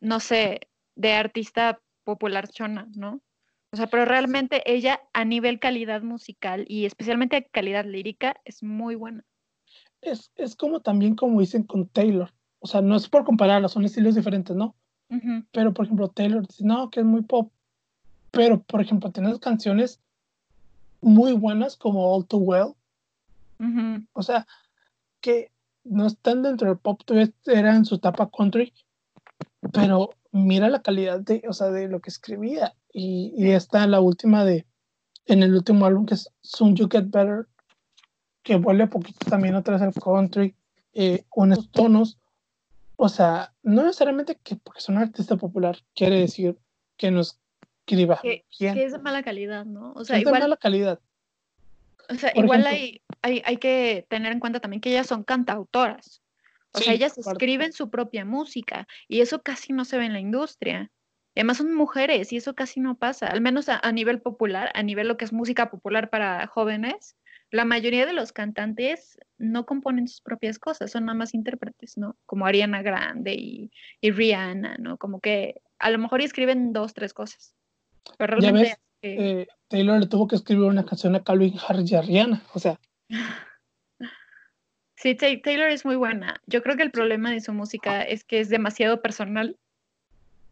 no 0.01 0.21
sé, 0.21 0.61
de 0.95 1.13
artista 1.13 1.81
popular 2.05 2.49
chona, 2.49 2.89
¿no? 2.95 3.21
O 3.73 3.77
sea, 3.77 3.89
pero 3.89 4.05
realmente 4.05 4.63
ella 4.65 5.01
a 5.13 5.25
nivel 5.25 5.59
calidad 5.59 6.03
musical 6.03 6.65
y 6.69 6.87
especialmente 6.87 7.49
calidad 7.51 7.85
lírica 7.85 8.37
es 8.45 8.63
muy 8.63 8.95
buena. 8.95 9.25
Es, 10.01 10.31
es 10.37 10.55
como 10.55 10.81
también 10.81 11.17
como 11.17 11.41
dicen 11.41 11.65
con 11.65 11.89
Taylor. 11.89 12.33
O 12.61 12.67
sea, 12.67 12.81
no 12.81 12.97
es 12.97 13.09
por 13.09 13.25
compararla, 13.25 13.69
son 13.69 13.85
estilos 13.85 14.15
diferentes, 14.15 14.57
¿no? 14.57 14.75
Pero, 15.53 15.73
por 15.73 15.85
ejemplo, 15.85 16.09
Taylor 16.09 16.47
dice, 16.47 16.65
no, 16.65 16.91
que 16.91 17.01
es 17.01 17.07
muy 17.07 17.23
pop. 17.23 17.53
Pero, 18.33 18.63
por 18.63 18.81
ejemplo, 18.81 19.13
tienes 19.13 19.39
canciones 19.39 20.01
muy 21.01 21.33
buenas 21.33 21.77
como 21.77 22.13
All 22.13 22.27
Too 22.27 22.39
Well. 22.39 22.75
O 24.13 24.23
sea, 24.23 24.47
que 25.21 25.53
no 25.89 26.07
están 26.07 26.43
dentro 26.43 26.69
del 26.69 26.79
pop, 26.79 27.01
era 27.47 27.77
en 27.77 27.85
su 27.85 27.97
etapa 27.97 28.31
country, 28.31 28.73
pero 29.73 30.11
mira 30.33 30.69
la 30.69 30.83
calidad 30.83 31.21
de, 31.21 31.43
o 31.49 31.53
sea, 31.53 31.69
de 31.71 31.89
lo 31.89 32.01
que 32.01 32.11
escribía. 32.11 32.75
Y, 32.93 33.33
y 33.37 33.51
está 33.51 33.87
la 33.87 34.01
última 34.01 34.45
de, 34.45 34.67
en 35.27 35.43
el 35.43 35.55
último 35.55 35.87
álbum 35.87 36.07
que 36.07 36.15
es 36.15 36.31
Soon 36.41 36.77
You 36.77 36.89
Get 36.91 37.07
Better, 37.11 37.47
que 38.43 38.57
vuelve 38.57 38.87
poquito 38.87 39.29
también 39.29 39.55
otra 39.55 39.75
vez 39.75 39.83
al 39.83 39.95
country, 39.95 40.55
eh, 40.93 41.25
con 41.29 41.53
esos 41.53 41.71
tonos. 41.71 42.19
O 42.97 43.09
sea, 43.09 43.53
no 43.63 43.83
necesariamente 43.83 44.39
que 44.43 44.57
porque 44.57 44.79
es 44.79 44.89
un 44.89 44.99
artista 44.99 45.37
popular 45.37 45.77
quiere 45.95 46.21
decir 46.21 46.57
que 46.97 47.11
no 47.11 47.21
escriba 47.21 48.19
que, 48.23 48.45
que 48.57 48.85
es 48.85 48.93
de 48.93 48.99
mala 48.99 49.23
calidad, 49.23 49.67
¿no? 49.67 49.93
O 49.93 50.05
sea, 50.05 50.17
es 50.17 50.25
de 50.25 50.31
mala 50.31 50.57
calidad. 50.57 51.01
O 52.09 52.15
sea, 52.15 52.33
igual 52.35 52.67
hay, 52.67 53.03
hay, 53.23 53.43
hay, 53.45 53.57
que 53.57 54.07
tener 54.09 54.33
en 54.33 54.41
cuenta 54.41 54.61
también 54.61 54.81
que 54.81 54.91
ellas 54.91 55.07
son 55.07 55.25
cantautoras. 55.25 56.23
O 56.73 56.79
sea, 56.79 56.93
ellas 56.93 57.17
escriben 57.17 57.73
su 57.73 57.91
propia 57.91 58.25
música 58.25 58.87
y 59.09 59.21
eso 59.23 59.43
casi 59.43 59.73
no 59.73 59.85
se 59.85 59.99
ve 59.99 60.05
en 60.05 60.13
la 60.13 60.21
industria. 60.21 60.91
Además 61.35 61.59
son 61.59 61.75
mujeres 61.75 62.33
y 62.33 62.37
eso 62.37 62.55
casi 62.55 62.81
no 62.81 62.97
pasa, 62.97 63.27
al 63.27 63.41
menos 63.41 63.69
a, 63.69 63.93
nivel 63.93 64.21
popular, 64.21 64.71
a 64.75 64.83
nivel 64.83 65.09
lo 65.09 65.17
que 65.17 65.27
es 65.27 65.33
música 65.33 65.71
popular 65.71 66.09
para 66.09 66.47
jóvenes, 66.47 67.17
la 67.51 67.65
mayoría 67.65 68.07
de 68.07 68.15
los 68.15 68.33
cantantes 68.33 69.19
no 69.39 69.67
componen 69.67 70.09
sus 70.09 70.21
propias 70.21 70.59
cosas, 70.59 70.91
son 70.91 71.05
nada 71.05 71.17
más 71.17 71.35
intérpretes, 71.35 71.97
¿no? 71.97 72.17
Como 72.27 72.47
Ariana 72.47 72.83
Grande 72.83 73.35
y, 73.35 73.71
y 74.01 74.11
Rihanna, 74.11 74.77
¿no? 74.79 74.97
Como 74.97 75.21
que 75.21 75.61
a 75.79 75.91
lo 75.91 75.99
mejor 75.99 76.23
escriben 76.23 76.73
dos, 76.73 76.95
tres 76.95 77.13
cosas. 77.13 77.55
Pero 78.19 78.37
realmente... 78.37 78.77
eh, 79.03 79.47
Taylor 79.69 80.01
le 80.01 80.07
tuvo 80.07 80.27
que 80.29 80.37
escribir 80.37 80.65
una 80.65 80.85
canción 80.85 81.15
a 81.17 81.23
Calvin 81.25 81.55
Harris 81.67 81.91
y 81.91 81.95
a 81.95 82.03
Rihanna. 82.03 82.43
O 82.55 82.59
sea, 82.59 82.79
Sí, 84.99 85.15
Ta- 85.15 85.27
Taylor 85.43 85.69
es 85.69 85.85
muy 85.85 85.97
buena. 85.97 86.41
Yo 86.47 86.63
creo 86.63 86.77
que 86.77 86.83
el 86.83 86.91
problema 86.91 87.31
de 87.31 87.41
su 87.41 87.53
música 87.53 88.03
es 88.03 88.25
que 88.25 88.41
es 88.41 88.49
demasiado 88.49 89.03
personal, 89.03 89.57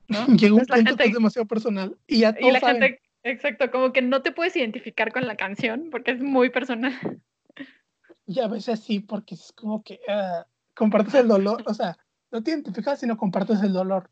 ¿no? 0.09 0.27
llega 0.37 0.55
un 0.55 0.61
Entonces 0.61 0.67
punto 0.69 0.83
que 0.83 0.89
gente- 0.91 1.05
es 1.07 1.15
demasiado 1.15 1.47
personal. 1.47 1.97
Y 2.07 2.19
ya 2.21 2.31
Y 2.31 2.41
todos 2.41 2.53
la 2.53 2.61
saben. 2.61 2.83
gente, 2.83 3.01
exacto, 3.23 3.71
como 3.71 3.93
que 3.93 4.03
no 4.03 4.21
te 4.23 4.33
puedes 4.33 4.55
identificar 4.57 5.13
con 5.13 5.27
la 5.27 5.37
canción 5.37 5.89
porque 5.91 6.11
es 6.13 6.21
muy 6.21 6.51
personal. 6.51 6.93
Y 8.27 8.41
a 8.41 8.49
veces 8.49 8.81
sí, 8.81 9.01
porque 9.01 9.35
es 9.35 9.53
como 9.53 9.83
que 9.83 10.01
ah, 10.09 10.47
compartes 10.75 11.13
el 11.15 11.29
dolor. 11.29 11.63
O 11.67 11.75
sea, 11.75 11.99
no 12.31 12.43
te 12.43 12.53
identificas, 12.53 12.99
sino 12.99 13.19
compartes 13.19 13.61
el 13.63 13.75
dolor. 13.75 14.09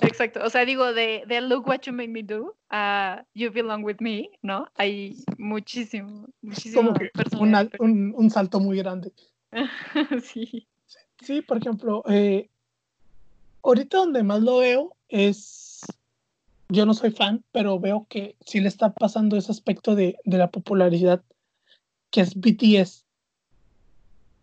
Exacto, 0.00 0.40
o 0.44 0.50
sea, 0.50 0.64
digo, 0.64 0.92
de, 0.92 1.24
de 1.26 1.40
Look 1.40 1.66
What 1.66 1.80
You 1.82 1.92
Made 1.92 2.08
Me 2.08 2.22
Do 2.22 2.56
a 2.70 3.24
You 3.34 3.50
Belong 3.50 3.84
With 3.84 3.96
Me, 4.00 4.30
¿no? 4.42 4.68
Hay 4.76 5.16
muchísimo, 5.38 6.28
muchísimo 6.40 6.82
Como 6.82 6.94
que 6.98 7.10
un, 7.38 7.54
un, 7.80 8.14
un 8.16 8.30
salto 8.30 8.60
muy 8.60 8.78
grande. 8.78 9.12
sí. 10.22 10.68
Sí, 11.20 11.42
por 11.42 11.56
ejemplo, 11.58 12.04
eh, 12.08 12.48
ahorita 13.62 13.98
donde 13.98 14.22
más 14.22 14.40
lo 14.40 14.58
veo 14.58 14.96
es, 15.08 15.80
yo 16.68 16.86
no 16.86 16.94
soy 16.94 17.10
fan, 17.10 17.42
pero 17.50 17.80
veo 17.80 18.06
que 18.08 18.36
sí 18.46 18.60
le 18.60 18.68
está 18.68 18.92
pasando 18.92 19.36
ese 19.36 19.50
aspecto 19.50 19.96
de, 19.96 20.16
de 20.24 20.38
la 20.38 20.50
popularidad, 20.50 21.22
que 22.10 22.20
es 22.20 22.34
BTS. 22.36 23.04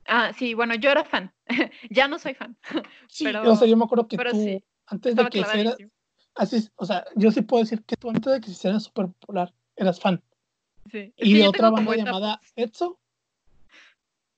Ah, 0.08 0.34
sí, 0.38 0.54
bueno, 0.54 0.76
yo 0.76 0.92
era 0.92 1.06
fan. 1.06 1.34
ya 1.90 2.08
no 2.08 2.20
soy 2.20 2.34
fan. 2.34 2.58
Sí, 3.08 3.24
Pero- 3.24 3.50
o 3.50 3.56
sea, 3.56 3.68
yo 3.68 3.78
me 3.78 3.86
acuerdo 3.86 4.08
que 4.08 4.18
pero 4.18 4.32
tú, 4.32 4.38
sí, 4.44 4.62
antes 4.88 5.16
de 5.16 5.26
que 5.30 5.40
hiciera, 5.40 5.76
así, 6.36 6.70
o 6.76 6.86
sea, 6.86 7.06
yo 7.16 7.32
sí 7.32 7.42
puedo 7.42 7.64
decir 7.64 7.84
que 7.84 7.96
tú 7.96 8.10
antes 8.10 8.34
de 8.34 8.40
que 8.40 8.48
se 8.48 8.54
hiciera 8.54 8.80
súper 8.80 9.08
popular, 9.08 9.54
eras 9.76 10.00
fan. 10.00 10.22
Sí. 10.92 11.14
Y 11.18 11.34
de 11.38 11.48
otra 11.48 11.72
banda 11.72 11.96
llamada 11.96 12.42
EXO, 12.56 13.00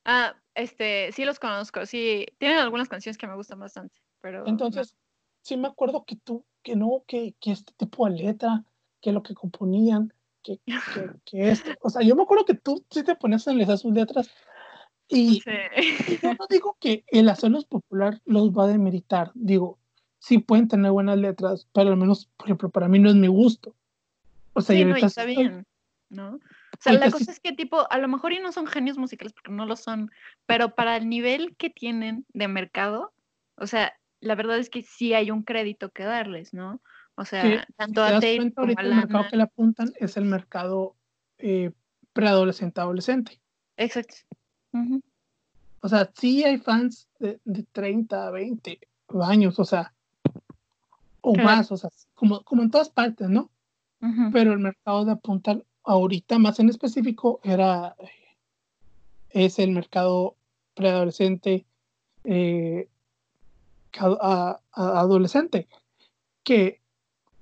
Ah, 0.10 0.34
este, 0.56 1.12
sí 1.12 1.26
los 1.26 1.38
conozco, 1.38 1.86
sí. 1.86 2.26
Tienen 2.38 2.60
algunas 2.60 2.88
canciones 2.88 3.18
que 3.18 3.28
me 3.28 3.36
gustan 3.36 3.60
bastante, 3.60 4.02
pero. 4.22 4.44
no. 4.44 4.48
entonces, 4.48 4.96
sí 5.42 5.58
me 5.58 5.68
acuerdo 5.68 6.06
que 6.06 6.16
tú, 6.16 6.46
que 6.64 6.78
no, 6.78 7.04
que, 7.06 7.36
que 7.42 7.52
este 7.52 7.74
tipo 7.74 8.06
de 8.10 8.16
letra, 8.16 8.64
que 9.02 9.12
lo 9.12 9.22
que 9.22 9.34
componían, 9.34 10.14
que, 10.42 10.60
que, 10.60 10.66
que 11.26 11.50
esto, 11.52 11.72
o 11.82 11.90
sea, 11.90 12.04
yo 12.04 12.16
me 12.16 12.24
acuerdo 12.24 12.46
que 12.46 12.54
tú 12.54 12.86
sí 12.90 13.04
te 13.04 13.16
ponías 13.16 13.46
a 13.48 13.52
analizar 13.52 13.78
sus 13.78 13.94
letras 13.94 14.30
y, 15.10 15.42
Sí. 15.42 15.52
y 16.08 16.20
yo 16.22 16.34
no 16.36 16.48
digo 16.50 16.78
que 16.80 17.04
el 17.08 17.28
hacerlos 17.28 17.66
popular 17.66 18.22
los 18.24 18.52
va 18.52 18.64
a 18.64 18.68
demeritar, 18.68 19.32
digo, 19.36 19.78
sí 20.28 20.40
pueden 20.40 20.68
tener 20.68 20.92
buenas 20.92 21.18
letras, 21.18 21.68
pero 21.74 21.90
al 21.90 21.98
menos, 21.98 22.26
por 22.38 22.48
ejemplo, 22.48 22.70
para 22.70 22.88
mí 22.90 23.00
no 23.00 23.10
es 23.10 23.16
mi 23.16 23.28
gusto. 23.28 23.74
O 24.54 24.62
sea, 24.62 24.76
Sí, 24.76 24.84
no, 24.84 24.96
está 24.96 25.08
estoy- 25.08 25.36
bien, 25.36 25.66
¿no? 26.10 26.36
O 26.36 26.40
sea, 26.82 26.94
la 26.94 27.06
sí- 27.06 27.12
cosa 27.14 27.32
es 27.32 27.40
que 27.40 27.54
tipo, 27.54 27.90
a 27.90 27.98
lo 27.98 28.08
mejor 28.08 28.34
y 28.34 28.40
no 28.40 28.52
son 28.52 28.68
genios 28.68 28.98
musicales 28.98 29.34
porque 29.34 29.52
no 29.52 29.66
lo 29.66 29.76
son, 29.78 30.12
pero 30.46 30.76
para 30.76 30.98
el 30.98 31.08
nivel 31.08 31.56
que 31.56 31.70
tienen 31.70 32.26
de 32.34 32.48
mercado, 32.48 33.14
o 33.56 33.68
sea, 33.68 33.94
la 34.20 34.36
verdad 34.36 34.58
es 34.58 34.70
que 34.70 34.84
sí 34.84 35.14
hay 35.14 35.32
un 35.32 35.44
crédito 35.44 35.90
que 35.92 36.04
darles, 36.04 36.54
¿no? 36.54 36.82
O 37.16 37.24
sea, 37.26 37.42
si 37.66 37.74
tanto 37.74 38.06
te 38.20 38.36
a 38.36 38.36
cuenta, 38.36 38.56
como 38.62 38.68
ahorita 38.68 38.82
a 38.82 38.86
el 38.86 38.96
mercado 38.96 39.26
que 39.30 39.38
le 39.38 39.44
apuntan 39.44 39.94
es 40.00 40.18
el 40.18 40.26
mercado 40.26 40.96
eh, 41.40 41.72
preadolescente 42.14 42.82
adolescente. 42.82 43.40
Exacto. 43.78 44.16
O 45.82 45.90
sea, 45.90 46.12
sí 46.16 46.44
hay 46.44 46.58
fans 46.58 47.08
de, 47.20 47.40
de 47.46 47.64
30, 47.64 48.30
20 48.32 48.80
años, 49.24 49.58
o 49.60 49.66
sea, 49.66 49.94
o 51.30 51.34
Claro. 51.34 51.50
más, 51.50 51.72
o 51.74 51.78
sea, 51.78 51.90
como, 52.16 52.42
como 52.44 52.62
en 52.64 52.72
todas 52.72 52.90
partes, 52.90 53.30
¿no? 53.30 53.50
Pero 54.32 54.54
el 54.54 54.60
mercado 54.60 55.04
de 55.04 55.12
apuntar 55.12 55.66
ahorita 55.84 56.40
más 56.40 56.60
en 56.60 56.70
específico 56.70 57.42
era, 57.44 57.96
eh, 58.00 58.10
es 59.32 59.60
el 59.60 59.72
mercado 59.72 60.36
preadolescente, 60.74 61.66
eh, 62.24 62.88
a- 64.00 64.60
a- 64.72 65.00
adolescente, 65.00 65.68
que, 66.44 66.82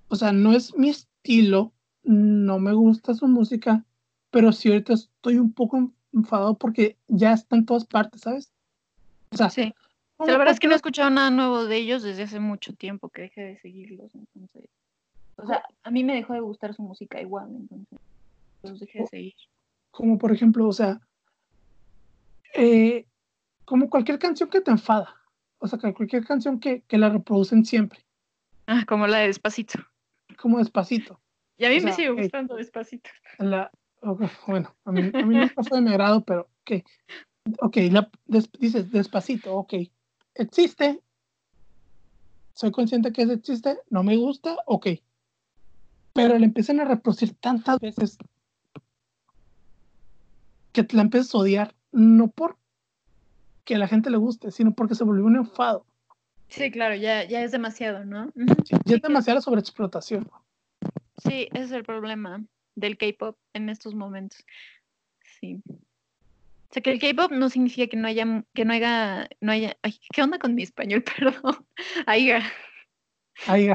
o 0.08 0.16
sea, 0.16 0.32
no 0.32 0.54
es 0.54 0.76
mi 0.76 0.90
estilo, 0.90 1.74
no 2.04 2.58
me 2.60 2.74
gusta 2.74 3.14
su 3.14 3.28
música, 3.28 3.86
pero 4.32 4.52
sí 4.52 4.70
ahorita 4.70 4.94
estoy 4.94 5.38
un 5.38 5.54
poco 5.54 5.92
enfadado 6.14 6.56
porque 6.58 6.98
ya 7.08 7.34
está 7.34 7.56
en 7.56 7.66
todas 7.66 7.86
partes, 7.86 8.22
¿sabes? 8.22 8.52
O 9.32 9.38
sea, 9.38 9.50
Sí. 9.50 9.74
O 10.18 10.24
no 10.24 10.26
sea, 10.26 10.34
la 10.34 10.38
verdad 10.40 10.54
es 10.54 10.60
que 10.60 10.68
no 10.68 10.74
he 10.74 10.78
escuchado 10.78 11.10
nada 11.10 11.30
nuevo 11.30 11.66
de 11.66 11.78
ellos 11.78 12.04
desde 12.04 12.24
hace 12.24 12.40
mucho 12.40 12.74
tiempo 12.74 13.10
que 13.10 13.24
dejé 13.24 13.42
de 13.42 13.60
seguirlos, 13.60 14.14
entonces. 14.16 14.70
O 15.38 15.46
sea, 15.46 15.64
a 15.84 15.92
mí 15.92 16.04
me 16.04 16.16
dejó 16.16 16.34
de 16.34 16.40
gustar 16.40 16.74
su 16.74 16.82
música 16.82 17.20
igual, 17.22 17.50
entonces 17.54 18.00
los 18.64 18.80
dejé 18.80 19.00
de 19.00 19.08
seguir. 19.08 19.34
como 19.92 20.18
por 20.18 20.32
ejemplo, 20.32 20.68
o 20.68 20.72
sea, 20.74 21.00
eh, 22.54 23.06
como 23.66 23.90
cualquier 23.90 24.20
canción 24.20 24.50
que 24.50 24.62
te 24.62 24.72
enfada, 24.72 25.14
o 25.60 25.68
sea, 25.68 25.80
cualquier 25.80 26.26
canción 26.26 26.60
que, 26.60 26.82
que 26.84 26.98
la 26.98 27.10
reproducen 27.10 27.66
siempre, 27.66 28.00
Ah, 28.68 28.84
como 28.88 29.08
la 29.08 29.20
de 29.20 29.28
Despacito. 29.28 29.80
como 30.38 30.58
despacito. 30.60 31.22
Y 31.58 31.66
a 31.66 31.70
mí 31.70 31.78
O 31.78 31.82
me 31.82 31.92
sigue 31.94 32.10
ok. 32.10 32.20
gustando 32.20 32.56
Despacito. 32.56 33.10
La, 33.40 33.72
bueno, 34.48 34.76
a 34.86 34.92
mí, 34.92 35.12
a 35.14 35.26
mí 35.26 35.36
nunca 35.36 35.64
fue 35.64 35.78
de 35.80 35.84
mi 35.84 35.90
agrado, 35.92 36.24
pero 36.24 36.50
ok, 36.62 36.72
ok, 37.62 37.78
la, 37.92 38.10
des- 38.26 38.52
dices 38.54 38.90
despacito, 38.92 39.54
ok, 39.56 39.74
existe, 40.36 41.02
soy 42.54 42.72
consciente 42.72 43.12
que 43.12 43.24
eso 43.24 43.34
existe, 43.34 43.80
no 43.90 44.04
me 44.04 44.16
gusta, 44.18 44.58
ok, 44.66 44.88
pero 46.14 46.38
la 46.38 46.46
empiezan 46.46 46.80
a 46.80 46.86
reproducir 46.86 47.34
tantas 47.36 47.80
veces 47.80 48.18
que 50.72 50.84
te 50.84 50.96
la 50.96 51.04
empiezas 51.04 51.34
a 51.34 51.40
odiar, 51.40 51.76
no 51.92 52.30
por 52.30 52.58
que 53.66 53.76
a 53.76 53.80
la 53.80 53.88
gente 53.88 54.10
le 54.10 54.18
guste, 54.18 54.52
sino 54.52 54.74
porque 54.74 54.96
se 54.96 55.04
volvió 55.04 55.26
un 55.26 55.38
enfado. 55.38 55.86
Sí, 56.50 56.70
claro, 56.72 56.96
ya, 56.96 57.24
ya 57.24 57.42
es 57.42 57.52
demasiado, 57.52 58.06
¿no? 58.06 58.32
Ya 58.86 58.96
es 58.96 59.02
demasiada 59.02 59.42
sobreexplotación. 59.42 60.30
Sí, 61.18 61.48
ese 61.52 61.64
es 61.64 61.72
el 61.72 61.84
problema 61.84 62.46
del 62.76 62.98
K-pop 62.98 63.38
en 63.54 63.70
estos 63.70 63.96
momentos. 63.96 64.46
Sí. 65.40 65.62
O 66.70 66.74
sea, 66.74 66.82
que 66.82 66.92
el 66.92 67.00
K-pop 67.00 67.32
no 67.32 67.50
significa 67.50 67.88
que 67.88 67.98
no 67.98 68.08
haya, 68.08 68.44
que 68.54 68.66
no 68.66 68.74
haya, 68.74 69.30
no 69.40 69.52
haya, 69.52 69.78
ay, 69.82 70.00
¿qué 70.14 70.22
onda 70.22 70.40
con 70.40 70.56
mi 70.56 70.64
español? 70.64 71.04
Perdón. 71.18 71.66
Ay, 72.06 72.32
ah, 72.32 72.52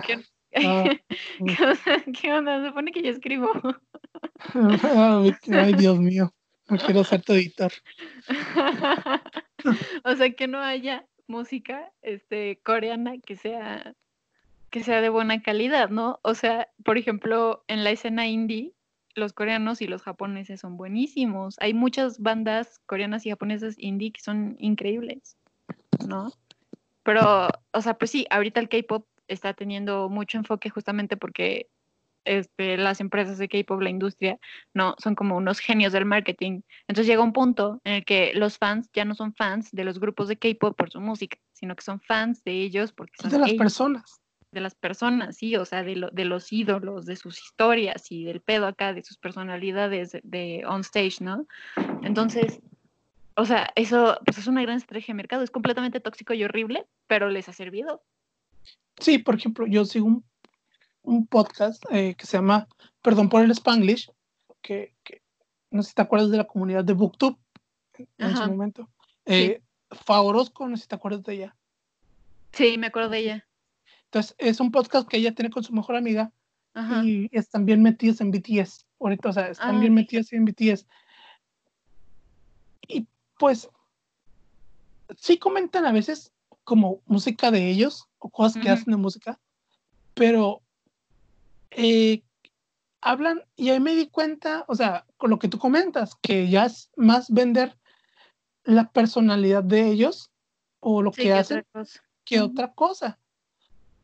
¿Qué, 0.06 0.22
Ah, 0.56 0.84
¿Qué 1.46 1.64
onda? 1.64 2.04
¿Qué 2.20 2.32
onda? 2.32 2.60
Se 2.60 2.68
supone 2.68 2.92
que 2.92 3.02
yo 3.02 3.10
escribo. 3.10 3.50
ay, 4.54 5.34
ay, 5.52 5.74
Dios 5.74 5.98
mío, 5.98 6.32
no 6.68 6.76
quiero 6.78 7.04
ser 7.04 7.22
tu 7.22 7.34
editor. 7.34 7.72
o 10.04 10.16
sea, 10.16 10.30
que 10.32 10.48
no 10.48 10.58
haya 10.58 11.06
música 11.26 11.92
este, 12.02 12.60
coreana 12.64 13.18
que 13.18 13.36
sea, 13.36 13.94
que 14.70 14.82
sea 14.82 15.00
de 15.00 15.08
buena 15.08 15.40
calidad, 15.42 15.90
¿no? 15.90 16.18
O 16.22 16.34
sea, 16.34 16.68
por 16.84 16.98
ejemplo, 16.98 17.64
en 17.68 17.84
la 17.84 17.90
escena 17.90 18.26
indie, 18.26 18.72
los 19.20 19.32
coreanos 19.32 19.80
y 19.82 19.86
los 19.86 20.02
japoneses 20.02 20.60
son 20.60 20.76
buenísimos. 20.76 21.56
Hay 21.60 21.74
muchas 21.74 22.18
bandas 22.18 22.80
coreanas 22.86 23.24
y 23.24 23.30
japonesas 23.30 23.76
indie 23.78 24.10
que 24.10 24.20
son 24.20 24.56
increíbles, 24.58 25.36
¿no? 26.06 26.32
Pero, 27.04 27.48
o 27.72 27.80
sea, 27.80 27.94
pues 27.94 28.10
sí, 28.10 28.26
ahorita 28.30 28.60
el 28.60 28.68
K-pop 28.68 29.06
está 29.28 29.54
teniendo 29.54 30.08
mucho 30.08 30.38
enfoque 30.38 30.70
justamente 30.70 31.16
porque 31.16 31.68
este, 32.24 32.76
las 32.76 33.00
empresas 33.00 33.38
de 33.38 33.48
K-pop, 33.48 33.80
la 33.80 33.90
industria, 33.90 34.38
no, 34.74 34.94
son 34.98 35.14
como 35.14 35.36
unos 35.36 35.58
genios 35.58 35.92
del 35.92 36.04
marketing. 36.04 36.62
Entonces 36.86 37.06
llega 37.06 37.22
un 37.22 37.32
punto 37.32 37.80
en 37.84 37.94
el 37.94 38.04
que 38.04 38.32
los 38.34 38.58
fans 38.58 38.90
ya 38.92 39.04
no 39.04 39.14
son 39.14 39.34
fans 39.34 39.70
de 39.72 39.84
los 39.84 39.98
grupos 39.98 40.28
de 40.28 40.36
K-pop 40.36 40.76
por 40.76 40.90
su 40.90 41.00
música, 41.00 41.38
sino 41.52 41.74
que 41.76 41.82
son 41.82 42.00
fans 42.00 42.44
de 42.44 42.52
ellos 42.52 42.92
porque 42.92 43.14
son 43.20 43.30
De 43.30 43.38
las 43.38 43.50
ellos, 43.50 43.58
personas. 43.58 44.19
De 44.52 44.60
las 44.60 44.74
personas, 44.74 45.36
sí, 45.36 45.56
o 45.56 45.64
sea, 45.64 45.82
de, 45.82 45.96
lo- 45.96 46.10
de 46.10 46.24
los 46.24 46.52
ídolos, 46.52 47.06
de 47.06 47.16
sus 47.16 47.40
historias 47.40 48.10
y 48.10 48.24
del 48.24 48.40
pedo 48.40 48.66
acá, 48.66 48.92
de 48.92 49.02
sus 49.02 49.16
personalidades 49.16 50.12
de, 50.12 50.20
de 50.24 50.64
on 50.66 50.80
stage, 50.80 51.16
¿no? 51.20 51.46
Entonces, 52.02 52.60
o 53.36 53.44
sea, 53.46 53.70
eso 53.76 54.18
pues 54.24 54.38
es 54.38 54.46
una 54.46 54.62
gran 54.62 54.76
estrategia 54.76 55.12
de 55.12 55.16
mercado, 55.16 55.42
es 55.42 55.50
completamente 55.50 56.00
tóxico 56.00 56.34
y 56.34 56.42
horrible, 56.44 56.86
pero 57.06 57.28
les 57.28 57.48
ha 57.48 57.52
servido. 57.52 58.02
Sí, 58.98 59.18
por 59.18 59.36
ejemplo, 59.36 59.66
yo 59.66 59.84
sigo 59.84 60.06
un, 60.06 60.24
un 61.02 61.26
podcast 61.26 61.84
eh, 61.90 62.14
que 62.18 62.26
se 62.26 62.36
llama 62.36 62.66
Perdón 63.02 63.28
por 63.28 63.42
el 63.42 63.50
Spanglish, 63.52 64.10
que, 64.60 64.94
que 65.04 65.22
no 65.70 65.82
sé 65.82 65.90
si 65.90 65.94
te 65.94 66.02
acuerdas 66.02 66.30
de 66.30 66.36
la 66.38 66.44
comunidad 66.44 66.84
de 66.84 66.92
BookTube 66.92 67.38
en, 67.94 68.08
en 68.18 68.36
su 68.36 68.42
momento. 68.48 68.88
Eh, 69.26 69.62
Fa 69.90 70.20
Orozco, 70.20 70.68
no 70.68 70.76
sé 70.76 70.82
si 70.82 70.88
te 70.88 70.96
acuerdas 70.96 71.22
de 71.22 71.34
ella. 71.34 71.56
Sí, 72.52 72.76
me 72.78 72.88
acuerdo 72.88 73.10
de 73.10 73.18
ella. 73.18 73.46
Entonces, 74.10 74.34
es 74.38 74.58
un 74.58 74.72
podcast 74.72 75.08
que 75.08 75.18
ella 75.18 75.32
tiene 75.34 75.50
con 75.50 75.62
su 75.62 75.72
mejor 75.72 75.94
amiga 75.94 76.32
Ajá. 76.74 77.04
y 77.04 77.28
están 77.30 77.64
bien 77.64 77.80
metidos 77.80 78.20
en 78.20 78.32
BTS. 78.32 78.84
Ahorita, 78.98 79.28
o 79.28 79.32
sea, 79.32 79.48
están 79.48 79.76
Ah, 79.76 79.80
bien 79.80 79.94
metidos 79.94 80.32
en 80.32 80.44
BTS. 80.44 80.86
pues 83.38 83.70
sí 85.16 85.38
comentan 85.38 85.86
a 85.86 85.92
veces 85.92 86.32
como 86.64 87.00
música 87.06 87.50
de 87.50 87.70
ellos 87.70 88.06
o 88.18 88.28
cosas 88.28 88.62
que 88.62 88.68
hacen 88.68 88.90
de 88.90 88.98
música, 88.98 89.40
pero 90.12 90.60
eh, 91.70 92.22
hablan 93.00 93.42
y 93.56 93.70
ahí 93.70 93.80
me 93.80 93.94
di 93.94 94.08
cuenta, 94.08 94.66
o 94.68 94.74
sea, 94.74 95.06
con 95.16 95.30
lo 95.30 95.38
que 95.38 95.48
tú 95.48 95.58
comentas, 95.58 96.16
que 96.20 96.50
ya 96.50 96.66
es 96.66 96.90
más 96.96 97.30
vender 97.30 97.78
la 98.64 98.90
personalidad 98.90 99.64
de 99.64 99.88
ellos 99.88 100.30
o 100.80 101.00
lo 101.00 101.12
que, 101.12 101.32
hacen 101.32 101.64
que 102.24 102.40
otra 102.40 102.74
cosa. 102.74 103.19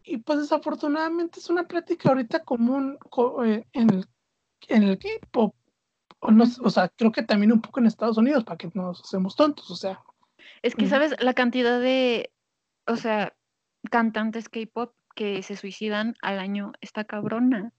Y 0.08 0.18
pues 0.18 0.38
desafortunadamente 0.38 1.40
es 1.40 1.50
una 1.50 1.66
práctica 1.66 2.10
ahorita 2.10 2.44
común 2.44 2.96
eh, 3.44 3.66
en 3.72 3.90
el, 3.90 4.06
en 4.68 4.84
el 4.84 4.98
K-pop. 4.98 5.52
O, 6.20 6.30
o 6.62 6.70
sea, 6.70 6.88
creo 6.90 7.10
que 7.10 7.24
también 7.24 7.50
un 7.50 7.60
poco 7.60 7.80
en 7.80 7.86
Estados 7.86 8.16
Unidos, 8.16 8.44
para 8.44 8.56
que 8.56 8.70
nos 8.72 9.00
hacemos 9.00 9.34
tontos, 9.34 9.68
o 9.68 9.74
sea. 9.74 10.00
Es 10.62 10.76
que, 10.76 10.86
¿sabes? 10.86 11.16
La 11.18 11.34
cantidad 11.34 11.80
de, 11.80 12.30
o 12.86 12.94
sea, 12.94 13.34
cantantes 13.90 14.48
K-pop 14.48 14.94
que 15.16 15.42
se 15.42 15.56
suicidan 15.56 16.14
al 16.22 16.38
año 16.38 16.72
está 16.80 17.04
cabrona. 17.04 17.72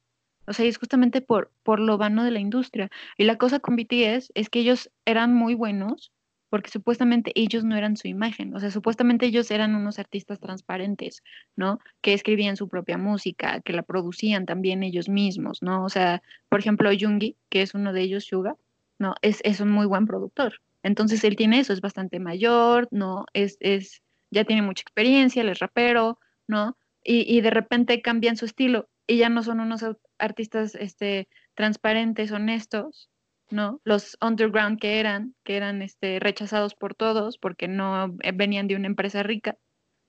O 0.47 0.53
sea, 0.53 0.65
es 0.65 0.77
justamente 0.77 1.21
por, 1.21 1.53
por 1.63 1.79
lo 1.79 1.97
vano 1.97 2.25
de 2.25 2.31
la 2.31 2.39
industria. 2.39 2.89
Y 3.17 3.23
la 3.23 3.37
cosa 3.37 3.61
con 3.61 3.77
BTS 3.77 4.31
es 4.33 4.49
que 4.49 4.59
ellos 4.59 4.91
eran 5.05 5.33
muy 5.33 5.55
buenos 5.55 6.11
porque 6.49 6.69
supuestamente 6.69 7.31
ellos 7.35 7.63
no 7.63 7.75
eran 7.75 7.97
su 7.97 8.07
imagen, 8.07 8.55
o 8.55 8.59
sea, 8.59 8.71
supuestamente 8.71 9.25
ellos 9.25 9.51
eran 9.51 9.75
unos 9.75 9.99
artistas 9.99 10.39
transparentes, 10.39 11.23
¿no? 11.55 11.79
Que 12.01 12.13
escribían 12.13 12.57
su 12.57 12.69
propia 12.69 12.97
música, 12.97 13.61
que 13.61 13.73
la 13.73 13.83
producían 13.83 14.45
también 14.45 14.83
ellos 14.83 15.09
mismos, 15.09 15.61
¿no? 15.61 15.83
O 15.83 15.89
sea, 15.89 16.21
por 16.49 16.59
ejemplo, 16.59 16.89
Jungi, 16.97 17.35
que 17.49 17.61
es 17.61 17.73
uno 17.73 17.93
de 17.93 18.01
ellos, 18.01 18.25
Suga, 18.25 18.55
¿no? 18.99 19.15
Es, 19.21 19.41
es 19.43 19.59
un 19.59 19.71
muy 19.71 19.85
buen 19.85 20.07
productor. 20.07 20.61
Entonces 20.83 21.23
él 21.23 21.35
tiene 21.35 21.59
eso, 21.59 21.73
es 21.73 21.81
bastante 21.81 22.19
mayor, 22.19 22.87
¿no? 22.91 23.25
Es, 23.33 23.57
es, 23.59 24.01
ya 24.31 24.45
tiene 24.45 24.61
mucha 24.61 24.81
experiencia, 24.81 25.41
él 25.41 25.49
es 25.49 25.59
rapero, 25.59 26.19
¿no? 26.47 26.77
Y, 27.03 27.25
y 27.35 27.41
de 27.41 27.49
repente 27.49 28.01
cambian 28.01 28.37
su 28.37 28.45
estilo 28.45 28.89
y 29.07 29.17
ya 29.17 29.29
no 29.29 29.41
son 29.43 29.59
unos 29.59 29.83
artistas 30.17 30.75
este, 30.75 31.27
transparentes, 31.55 32.31
honestos, 32.31 33.09
¿no? 33.49 33.81
Los 33.83 34.17
underground 34.21 34.79
que 34.79 34.99
eran, 34.99 35.35
que 35.43 35.57
eran 35.57 35.81
este, 35.81 36.19
rechazados 36.19 36.75
por 36.75 36.95
todos 36.95 37.37
porque 37.37 37.67
no 37.67 38.15
eh, 38.21 38.31
venían 38.33 38.67
de 38.67 38.75
una 38.75 38.87
empresa 38.87 39.23
rica 39.23 39.57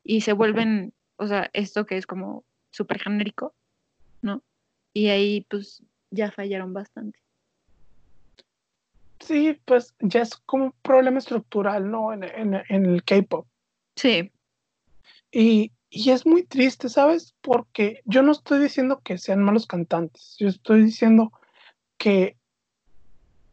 y 0.02 0.23
se 0.23 0.32
vuelven, 0.32 0.93
o 1.16 1.27
sea, 1.27 1.51
esto 1.52 1.86
que 1.86 1.97
es 1.97 2.06
como 2.06 2.44
súper 2.70 3.01
genérico, 3.01 3.55
¿no? 4.23 4.43
Y 4.93 5.09
ahí 5.09 5.47
pues 5.48 5.82
ya 6.10 6.31
fallaron 6.31 6.73
bastante. 6.73 7.19
Sí, 9.20 9.59
pues 9.65 9.94
ya 10.01 10.23
es 10.23 10.36
como 10.36 10.66
un 10.66 10.74
problema 10.82 11.19
estructural, 11.19 11.90
¿no? 11.90 12.12
En, 12.12 12.24
en 12.24 12.86
el 12.86 13.05
K-Pop. 13.05 13.47
Sí. 13.97 14.31
Y, 15.31 15.73
y 15.90 16.10
es 16.10 16.24
muy 16.24 16.44
triste, 16.44 16.89
¿sabes? 16.89 17.35
Porque 17.40 18.01
yo 18.05 18.23
no 18.23 18.32
estoy 18.32 18.60
diciendo 18.60 19.01
que 19.02 19.19
sean 19.19 19.43
malos 19.43 19.66
cantantes, 19.66 20.36
yo 20.39 20.48
estoy 20.48 20.85
diciendo 20.85 21.32
que 21.98 22.38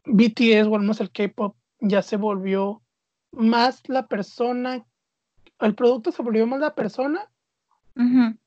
BTS, 0.06 0.68
o 0.68 0.76
al 0.76 0.82
menos 0.82 1.02
el 1.02 1.12
K-pop, 1.12 1.56
ya 1.80 2.02
se 2.02 2.18
volvió 2.18 2.82
más 3.32 3.82
la 3.88 4.08
persona, 4.08 4.86
el 5.60 5.76
producto 5.76 6.12
se 6.12 6.24
volvió 6.24 6.48
más 6.48 6.60
la 6.60 6.76
persona 6.76 7.30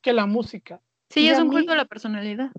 que 0.01 0.13
la 0.13 0.27
música. 0.27 0.79
Sí, 1.09 1.27
es 1.27 1.39
un 1.39 1.49
culto 1.49 1.71
a 1.71 1.75
la 1.75 1.85
personalidad. 1.85 2.51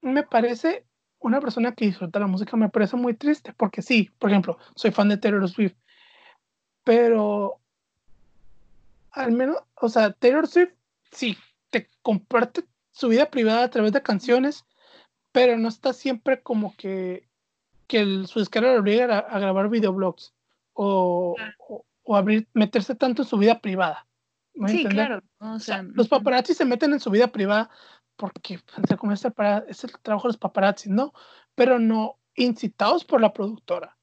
Me 0.00 0.22
parece 0.22 0.86
una 1.18 1.40
persona 1.40 1.72
que 1.72 1.86
disfruta 1.86 2.18
la 2.18 2.26
música, 2.26 2.56
me 2.56 2.68
parece 2.68 2.96
muy 2.96 3.14
triste, 3.14 3.52
porque 3.52 3.82
sí, 3.82 4.10
por 4.18 4.30
ejemplo, 4.30 4.58
soy 4.74 4.90
fan 4.90 5.08
de 5.08 5.18
Taylor 5.18 5.48
Swift, 5.48 5.76
pero 6.84 7.60
al 9.10 9.32
menos, 9.32 9.56
o 9.74 9.88
sea, 9.88 10.12
Taylor 10.12 10.46
Swift 10.46 10.72
sí, 11.10 11.36
te 11.70 11.88
comparte 12.02 12.64
su 12.92 13.08
vida 13.08 13.30
privada 13.30 13.64
a 13.64 13.70
través 13.70 13.92
de 13.92 14.02
canciones, 14.02 14.64
pero 15.32 15.58
no 15.58 15.68
está 15.68 15.92
siempre 15.92 16.42
como 16.42 16.74
que 16.76 17.28
que 17.90 17.98
el, 17.98 18.28
su 18.28 18.38
descarga 18.38 18.72
lo 18.72 18.80
obliga 18.80 19.18
a, 19.18 19.38
grabar 19.40 19.68
videoblogs 19.68 20.32
o, 20.74 21.34
o, 22.04 22.16
abrir, 22.16 22.46
meterse 22.54 22.94
tanto 22.94 23.22
en 23.22 23.28
su 23.28 23.36
vida 23.36 23.60
privada. 23.60 24.06
Sí, 24.68 24.84
claro. 24.84 25.22
los 25.94 26.08
paparazzi 26.08 26.54
se 26.54 26.64
meten 26.64 26.92
en 26.92 27.00
su 27.00 27.10
vida 27.10 27.26
privada 27.28 27.68
porque 28.14 28.54
es, 28.54 29.24
es 29.68 29.84
el 29.84 29.92
trabajo 30.02 30.28
de 30.28 30.30
los 30.30 30.36
paparazzi, 30.36 30.88
¿no? 30.88 31.12
Pero 31.56 31.80
no 31.80 32.16
incitados 32.36 33.04
por 33.04 33.20
la 33.20 33.32
productora. 33.32 33.96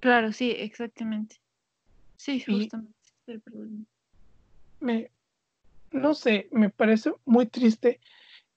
Claro, 0.00 0.32
sí, 0.32 0.50
exactamente. 0.50 1.36
Sí, 2.16 2.40
justamente. 2.40 2.92
Me, 4.80 5.10
no 5.90 6.12
sé, 6.14 6.48
me 6.52 6.68
parece 6.68 7.14
muy 7.24 7.46
triste 7.46 7.98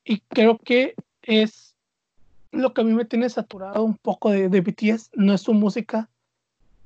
y 0.04 0.20
creo 0.20 0.58
que 0.58 0.96
es 1.22 1.73
lo 2.54 2.74
que 2.74 2.82
a 2.82 2.84
mí 2.84 2.94
me 2.94 3.06
tiene 3.06 3.30
saturado 3.30 3.84
un 3.84 3.98
poco 3.98 4.32
de, 4.32 4.48
de 4.48 4.62
BTS 4.62 5.12
no 5.16 5.34
es 5.34 5.42
su 5.42 5.54
música, 5.54 6.10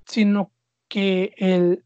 sino 0.05 0.51
que 0.87 1.33
el 1.37 1.83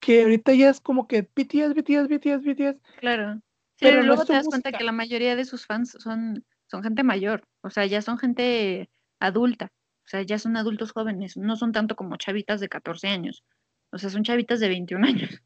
que 0.00 0.22
ahorita 0.22 0.54
ya 0.54 0.70
es 0.70 0.80
como 0.80 1.06
que 1.06 1.22
BTS, 1.22 1.74
BTS, 1.74 2.08
BTS, 2.08 2.42
BTS. 2.42 2.76
Claro. 3.00 3.40
pero 3.78 4.02
luego 4.02 4.24
te 4.24 4.32
das 4.32 4.46
cuenta 4.46 4.72
que 4.72 4.84
la 4.84 4.92
mayoría 4.92 5.36
de 5.36 5.44
sus 5.44 5.66
fans 5.66 5.96
son, 5.98 6.44
son 6.68 6.82
gente 6.82 7.02
mayor, 7.02 7.44
o 7.60 7.70
sea, 7.70 7.84
ya 7.86 8.00
son 8.00 8.18
gente 8.18 8.88
adulta, 9.18 9.70
o 10.04 10.08
sea, 10.08 10.22
ya 10.22 10.38
son 10.38 10.56
adultos 10.56 10.92
jóvenes, 10.92 11.36
no 11.36 11.56
son 11.56 11.72
tanto 11.72 11.96
como 11.96 12.16
chavitas 12.16 12.60
de 12.60 12.68
14 12.68 13.08
años, 13.08 13.44
o 13.92 13.98
sea, 13.98 14.08
son 14.08 14.24
chavitas 14.24 14.60
de 14.60 14.68
21 14.68 15.06
años. 15.06 15.42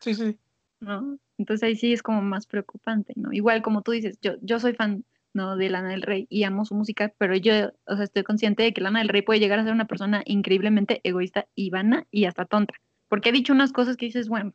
Sí, 0.00 0.14
sí. 0.14 0.36
¿No? 0.80 1.18
Entonces 1.38 1.62
ahí 1.62 1.76
sí 1.76 1.92
es 1.92 2.02
como 2.02 2.20
más 2.20 2.46
preocupante, 2.46 3.14
¿no? 3.16 3.32
Igual 3.32 3.62
como 3.62 3.82
tú 3.82 3.92
dices, 3.92 4.18
yo, 4.20 4.34
yo 4.42 4.58
soy 4.58 4.74
fan 4.74 5.04
¿no? 5.34 5.56
De 5.56 5.68
Lana 5.68 5.90
del 5.90 6.02
Rey 6.02 6.26
y 6.30 6.44
amo 6.44 6.64
su 6.64 6.74
música, 6.74 7.12
pero 7.18 7.36
yo, 7.36 7.72
o 7.86 7.96
sea, 7.96 8.04
estoy 8.04 8.22
consciente 8.22 8.62
de 8.62 8.72
que 8.72 8.80
Lana 8.80 9.00
del 9.00 9.08
Rey 9.08 9.22
puede 9.22 9.40
llegar 9.40 9.58
a 9.58 9.64
ser 9.64 9.72
una 9.72 9.86
persona 9.86 10.22
increíblemente 10.24 11.00
egoísta 11.04 11.46
y 11.54 11.70
vana 11.70 12.06
y 12.10 12.24
hasta 12.24 12.46
tonta, 12.46 12.74
porque 13.08 13.28
ha 13.28 13.32
dicho 13.32 13.52
unas 13.52 13.72
cosas 13.72 13.96
que 13.96 14.06
dices, 14.06 14.28
bueno, 14.28 14.54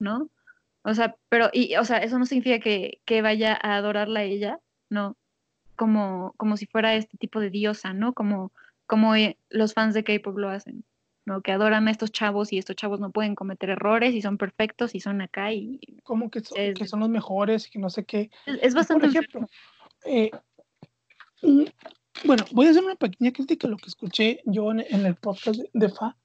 ¿no? 0.00 0.28
O 0.82 0.94
sea, 0.94 1.16
pero, 1.28 1.50
y, 1.52 1.76
o 1.76 1.84
sea, 1.84 1.98
eso 1.98 2.18
no 2.18 2.26
significa 2.26 2.58
que, 2.58 3.00
que 3.04 3.20
vaya 3.20 3.58
a 3.62 3.76
adorarla 3.76 4.20
a 4.20 4.24
ella, 4.24 4.58
¿no? 4.88 5.16
Como, 5.76 6.32
como 6.38 6.56
si 6.56 6.66
fuera 6.66 6.94
este 6.94 7.18
tipo 7.18 7.40
de 7.40 7.50
diosa, 7.50 7.92
¿no? 7.92 8.14
Como, 8.14 8.52
como 8.86 9.14
eh, 9.14 9.36
los 9.50 9.74
fans 9.74 9.94
de 9.94 10.04
K-pop 10.04 10.38
lo 10.38 10.48
hacen, 10.48 10.84
¿no? 11.26 11.42
Que 11.42 11.52
adoran 11.52 11.88
a 11.88 11.90
estos 11.90 12.10
chavos 12.10 12.52
y 12.52 12.58
estos 12.58 12.74
chavos 12.74 13.00
no 13.00 13.10
pueden 13.10 13.34
cometer 13.34 13.68
errores 13.68 14.14
y 14.14 14.22
son 14.22 14.38
perfectos 14.38 14.94
y 14.94 15.00
son 15.00 15.20
acá 15.20 15.52
y... 15.52 15.78
Como 16.04 16.30
que 16.30 16.40
son, 16.40 16.56
que 16.72 16.86
son 16.86 17.00
los 17.00 17.10
mejores 17.10 17.66
y 17.66 17.70
que 17.70 17.78
no 17.78 17.90
sé 17.90 18.04
qué. 18.04 18.30
Es, 18.46 18.74
bastante... 18.74 19.08
Por 19.08 19.10
ejemplo, 19.10 19.48
eh, 20.04 20.30
bueno, 22.24 22.44
voy 22.52 22.66
a 22.66 22.70
hacer 22.70 22.84
una 22.84 22.96
pequeña 22.96 23.32
crítica 23.32 23.66
a 23.66 23.70
lo 23.70 23.76
que 23.76 23.88
escuché 23.88 24.40
yo 24.44 24.70
en, 24.72 24.80
el 24.80 25.14
podcast 25.14 25.60
de, 25.72 25.88
Fa, 25.88 26.16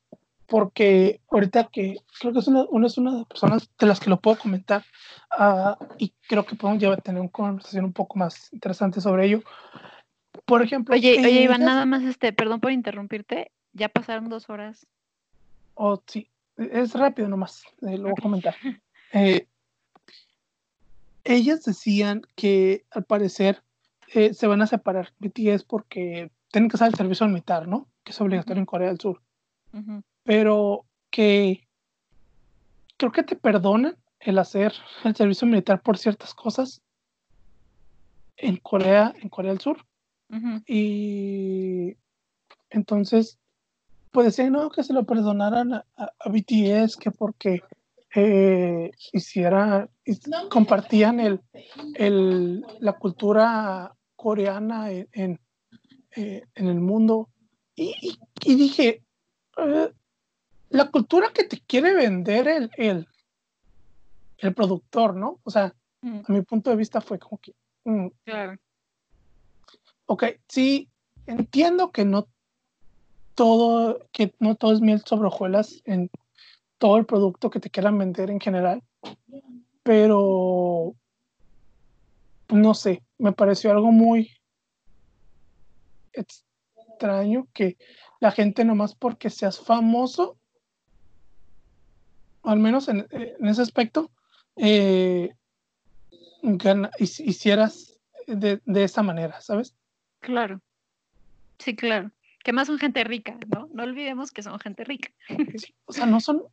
porque 0.48 1.22
ahorita 1.30 1.66
que 1.66 1.98
creo 2.20 2.34
que 2.34 2.40
es 2.40 2.48
una, 2.48 2.64
una, 2.70 2.88
es 2.88 2.98
una 2.98 3.12
de 3.12 3.18
las 3.20 3.28
personas 3.28 3.70
de 3.78 3.86
las 3.86 4.00
que 4.00 4.10
lo 4.10 4.20
puedo 4.20 4.38
comentar 4.38 4.84
uh, 5.38 5.76
y 5.98 6.14
creo 6.28 6.46
que 6.46 6.56
podemos 6.56 6.82
ya 6.82 6.96
tener 6.98 7.22
una 7.22 7.30
conversación 7.30 7.86
un 7.86 7.94
poco 7.94 8.18
más 8.18 8.52
interesante 8.54 9.02
sobre 9.02 9.28
ello. 9.28 9.44
Por 10.46 10.64
ejemplo. 10.64 10.96
Oye, 10.96 11.20
oye, 11.20 11.44
Iván, 11.44 11.64
nada 11.64 11.86
más, 11.86 12.04
este, 12.04 12.34
perdón 12.34 12.60
por 12.60 12.72
interrumpirte, 12.72 13.52
ya 13.72 13.90
pasaron 13.90 14.30
dos 14.30 14.50
horas. 14.50 14.88
Oh, 15.76 16.02
sí, 16.08 16.30
es 16.58 16.94
rápido 16.94 17.28
nomás, 17.28 17.64
eh, 17.82 17.98
lo 17.98 18.04
voy 18.04 18.14
a 18.18 18.22
comentar. 18.22 18.56
Eh, 19.16 19.46
ellas 21.24 21.64
decían 21.64 22.22
que 22.36 22.86
al 22.92 23.04
parecer 23.04 23.64
eh, 24.14 24.34
se 24.34 24.48
van 24.48 24.62
a 24.62 24.68
separar 24.68 25.14
BTS 25.20 25.64
porque 25.64 26.32
tienen 26.52 26.70
que 26.70 26.76
hacer 26.76 26.90
el 26.90 26.96
servicio 26.96 27.28
militar, 27.28 27.68
¿no? 27.68 27.88
Que 28.04 28.12
es 28.12 28.22
obligatorio 28.22 28.60
en 28.60 28.66
Corea 28.66 28.88
del 28.90 29.00
Sur. 29.00 29.22
Pero 30.24 30.86
que 31.10 31.68
creo 32.98 33.12
que 33.12 33.24
te 33.24 33.36
perdonan 33.36 33.98
el 34.20 34.38
hacer 34.38 34.74
el 35.04 35.16
servicio 35.16 35.48
militar 35.48 35.82
por 35.82 35.98
ciertas 35.98 36.34
cosas 36.34 36.82
en 38.38 38.58
Corea, 38.58 39.14
en 39.22 39.30
Corea 39.30 39.52
del 39.52 39.62
Sur. 39.62 39.86
Y 40.66 41.96
entonces, 42.72 43.38
pues 44.12 44.26
decían, 44.26 44.54
no, 44.54 44.72
que 44.72 44.84
se 44.84 44.94
lo 44.94 45.04
perdonaran 45.04 45.74
a, 45.74 45.86
a 45.96 46.30
BTS, 46.30 46.98
que 46.98 47.12
porque 47.12 47.62
eh, 48.16 48.92
hiciera, 49.12 49.90
compartían 50.50 51.20
el, 51.20 51.42
el, 51.96 52.66
la 52.80 52.94
cultura 52.94 53.96
coreana 54.16 54.92
en, 54.92 55.40
eh, 56.16 56.44
en, 56.56 56.68
el 56.68 56.80
mundo. 56.80 57.30
Y, 57.76 58.18
y, 58.44 58.56
dije, 58.56 59.04
eh, 59.58 59.92
la 60.70 60.92
cultura 60.92 61.32
que 61.34 61.44
te 61.46 61.60
quiere 61.62 61.94
vender 61.94 62.48
el, 62.48 62.72
el, 62.78 63.08
el 64.38 64.54
productor, 64.54 65.16
¿no? 65.16 65.40
O 65.44 65.52
sea, 65.52 65.74
mm. 66.02 66.20
a 66.28 66.32
mi 66.32 66.42
punto 66.42 66.70
de 66.70 66.76
vista 66.76 67.02
fue 67.02 67.20
como 67.20 67.38
que... 67.40 67.54
Mm, 67.86 68.08
claro. 68.26 68.58
Ok, 70.06 70.26
sí, 70.48 70.90
entiendo 71.26 71.92
que 71.92 72.06
no 72.06 72.28
todo, 73.36 74.00
que 74.12 74.34
no 74.40 74.56
todo 74.56 74.74
es 74.74 74.82
miel 74.82 75.02
sobre 75.06 75.28
hojuelas 75.28 75.82
en 75.86 76.10
todo 76.78 76.98
el 76.98 77.06
producto 77.06 77.50
que 77.50 77.60
te 77.60 77.70
quieran 77.70 77.98
vender 77.98 78.30
en 78.30 78.40
general, 78.40 78.84
pero 79.84 80.96
no 82.50 82.74
sé, 82.74 83.04
me 83.18 83.34
pareció 83.34 83.72
algo 83.72 83.92
muy 83.92 84.32
extraño 86.14 87.48
que 87.54 87.78
la 88.20 88.32
gente 88.32 88.64
nomás 88.64 88.96
porque 88.96 89.30
seas 89.30 89.60
famoso, 89.60 90.38
al 92.44 92.60
menos 92.60 92.88
en, 92.88 93.08
ese 93.42 93.62
aspecto, 93.62 94.12
eh, 94.56 95.34
hicieras 97.00 98.00
de, 98.28 98.62
de 98.66 98.84
esa 98.84 99.04
manera, 99.04 99.42
¿sabes? 99.42 99.76
Claro. 100.20 100.62
Sí, 101.60 101.76
claro. 101.76 102.12
Que 102.44 102.54
más 102.54 102.68
son 102.68 102.78
gente 102.78 103.04
rica, 103.04 103.38
¿no? 103.54 103.70
No 103.74 103.84
olvidemos 103.84 104.32
que 104.32 104.44
son 104.44 104.60
gente 104.60 104.84
rica. 104.84 105.12
o 105.86 105.94
sea, 105.94 106.06
no 106.06 106.20
son, 106.20 106.44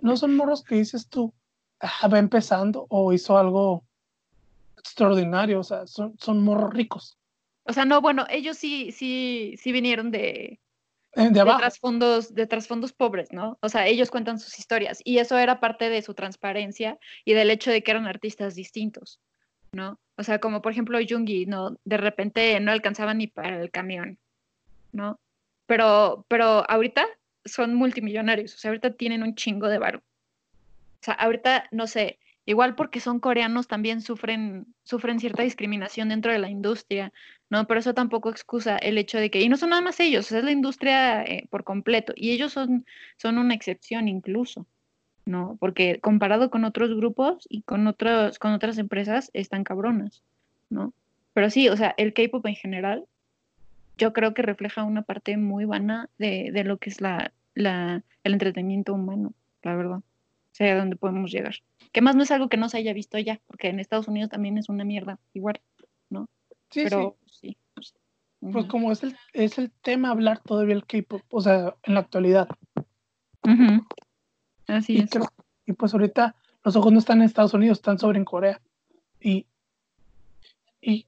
no 0.00 0.16
son 0.16 0.36
morros 0.36 0.62
que 0.62 0.76
dices 0.76 1.08
tú, 1.08 1.32
va 1.80 2.18
empezando 2.18 2.86
o 2.88 3.12
hizo 3.12 3.38
algo 3.38 3.84
extraordinario, 4.76 5.60
o 5.60 5.64
sea, 5.64 5.86
son, 5.86 6.16
son 6.18 6.42
morros 6.42 6.72
ricos. 6.72 7.18
O 7.64 7.72
sea, 7.72 7.84
no, 7.84 8.00
bueno, 8.00 8.26
ellos 8.30 8.56
sí, 8.56 8.92
sí, 8.92 9.54
sí 9.58 9.72
vinieron 9.72 10.10
de, 10.10 10.58
eh, 11.12 11.30
de, 11.30 11.44
trasfondos, 11.44 12.34
de 12.34 12.46
trasfondos 12.46 12.92
pobres, 12.92 13.32
¿no? 13.32 13.58
O 13.60 13.68
sea, 13.68 13.86
ellos 13.86 14.10
cuentan 14.10 14.38
sus 14.38 14.58
historias 14.58 15.00
y 15.04 15.18
eso 15.18 15.36
era 15.38 15.60
parte 15.60 15.88
de 15.88 16.02
su 16.02 16.14
transparencia 16.14 16.98
y 17.24 17.34
del 17.34 17.50
hecho 17.50 17.70
de 17.70 17.82
que 17.82 17.90
eran 17.90 18.06
artistas 18.06 18.54
distintos, 18.54 19.20
¿no? 19.72 19.98
O 20.16 20.22
sea, 20.22 20.38
como 20.38 20.62
por 20.62 20.72
ejemplo 20.72 20.98
Jungi, 21.06 21.46
¿no? 21.46 21.76
De 21.84 21.96
repente 21.96 22.58
no 22.60 22.72
alcanzaba 22.72 23.14
ni 23.14 23.26
para 23.26 23.60
el 23.60 23.70
camión, 23.70 24.18
¿no? 24.92 25.18
Pero, 25.66 26.24
pero 26.28 26.68
ahorita 26.70 27.06
son 27.44 27.74
multimillonarios, 27.74 28.54
o 28.54 28.58
sea, 28.58 28.70
ahorita 28.70 28.94
tienen 28.94 29.22
un 29.22 29.34
chingo 29.34 29.68
de 29.68 29.78
varo. 29.78 30.02
O 31.00 31.04
sea, 31.04 31.14
ahorita, 31.14 31.68
no 31.70 31.86
sé, 31.86 32.18
igual 32.48 32.74
porque 32.74 33.00
son 33.00 33.20
coreanos 33.20 33.68
también 33.68 34.00
sufren, 34.00 34.66
sufren 34.82 35.20
cierta 35.20 35.42
discriminación 35.42 36.08
dentro 36.08 36.32
de 36.32 36.38
la 36.38 36.48
industria, 36.48 37.12
¿no? 37.50 37.66
Pero 37.66 37.80
eso 37.80 37.94
tampoco 37.94 38.30
excusa 38.30 38.78
el 38.78 38.98
hecho 38.98 39.18
de 39.18 39.30
que, 39.30 39.42
y 39.42 39.48
no 39.48 39.56
son 39.56 39.70
nada 39.70 39.82
más 39.82 40.00
ellos, 40.00 40.32
es 40.32 40.44
la 40.44 40.50
industria 40.50 41.22
eh, 41.24 41.46
por 41.50 41.64
completo, 41.64 42.14
y 42.16 42.30
ellos 42.30 42.52
son, 42.52 42.86
son 43.16 43.38
una 43.38 43.54
excepción 43.54 44.08
incluso, 44.08 44.66
¿no? 45.26 45.56
Porque 45.60 46.00
comparado 46.00 46.50
con 46.50 46.64
otros 46.64 46.94
grupos 46.96 47.46
y 47.50 47.62
con, 47.62 47.86
otros, 47.86 48.38
con 48.38 48.52
otras 48.52 48.78
empresas, 48.78 49.30
están 49.34 49.62
cabronas, 49.62 50.22
¿no? 50.70 50.94
Pero 51.34 51.50
sí, 51.50 51.68
o 51.68 51.76
sea, 51.76 51.94
el 51.98 52.14
K-pop 52.14 52.46
en 52.46 52.56
general 52.56 53.04
yo 53.98 54.12
creo 54.14 54.32
que 54.32 54.42
refleja 54.42 54.84
una 54.84 55.02
parte 55.02 55.36
muy 55.36 55.66
vana 55.66 56.08
de, 56.18 56.50
de 56.52 56.64
lo 56.64 56.78
que 56.78 56.88
es 56.88 57.00
la, 57.02 57.32
la, 57.54 58.02
el 58.24 58.32
entretenimiento 58.32 58.94
humano, 58.94 59.34
la 59.62 59.76
verdad. 59.76 60.00
Sea, 60.58 60.74
a 60.74 60.78
dónde 60.78 60.96
podemos 60.96 61.30
llegar. 61.30 61.54
Que 61.92 62.00
más 62.00 62.16
no 62.16 62.24
es 62.24 62.32
algo 62.32 62.48
que 62.48 62.56
no 62.56 62.68
se 62.68 62.78
haya 62.78 62.92
visto 62.92 63.16
ya, 63.16 63.40
porque 63.46 63.68
en 63.68 63.78
Estados 63.78 64.08
Unidos 64.08 64.28
también 64.28 64.58
es 64.58 64.68
una 64.68 64.82
mierda, 64.82 65.20
igual, 65.32 65.60
¿no? 66.10 66.28
Sí, 66.70 66.82
Pero, 66.82 67.16
sí. 67.26 67.56
Pues, 67.74 67.94
pues 68.40 68.66
como 68.66 68.90
es 68.90 69.04
el, 69.04 69.16
es 69.34 69.56
el 69.58 69.70
tema 69.70 70.10
hablar 70.10 70.40
todavía 70.40 70.74
el 70.74 70.84
K-pop, 70.84 71.22
o 71.30 71.40
sea, 71.40 71.76
en 71.84 71.94
la 71.94 72.00
actualidad. 72.00 72.48
Así 74.66 74.94
y 74.94 75.02
es. 75.02 75.10
y 75.64 75.74
pues 75.74 75.94
ahorita 75.94 76.34
los 76.64 76.74
ojos 76.74 76.92
no 76.92 76.98
están 76.98 77.18
en 77.18 77.26
Estados 77.26 77.54
Unidos, 77.54 77.78
están 77.78 78.00
sobre 78.00 78.18
en 78.18 78.24
Corea. 78.24 78.60
Y, 79.20 79.46
y 80.80 81.06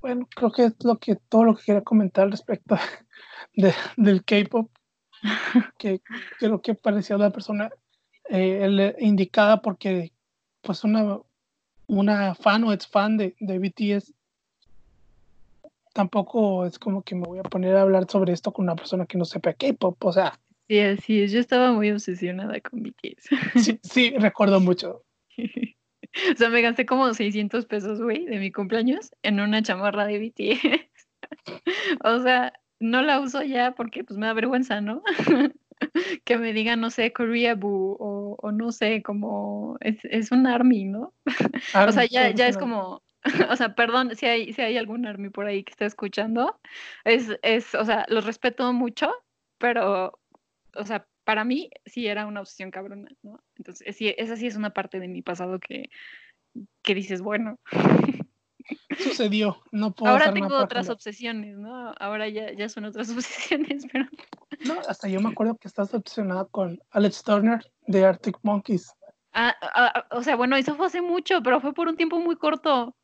bueno, 0.00 0.28
creo 0.32 0.52
que 0.52 0.66
es 0.66 0.76
lo 0.84 0.96
que 0.98 1.16
todo 1.16 1.42
lo 1.42 1.56
que 1.56 1.64
quería 1.64 1.82
comentar 1.82 2.30
respecto 2.30 2.76
de, 3.56 3.74
del 3.96 4.24
K-pop, 4.24 4.70
que 5.76 6.00
creo 6.38 6.62
que 6.62 6.76
parecía 6.76 7.16
una 7.16 7.30
persona 7.30 7.68
eh, 8.30 8.96
indicada 9.00 9.60
porque 9.60 10.12
pues 10.62 10.84
una, 10.84 11.18
una 11.86 12.34
fan 12.34 12.64
o 12.64 12.72
ex 12.72 12.86
fan 12.86 13.16
de, 13.16 13.36
de 13.40 13.58
BTS 13.58 14.12
tampoco 15.92 16.66
es 16.66 16.78
como 16.78 17.02
que 17.02 17.14
me 17.14 17.24
voy 17.26 17.38
a 17.38 17.42
poner 17.42 17.74
a 17.74 17.82
hablar 17.82 18.08
sobre 18.08 18.34
esto 18.34 18.52
con 18.52 18.64
una 18.64 18.76
persona 18.76 19.06
que 19.06 19.16
no 19.16 19.24
sepa 19.24 19.54
K-pop, 19.54 20.04
o 20.04 20.12
sea. 20.12 20.38
Sí, 20.68 20.78
así 20.80 21.22
es, 21.22 21.32
yo 21.32 21.40
estaba 21.40 21.72
muy 21.72 21.90
obsesionada 21.90 22.60
con 22.60 22.82
BTS. 22.82 23.30
Sí, 23.64 23.80
sí 23.82 24.14
recuerdo 24.18 24.60
mucho. 24.60 25.02
O 26.32 26.36
sea, 26.36 26.48
me 26.48 26.62
gasté 26.62 26.86
como 26.86 27.12
600 27.12 27.66
pesos, 27.66 28.00
güey, 28.00 28.24
de 28.24 28.38
mi 28.38 28.50
cumpleaños 28.50 29.10
en 29.22 29.38
una 29.38 29.62
chamarra 29.62 30.06
de 30.06 30.18
BTS. 30.18 30.88
o 32.04 32.22
sea, 32.22 32.54
no 32.80 33.02
la 33.02 33.20
uso 33.20 33.42
ya 33.42 33.72
porque 33.72 34.02
pues 34.02 34.18
me 34.18 34.26
da 34.26 34.32
vergüenza, 34.32 34.80
¿no? 34.80 35.02
que 36.24 36.38
me 36.38 36.52
digan, 36.52 36.80
no 36.80 36.90
sé, 36.90 37.12
Korea 37.12 37.54
Boo 37.54 37.96
o, 37.98 38.52
no 38.52 38.72
sé, 38.72 39.02
como 39.02 39.76
es, 39.80 40.32
un 40.32 40.46
army, 40.46 40.84
¿no? 40.84 41.12
o 41.88 41.92
sea, 41.92 42.06
ya, 42.06 42.30
ya 42.30 42.48
es 42.48 42.56
como, 42.56 43.02
o 43.50 43.56
sea, 43.56 43.74
perdón 43.74 44.14
si 44.16 44.26
hay, 44.26 44.52
si 44.52 44.62
hay 44.62 44.76
algún 44.76 45.06
army 45.06 45.30
por 45.30 45.46
ahí 45.46 45.64
que 45.64 45.72
está 45.72 45.86
escuchando, 45.86 46.58
es, 47.04 47.36
es, 47.42 47.74
o 47.74 47.84
sea, 47.84 48.06
los 48.08 48.24
respeto 48.24 48.72
mucho, 48.72 49.12
pero, 49.58 50.18
o 50.74 50.84
sea, 50.84 51.06
para 51.24 51.44
mí 51.44 51.70
sí 51.84 52.06
era 52.06 52.26
una 52.26 52.40
obsesión 52.40 52.70
cabrona, 52.70 53.10
¿no? 53.22 53.42
Entonces, 53.56 53.96
sí, 53.96 54.14
esa 54.16 54.36
sí 54.36 54.46
es 54.46 54.56
una 54.56 54.70
parte 54.70 55.00
de 55.00 55.08
mi 55.08 55.22
pasado 55.22 55.58
que, 55.58 55.90
que 56.82 56.94
dices, 56.94 57.20
bueno. 57.20 57.58
Sucedió, 59.16 59.62
no 59.72 59.94
puedo 59.94 60.12
Ahora 60.12 60.32
tengo 60.32 60.56
otras 60.56 60.88
obsesiones, 60.88 61.56
¿no? 61.56 61.94
Ahora 61.98 62.28
ya, 62.28 62.52
ya 62.52 62.68
son 62.68 62.84
otras 62.84 63.10
obsesiones, 63.16 63.86
pero... 63.90 64.06
No, 64.64 64.80
hasta 64.88 65.08
yo 65.08 65.20
me 65.20 65.30
acuerdo 65.30 65.56
que 65.56 65.68
estás 65.68 65.92
obsesionada 65.94 66.44
con 66.46 66.78
Alex 66.90 67.22
Turner 67.22 67.64
de 67.86 68.04
Arctic 68.04 68.38
Monkeys. 68.42 68.92
Ah, 69.32 69.54
ah, 69.60 69.92
ah, 69.94 70.06
o 70.16 70.22
sea, 70.22 70.36
bueno, 70.36 70.56
eso 70.56 70.74
fue 70.76 70.86
hace 70.86 71.02
mucho, 71.02 71.42
pero 71.42 71.60
fue 71.60 71.74
por 71.74 71.88
un 71.88 71.96
tiempo 71.96 72.18
muy 72.18 72.36
corto. 72.36 72.96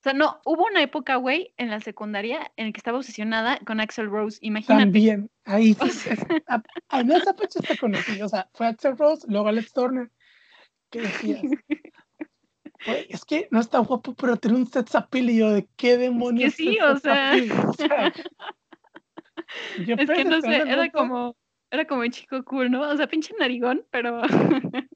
O 0.00 0.02
sea, 0.02 0.14
no, 0.14 0.40
hubo 0.46 0.64
una 0.64 0.80
época, 0.80 1.16
güey, 1.16 1.52
en 1.58 1.68
la 1.68 1.80
secundaria 1.80 2.50
en 2.56 2.66
la 2.66 2.72
que 2.72 2.78
estaba 2.78 2.96
obsesionada 2.96 3.58
con 3.66 3.80
Axel 3.80 4.08
Rose, 4.08 4.38
imagínate. 4.40 4.84
También, 4.84 5.30
ahí 5.44 5.74
sí. 5.90 6.10
en 6.92 7.10
esa 7.12 7.34
fecha 7.34 7.60
te 7.60 7.76
conocí, 7.76 8.22
o 8.22 8.28
sea, 8.28 8.48
fue 8.54 8.66
Axel 8.66 8.96
Rose, 8.96 9.26
luego 9.28 9.48
Alex 9.48 9.72
Turner. 9.74 10.10
¿Qué 10.90 11.02
decías? 11.02 11.42
es 12.86 13.24
que 13.24 13.48
no 13.50 13.60
está 13.60 13.78
guapo, 13.78 14.14
pero 14.14 14.36
tiene 14.36 14.58
un 14.58 14.66
set 14.66 14.88
y 15.12 15.38
yo 15.38 15.50
de 15.50 15.68
qué 15.76 15.96
demonios. 15.96 16.52
Es 16.52 16.56
que 16.56 16.62
sí, 16.62 16.78
o 16.80 16.96
sea. 16.98 17.36
es 19.76 20.10
que 20.10 20.24
no 20.24 20.40
sé, 20.40 20.56
era 20.56 20.90
como, 20.90 21.36
era 21.70 21.86
como 21.86 22.02
un 22.02 22.10
chico 22.10 22.42
cool, 22.44 22.70
¿no? 22.70 22.82
O 22.88 22.96
sea, 22.96 23.06
pinche 23.06 23.34
narigón, 23.38 23.84
pero. 23.90 24.22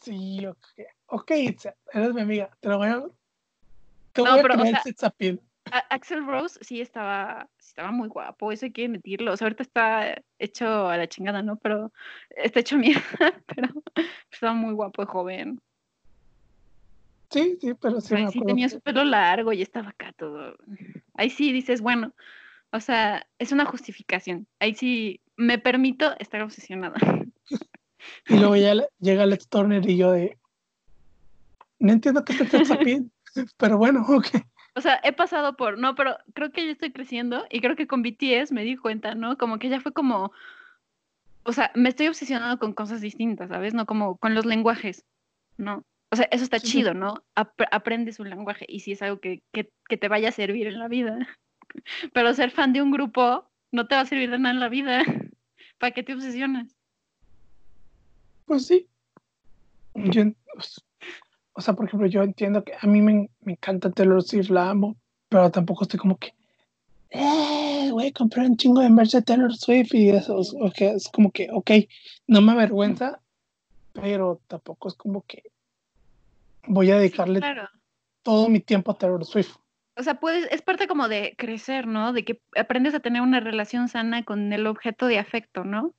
sí, 0.00 0.46
ok, 0.46 0.66
ok, 1.06 1.30
eres 1.30 2.14
mi 2.14 2.20
amiga, 2.22 2.50
te 2.60 2.68
lo 2.68 2.78
voy 2.78 2.88
a 2.88 3.04
no, 4.16 4.42
pero, 4.42 4.54
Axel 5.88 6.26
Rose 6.26 6.58
sí 6.62 6.80
estaba, 6.80 7.48
estaba 7.58 7.92
muy 7.92 8.08
guapo, 8.08 8.50
eso 8.50 8.66
hay 8.66 8.72
que 8.72 8.86
admitirlo. 8.86 9.32
O 9.32 9.36
sea, 9.36 9.46
ahorita 9.46 9.62
está 9.62 10.22
hecho 10.38 10.88
a 10.88 10.96
la 10.96 11.08
chingada, 11.08 11.42
¿no? 11.42 11.56
Pero 11.56 11.92
está 12.30 12.60
hecho 12.60 12.76
mierda, 12.76 13.04
pero 13.46 13.68
estaba 14.30 14.54
muy 14.54 14.74
guapo 14.74 15.02
y 15.02 15.06
joven. 15.06 15.60
Sí, 17.30 17.56
sí, 17.60 17.74
pero 17.80 18.00
sí. 18.00 18.16
sí 18.32 18.40
tenía 18.44 18.68
su 18.68 18.80
pelo 18.80 19.04
largo 19.04 19.52
y 19.52 19.62
estaba 19.62 19.90
acá 19.90 20.12
todo. 20.12 20.56
Ahí 21.14 21.30
sí 21.30 21.52
dices, 21.52 21.80
bueno, 21.80 22.12
o 22.72 22.80
sea, 22.80 23.26
es 23.38 23.52
una 23.52 23.64
justificación. 23.64 24.46
Ahí 24.58 24.74
sí 24.74 25.20
me 25.36 25.58
permito 25.58 26.12
estar 26.18 26.42
obsesionada. 26.42 26.96
Y 28.28 28.38
luego 28.38 28.56
ya 28.56 28.72
llega 28.98 29.26
Let's 29.26 29.46
Turner 29.46 29.86
y 29.86 29.98
yo 29.98 30.12
de. 30.12 30.38
No 31.78 31.92
entiendo 31.92 32.24
qué 32.24 32.32
está 32.32 32.44
haciendo. 32.80 33.10
Pero 33.58 33.76
bueno, 33.76 34.04
ok. 34.08 34.26
O 34.74 34.80
sea, 34.80 35.00
he 35.02 35.12
pasado 35.12 35.56
por, 35.56 35.78
no, 35.78 35.96
pero 35.96 36.16
creo 36.32 36.52
que 36.52 36.64
ya 36.64 36.72
estoy 36.72 36.92
creciendo 36.92 37.44
y 37.50 37.60
creo 37.60 37.74
que 37.74 37.88
con 37.88 38.02
BTS 38.02 38.52
me 38.52 38.62
di 38.62 38.76
cuenta, 38.76 39.14
¿no? 39.16 39.36
Como 39.36 39.58
que 39.58 39.68
ya 39.68 39.80
fue 39.80 39.92
como, 39.92 40.32
o 41.42 41.52
sea, 41.52 41.72
me 41.74 41.88
estoy 41.88 42.06
obsesionando 42.06 42.58
con 42.58 42.72
cosas 42.72 43.00
distintas, 43.00 43.48
¿sabes? 43.48 43.74
No 43.74 43.84
como 43.84 44.16
con 44.16 44.34
los 44.34 44.46
lenguajes, 44.46 45.04
¿no? 45.58 45.84
O 46.12 46.16
sea, 46.16 46.28
eso 46.32 46.42
está 46.42 46.58
chido, 46.58 46.92
¿no? 46.92 47.22
aprendes 47.34 48.18
un 48.18 48.30
lenguaje 48.30 48.66
y 48.68 48.80
si 48.80 48.92
es 48.92 49.02
algo 49.02 49.20
que, 49.20 49.42
que, 49.52 49.70
que, 49.88 49.96
te 49.96 50.08
vaya 50.08 50.30
a 50.30 50.32
servir 50.32 50.66
en 50.66 50.78
la 50.78 50.88
vida. 50.88 51.18
Pero 52.12 52.34
ser 52.34 52.50
fan 52.50 52.72
de 52.72 52.82
un 52.82 52.90
grupo 52.90 53.48
no 53.70 53.86
te 53.86 53.94
va 53.94 54.00
a 54.00 54.06
servir 54.06 54.30
de 54.30 54.38
nada 54.38 54.54
en 54.54 54.60
la 54.60 54.68
vida. 54.68 55.02
¿Para 55.78 55.92
qué 55.92 56.02
te 56.02 56.14
obsesionas? 56.14 56.76
Pues 58.44 58.66
sí. 58.66 58.88
Yo, 59.94 60.24
pues, 60.54 60.82
o 61.52 61.60
sea, 61.60 61.74
por 61.74 61.86
ejemplo, 61.86 62.08
yo 62.08 62.22
entiendo 62.22 62.64
que 62.64 62.72
a 62.80 62.86
mí 62.86 63.00
me, 63.00 63.30
me 63.42 63.52
encanta 63.52 63.90
Taylor 63.90 64.22
Swift, 64.22 64.50
la 64.50 64.70
amo, 64.70 64.96
pero 65.28 65.50
tampoco 65.50 65.84
estoy 65.84 66.00
como 66.00 66.18
que, 66.18 66.34
eh, 67.10 67.88
voy 67.90 68.06
a 68.06 68.12
comprar 68.12 68.46
un 68.46 68.56
chingo 68.56 68.80
de 68.80 68.90
merch 68.90 69.12
de 69.12 69.22
Taylor 69.22 69.54
Swift 69.54 69.94
y 69.94 70.10
eso, 70.10 70.40
okay, 70.60 70.88
es 70.88 71.08
como 71.08 71.30
que, 71.30 71.48
ok, 71.52 71.70
no 72.26 72.40
me 72.40 72.52
avergüenza, 72.52 73.20
pero 73.92 74.40
tampoco 74.46 74.88
es 74.88 74.94
como 74.94 75.22
que 75.22 75.42
voy 76.66 76.90
a 76.90 76.98
dedicarle 76.98 77.40
todo 78.22 78.48
mi 78.48 78.60
tiempo 78.60 78.92
a 78.92 78.98
Taylor 78.98 79.24
Swift. 79.24 79.56
o 79.96 80.02
sea, 80.02 80.20
puedes, 80.20 80.46
es 80.50 80.62
parte 80.62 80.86
como 80.86 81.08
de 81.08 81.34
crecer, 81.36 81.86
¿no? 81.86 82.12
De 82.12 82.24
que 82.24 82.40
aprendes 82.56 82.94
a 82.94 83.00
tener 83.00 83.22
una 83.22 83.40
relación 83.40 83.88
sana 83.88 84.24
con 84.24 84.52
el 84.52 84.66
objeto 84.66 85.06
de 85.06 85.18
afecto, 85.18 85.64
¿no? 85.64 85.94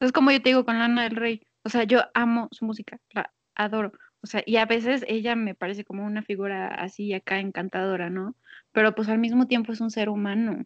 Es 0.00 0.12
como 0.12 0.30
yo 0.30 0.42
te 0.42 0.50
digo 0.50 0.64
con 0.64 0.78
Lana 0.78 1.04
del 1.04 1.16
Rey. 1.16 1.46
O 1.62 1.68
sea, 1.68 1.84
yo 1.84 2.02
amo 2.14 2.48
su 2.50 2.64
música, 2.64 3.00
la 3.10 3.32
adoro. 3.54 3.92
O 4.22 4.26
sea, 4.26 4.42
y 4.46 4.56
a 4.56 4.66
veces 4.66 5.04
ella 5.08 5.36
me 5.36 5.54
parece 5.54 5.84
como 5.84 6.04
una 6.04 6.22
figura 6.22 6.68
así 6.68 7.12
acá 7.12 7.38
encantadora, 7.40 8.10
¿no? 8.10 8.34
Pero 8.72 8.94
pues 8.94 9.08
al 9.08 9.18
mismo 9.18 9.46
tiempo 9.46 9.72
es 9.72 9.80
un 9.80 9.90
ser 9.90 10.08
humano. 10.08 10.64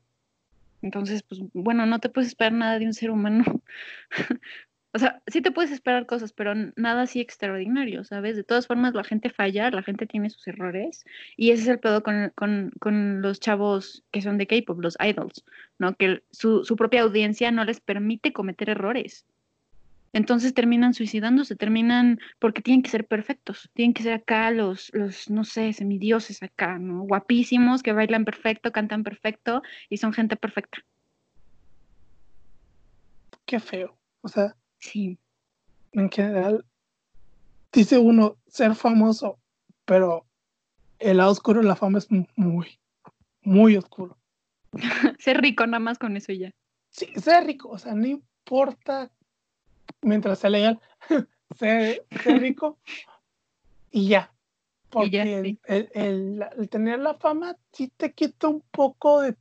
Entonces, 0.82 1.22
pues 1.22 1.40
bueno, 1.52 1.86
no 1.86 1.98
te 1.98 2.08
puedes 2.08 2.28
esperar 2.28 2.52
nada 2.52 2.78
de 2.78 2.86
un 2.86 2.94
ser 2.94 3.10
humano. 3.10 3.44
o 4.98 5.00
sea, 5.00 5.22
sí 5.28 5.42
te 5.42 5.52
puedes 5.52 5.70
esperar 5.70 6.06
cosas, 6.06 6.32
pero 6.32 6.56
nada 6.74 7.02
así 7.02 7.20
extraordinario, 7.20 8.02
¿sabes? 8.02 8.34
De 8.34 8.42
todas 8.42 8.66
formas, 8.66 8.94
la 8.94 9.04
gente 9.04 9.30
falla, 9.30 9.70
la 9.70 9.84
gente 9.84 10.08
tiene 10.08 10.28
sus 10.28 10.44
errores. 10.48 11.04
Y 11.36 11.52
ese 11.52 11.62
es 11.62 11.68
el 11.68 11.78
pedo 11.78 12.02
con, 12.02 12.32
con, 12.34 12.72
con 12.80 13.22
los 13.22 13.38
chavos 13.38 14.02
que 14.10 14.22
son 14.22 14.38
de 14.38 14.48
K-pop, 14.48 14.80
los 14.80 14.96
idols, 14.98 15.44
¿no? 15.78 15.94
Que 15.94 16.24
su, 16.32 16.64
su 16.64 16.74
propia 16.74 17.02
audiencia 17.02 17.52
no 17.52 17.64
les 17.64 17.78
permite 17.78 18.32
cometer 18.32 18.70
errores. 18.70 19.24
Entonces 20.12 20.52
terminan 20.52 20.94
suicidándose, 20.94 21.54
terminan 21.54 22.18
porque 22.40 22.60
tienen 22.60 22.82
que 22.82 22.90
ser 22.90 23.06
perfectos, 23.06 23.70
tienen 23.74 23.94
que 23.94 24.02
ser 24.02 24.14
acá 24.14 24.50
los, 24.50 24.90
los, 24.94 25.30
no 25.30 25.44
sé, 25.44 25.72
semidioses 25.74 26.42
acá, 26.42 26.76
¿no? 26.80 27.02
Guapísimos, 27.02 27.84
que 27.84 27.92
bailan 27.92 28.24
perfecto, 28.24 28.72
cantan 28.72 29.04
perfecto 29.04 29.62
y 29.88 29.98
son 29.98 30.12
gente 30.12 30.34
perfecta. 30.34 30.84
Qué 33.46 33.60
feo. 33.60 33.96
O 34.22 34.28
sea, 34.28 34.56
sí. 34.78 35.18
En 35.92 36.10
general, 36.10 36.64
dice 37.72 37.98
uno 37.98 38.36
ser 38.46 38.74
famoso, 38.74 39.38
pero 39.84 40.26
el 40.98 41.18
lado 41.18 41.30
oscuro 41.30 41.60
de 41.60 41.66
la 41.66 41.76
fama 41.76 41.98
es 41.98 42.08
muy, 42.36 42.78
muy 43.42 43.76
oscuro. 43.76 44.18
ser 45.18 45.40
rico 45.40 45.66
nada 45.66 45.80
más 45.80 45.98
con 45.98 46.16
eso 46.16 46.32
ya. 46.32 46.52
Sí, 46.90 47.06
ser 47.16 47.46
rico, 47.46 47.68
o 47.68 47.78
sea, 47.78 47.94
no 47.94 48.06
importa 48.06 49.10
mientras 50.02 50.38
sea 50.38 50.50
legal, 50.50 50.80
ser, 51.58 52.04
rico 52.10 52.78
y 53.90 54.08
ya. 54.08 54.32
Porque 54.90 55.58
el, 55.64 56.68
tener 56.70 56.98
la 57.00 57.14
fama 57.14 57.56
sí 57.72 57.92
te 57.96 58.12
quita 58.12 58.48
un 58.48 58.62
poco 58.70 59.20
de, 59.20 59.36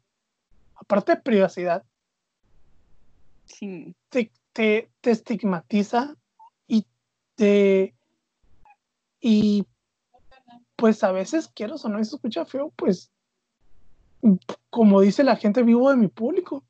aparte 0.76 1.15
de 1.15 1.22
privacidad, 1.22 1.85
sí. 3.45 3.95
te, 4.09 4.30
te, 4.57 4.89
estigmatiza 5.03 6.15
y 6.67 6.84
te... 7.35 7.93
Y 9.19 9.67
pues 10.75 11.03
a 11.03 11.11
veces 11.11 11.51
quiero 11.53 11.75
o 11.75 11.89
no, 11.89 12.03
se 12.03 12.15
escucha 12.15 12.43
feo, 12.45 12.73
pues 12.75 13.11
como 14.71 15.01
dice 15.01 15.23
la 15.23 15.35
gente, 15.35 15.61
vivo 15.61 15.91
de 15.91 15.97
mi 15.97 16.07
público. 16.07 16.63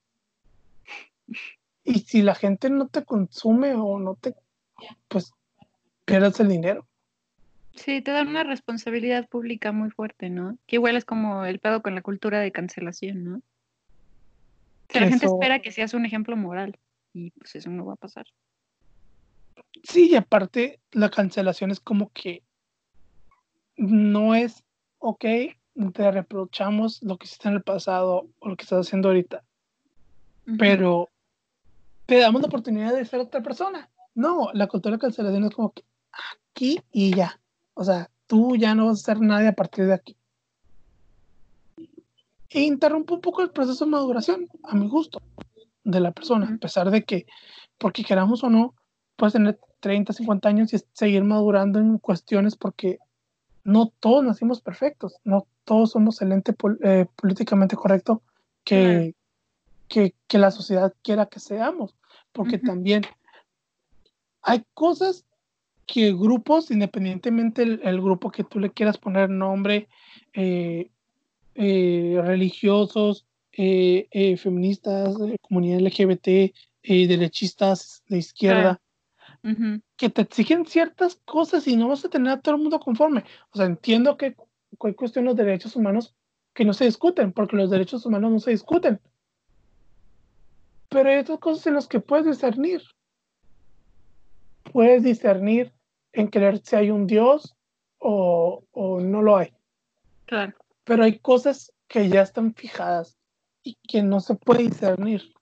Y 1.86 2.00
si 2.00 2.22
la 2.22 2.36
gente 2.36 2.70
no 2.70 2.90
te 2.90 3.06
consume 3.06 3.74
o 3.74 4.00
no 4.00 4.16
te, 4.16 4.36
pues 5.08 5.32
pierdes 6.04 6.42
el 6.42 6.50
dinero. 6.50 6.86
Sí, 7.74 8.02
te 8.02 8.12
dan 8.12 8.28
una 8.28 8.44
responsabilidad 8.44 9.30
pública 9.30 9.72
muy 9.72 9.92
fuerte, 9.92 10.30
¿no? 10.30 10.58
Que 10.68 10.76
igual 10.76 10.98
es 10.98 11.06
como 11.06 11.46
el 11.46 11.60
pedo 11.60 11.82
con 11.82 11.96
la 11.96 12.02
cultura 12.02 12.42
de 12.42 12.52
cancelación, 12.52 13.24
¿no? 13.24 13.42
Que 14.88 15.00
la 15.00 15.08
gente 15.08 15.26
espera 15.26 15.60
que 15.60 15.72
seas 15.72 15.94
un 15.94 16.06
ejemplo 16.06 16.36
moral 16.36 16.78
y 17.18 17.32
pues 17.32 17.56
eso 17.56 17.70
no 17.70 17.86
va 17.86 17.94
a 17.94 17.98
pasar. 17.98 18.26
Sí, 19.84 20.10
y 20.12 20.16
aparte 20.16 20.80
la 20.92 21.10
cancelación 21.10 21.72
es 21.72 21.80
como 21.80 22.12
que 22.12 22.44
no 23.76 24.36
es, 24.36 24.64
ok, 25.00 25.26
te 25.94 26.12
reprochamos 26.12 27.02
lo 27.04 27.18
que 27.18 27.26
hiciste 27.26 27.48
en 27.48 27.56
el 27.56 27.64
pasado 27.64 28.28
o 28.40 28.50
lo 28.50 28.56
que 28.56 28.64
estás 28.64 28.88
haciendo 28.88 29.10
ahorita, 29.10 29.44
pero 30.58 31.10
te 32.06 32.18
damos 32.18 32.42
la 32.42 32.48
oportunidad 32.48 32.94
de 32.94 33.06
ser 33.06 33.20
otra 33.20 33.42
persona. 33.42 33.90
No, 34.16 34.50
la 34.54 34.68
cultura 34.68 34.96
de 34.96 35.02
cancelación 35.02 35.44
es 35.44 35.52
como 35.54 35.74
que 35.74 35.84
aquí 36.56 36.80
y 36.92 37.16
ya. 37.16 37.40
O 37.74 37.84
sea, 37.84 38.10
tú 38.26 38.56
ya 38.56 38.74
no 38.74 38.88
vas 38.88 39.02
a 39.02 39.06
ser 39.06 39.22
nadie 39.22 39.50
a 39.50 39.56
partir 39.56 39.86
de 39.86 39.94
aquí. 39.94 40.18
E 42.50 42.62
interrumpe 42.62 43.14
un 43.14 43.22
poco 43.22 43.42
el 43.42 43.52
proceso 43.52 43.86
de 43.86 43.92
maduración, 43.92 44.48
a 44.64 44.74
mi 44.74 44.88
gusto, 44.88 45.22
de 45.88 46.02
la 46.02 46.12
persona, 46.12 46.54
a 46.54 46.58
pesar 46.58 46.92
de 46.92 47.04
que, 47.04 47.26
porque 47.78 48.04
queramos 48.04 48.44
o 48.44 48.50
no, 48.50 48.76
puedes 49.16 49.34
tener 49.34 49.58
30, 49.80 50.12
50 50.12 50.50
años 50.50 50.74
y 50.74 50.80
seguir 50.92 51.24
madurando 51.24 51.80
en 51.80 51.98
cuestiones 51.98 52.58
porque 52.58 53.00
no 53.64 53.94
todos 54.00 54.24
nacimos 54.24 54.62
perfectos, 54.62 55.16
no 55.24 55.48
todos 55.64 55.92
somos 55.92 56.22
el 56.22 56.34
ente 56.34 56.54
eh, 56.84 57.06
políticamente 57.16 57.78
correcto 57.78 58.22
que, 58.66 59.16
que, 59.88 60.14
la 60.32 60.52
sociedad 60.52 60.94
quiera 61.04 61.28
que 61.28 61.40
seamos, 61.40 61.96
porque 62.34 62.58
también 62.58 63.04
hay 64.42 64.66
cosas 64.74 65.26
que 65.86 66.12
grupos, 66.12 66.70
independientemente 66.70 67.64
el, 67.64 68.02
grupo 68.02 68.30
que 68.30 68.44
tú 68.44 68.60
le 68.60 68.72
quieras 68.72 68.98
poner 68.98 69.30
nombre, 69.30 69.88
eh, 70.34 70.90
eh, 71.56 72.20
religiosos, 72.22 73.27
eh, 73.58 74.38
feministas, 74.38 75.16
comunidad 75.42 75.80
LGBT, 75.80 76.54
derechistas 76.84 78.04
de 78.08 78.20
izquierda, 78.20 78.80
que 79.96 80.10
te 80.10 80.22
exigen 80.22 80.66
ciertas 80.66 81.16
cosas 81.26 81.68
y 81.68 81.76
no 81.76 81.88
vas 81.88 82.06
a 82.06 82.10
tener 82.10 82.34
a 82.34 82.42
todo 82.42 82.56
el 82.56 82.62
mundo 82.62 82.80
conforme. 82.80 83.24
O 83.52 83.58
sea, 83.58 83.66
entiendo 83.66 84.18
que 84.18 84.36
hay 84.80 84.94
cuestión 84.94 85.26
de 85.26 85.30
los 85.30 85.38
derechos 85.38 85.76
humanos 85.76 86.14
que 86.54 86.66
no 86.66 86.74
se 86.74 86.86
discuten, 86.86 87.32
porque 87.34 87.56
los 87.56 87.70
derechos 87.70 88.06
humanos 88.06 88.32
no 88.32 88.40
se 88.40 88.52
discuten. 88.52 89.00
Pero 90.90 91.10
hay 91.10 91.18
otras 91.18 91.40
cosas 91.40 91.68
en 91.68 91.76
las 91.76 91.88
que 91.88 92.00
puedes 92.00 92.26
discernir. 92.26 92.82
Puedes 94.72 95.04
discernir 95.04 95.74
en 96.14 96.28
creer 96.28 96.60
si 96.64 96.76
hay 96.76 96.92
un 96.92 97.08
Dios 97.08 97.56
o, 98.00 98.64
no 99.02 99.22
lo 99.22 99.38
hay. 99.38 99.54
Claro. 100.26 100.54
Pero 100.84 101.04
hay 101.04 101.20
cosas 101.20 101.74
que 101.88 102.10
ya 102.10 102.22
están 102.22 102.54
fijadas 102.54 103.17
y 103.68 103.78
que 103.88 104.02
no 104.02 104.20
se 104.20 104.36
puede 104.36 104.64
discernir. 104.64 105.34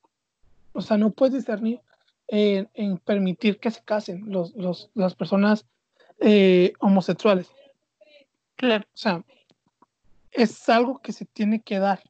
O 0.73 0.81
sea, 0.81 0.97
no 0.97 1.11
puedes 1.11 1.35
discernir 1.35 1.79
en, 2.27 2.97
permitir 2.97 3.59
que 3.59 3.69
se 3.69 3.83
casen 3.83 4.23
los, 4.27 4.53
las 4.95 5.15
personas 5.15 5.65
eh, 6.19 6.73
homosexuales. 6.79 7.51
Claro. 8.55 8.85
O 8.93 8.97
sea, 8.97 9.23
es 10.31 10.67
algo 10.69 10.99
que 10.99 11.13
se 11.13 11.25
tiene 11.25 11.61
que 11.61 11.77
dar. 11.77 12.01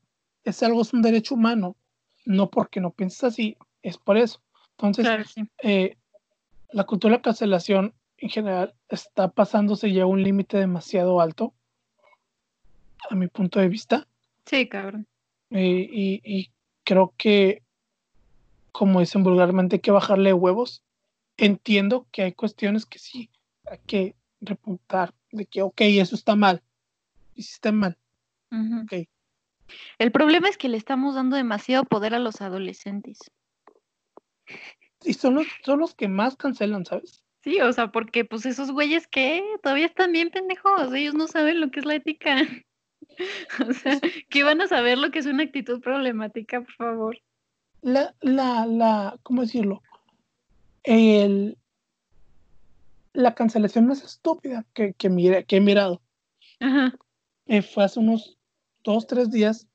Es 0.43 0.63
algo, 0.63 0.81
es 0.81 0.93
un 0.93 1.01
derecho 1.01 1.35
humano 1.35 1.75
no 2.25 2.49
porque 2.49 2.79
no 2.81 2.91
pienses 2.91 3.23
así, 3.23 3.57
es 3.83 3.97
por 3.97 4.17
eso. 4.17 4.41
Entonces, 4.71 5.35
eh, 5.61 5.97
la 6.71 6.85
cultura 6.85 7.17
de 7.17 7.21
cancelación 7.21 7.93
en 8.17 8.29
general 8.29 8.73
está 8.89 9.29
pasándose 9.29 9.91
ya 9.91 10.05
un 10.05 10.23
límite 10.23 10.57
demasiado 10.57 11.21
alto, 11.21 11.53
a 13.09 13.15
mi 13.15 13.27
punto 13.27 13.59
de 13.59 13.69
vista. 13.69 14.07
Sí, 14.45 14.67
cabrón. 14.67 15.07
Eh, 15.51 15.87
y, 16.23 16.51
creo 16.83 17.13
que, 17.17 17.63
como 18.71 18.99
dicen 18.99 19.23
vulgarmente, 19.23 19.77
hay 19.77 19.81
que 19.81 19.91
bajarle 19.91 20.33
huevos. 20.33 20.83
Entiendo 21.37 22.07
que 22.11 22.23
hay 22.23 22.33
cuestiones 22.33 22.85
que 22.85 22.99
sí 22.99 23.29
hay 23.69 23.79
que 23.87 24.15
repuntar, 24.41 25.13
de 25.31 25.45
que, 25.45 25.63
ok, 25.63 25.81
eso 25.81 26.15
está 26.15 26.35
mal, 26.35 26.61
hiciste 27.33 27.71
mal. 27.71 27.97
Ok, 28.83 29.07
el 29.97 30.11
problema 30.11 30.49
es 30.49 30.57
que 30.57 30.69
le 30.69 30.77
estamos 30.77 31.15
dando 31.15 31.35
demasiado 31.35 31.83
poder 31.85 32.13
a 32.13 32.19
los 32.19 32.41
adolescentes. 32.41 33.19
Y 35.03 35.13
son 35.13 35.35
los, 35.35 35.47
son 35.63 35.79
los 35.79 35.95
que 35.95 36.07
más 36.07 36.35
cancelan, 36.35 36.85
¿sabes? 36.85 37.23
Sí, 37.41 37.61
o 37.61 37.71
sea, 37.73 37.91
porque 37.91 38.25
pues 38.25 38.45
esos 38.45 38.71
güeyes 38.71 39.07
que 39.07 39.43
todavía 39.61 39.85
están 39.85 40.11
bien 40.11 40.31
pendejos, 40.31 40.93
ellos 40.93 41.13
no 41.13 41.27
saben 41.27 41.61
lo 41.61 41.69
que 41.69 41.79
es 41.79 41.85
la 41.85 41.95
ética. 41.95 42.37
o 43.69 43.73
sea, 43.73 43.99
que 44.29 44.43
van 44.43 44.61
a 44.61 44.67
saber 44.67 44.97
lo 44.97 45.11
que 45.11 45.19
es 45.19 45.25
una 45.25 45.43
actitud 45.43 45.81
problemática, 45.81 46.61
por 46.61 46.73
favor. 46.73 47.17
La, 47.81 48.15
la, 48.21 48.65
la, 48.65 49.19
¿cómo 49.23 49.41
decirlo? 49.41 49.81
El, 50.83 51.57
la 53.13 53.35
cancelación 53.35 53.87
más 53.87 54.03
estúpida 54.03 54.65
que, 54.73 54.93
que, 54.93 55.45
que 55.47 55.57
he 55.57 55.61
mirado. 55.61 56.01
Ajá. 56.59 56.95
Eh, 57.47 57.61
fue 57.61 57.83
hace 57.83 57.99
unos 57.99 58.37
dos, 58.83 59.05
tres 59.05 59.29
días 59.29 59.67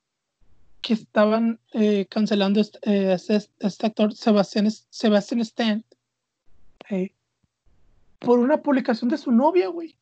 que 0.80 0.94
estaban 0.94 1.60
eh, 1.72 2.06
cancelando 2.06 2.60
este, 2.60 2.78
eh, 2.82 3.12
este, 3.12 3.38
este, 3.58 3.86
actor 3.86 4.12
Sebastián, 4.14 4.68
Sebastián 4.70 5.40
Stan 5.40 5.84
por 8.18 8.38
una 8.38 8.62
publicación 8.62 9.08
de 9.08 9.18
su 9.18 9.32
novia, 9.32 9.68
güey. 9.68 9.96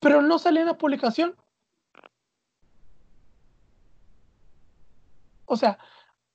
Pero 0.00 0.22
no 0.22 0.38
salía 0.38 0.60
en 0.60 0.68
la 0.68 0.78
publicación. 0.78 1.34
O 5.52 5.56
sea, 5.58 5.76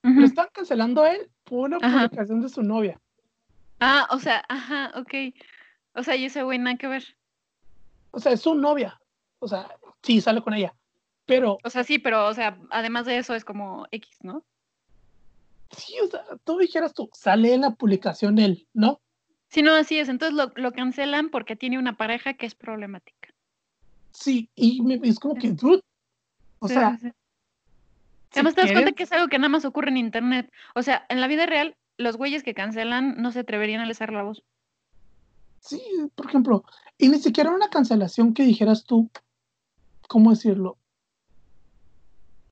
lo 0.04 0.24
están 0.24 0.46
cancelando 0.52 1.02
a 1.02 1.12
él 1.12 1.28
por 1.42 1.70
una 1.70 1.80
publicación 1.80 2.40
de 2.40 2.48
su 2.48 2.62
novia. 2.62 3.00
Ah, 3.80 4.06
o 4.12 4.20
sea, 4.20 4.44
ajá, 4.48 4.92
ok. 4.94 5.34
O 5.94 6.04
sea, 6.04 6.14
y 6.14 6.26
ese 6.26 6.44
güey 6.44 6.60
nada 6.60 6.76
que 6.76 6.86
ver. 6.86 7.04
O 8.12 8.20
sea, 8.20 8.30
es 8.30 8.42
su 8.42 8.54
novia. 8.54 9.00
O 9.40 9.48
sea, 9.48 9.68
sí, 10.04 10.20
sale 10.20 10.40
con 10.40 10.54
ella 10.54 10.72
Pero. 11.26 11.58
O 11.64 11.70
sea, 11.70 11.82
sí, 11.82 11.98
pero, 11.98 12.28
o 12.28 12.34
sea, 12.34 12.60
además 12.70 13.06
de 13.06 13.18
eso 13.18 13.34
es 13.34 13.44
como 13.44 13.86
X, 13.90 14.18
¿no? 14.22 14.44
Sí, 15.76 15.94
o 16.00 16.06
sea, 16.06 16.24
tú 16.44 16.58
dijeras 16.58 16.94
tú, 16.94 17.10
sale 17.12 17.52
en 17.54 17.62
la 17.62 17.74
publicación 17.74 18.38
él, 18.38 18.68
¿no? 18.72 19.00
Sí, 19.48 19.62
no, 19.62 19.72
así 19.74 19.98
es. 19.98 20.08
Entonces 20.08 20.36
lo, 20.36 20.52
lo 20.54 20.72
cancelan 20.72 21.30
porque 21.30 21.56
tiene 21.56 21.76
una 21.78 21.96
pareja 21.96 22.34
que 22.34 22.46
es 22.46 22.54
problemática. 22.54 23.30
Sí, 24.12 24.48
y 24.54 24.80
me, 24.82 25.00
es 25.02 25.18
como 25.18 25.34
que, 25.34 25.50
dude, 25.50 25.82
o 26.60 26.68
Sí, 26.68 26.74
sea, 26.74 26.96
sí, 26.98 27.10
Además 28.32 28.54
te 28.54 28.62
das 28.62 28.72
cuenta 28.72 28.92
que 28.92 29.02
es 29.02 29.12
algo 29.12 29.28
que 29.28 29.38
nada 29.38 29.48
más 29.48 29.64
ocurre 29.64 29.90
en 29.90 29.96
internet. 29.96 30.50
O 30.74 30.82
sea, 30.82 31.06
en 31.08 31.20
la 31.20 31.28
vida 31.28 31.46
real, 31.46 31.76
los 31.96 32.16
güeyes 32.16 32.42
que 32.42 32.54
cancelan 32.54 33.16
no 33.20 33.32
se 33.32 33.40
atreverían 33.40 33.80
a 33.80 33.84
alzar 33.84 34.12
la 34.12 34.22
voz. 34.22 34.42
Sí, 35.60 35.82
por 36.14 36.26
ejemplo, 36.26 36.64
y 36.98 37.08
ni 37.08 37.18
siquiera 37.18 37.50
una 37.50 37.68
cancelación 37.68 38.32
que 38.32 38.44
dijeras 38.44 38.84
tú, 38.84 39.10
¿cómo 40.08 40.30
decirlo? 40.30 40.78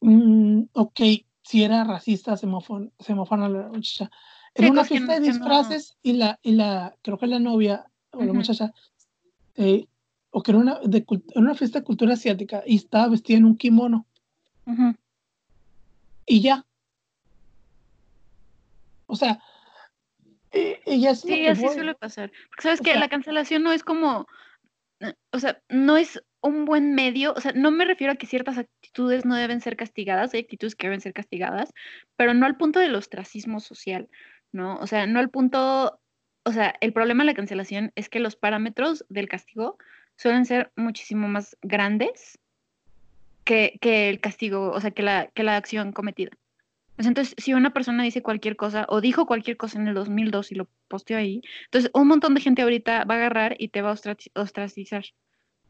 Mm, 0.00 0.64
ok, 0.72 1.00
si 1.42 1.62
era 1.62 1.84
racista, 1.84 2.36
se 2.36 2.46
mofan, 2.46 2.92
se 2.98 3.14
mofan 3.14 3.42
a 3.42 3.48
la 3.48 3.68
muchacha. 3.68 4.10
Era 4.54 4.66
Sí, 4.66 4.70
una 4.72 4.84
fiesta 4.84 5.12
de 5.14 5.20
no- 5.20 5.26
disfraces 5.26 5.96
y 6.02 6.14
la, 6.14 6.38
y 6.42 6.52
la, 6.52 6.96
creo 7.02 7.18
que 7.18 7.26
la 7.26 7.38
novia 7.38 7.86
o 8.10 8.24
la 8.24 8.32
muchacha, 8.32 8.72
eh, 9.54 9.86
o 10.30 10.42
que 10.42 10.50
era 10.50 10.58
una, 10.58 10.80
de, 10.80 11.04
una 11.34 11.54
fiesta 11.54 11.78
de 11.78 11.84
cultura 11.84 12.14
asiática 12.14 12.62
y 12.66 12.76
estaba 12.76 13.08
vestida 13.08 13.38
en 13.38 13.44
un 13.44 13.56
kimono 13.56 14.06
Ujú. 14.66 14.94
Y 16.26 16.42
ya. 16.42 16.64
O 19.06 19.16
sea, 19.16 19.40
ella 20.52 21.10
es 21.10 21.24
lo 21.24 21.28
Sí, 21.34 21.42
que 21.42 21.48
así 21.50 21.62
voy. 21.64 21.74
suele 21.74 21.94
pasar. 21.94 22.30
Porque 22.48 22.62
sabes 22.62 22.80
O 22.80 22.84
que 22.84 22.90
sea- 22.92 23.00
la 23.00 23.08
cancelación 23.08 23.62
no 23.62 23.72
es 23.72 23.82
como, 23.84 24.26
o 25.32 25.38
sea, 25.38 25.60
no 25.68 25.96
es 25.96 26.22
un 26.40 26.64
buen 26.64 26.94
medio, 26.94 27.32
o 27.34 27.40
sea, 27.40 27.52
no 27.52 27.70
me 27.70 27.84
refiero 27.84 28.12
a 28.12 28.16
que 28.16 28.26
ciertas 28.26 28.56
actitudes 28.58 29.24
no 29.24 29.34
deben 29.34 29.60
ser 29.60 29.76
castigadas, 29.76 30.32
hay 30.34 30.40
actitudes 30.40 30.76
que 30.76 30.86
deben 30.86 31.00
ser 31.00 31.12
castigadas, 31.12 31.72
pero 32.16 32.34
no 32.34 32.46
al 32.46 32.56
punto 32.56 32.78
del 32.78 32.94
ostracismo 32.94 33.60
social, 33.60 34.08
¿no? 34.52 34.76
O 34.78 34.86
sea, 34.86 35.06
no 35.06 35.18
al 35.18 35.30
punto, 35.30 36.00
o 36.44 36.52
sea, 36.52 36.74
el 36.80 36.92
problema 36.92 37.24
de 37.24 37.26
la 37.32 37.34
cancelación 37.34 37.92
es 37.96 38.08
que 38.08 38.20
los 38.20 38.36
parámetros 38.36 39.04
del 39.08 39.28
castigo 39.28 39.76
suelen 40.16 40.46
ser 40.46 40.72
muchísimo 40.76 41.26
más 41.28 41.56
grandes 41.62 42.38
que, 43.46 43.78
que 43.80 44.10
el 44.10 44.20
castigo, 44.20 44.70
o 44.72 44.80
sea, 44.80 44.90
que 44.90 45.02
la, 45.02 45.28
que 45.28 45.44
la 45.44 45.56
acción 45.56 45.92
cometida. 45.92 46.32
Sea, 46.98 47.08
entonces, 47.08 47.34
si 47.38 47.54
una 47.54 47.72
persona 47.72 48.02
dice 48.02 48.22
cualquier 48.22 48.56
cosa 48.56 48.86
o 48.88 49.00
dijo 49.00 49.26
cualquier 49.26 49.56
cosa 49.56 49.78
en 49.78 49.86
el 49.88 49.94
2002 49.94 50.52
y 50.52 50.56
lo 50.56 50.68
posteó 50.88 51.16
ahí, 51.18 51.42
entonces 51.66 51.90
un 51.94 52.08
montón 52.08 52.34
de 52.34 52.40
gente 52.40 52.62
ahorita 52.62 53.04
va 53.04 53.14
a 53.14 53.18
agarrar 53.18 53.56
y 53.58 53.68
te 53.68 53.82
va 53.82 53.90
a 53.90 53.94
ostraci- 53.94 54.30
ostracizar, 54.34 55.04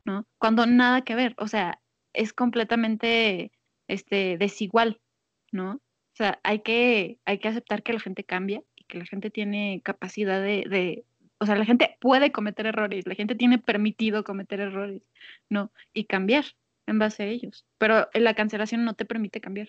¿no? 0.05 0.27
Cuando 0.39 0.67
nada 0.67 1.03
que 1.03 1.15
ver, 1.15 1.35
o 1.39 1.49
sea, 1.49 1.81
es 2.13 2.33
completamente 2.33 3.53
este, 3.89 4.39
desigual, 4.39 5.01
¿no? 5.53 5.73
O 5.75 6.17
sea, 6.17 6.41
hay 6.45 6.61
que, 6.61 7.19
hay 7.27 7.39
que 7.39 7.49
aceptar 7.49 7.83
que 7.83 7.93
la 7.93 8.01
gente 8.01 8.25
cambia 8.25 8.63
y 8.75 8.85
que 8.85 8.99
la 8.99 9.05
gente 9.05 9.31
tiene 9.31 9.83
capacidad 9.85 10.41
de, 10.41 10.65
de, 10.69 11.05
o 11.39 11.45
sea, 11.45 11.57
la 11.57 11.67
gente 11.67 11.99
puede 12.01 12.33
cometer 12.33 12.67
errores, 12.67 13.07
la 13.07 13.15
gente 13.15 13.35
tiene 13.35 13.59
permitido 13.59 14.25
cometer 14.25 14.61
errores, 14.61 15.03
¿no? 15.51 15.73
Y 15.93 16.05
cambiar 16.05 16.45
en 16.87 16.99
base 16.99 17.23
a 17.23 17.27
ellos. 17.27 17.65
Pero 17.79 18.09
la 18.15 18.35
cancelación 18.35 18.85
no 18.85 18.95
te 18.95 19.05
permite 19.05 19.41
cambiar. 19.41 19.69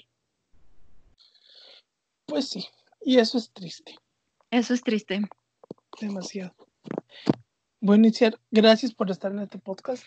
Pues 2.25 2.49
sí, 2.49 2.65
y 3.01 3.17
eso 3.19 3.37
es 3.37 3.51
triste. 3.51 3.95
Eso 4.51 4.73
es 4.73 4.81
triste. 4.83 5.21
Demasiado. 5.99 6.53
Bueno, 7.79 8.07
Itziar, 8.07 8.37
gracias 8.51 8.93
por 8.93 9.09
estar 9.11 9.31
en 9.31 9.39
este 9.39 9.59
podcast. 9.59 10.03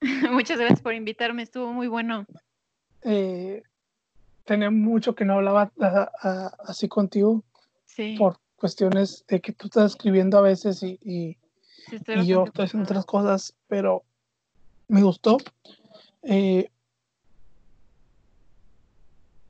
Muchas 0.30 0.58
gracias 0.58 0.80
por 0.80 0.94
invitarme, 0.94 1.42
estuvo 1.42 1.72
muy 1.72 1.88
bueno. 1.88 2.26
Eh, 3.02 3.62
tenía 4.44 4.70
mucho 4.70 5.14
que 5.14 5.24
no 5.24 5.34
hablaba 5.34 5.72
a- 5.80 6.10
a- 6.22 6.56
así 6.66 6.88
contigo 6.88 7.42
Sí, 7.86 8.16
por 8.18 8.38
cuestiones 8.56 9.24
de 9.28 9.40
que 9.40 9.52
tú 9.52 9.66
estás 9.66 9.92
escribiendo 9.92 10.38
a 10.38 10.42
veces 10.42 10.82
y, 10.82 10.98
y- 11.02 11.36
sí, 11.88 11.96
estoy 11.96 12.20
y 12.20 12.26
yo 12.26 12.44
estoy 12.44 12.64
haciendo 12.66 12.84
otras 12.88 13.04
cosas, 13.04 13.54
pero 13.68 14.04
me 14.88 15.02
gustó. 15.02 15.38
Eh, 16.26 16.70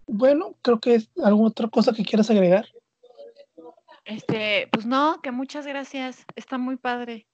bueno, 0.06 0.54
creo 0.62 0.80
que 0.80 0.96
es 0.96 1.10
alguna 1.22 1.48
otra 1.48 1.68
cosa 1.68 1.92
que 1.92 2.04
quieras 2.04 2.30
agregar. 2.30 2.66
Este, 4.04 4.68
pues 4.70 4.84
no, 4.84 5.20
que 5.22 5.30
muchas 5.30 5.66
gracias, 5.66 6.24
está 6.36 6.58
muy 6.58 6.76
padre. 6.76 7.26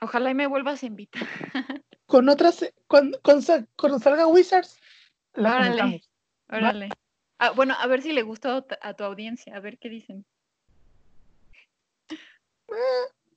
Ojalá 0.00 0.30
y 0.30 0.34
me 0.34 0.46
vuelvas 0.46 0.82
a 0.82 0.86
invitar. 0.86 1.22
Con 2.06 2.28
otras, 2.28 2.64
cuando, 2.86 3.20
cuando, 3.22 3.42
sa- 3.42 3.66
cuando 3.76 3.98
salga 3.98 4.26
Wizards, 4.26 4.78
la 5.34 5.50
Órale. 5.50 5.66
comentamos. 5.66 6.10
Órale. 6.50 6.88
Ah, 7.38 7.50
bueno, 7.50 7.74
a 7.78 7.86
ver 7.86 8.02
si 8.02 8.12
le 8.12 8.22
gustó 8.22 8.66
a 8.80 8.94
tu- 8.94 9.04
audiencia, 9.04 9.54
a 9.56 9.60
ver 9.60 9.78
qué 9.78 9.88
dicen. 9.88 10.24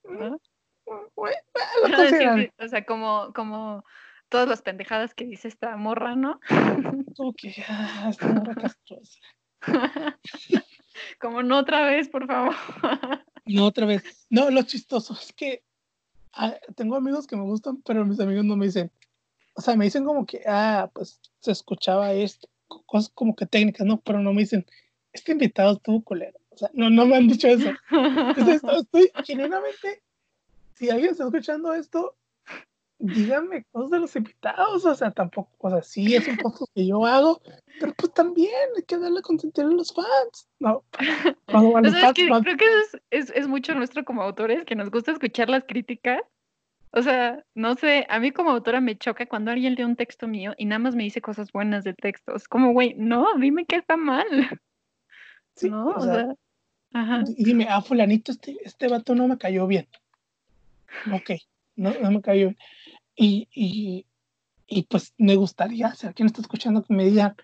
¿no? 0.03 0.39
Bueno, 1.15 1.35
Van 1.84 1.91
lo 1.91 1.97
a 1.97 2.01
decir, 2.03 2.19
consideraré. 2.27 2.45
sí, 2.47 2.63
o 2.63 2.68
sea, 2.68 2.85
como, 2.85 3.31
como 3.34 3.84
todas 4.32 4.48
las 4.48 4.62
pendejadas 4.64 5.14
que 5.14 5.26
dice 5.26 5.48
esta 5.49 5.76
morra, 5.76 6.16
¿no? 6.16 6.40
Tú 7.16 7.34
que 7.38 7.52
ya 7.52 8.08
está 8.10 8.28
muy 8.28 8.56
castrosa. 8.56 9.20
Como 11.20 11.44
no 11.44 11.60
otra 11.60 11.86
vez, 11.86 12.10
por 12.10 12.26
favor. 12.26 12.56
No, 13.45 13.66
otra 13.66 13.88
vez. 13.88 14.03
No, 14.30 14.49
lo 14.52 14.62
chistoso 14.62 15.14
es 15.20 15.34
que 15.34 15.64
ah, 16.34 16.56
tengo 16.76 16.95
amigos 16.95 17.26
que 17.26 17.36
me 17.36 17.41
gustan, 17.41 17.82
pero 17.82 18.06
mis 18.06 18.20
amigos 18.20 18.45
no 18.45 18.56
me 18.56 18.68
dicen. 18.68 18.91
O 19.56 19.62
sea, 19.62 19.76
me 19.76 19.86
dicen 19.86 20.06
como 20.06 20.26
que, 20.28 20.44
ah, 20.48 20.90
pues 20.94 21.20
se 21.40 21.52
escuchaba 21.52 22.14
esto, 22.14 22.48
co- 22.68 22.84
cosas 22.84 23.12
como 23.14 23.36
que 23.36 23.48
técnicas, 23.48 23.86
¿no? 23.86 23.99
Pero 23.99 24.20
no 24.20 24.32
me 24.32 24.44
dicen, 24.44 24.66
este 25.12 25.32
invitado 25.34 25.74
estuvo 25.74 26.02
culero. 26.03 26.40
O 26.52 26.58
sea, 26.58 26.70
no, 26.74 26.90
no 26.91 27.06
me 27.08 27.18
han 27.18 27.28
dicho 27.28 27.48
eso. 27.48 27.72
Entonces, 27.90 28.62
estoy 28.64 29.12
genuinamente, 29.26 30.03
si 30.76 30.90
alguien 30.91 31.12
está 31.12 31.26
escuchando 31.26 31.74
esto, 31.74 32.16
díganme 33.02 33.64
cosas 33.72 33.91
de 33.91 33.99
los 33.99 34.15
invitados. 34.15 34.86
O 34.86 34.95
sea, 34.95 35.11
tampoco, 35.11 35.49
o 35.60 35.69
sea, 35.69 35.82
sí 35.82 36.15
es 36.15 36.28
un 36.28 36.38
poco 36.38 36.68
que 36.73 36.86
yo 36.88 37.06
hago, 37.06 37.41
pero 37.80 37.94
pues 37.95 38.14
también 38.14 38.52
hay 38.78 38.84
que 38.84 38.98
darle 38.98 39.22
consentir 39.22 39.65
a 39.65 39.68
los 39.68 39.94
fans. 39.94 40.48
No, 40.60 40.84
¿No 41.48 41.82
los 41.82 41.91
sabes 41.91 42.02
fans, 42.02 42.14
qué? 42.15 42.28
no- 42.30 42.41
Creo 42.41 42.57
que 42.57 42.65
es, 42.65 43.02
es, 43.10 43.30
es 43.36 43.48
mucho 43.48 43.73
nuestro 43.76 44.03
como 44.06 44.22
autores, 44.22 44.65
que 44.65 44.76
nos 44.76 44.90
gusta 44.91 45.11
escuchar 45.11 45.49
las 45.49 45.64
críticas. 45.65 46.22
O 46.94 47.02
sea, 47.02 47.45
no 47.56 47.76
sé, 47.76 48.06
a 48.10 48.19
mí 48.19 48.32
como 48.32 48.49
autora 48.52 48.82
me 48.82 48.98
choca 48.98 49.26
cuando 49.26 49.52
alguien 49.52 49.76
lee 49.76 49.84
un 49.86 49.95
texto 49.95 50.28
mío 50.28 50.53
y 50.57 50.65
nada 50.65 50.80
más 50.80 50.94
me 50.94 51.03
dice 51.03 51.22
cosas 51.22 51.52
buenas 51.53 51.86
del 51.86 51.95
texto. 51.95 52.36
Es 52.36 52.49
como, 52.49 52.73
güey, 52.73 52.95
no, 52.98 53.26
dime 53.40 53.65
que 53.65 53.78
está 53.78 53.95
mal. 53.95 54.26
sí, 55.56 55.69
¿No? 55.69 55.88
o 55.88 56.02
sea, 56.02 56.36
ajá. 56.94 57.23
y 57.38 57.45
dime, 57.45 57.68
ah, 57.69 57.82
fulanito, 57.82 58.34
este, 58.34 58.57
este 58.64 58.90
vato 58.90 59.15
no 59.15 59.28
me 59.30 59.38
cayó 59.38 59.68
bien. 59.68 59.88
Ok, 61.14 61.32
no, 61.76 61.93
no 61.99 62.11
me 62.11 62.22
cayó 62.22 62.48
bien. 62.48 62.57
Y, 63.15 63.48
y, 63.53 64.06
y 64.68 64.84
pues 64.84 65.14
me 65.18 65.35
gustaría, 65.35 65.93
si 65.95 66.07
alguien 66.07 66.27
está 66.27 66.41
escuchando, 66.41 66.84
que 66.84 66.93
me 66.93 67.06
digan, 67.06 67.35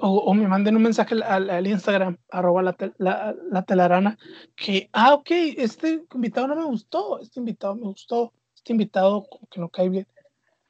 o, 0.00 0.18
o 0.18 0.34
me 0.34 0.46
manden 0.48 0.76
un 0.76 0.82
mensaje 0.82 1.14
al, 1.22 1.50
al- 1.50 1.66
Instagram, 1.66 2.16
arroba 2.30 2.62
la, 2.62 2.72
tel- 2.74 2.94
la, 2.98 3.34
la 3.50 3.62
telarana, 3.64 4.18
que, 4.56 4.88
ah, 4.92 5.14
ok, 5.14 5.30
este 5.56 6.04
invitado 6.14 6.46
no 6.48 6.56
me 6.56 6.64
gustó, 6.64 7.20
este 7.20 7.40
invitado 7.40 7.74
me 7.74 7.82
gustó, 7.82 8.32
este 8.54 8.72
invitado 8.72 9.24
como 9.28 9.46
que 9.48 9.60
no 9.60 9.68
cae 9.68 9.88
bien. 9.88 10.06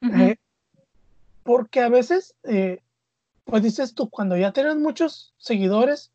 Ujú. 0.02 0.12
Eh, 0.22 0.36
porque 1.42 1.80
a 1.80 1.88
veces, 1.88 2.34
eh, 2.44 2.80
pues 3.44 3.62
dices 3.62 3.94
tú, 3.94 4.08
cuando 4.08 4.36
ya 4.36 4.52
tienes 4.52 4.76
muchos 4.76 5.34
seguidores, 5.38 6.10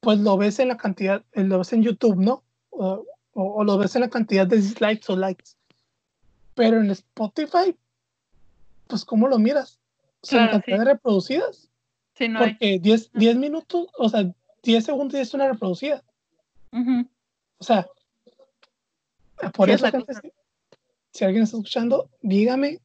pues 0.00 0.18
lo 0.18 0.36
ves 0.36 0.58
en 0.58 0.68
la 0.68 0.76
cantidad, 0.76 1.24
lo 1.32 1.58
ves 1.58 1.72
en 1.72 1.82
YouTube, 1.82 2.16
¿no? 2.16 2.44
O, 2.70 3.04
o- 3.32 3.54
o 3.56 3.64
lo 3.64 3.78
ves 3.78 3.94
en 3.96 4.02
la 4.02 4.10
cantidad 4.10 4.46
de 4.46 4.56
dislikes 4.56 5.10
o 5.10 5.16
likes. 5.16 5.52
Pero 6.54 6.80
en 6.80 6.90
Spotify, 6.90 7.76
pues 8.86 9.04
¿cómo 9.04 9.28
lo 9.28 9.38
miras? 9.38 9.80
La 10.22 10.28
Claro, 10.28 10.52
cantidad 10.52 10.76
sí. 10.78 10.84
de 10.84 10.92
reproducidas. 10.92 11.70
Sí, 12.16 12.28
no. 12.28 12.38
Porque 12.40 12.78
10, 12.78 13.12
10 13.12 13.36
minutos, 13.36 13.88
o 13.98 14.08
sea, 14.08 14.32
10 14.62 14.84
segundos 14.84 15.18
y 15.18 15.22
es 15.22 15.34
una 15.34 15.48
reproducida. 15.48 16.02
O 17.58 17.64
sea, 17.64 17.86
por 19.54 19.68
Sí, 19.68 19.74
eso, 19.74 19.90
gente, 19.90 20.14
si, 20.14 20.32
si 21.12 21.24
alguien 21.24 21.44
está 21.44 21.56
escuchando, 21.56 22.08
dígame 22.20 22.80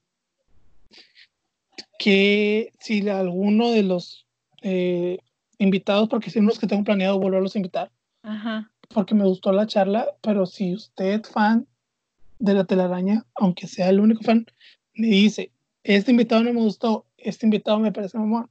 que 1.97 2.71
si 2.79 3.07
alguno 3.09 3.71
de 3.71 3.83
los 3.83 4.25
eh, 4.61 5.19
invitados, 5.57 6.09
porque 6.09 6.29
si 6.29 6.39
unos 6.39 6.59
que 6.59 6.67
tengo 6.67 6.83
planeado 6.83 7.19
volverlos 7.19 7.55
a 7.55 7.59
invitar, 7.59 7.91
Ajá. 8.23 8.71
porque 8.89 9.15
me 9.15 9.25
gustó 9.25 9.51
la 9.51 9.67
charla, 9.67 10.15
pero 10.21 10.45
si 10.45 10.73
usted 10.73 11.23
fan 11.23 11.67
de 12.39 12.53
la 12.53 12.63
telaraña, 12.65 13.25
aunque 13.35 13.67
sea 13.67 13.89
el 13.89 13.99
único 13.99 14.23
fan, 14.23 14.45
me 14.93 15.07
dice, 15.07 15.51
este 15.83 16.11
invitado 16.11 16.43
no 16.43 16.53
me 16.53 16.61
gustó, 16.61 17.05
este 17.17 17.45
invitado 17.45 17.79
me 17.79 17.91
parece 17.91 18.17
mamón, 18.17 18.49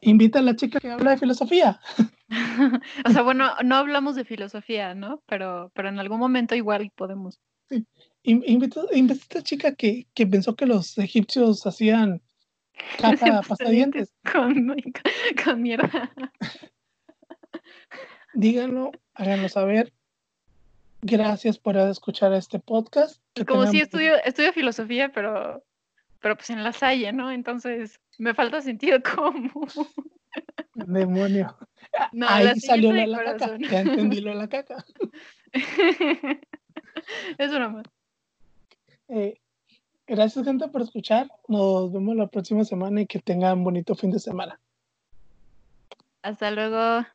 invita 0.00 0.40
a 0.40 0.42
la 0.42 0.56
chica 0.56 0.80
que 0.80 0.90
habla 0.90 1.12
de 1.12 1.18
filosofía. 1.18 1.80
O 3.06 3.10
sea, 3.10 3.22
bueno, 3.22 3.50
no 3.64 3.76
hablamos 3.76 4.16
de 4.16 4.24
filosofía, 4.24 4.94
¿no? 4.94 5.22
Pero, 5.26 5.70
pero 5.74 5.88
en 5.88 5.98
algún 5.98 6.18
momento 6.18 6.54
igual 6.54 6.90
podemos. 6.94 7.38
In- 8.22 8.42
Invita, 8.46 8.80
a 8.80 9.12
esta 9.12 9.42
chica 9.42 9.74
que, 9.74 10.06
que 10.14 10.26
pensó 10.26 10.56
que 10.56 10.66
los 10.66 10.96
egipcios 10.98 11.66
hacían 11.66 12.22
Caca 12.98 13.42
pasta 13.48 13.68
dientes. 13.68 14.12
Con, 14.32 14.74
con 15.44 15.62
mierda. 15.62 16.12
Díganlo, 18.34 18.90
háganlo 19.14 19.48
saber. 19.48 19.92
Gracias 21.06 21.58
por 21.58 21.76
escuchar 21.76 22.32
este 22.32 22.58
podcast. 22.58 23.20
Como 23.46 23.66
si 23.66 23.78
estudio, 23.78 24.14
estudio 24.24 24.54
filosofía, 24.54 25.12
pero, 25.12 25.62
pero 26.18 26.34
pues 26.34 26.48
en 26.48 26.64
la 26.64 26.72
salle, 26.72 27.12
¿no? 27.12 27.30
Entonces 27.30 28.00
me 28.16 28.32
falta 28.32 28.62
sentido 28.62 28.98
común. 29.14 29.68
Demonio. 30.72 31.54
Ahí 32.26 32.58
salió 32.58 32.90
la, 32.90 33.06
la 33.06 33.36
caca. 33.36 33.58
Ya 33.58 33.80
entendí 33.80 34.22
lo 34.22 34.30
de 34.30 34.36
la 34.36 34.48
caca. 34.48 34.82
es 37.38 37.52
broma. 37.52 37.82
Eh, 39.08 39.38
gracias, 40.06 40.42
gente, 40.42 40.68
por 40.68 40.80
escuchar. 40.80 41.28
Nos 41.48 41.92
vemos 41.92 42.16
la 42.16 42.28
próxima 42.28 42.64
semana 42.64 43.02
y 43.02 43.06
que 43.06 43.18
tengan 43.18 43.62
bonito 43.62 43.94
fin 43.94 44.10
de 44.10 44.20
semana. 44.20 44.58
Hasta 46.22 46.50
luego. 46.50 47.06